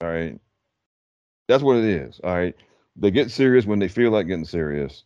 All 0.00 0.08
right, 0.08 0.38
that's 1.48 1.62
what 1.62 1.76
it 1.76 1.84
is. 1.84 2.20
All 2.22 2.34
right, 2.34 2.54
they 2.96 3.10
get 3.10 3.30
serious 3.30 3.64
when 3.66 3.78
they 3.78 3.88
feel 3.88 4.10
like 4.10 4.26
getting 4.26 4.44
serious, 4.44 5.04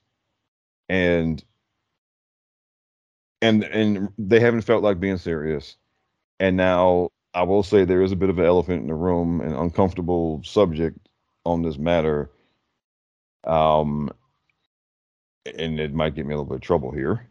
and 0.88 1.42
and 3.40 3.64
and 3.64 4.08
they 4.18 4.40
haven't 4.40 4.62
felt 4.62 4.82
like 4.82 5.00
being 5.00 5.18
serious. 5.18 5.76
And 6.40 6.56
now 6.56 7.10
I 7.34 7.42
will 7.42 7.62
say 7.62 7.84
there 7.84 8.02
is 8.02 8.12
a 8.12 8.16
bit 8.16 8.30
of 8.30 8.38
an 8.38 8.44
elephant 8.44 8.82
in 8.82 8.88
the 8.88 8.94
room, 8.94 9.40
an 9.40 9.52
uncomfortable 9.52 10.42
subject 10.44 10.98
on 11.44 11.62
this 11.62 11.78
matter. 11.78 12.30
Um, 13.44 14.10
and 15.56 15.80
it 15.80 15.92
might 15.94 16.14
get 16.14 16.26
me 16.26 16.34
a 16.34 16.36
little 16.36 16.48
bit 16.48 16.56
of 16.56 16.60
trouble 16.62 16.90
here, 16.90 17.28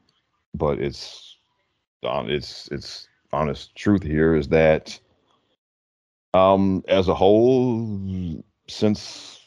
but 0.54 0.80
it's 0.80 1.38
it's 2.04 2.68
it's 2.72 3.08
honest 3.34 3.76
truth 3.76 4.04
here 4.04 4.36
is 4.36 4.48
that 4.48 5.00
um 6.34 6.84
as 6.88 7.08
a 7.08 7.14
whole 7.14 8.44
since 8.68 9.40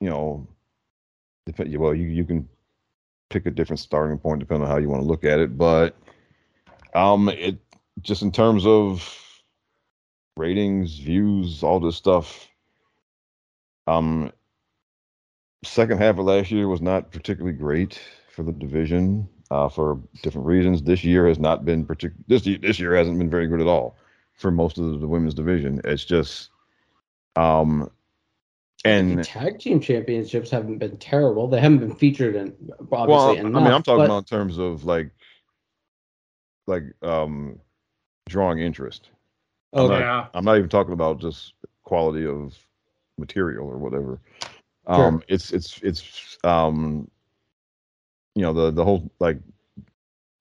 you 0.00 0.08
know 0.08 0.46
well 1.78 1.94
you 1.94 2.06
you 2.06 2.24
can 2.24 2.48
pick 3.30 3.46
a 3.46 3.50
different 3.50 3.80
starting 3.80 4.18
point 4.18 4.40
depending 4.40 4.66
on 4.66 4.70
how 4.70 4.78
you 4.78 4.88
want 4.88 5.02
to 5.02 5.08
look 5.08 5.24
at 5.24 5.38
it 5.38 5.56
but 5.56 5.96
um 6.94 7.28
it 7.28 7.58
just 8.02 8.22
in 8.22 8.30
terms 8.30 8.66
of 8.66 9.42
ratings 10.36 10.98
views 10.98 11.62
all 11.62 11.80
this 11.80 11.96
stuff 11.96 12.48
um 13.86 14.30
second 15.64 15.98
half 15.98 16.18
of 16.18 16.24
last 16.24 16.50
year 16.50 16.68
was 16.68 16.80
not 16.80 17.10
particularly 17.10 17.56
great 17.56 18.00
for 18.30 18.42
the 18.42 18.52
division 18.52 19.28
uh, 19.50 19.68
for 19.68 20.00
different 20.22 20.46
reasons. 20.46 20.82
This 20.82 21.04
year 21.04 21.26
has 21.26 21.38
not 21.38 21.64
been 21.64 21.84
particular. 21.84 22.22
This 22.28 22.42
this 22.60 22.78
year 22.78 22.94
hasn't 22.94 23.18
been 23.18 23.30
very 23.30 23.46
good 23.46 23.60
at 23.60 23.66
all 23.66 23.96
for 24.34 24.50
most 24.50 24.78
of 24.78 25.00
the, 25.00 25.08
women's 25.08 25.34
division. 25.34 25.80
It's 25.84 26.04
just, 26.04 26.50
um, 27.34 27.90
and 28.84 29.18
the 29.18 29.24
tag 29.24 29.58
team 29.58 29.80
championships 29.80 30.50
haven't 30.50 30.78
been 30.78 30.96
terrible. 30.98 31.48
They 31.48 31.60
haven't 31.60 31.78
been 31.78 31.96
featured 31.96 32.36
in 32.36 32.54
obviously 32.92 33.06
well, 33.08 33.34
enough, 33.34 33.60
I 33.60 33.64
mean, 33.64 33.72
I'm 33.72 33.82
talking 33.82 33.98
but, 33.98 34.04
about 34.04 34.18
in 34.18 34.24
terms 34.24 34.58
of 34.58 34.84
like, 34.84 35.10
like 36.68 36.84
um, 37.02 37.58
drawing 38.28 38.60
interest. 38.60 39.10
I'm 39.72 39.86
Okay. 39.86 39.98
Yeah. 39.98 40.28
I'm 40.32 40.44
not 40.44 40.56
even 40.56 40.68
talking 40.68 40.92
about 40.92 41.20
just 41.20 41.54
quality 41.82 42.24
of 42.24 42.56
material 43.18 43.66
or 43.66 43.78
whatever. 43.78 44.20
Sure. 44.88 45.06
Um, 45.06 45.22
it's 45.28 45.52
it's 45.52 45.80
it's 45.82 46.38
um, 46.44 47.10
you 48.34 48.42
know 48.42 48.52
the 48.52 48.70
the 48.70 48.84
whole 48.84 49.10
like, 49.20 49.38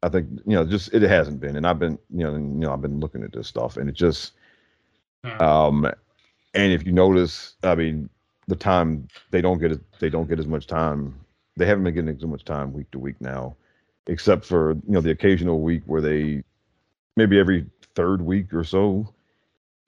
I 0.04 0.10
think 0.10 0.30
you 0.46 0.56
know 0.56 0.66
just 0.66 0.94
it 0.94 1.02
hasn't 1.02 1.40
been, 1.40 1.58
and 1.58 1.68
I've 1.68 1.80
been 1.80 1.98
you 2.10 2.24
know 2.24 2.36
and, 2.36 2.62
you 2.62 2.68
know 2.68 2.74
I've 2.74 2.82
been 2.82 3.00
looking 3.00 3.24
at 3.24 3.34
this 3.34 3.48
stuff, 3.48 3.78
and 3.78 3.90
it 3.90 3.94
just 3.96 4.34
um, 5.40 5.86
and 6.54 6.72
if 6.72 6.86
you 6.86 6.92
notice, 6.92 7.56
I 7.64 7.76
mean, 7.76 8.10
the 8.48 8.56
time 8.56 9.08
they 9.32 9.42
don't 9.42 9.60
get 9.60 9.72
it, 9.74 9.82
they 10.00 10.10
don't 10.10 10.30
get 10.30 10.40
as 10.40 10.48
much 10.48 10.68
time. 10.68 11.20
They 11.58 11.66
haven't 11.66 11.84
been 11.84 11.96
getting 11.96 12.16
as 12.16 12.24
much 12.24 12.46
time 12.46 12.72
week 12.72 12.90
to 12.92 13.00
week 13.00 13.20
now, 13.20 13.56
except 14.08 14.46
for 14.46 14.72
you 14.72 14.94
know 14.94 15.02
the 15.02 15.12
occasional 15.12 15.62
week 15.62 15.84
where 15.88 16.02
they 16.02 16.44
maybe 17.18 17.40
every 17.40 17.66
third 17.96 18.22
week 18.22 18.54
or 18.54 18.64
so, 18.64 19.14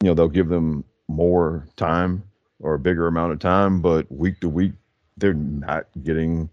you 0.01 0.09
know, 0.09 0.13
they'll 0.13 0.27
give 0.27 0.49
them 0.49 0.83
more 1.07 1.67
time 1.75 2.23
or 2.59 2.73
a 2.73 2.79
bigger 2.79 3.07
amount 3.07 3.33
of 3.33 3.39
time, 3.39 3.81
but 3.81 4.11
week 4.11 4.39
to 4.41 4.49
week 4.49 4.73
they're 5.17 5.33
not 5.33 5.87
getting. 6.03 6.49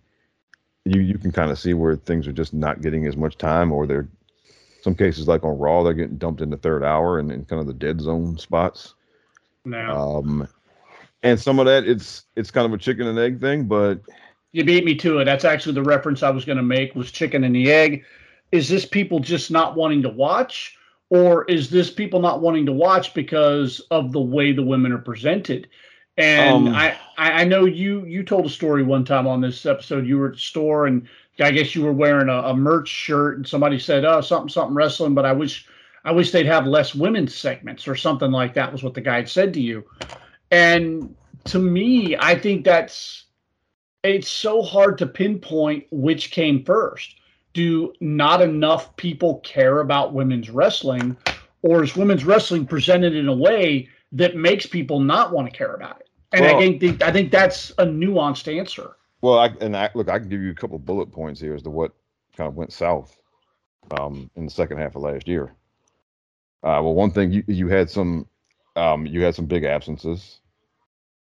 You 0.84 1.00
you 1.00 1.18
can 1.18 1.32
kind 1.32 1.50
of 1.50 1.58
see 1.58 1.74
where 1.74 1.96
things 1.96 2.26
are 2.26 2.32
just 2.32 2.54
not 2.54 2.80
getting 2.80 3.06
as 3.06 3.16
much 3.16 3.38
time, 3.38 3.72
or 3.72 3.86
they're 3.86 4.08
some 4.82 4.94
cases 4.94 5.26
like 5.26 5.42
on 5.42 5.58
Raw 5.58 5.82
they're 5.82 5.94
getting 5.94 6.16
dumped 6.16 6.40
in 6.40 6.50
the 6.50 6.56
third 6.56 6.84
hour 6.84 7.18
and 7.18 7.32
in 7.32 7.44
kind 7.44 7.60
of 7.60 7.66
the 7.66 7.74
dead 7.74 8.00
zone 8.00 8.38
spots. 8.38 8.94
Now, 9.64 9.96
Um, 9.96 10.48
and 11.24 11.40
some 11.40 11.58
of 11.58 11.66
that 11.66 11.84
it's 11.88 12.24
it's 12.36 12.52
kind 12.52 12.66
of 12.66 12.72
a 12.72 12.78
chicken 12.78 13.08
and 13.08 13.18
egg 13.18 13.40
thing, 13.40 13.64
but 13.64 14.00
you 14.52 14.64
beat 14.64 14.84
me 14.84 14.94
to 14.96 15.18
it. 15.18 15.24
That's 15.24 15.44
actually 15.44 15.74
the 15.74 15.82
reference 15.82 16.22
I 16.22 16.30
was 16.30 16.44
going 16.44 16.56
to 16.56 16.62
make 16.62 16.94
was 16.94 17.10
chicken 17.10 17.42
and 17.42 17.54
the 17.54 17.72
egg. 17.72 18.04
Is 18.52 18.68
this 18.68 18.86
people 18.86 19.18
just 19.18 19.50
not 19.50 19.74
wanting 19.74 20.02
to 20.02 20.08
watch, 20.08 20.78
or 21.10 21.44
is 21.46 21.68
this 21.68 21.90
people 21.90 22.20
not 22.20 22.40
wanting 22.40 22.64
to 22.66 22.72
watch 22.72 23.12
because 23.12 23.80
of 23.90 24.12
the 24.12 24.20
way 24.20 24.52
the 24.52 24.62
women 24.62 24.92
are 24.92 24.98
presented? 24.98 25.68
And 26.16 26.68
Um, 26.68 26.74
I, 26.74 26.96
I 27.18 27.44
know 27.44 27.66
you 27.66 28.04
you 28.06 28.22
told 28.22 28.46
a 28.46 28.50
story 28.50 28.82
one 28.82 29.04
time 29.04 29.26
on 29.26 29.40
this 29.40 29.66
episode. 29.66 30.06
You 30.06 30.18
were 30.18 30.28
at 30.28 30.34
the 30.34 30.38
store 30.38 30.86
and 30.86 31.06
I 31.38 31.50
guess 31.50 31.74
you 31.74 31.82
were 31.82 31.92
wearing 31.92 32.28
a, 32.28 32.38
a 32.38 32.56
merch 32.56 32.88
shirt, 32.88 33.36
and 33.36 33.46
somebody 33.46 33.78
said, 33.78 34.04
"Oh, 34.04 34.20
something 34.20 34.48
something 34.48 34.74
wrestling," 34.74 35.14
but 35.14 35.26
I 35.26 35.32
wish 35.32 35.66
I 36.04 36.12
wish 36.12 36.30
they'd 36.30 36.46
have 36.46 36.66
less 36.66 36.94
women's 36.94 37.34
segments 37.34 37.86
or 37.86 37.96
something 37.96 38.30
like 38.30 38.54
that. 38.54 38.72
Was 38.72 38.82
what 38.82 38.94
the 38.94 39.00
guy 39.00 39.16
had 39.16 39.28
said 39.28 39.52
to 39.54 39.60
you. 39.60 39.84
And 40.50 41.14
to 41.44 41.58
me, 41.58 42.16
I 42.18 42.38
think 42.38 42.64
that's 42.64 43.24
it's 44.02 44.28
so 44.28 44.62
hard 44.62 44.96
to 44.98 45.06
pinpoint 45.06 45.84
which 45.90 46.30
came 46.30 46.64
first. 46.64 47.16
Do 47.52 47.92
not 48.00 48.40
enough 48.40 48.96
people 48.96 49.40
care 49.40 49.80
about 49.80 50.14
women's 50.14 50.48
wrestling, 50.48 51.16
or 51.62 51.82
is 51.82 51.96
women's 51.96 52.24
wrestling 52.24 52.66
presented 52.66 53.14
in 53.14 53.28
a 53.28 53.36
way 53.36 53.88
that 54.12 54.36
makes 54.36 54.66
people 54.66 55.00
not 55.00 55.32
want 55.32 55.50
to 55.50 55.56
care 55.56 55.74
about 55.74 56.00
it? 56.00 56.05
And 56.32 56.44
I 56.44 56.58
think 56.58 57.02
I 57.02 57.12
think 57.12 57.30
that's 57.30 57.70
a 57.78 57.86
nuanced 57.86 58.54
answer. 58.54 58.96
well, 59.22 59.38
I 59.38 59.46
and 59.60 59.76
I 59.76 59.90
look, 59.94 60.08
I 60.08 60.18
can 60.18 60.28
give 60.28 60.42
you 60.42 60.50
a 60.50 60.54
couple 60.54 60.78
bullet 60.78 61.12
points 61.12 61.40
here 61.40 61.54
as 61.54 61.62
to 61.62 61.70
what 61.70 61.92
kind 62.36 62.48
of 62.48 62.54
went 62.54 62.72
south 62.72 63.18
um, 63.98 64.30
in 64.36 64.44
the 64.44 64.50
second 64.50 64.78
half 64.78 64.96
of 64.96 65.02
last 65.02 65.28
year. 65.28 65.54
Uh, 66.62 66.82
well, 66.82 66.94
one 66.94 67.10
thing 67.10 67.32
you 67.32 67.44
you 67.46 67.68
had 67.68 67.88
some 67.88 68.26
um, 68.76 69.06
you 69.06 69.22
had 69.22 69.34
some 69.34 69.46
big 69.46 69.64
absences. 69.64 70.40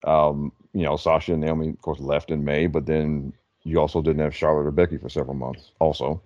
Um, 0.05 0.51
you 0.73 0.83
know, 0.83 0.95
Sasha 0.95 1.33
and 1.33 1.41
Naomi, 1.41 1.69
of 1.69 1.81
course, 1.81 1.99
left 1.99 2.31
in 2.31 2.43
May, 2.43 2.67
but 2.67 2.85
then 2.85 3.33
you 3.63 3.79
also 3.79 4.01
didn't 4.01 4.21
have 4.21 4.35
Charlotte 4.35 4.67
or 4.67 4.71
Becky 4.71 4.97
for 4.97 5.09
several 5.09 5.35
months, 5.35 5.71
also. 5.79 6.21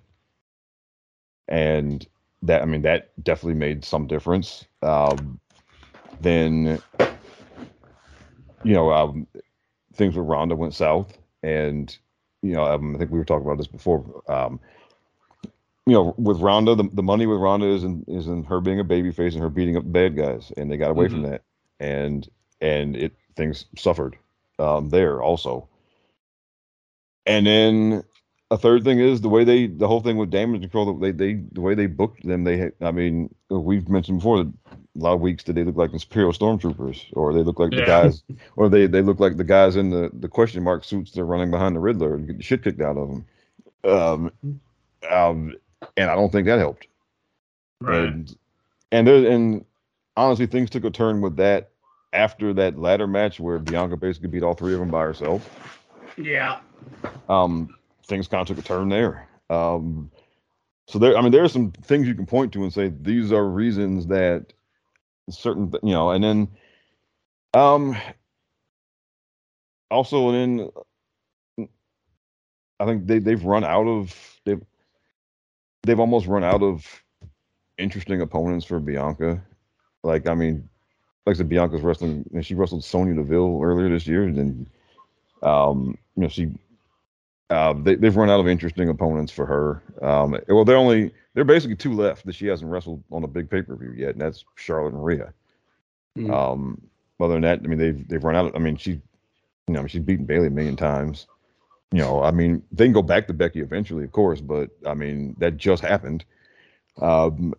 And 1.47 2.05
that, 2.43 2.61
I 2.61 2.65
mean, 2.65 2.81
that 2.83 3.11
definitely 3.23 3.55
made 3.55 3.83
some 3.83 4.05
difference. 4.05 4.65
Um, 4.81 5.39
then, 6.21 6.81
you 8.63 8.73
know, 8.73 8.91
um, 8.91 9.27
things 9.93 10.15
with 10.15 10.27
Ronda 10.27 10.55
went 10.55 10.73
south, 10.73 11.17
and 11.41 11.95
you 12.41 12.53
know, 12.53 12.63
um, 12.63 12.95
I 12.95 12.99
think 12.99 13.11
we 13.11 13.19
were 13.19 13.25
talking 13.25 13.45
about 13.45 13.57
this 13.57 13.67
before. 13.67 14.23
Um, 14.27 14.59
you 15.85 15.93
know, 15.93 16.15
with 16.17 16.39
Ronda, 16.39 16.75
the, 16.75 16.89
the 16.93 17.03
money 17.03 17.25
with 17.25 17.39
Ronda 17.39 17.67
is 17.67 17.83
in 17.83 18.05
is 18.07 18.27
in 18.27 18.43
her 18.43 18.61
being 18.61 18.79
a 18.79 18.85
babyface 18.85 19.33
and 19.33 19.41
her 19.41 19.49
beating 19.49 19.77
up 19.77 19.83
bad 19.91 20.15
guys, 20.15 20.51
and 20.55 20.71
they 20.71 20.77
got 20.77 20.91
away 20.91 21.07
from 21.09 21.23
that, 21.23 21.41
and 21.79 22.27
and 22.61 22.95
it 22.95 23.13
things 23.35 23.65
suffered 23.77 24.17
um, 24.59 24.89
there 24.89 25.21
also. 25.21 25.67
And 27.25 27.45
then 27.45 28.03
a 28.53 28.57
third 28.57 28.83
thing 28.83 28.99
is 28.99 29.19
the 29.19 29.29
way 29.29 29.43
they 29.43 29.65
the 29.65 29.87
whole 29.87 29.99
thing 29.99 30.17
with 30.17 30.29
Damage 30.29 30.61
CTRL. 30.69 31.01
They 31.01 31.11
they 31.11 31.41
the 31.51 31.61
way 31.61 31.73
they 31.73 31.87
booked 31.87 32.25
them. 32.25 32.43
They 32.43 32.57
had, 32.57 32.73
I 32.81 32.91
mean, 32.91 33.33
we've 33.49 33.89
mentioned 33.89 34.19
before 34.19 34.43
that 34.43 34.53
a 34.71 34.77
lot 34.99 35.13
of 35.15 35.21
weeks 35.21 35.43
that 35.45 35.53
they 35.53 35.63
look 35.63 35.75
like 35.75 35.91
Imperial 35.91 36.31
stormtroopers, 36.31 37.05
or 37.13 37.33
they 37.33 37.41
look 37.41 37.57
like 37.57 37.71
the 37.71 37.83
guys, 37.83 38.21
or 38.55 38.69
they 38.69 38.85
they 38.85 39.01
look 39.01 39.19
like 39.19 39.37
the 39.37 39.43
guys 39.43 39.75
in 39.75 39.89
the 39.89 40.11
the 40.13 40.27
question 40.27 40.63
mark 40.63 40.83
suits. 40.83 41.11
They're 41.11 41.25
running 41.25 41.49
behind 41.49 41.75
the 41.75 41.79
Riddler 41.79 42.13
and 42.13 42.27
get 42.27 42.37
the 42.37 42.43
shit 42.43 42.63
kicked 42.63 42.79
out 42.79 42.95
of 42.95 43.09
them. 43.09 43.25
Um, 43.85 44.31
um, 45.09 45.55
and 45.97 46.11
I 46.11 46.15
don't 46.15 46.31
think 46.31 46.45
that 46.45 46.59
helped. 46.59 46.85
And 47.81 48.37
and 48.91 49.07
there 49.07 49.31
and 49.31 49.65
honestly, 50.15 50.45
things 50.45 50.69
took 50.69 50.83
a 50.83 50.91
turn 50.91 51.21
with 51.21 51.37
that 51.37 51.71
after 52.13 52.53
that 52.53 52.77
ladder 52.77 53.07
match 53.07 53.39
where 53.39 53.57
Bianca 53.57 53.97
basically 53.97 54.29
beat 54.29 54.43
all 54.43 54.53
three 54.53 54.73
of 54.73 54.79
them 54.79 54.91
by 54.91 55.01
herself. 55.01 55.49
Yeah. 56.17 56.59
Um, 57.27 57.75
things 58.05 58.27
kind 58.27 58.41
of 58.41 58.47
took 58.47 58.63
a 58.63 58.67
turn 58.67 58.89
there. 58.89 59.27
Um, 59.49 60.11
so 60.87 60.99
there, 60.99 61.17
I 61.17 61.21
mean, 61.21 61.31
there 61.31 61.43
are 61.43 61.49
some 61.49 61.71
things 61.71 62.07
you 62.07 62.15
can 62.15 62.25
point 62.25 62.53
to 62.53 62.63
and 62.63 62.73
say 62.73 62.91
these 63.01 63.31
are 63.31 63.45
reasons 63.45 64.07
that 64.07 64.53
certain, 65.29 65.71
you 65.81 65.91
know, 65.91 66.11
and 66.11 66.23
then, 66.23 66.47
um, 67.53 67.95
also 69.89 70.29
and 70.29 70.59
then 70.59 71.67
I 72.79 72.85
think 72.85 73.07
they 73.07 73.19
they've 73.19 73.43
run 73.43 73.63
out 73.63 73.87
of 73.87 74.39
they've 74.43 74.61
they've 75.83 75.99
almost 75.99 76.27
run 76.27 76.43
out 76.43 76.63
of 76.63 76.85
interesting 77.77 78.21
opponents 78.21 78.65
for 78.65 78.79
Bianca. 78.79 79.41
Like 80.03 80.27
I 80.27 80.33
mean, 80.33 80.67
like 81.25 81.35
I 81.35 81.37
said, 81.37 81.49
Bianca's 81.49 81.81
wrestling 81.81 82.29
and 82.33 82.45
she 82.45 82.55
wrestled 82.55 82.83
Sonya 82.83 83.13
Deville 83.13 83.61
earlier 83.63 83.89
this 83.89 84.07
year, 84.07 84.23
and 84.23 84.69
um, 85.43 85.97
you 86.15 86.23
know 86.23 86.27
she 86.27 86.51
uh, 87.49 87.73
they 87.73 87.95
they've 87.95 88.15
run 88.15 88.29
out 88.29 88.39
of 88.39 88.47
interesting 88.47 88.89
opponents 88.89 89.31
for 89.31 89.45
her. 89.45 89.83
Um, 90.01 90.37
well, 90.47 90.65
they're 90.65 90.77
only 90.77 91.11
they're 91.33 91.43
basically 91.43 91.75
two 91.75 91.93
left 91.93 92.25
that 92.25 92.35
she 92.35 92.47
hasn't 92.47 92.71
wrestled 92.71 93.03
on 93.11 93.23
a 93.23 93.27
big 93.27 93.49
pay 93.49 93.61
per 93.61 93.75
view 93.75 93.93
yet, 93.95 94.11
and 94.11 94.21
that's 94.21 94.45
Charlotte 94.55 94.93
and 94.93 95.03
Rhea. 95.03 95.33
Mm. 96.17 96.33
Um, 96.33 96.81
other 97.19 97.33
than 97.35 97.43
that, 97.43 97.59
I 97.63 97.67
mean 97.67 97.79
they've 97.79 98.07
they've 98.07 98.23
run 98.23 98.35
out. 98.35 98.47
Of, 98.47 98.55
I 98.55 98.59
mean 98.59 98.75
she, 98.75 98.91
you 98.91 99.73
know, 99.73 99.87
she's 99.87 100.01
beaten 100.01 100.25
Bayley 100.25 100.47
a 100.47 100.51
million 100.51 100.75
times. 100.75 101.27
You 101.91 101.99
know, 101.99 102.21
I 102.21 102.31
mean 102.31 102.63
they 102.71 102.85
can 102.85 102.93
go 102.93 103.01
back 103.01 103.27
to 103.27 103.33
Becky 103.33 103.61
eventually, 103.61 104.03
of 104.03 104.11
course, 104.11 104.41
but 104.41 104.69
I 104.85 104.93
mean 104.93 105.35
that 105.39 105.57
just 105.57 105.83
happened. 105.83 106.25
Um, 107.01 107.53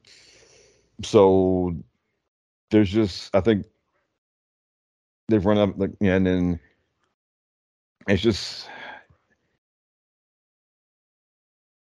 so 1.02 1.74
there's 2.70 2.90
just 2.90 3.34
I 3.34 3.40
think 3.40 3.66
they've 5.28 5.44
run 5.44 5.58
out 5.58 5.78
like 5.78 5.92
yeah, 6.00 6.16
and 6.16 6.26
then 6.26 6.60
it's 8.06 8.22
just 8.22 8.68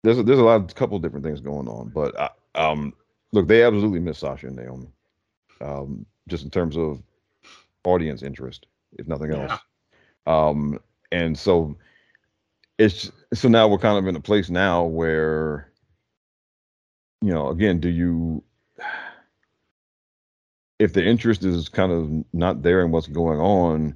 there's 0.04 0.20
a, 0.20 0.24
there's 0.24 0.40
a 0.40 0.44
lot, 0.44 0.62
of 0.62 0.76
couple 0.76 0.98
of 0.98 1.04
different 1.04 1.26
things 1.26 1.40
going 1.40 1.68
on, 1.68 1.90
but 1.90 2.20
I, 2.20 2.30
um, 2.56 2.94
look, 3.32 3.48
they 3.48 3.64
absolutely 3.64 4.00
miss 4.00 4.20
Sasha 4.20 4.48
and 4.48 4.56
Naomi, 4.56 4.88
um, 5.62 6.06
just 6.28 6.44
in 6.44 6.50
terms 6.50 6.78
of 6.78 7.02
audience 7.84 8.24
interest, 8.24 8.68
if 8.98 9.08
nothing 9.08 9.34
else. 9.34 9.60
Yeah. 10.28 10.48
Um, 10.48 10.80
and 11.12 11.38
so 11.38 11.76
it's 12.78 13.12
so 13.34 13.48
now 13.48 13.68
we're 13.68 13.78
kind 13.78 13.98
of 13.98 14.08
in 14.08 14.16
a 14.16 14.22
place 14.22 14.50
now 14.50 14.84
where, 14.84 15.72
you 17.22 17.34
know, 17.34 17.50
again, 17.50 17.80
do 17.80 17.90
you 17.90 18.44
if 20.80 20.94
the 20.94 21.06
interest 21.06 21.44
is 21.44 21.70
kind 21.70 21.92
of 21.92 22.10
not 22.34 22.64
there 22.64 22.84
in 22.84 22.90
what's 22.90 23.06
going 23.06 23.40
on, 23.40 23.96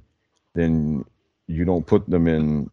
then 0.54 1.04
you 1.48 1.64
don't 1.64 1.84
put 1.84 2.08
them 2.08 2.28
in 2.28 2.70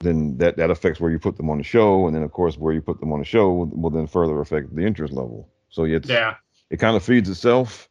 then 0.00 0.36
that 0.38 0.56
that 0.56 0.70
affects 0.70 1.00
where 1.00 1.10
you 1.10 1.18
put 1.18 1.36
them 1.36 1.50
on 1.50 1.58
the 1.58 1.64
show, 1.64 2.06
and 2.06 2.14
then 2.14 2.22
of 2.22 2.32
course 2.32 2.56
where 2.58 2.72
you 2.74 2.82
put 2.82 3.00
them 3.00 3.12
on 3.12 3.18
the 3.20 3.24
show 3.24 3.52
will, 3.52 3.66
will 3.66 3.90
then 3.90 4.06
further 4.06 4.40
affect 4.40 4.74
the 4.74 4.84
interest 4.84 5.12
level. 5.12 5.48
So 5.70 5.84
it's 5.84 6.08
Yeah. 6.08 6.34
it 6.70 6.78
kind 6.78 6.96
of 6.96 7.02
feeds 7.02 7.28
itself. 7.28 7.88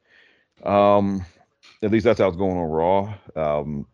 Um, 0.64 1.26
at 1.82 1.92
least 1.92 2.06
that's 2.06 2.20
how 2.20 2.28
it's 2.28 2.38
going 2.38 2.58
on 2.58 2.70
Raw. 2.70 3.14
Um, 3.36 3.88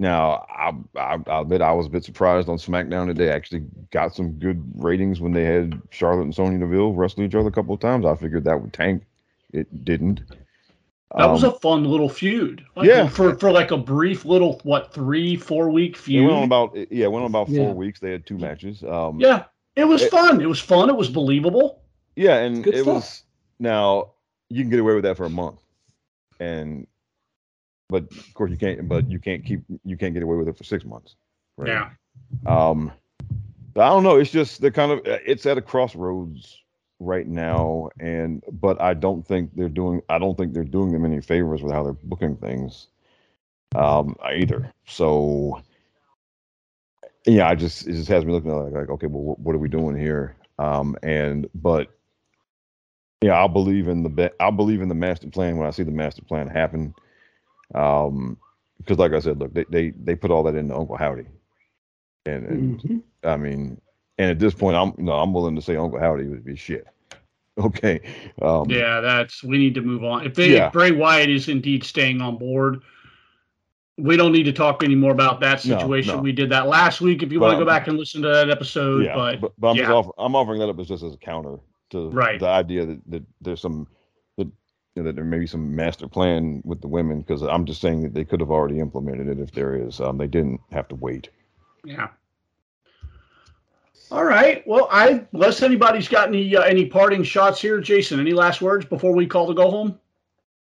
now 0.00 0.44
I, 0.50 0.72
I 0.96 1.18
I'll 1.28 1.42
admit 1.42 1.62
I 1.62 1.72
was 1.72 1.86
a 1.86 1.90
bit 1.90 2.04
surprised 2.04 2.48
on 2.48 2.56
SmackDown 2.56 3.06
that 3.06 3.16
they 3.16 3.30
actually 3.30 3.64
got 3.90 4.14
some 4.14 4.32
good 4.32 4.62
ratings 4.76 5.20
when 5.20 5.32
they 5.32 5.44
had 5.44 5.80
Charlotte 5.90 6.22
and 6.24 6.34
Sonya 6.34 6.58
Deville 6.58 6.94
wrestle 6.94 7.22
each 7.22 7.34
other 7.34 7.48
a 7.48 7.52
couple 7.52 7.74
of 7.74 7.80
times. 7.80 8.04
I 8.04 8.14
figured 8.16 8.44
that 8.44 8.60
would 8.60 8.72
tank. 8.72 9.04
It 9.52 9.84
didn't. 9.84 10.22
That 11.16 11.26
was 11.26 11.44
Um, 11.44 11.50
a 11.50 11.58
fun 11.60 11.84
little 11.84 12.08
feud. 12.08 12.64
Like, 12.74 12.88
Yeah. 12.88 13.08
For 13.08 13.36
for 13.36 13.52
like 13.52 13.70
a 13.70 13.76
brief 13.76 14.24
little 14.24 14.60
what 14.64 14.92
three 14.92 15.36
four 15.36 15.70
week 15.70 15.92
It 15.96 15.98
feud. 15.98 16.24
went 16.26 16.36
on 16.38 16.42
about 16.44 16.74
yeah, 16.74 17.04
it 17.06 17.12
went 17.12 17.24
on 17.24 17.30
about 17.30 17.46
four 17.48 17.68
Yeah. 17.68 17.72
weeks. 17.72 18.00
They 18.00 18.10
had 18.10 18.26
two 18.26 18.38
matches. 18.38 18.82
Um, 18.82 19.20
yeah. 19.20 19.44
It 19.76 19.84
was 19.84 20.02
It- 20.02 20.10
fun. 20.10 20.40
It 20.40 20.46
was 20.48 20.58
fun. 20.60 20.88
It 20.90 20.96
was 20.96 21.08
believable. 21.08 21.82
yeah, 22.16 22.38
and 22.38 22.64
Good 22.64 22.74
it 22.74 22.82
stuff. 22.82 22.94
was 22.94 23.22
now 23.58 24.10
you 24.50 24.62
can 24.62 24.70
get 24.70 24.80
away 24.80 24.94
with 24.94 25.04
that 25.04 25.16
for 25.16 25.24
a 25.24 25.30
month, 25.30 25.60
and 26.40 26.86
but 27.88 28.04
of 28.10 28.34
course 28.34 28.50
you 28.50 28.56
can't. 28.56 28.88
But 28.88 29.08
you 29.10 29.18
can't 29.20 29.44
keep 29.44 29.62
you 29.84 29.96
can't 29.96 30.14
get 30.14 30.22
away 30.22 30.36
with 30.36 30.48
it 30.48 30.56
for 30.56 30.64
six 30.64 30.84
months. 30.84 31.14
Right? 31.56 31.68
Yeah. 31.68 31.90
Um, 32.46 32.90
I 33.76 33.88
don't 33.88 34.02
know. 34.04 34.16
It's 34.16 34.30
just 34.30 34.60
they're 34.60 34.70
kind 34.70 34.90
of 34.92 35.00
it's 35.04 35.46
at 35.46 35.58
a 35.58 35.62
crossroads 35.62 36.60
right 37.00 37.26
now, 37.26 37.90
and 38.00 38.42
but 38.52 38.80
I 38.80 38.94
don't 38.94 39.26
think 39.26 39.54
they're 39.54 39.68
doing. 39.68 40.02
I 40.08 40.18
don't 40.18 40.36
think 40.36 40.54
they're 40.54 40.64
doing 40.64 40.92
them 40.92 41.04
any 41.04 41.20
favors 41.20 41.62
with 41.62 41.72
how 41.72 41.82
they're 41.84 41.92
booking 41.92 42.36
things. 42.36 42.88
Um, 43.74 44.16
either. 44.22 44.72
So 44.86 45.62
yeah, 47.26 47.48
I 47.48 47.54
just 47.54 47.86
it 47.86 47.92
just 47.92 48.08
has 48.08 48.24
me 48.24 48.32
looking 48.32 48.50
at 48.50 48.56
like, 48.56 48.72
like 48.72 48.90
okay, 48.90 49.06
well, 49.06 49.22
what, 49.22 49.40
what 49.40 49.54
are 49.54 49.58
we 49.58 49.68
doing 49.68 49.96
here? 49.96 50.36
Um, 50.58 50.96
and 51.02 51.48
but 51.54 51.88
yeah, 53.22 53.34
I'll 53.34 53.48
believe 53.48 53.88
in 53.88 54.02
the 54.02 54.10
be- 54.10 54.30
I'll 54.40 54.52
believe 54.52 54.82
in 54.82 54.88
the 54.88 54.94
master 54.94 55.28
plan 55.28 55.56
when 55.56 55.66
I 55.66 55.70
see 55.70 55.82
the 55.82 55.90
master 55.90 56.22
plan 56.22 56.48
happen. 56.48 56.94
Um, 57.74 58.38
because 58.78 58.98
like 58.98 59.12
I 59.12 59.20
said, 59.20 59.38
look, 59.38 59.54
they 59.54 59.64
they, 59.70 59.90
they 59.90 60.14
put 60.16 60.30
all 60.30 60.42
that 60.44 60.54
into 60.56 60.76
Uncle 60.76 60.96
Howdy, 60.96 61.26
and, 62.26 62.46
and 62.46 62.80
Mhm. 62.80 63.02
I 63.24 63.36
mean, 63.36 63.80
and 64.18 64.30
at 64.30 64.38
this 64.38 64.54
point, 64.54 64.76
I'm 64.76 64.92
no, 64.98 65.12
I'm 65.12 65.32
willing 65.32 65.56
to 65.56 65.62
say 65.62 65.76
Uncle 65.76 65.98
Howdy 65.98 66.26
would 66.28 66.44
be 66.44 66.56
shit. 66.56 66.86
Okay. 67.56 68.00
Um, 68.42 68.68
Yeah, 68.68 69.00
that's 69.00 69.44
we 69.44 69.58
need 69.58 69.74
to 69.74 69.80
move 69.80 70.02
on. 70.02 70.26
If 70.26 70.34
they 70.34 70.54
Yeah. 70.54 70.66
if 70.66 70.72
Bray 70.72 70.90
Wyatt 70.90 71.30
is 71.30 71.48
indeed 71.48 71.84
staying 71.84 72.20
on 72.20 72.36
board, 72.36 72.82
we 73.96 74.16
don't 74.16 74.32
need 74.32 74.42
to 74.42 74.52
talk 74.52 74.82
anymore 74.82 75.12
about 75.12 75.38
that 75.40 75.60
situation. 75.60 76.16
no. 76.16 76.20
We 76.22 76.32
did 76.32 76.50
that 76.50 76.66
last 76.66 77.00
week. 77.00 77.22
If 77.22 77.30
you 77.30 77.38
But, 77.38 77.44
want 77.46 77.54
to 77.60 77.64
go 77.64 77.70
um, 77.70 77.76
back 77.76 77.86
and 77.86 77.96
listen 77.96 78.22
to 78.22 78.28
that 78.28 78.50
episode, 78.50 79.04
yeah, 79.04 79.14
but, 79.14 79.40
but, 79.40 79.52
but 79.56 79.68
I'm 79.70 79.76
just 79.76 79.88
yeah. 79.88 79.94
offer, 79.94 80.10
I'm 80.18 80.34
offering 80.34 80.58
that 80.58 80.68
up 80.68 80.80
as 80.80 80.88
just 80.88 81.04
as 81.04 81.14
a 81.14 81.16
counter 81.16 81.60
to 81.90 82.10
Right. 82.10 82.40
the 82.40 82.48
idea 82.48 82.86
that, 82.86 83.00
that 83.08 83.22
there's 83.40 83.60
some 83.60 83.86
that 84.36 84.48
you 84.96 85.02
know, 85.02 85.04
that 85.04 85.14
there 85.14 85.24
may 85.24 85.38
be 85.38 85.46
some 85.46 85.76
master 85.76 86.08
plan 86.08 86.60
with 86.64 86.80
the 86.80 86.88
women 86.88 87.20
because 87.20 87.40
I'm 87.42 87.66
just 87.66 87.80
saying 87.80 88.02
that 88.02 88.14
they 88.14 88.24
could 88.24 88.40
have 88.40 88.50
already 88.50 88.80
implemented 88.80 89.28
it 89.28 89.38
if 89.38 89.52
there 89.52 89.76
is. 89.76 90.00
Um, 90.00 90.18
they 90.18 90.26
didn't 90.26 90.60
have 90.72 90.88
to 90.88 90.96
wait. 90.96 91.28
yeah. 91.84 92.08
All 94.14 94.24
right. 94.24 94.64
Well, 94.64 94.86
I 94.92 95.26
unless 95.32 95.60
anybody's 95.60 96.06
got 96.06 96.28
any 96.28 96.54
uh, 96.54 96.62
any 96.62 96.86
parting 96.86 97.24
shots 97.24 97.60
here, 97.60 97.80
Jason. 97.80 98.20
Any 98.20 98.32
last 98.32 98.62
words 98.62 98.84
before 98.86 99.12
we 99.12 99.26
call 99.26 99.48
to 99.48 99.54
go 99.54 99.68
home? 99.68 99.98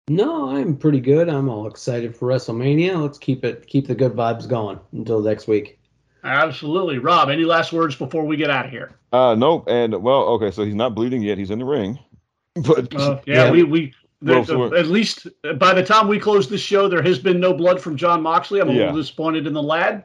No, 0.10 0.50
I'm 0.50 0.76
pretty 0.76 1.00
good. 1.00 1.30
I'm 1.30 1.48
all 1.48 1.66
excited 1.66 2.14
for 2.14 2.28
WrestleMania. 2.28 3.02
Let's 3.02 3.18
keep 3.18 3.46
it 3.46 3.66
keep 3.66 3.88
the 3.88 3.96
good 3.96 4.12
vibes 4.12 4.46
going 4.46 4.78
until 4.92 5.22
next 5.22 5.48
week. 5.48 5.80
Absolutely, 6.26 6.98
Rob. 6.98 7.30
Any 7.30 7.46
last 7.46 7.72
words 7.72 7.96
before 7.96 8.26
we 8.26 8.36
get 8.36 8.50
out 8.50 8.66
of 8.66 8.72
here? 8.72 8.92
Uh, 9.14 9.36
nope. 9.36 9.70
And 9.70 10.04
well, 10.04 10.24
okay, 10.32 10.52
so 10.52 10.66
he's 10.66 10.76
not 10.76 10.94
bleeding 10.94 11.22
yet. 11.22 11.38
He's 11.38 11.50
in 11.50 11.60
the 11.60 11.66
ring, 11.66 11.98
but 12.56 12.94
Uh, 12.94 13.22
yeah, 13.26 13.46
Yeah. 13.46 13.52
we 13.52 13.64
we. 13.64 13.94
Well, 14.22 14.44
there- 14.44 14.46
so 14.46 14.76
at 14.76 14.88
least 14.88 15.28
by 15.60 15.74
the 15.74 15.82
time 15.86 16.10
we 16.10 16.20
close 16.20 16.50
this 16.50 16.60
show, 16.60 16.90
there 16.90 17.02
has 17.04 17.20
been 17.20 17.40
no 17.40 17.54
blood 17.54 17.80
from 17.80 17.96
Jon 17.96 18.22
Moxley. 18.22 18.60
I'm 18.60 18.68
a 18.68 18.74
Yeah. 18.74 18.80
little 18.88 18.98
disappointed 18.98 19.48
in 19.48 19.54
the 19.54 19.64
lad. 19.64 20.04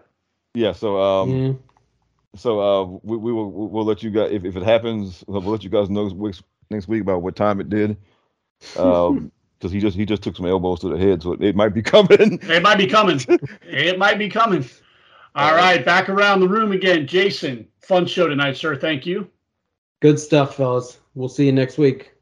yeah. 0.54 0.70
So 0.70 1.00
um, 1.02 1.30
yeah. 1.30 1.52
So 2.36 2.60
uh, 2.60 2.84
we, 3.02 3.16
we 3.16 3.32
will 3.32 3.50
we'll 3.50 3.84
let 3.84 4.02
you 4.02 4.10
guys 4.10 4.30
if, 4.32 4.44
if 4.44 4.56
it 4.56 4.62
happens, 4.62 5.24
we'll 5.26 5.42
let 5.42 5.64
you 5.64 5.70
guys 5.70 5.88
know 5.90 6.08
next- 6.08 6.42
next 6.70 6.88
week 6.88 7.02
about 7.02 7.22
what 7.22 7.36
time 7.36 7.60
it 7.60 7.68
did. 7.68 7.96
Um, 8.76 9.30
because 9.58 9.72
he 9.72 9.80
just 9.80 9.96
he 9.96 10.04
just 10.04 10.22
took 10.22 10.36
some 10.36 10.46
elbows 10.46 10.80
to 10.80 10.88
the 10.88 10.98
head, 10.98 11.22
so 11.22 11.32
it 11.32 11.56
might 11.56 11.70
be 11.70 11.82
coming. 11.82 12.38
It 12.50 12.62
might 12.62 12.76
be 12.76 12.86
coming. 12.86 13.18
it 13.62 13.98
might 13.98 14.18
be 14.18 14.28
coming. 14.28 14.64
All 15.34 15.54
right, 15.54 15.84
back 15.84 16.08
around 16.08 16.40
the 16.40 16.48
room 16.48 16.72
again. 16.72 17.06
Jason, 17.06 17.66
fun 17.80 18.06
show 18.06 18.28
tonight, 18.28 18.56
sir. 18.56 18.76
Thank 18.76 19.06
you. 19.06 19.28
Good 20.00 20.20
stuff, 20.20 20.56
fellas. 20.56 21.00
We'll 21.14 21.28
see 21.28 21.46
you 21.46 21.52
next 21.52 21.78
week. 21.78 22.12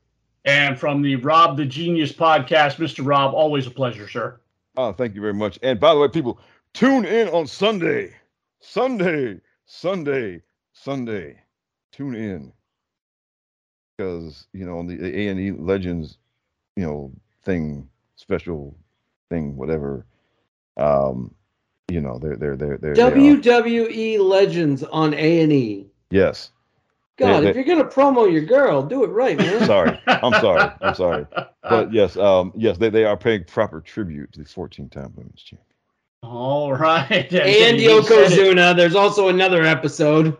And 0.45 0.79
from 0.79 1.03
the 1.03 1.17
Rob 1.17 1.57
the 1.57 1.65
Genius 1.67 2.13
podcast, 2.13 2.77
Mr. 2.77 3.05
Rob, 3.05 3.35
always 3.35 3.67
a 3.67 3.71
pleasure, 3.71 4.09
sir. 4.09 4.41
Oh, 4.77 4.93
thank 4.93 5.15
you 5.15 5.21
very 5.21 5.35
much. 5.35 5.59
And 5.63 5.79
by 5.79 5.93
the 5.93 6.01
way, 6.01 6.09
people, 6.09 6.39
tune 6.75 7.05
in 7.05 7.29
on 7.29 7.47
Sunday, 7.47 8.15
Sunday, 8.61 9.41
Sunday, 9.67 10.43
Sunday. 10.73 11.39
Tune 11.93 12.15
in 12.15 12.53
because 13.97 14.47
you 14.53 14.65
know 14.65 14.79
on 14.79 14.87
the 14.87 15.05
A 15.05 15.29
and 15.29 15.39
E 15.39 15.51
Legends, 15.53 16.19
you 16.77 16.85
know 16.85 17.13
thing, 17.45 17.89
special 18.17 18.75
thing, 19.29 19.57
whatever. 19.57 20.07
Um, 20.77 21.35
you 21.91 22.01
know 22.01 22.19
they're 22.19 22.37
they're 22.37 22.57
they're 22.57 22.79
they're 22.79 22.95
WWE 22.95 23.91
E 23.91 24.19
Legends 24.19 24.83
on 24.85 25.13
A 25.15 25.41
and 25.43 25.53
E. 25.53 25.87
Yes. 26.11 26.51
God, 27.19 27.43
They- 27.45 27.51
if 27.51 27.57
you're 27.57 27.65
gonna 27.65 27.85
promo 27.85 28.31
your 28.31 28.43
girl, 28.43 28.83
do 28.83 29.05
it 29.05 29.09
right, 29.09 29.37
man. 29.37 29.67
Sorry, 29.67 30.01
I'm 30.07 30.33
sorry, 30.41 30.73
I'm 30.81 30.95
sorry. 30.95 31.27
But 31.63 31.93
yes, 31.93 32.17
um, 32.17 32.53
yes, 32.57 32.77
they, 32.79 32.91
they 32.91 33.05
are 33.05 33.17
paying 33.17 33.45
proper 33.45 33.81
tribute 33.81 34.33
to 34.33 34.41
the 34.41 34.45
14-time 34.45 35.13
women's 35.15 35.41
champion. 35.43 35.65
All 36.23 36.73
right. 36.74 37.11
and 37.32 37.78
He 37.78 37.86
said. 37.86 38.31
Yokozuna. 38.31 38.77
There's 38.77 38.94
also 38.94 39.28
another 39.28 39.65
episode. 39.65 40.36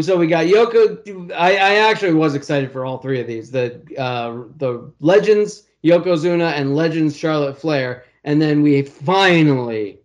So 0.00 0.16
we 0.18 0.26
got 0.26 0.46
Yoko. 0.46 1.32
I, 1.32 1.52
I 1.52 1.74
actually 1.76 2.12
was 2.12 2.34
excited 2.34 2.70
for 2.70 2.84
all 2.84 2.98
three 2.98 3.20
of 3.20 3.26
these. 3.26 3.50
The 3.50 3.80
uh, 3.96 4.44
the 4.58 4.92
Legends, 5.00 5.62
Yokozuna, 5.82 6.52
and 6.52 6.76
Legends 6.76 7.16
Charlotte 7.16 7.58
Flair, 7.58 8.04
and 8.24 8.42
then 8.42 8.62
we 8.62 8.82
finally 8.82 9.98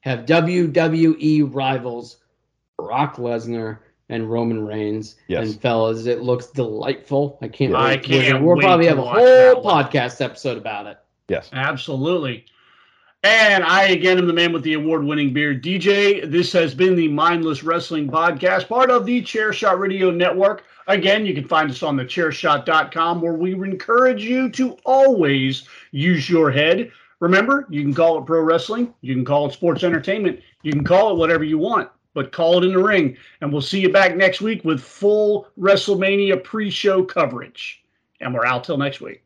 have 0.00 0.24
WWE 0.24 1.54
rivals 1.54 2.18
Brock 2.78 3.16
Lesnar 3.16 3.78
and 4.08 4.30
Roman 4.30 4.64
Reigns. 4.64 5.16
Yes. 5.28 5.50
And 5.50 5.60
fellas, 5.60 6.06
it 6.06 6.22
looks 6.22 6.46
delightful. 6.46 7.38
I 7.42 7.48
can't. 7.48 7.74
I 7.74 7.96
wait. 7.96 8.04
can't 8.04 8.42
We'll 8.42 8.56
wait 8.56 8.62
probably 8.62 8.86
to 8.86 8.90
have 8.90 8.98
a 8.98 9.02
whole 9.02 9.62
podcast 9.62 10.24
episode 10.24 10.56
about 10.56 10.86
it. 10.86 10.98
Yes. 11.28 11.50
Absolutely. 11.52 12.46
And 13.22 13.64
I 13.64 13.84
again 13.88 14.18
am 14.18 14.26
the 14.26 14.32
man 14.32 14.52
with 14.52 14.62
the 14.62 14.74
award-winning 14.74 15.32
beard, 15.32 15.62
DJ. 15.62 16.30
This 16.30 16.52
has 16.52 16.74
been 16.74 16.94
the 16.94 17.08
Mindless 17.08 17.64
Wrestling 17.64 18.08
Podcast, 18.08 18.68
part 18.68 18.90
of 18.90 19.04
the 19.04 19.20
Chairshot 19.20 19.78
Radio 19.78 20.10
Network. 20.10 20.64
Again, 20.86 21.26
you 21.26 21.34
can 21.34 21.48
find 21.48 21.68
us 21.68 21.82
on 21.82 21.96
the 21.96 22.04
chairshot.com 22.04 23.20
where 23.20 23.32
we 23.32 23.54
encourage 23.54 24.22
you 24.22 24.48
to 24.50 24.76
always 24.84 25.66
use 25.90 26.30
your 26.30 26.52
head. 26.52 26.92
Remember, 27.18 27.66
you 27.68 27.82
can 27.82 27.94
call 27.94 28.18
it 28.18 28.26
pro 28.26 28.42
wrestling, 28.42 28.94
you 29.00 29.14
can 29.14 29.24
call 29.24 29.48
it 29.48 29.54
sports 29.54 29.82
entertainment, 29.82 30.40
you 30.62 30.70
can 30.70 30.84
call 30.84 31.10
it 31.10 31.18
whatever 31.18 31.42
you 31.42 31.58
want, 31.58 31.88
but 32.14 32.30
call 32.30 32.58
it 32.58 32.64
in 32.64 32.74
the 32.74 32.82
ring. 32.82 33.16
And 33.40 33.50
we'll 33.50 33.62
see 33.62 33.80
you 33.80 33.92
back 33.92 34.14
next 34.14 34.40
week 34.40 34.64
with 34.64 34.80
full 34.80 35.48
WrestleMania 35.58 36.44
pre-show 36.44 37.02
coverage. 37.02 37.82
And 38.20 38.32
we're 38.32 38.46
out 38.46 38.62
till 38.62 38.78
next 38.78 39.00
week. 39.00 39.25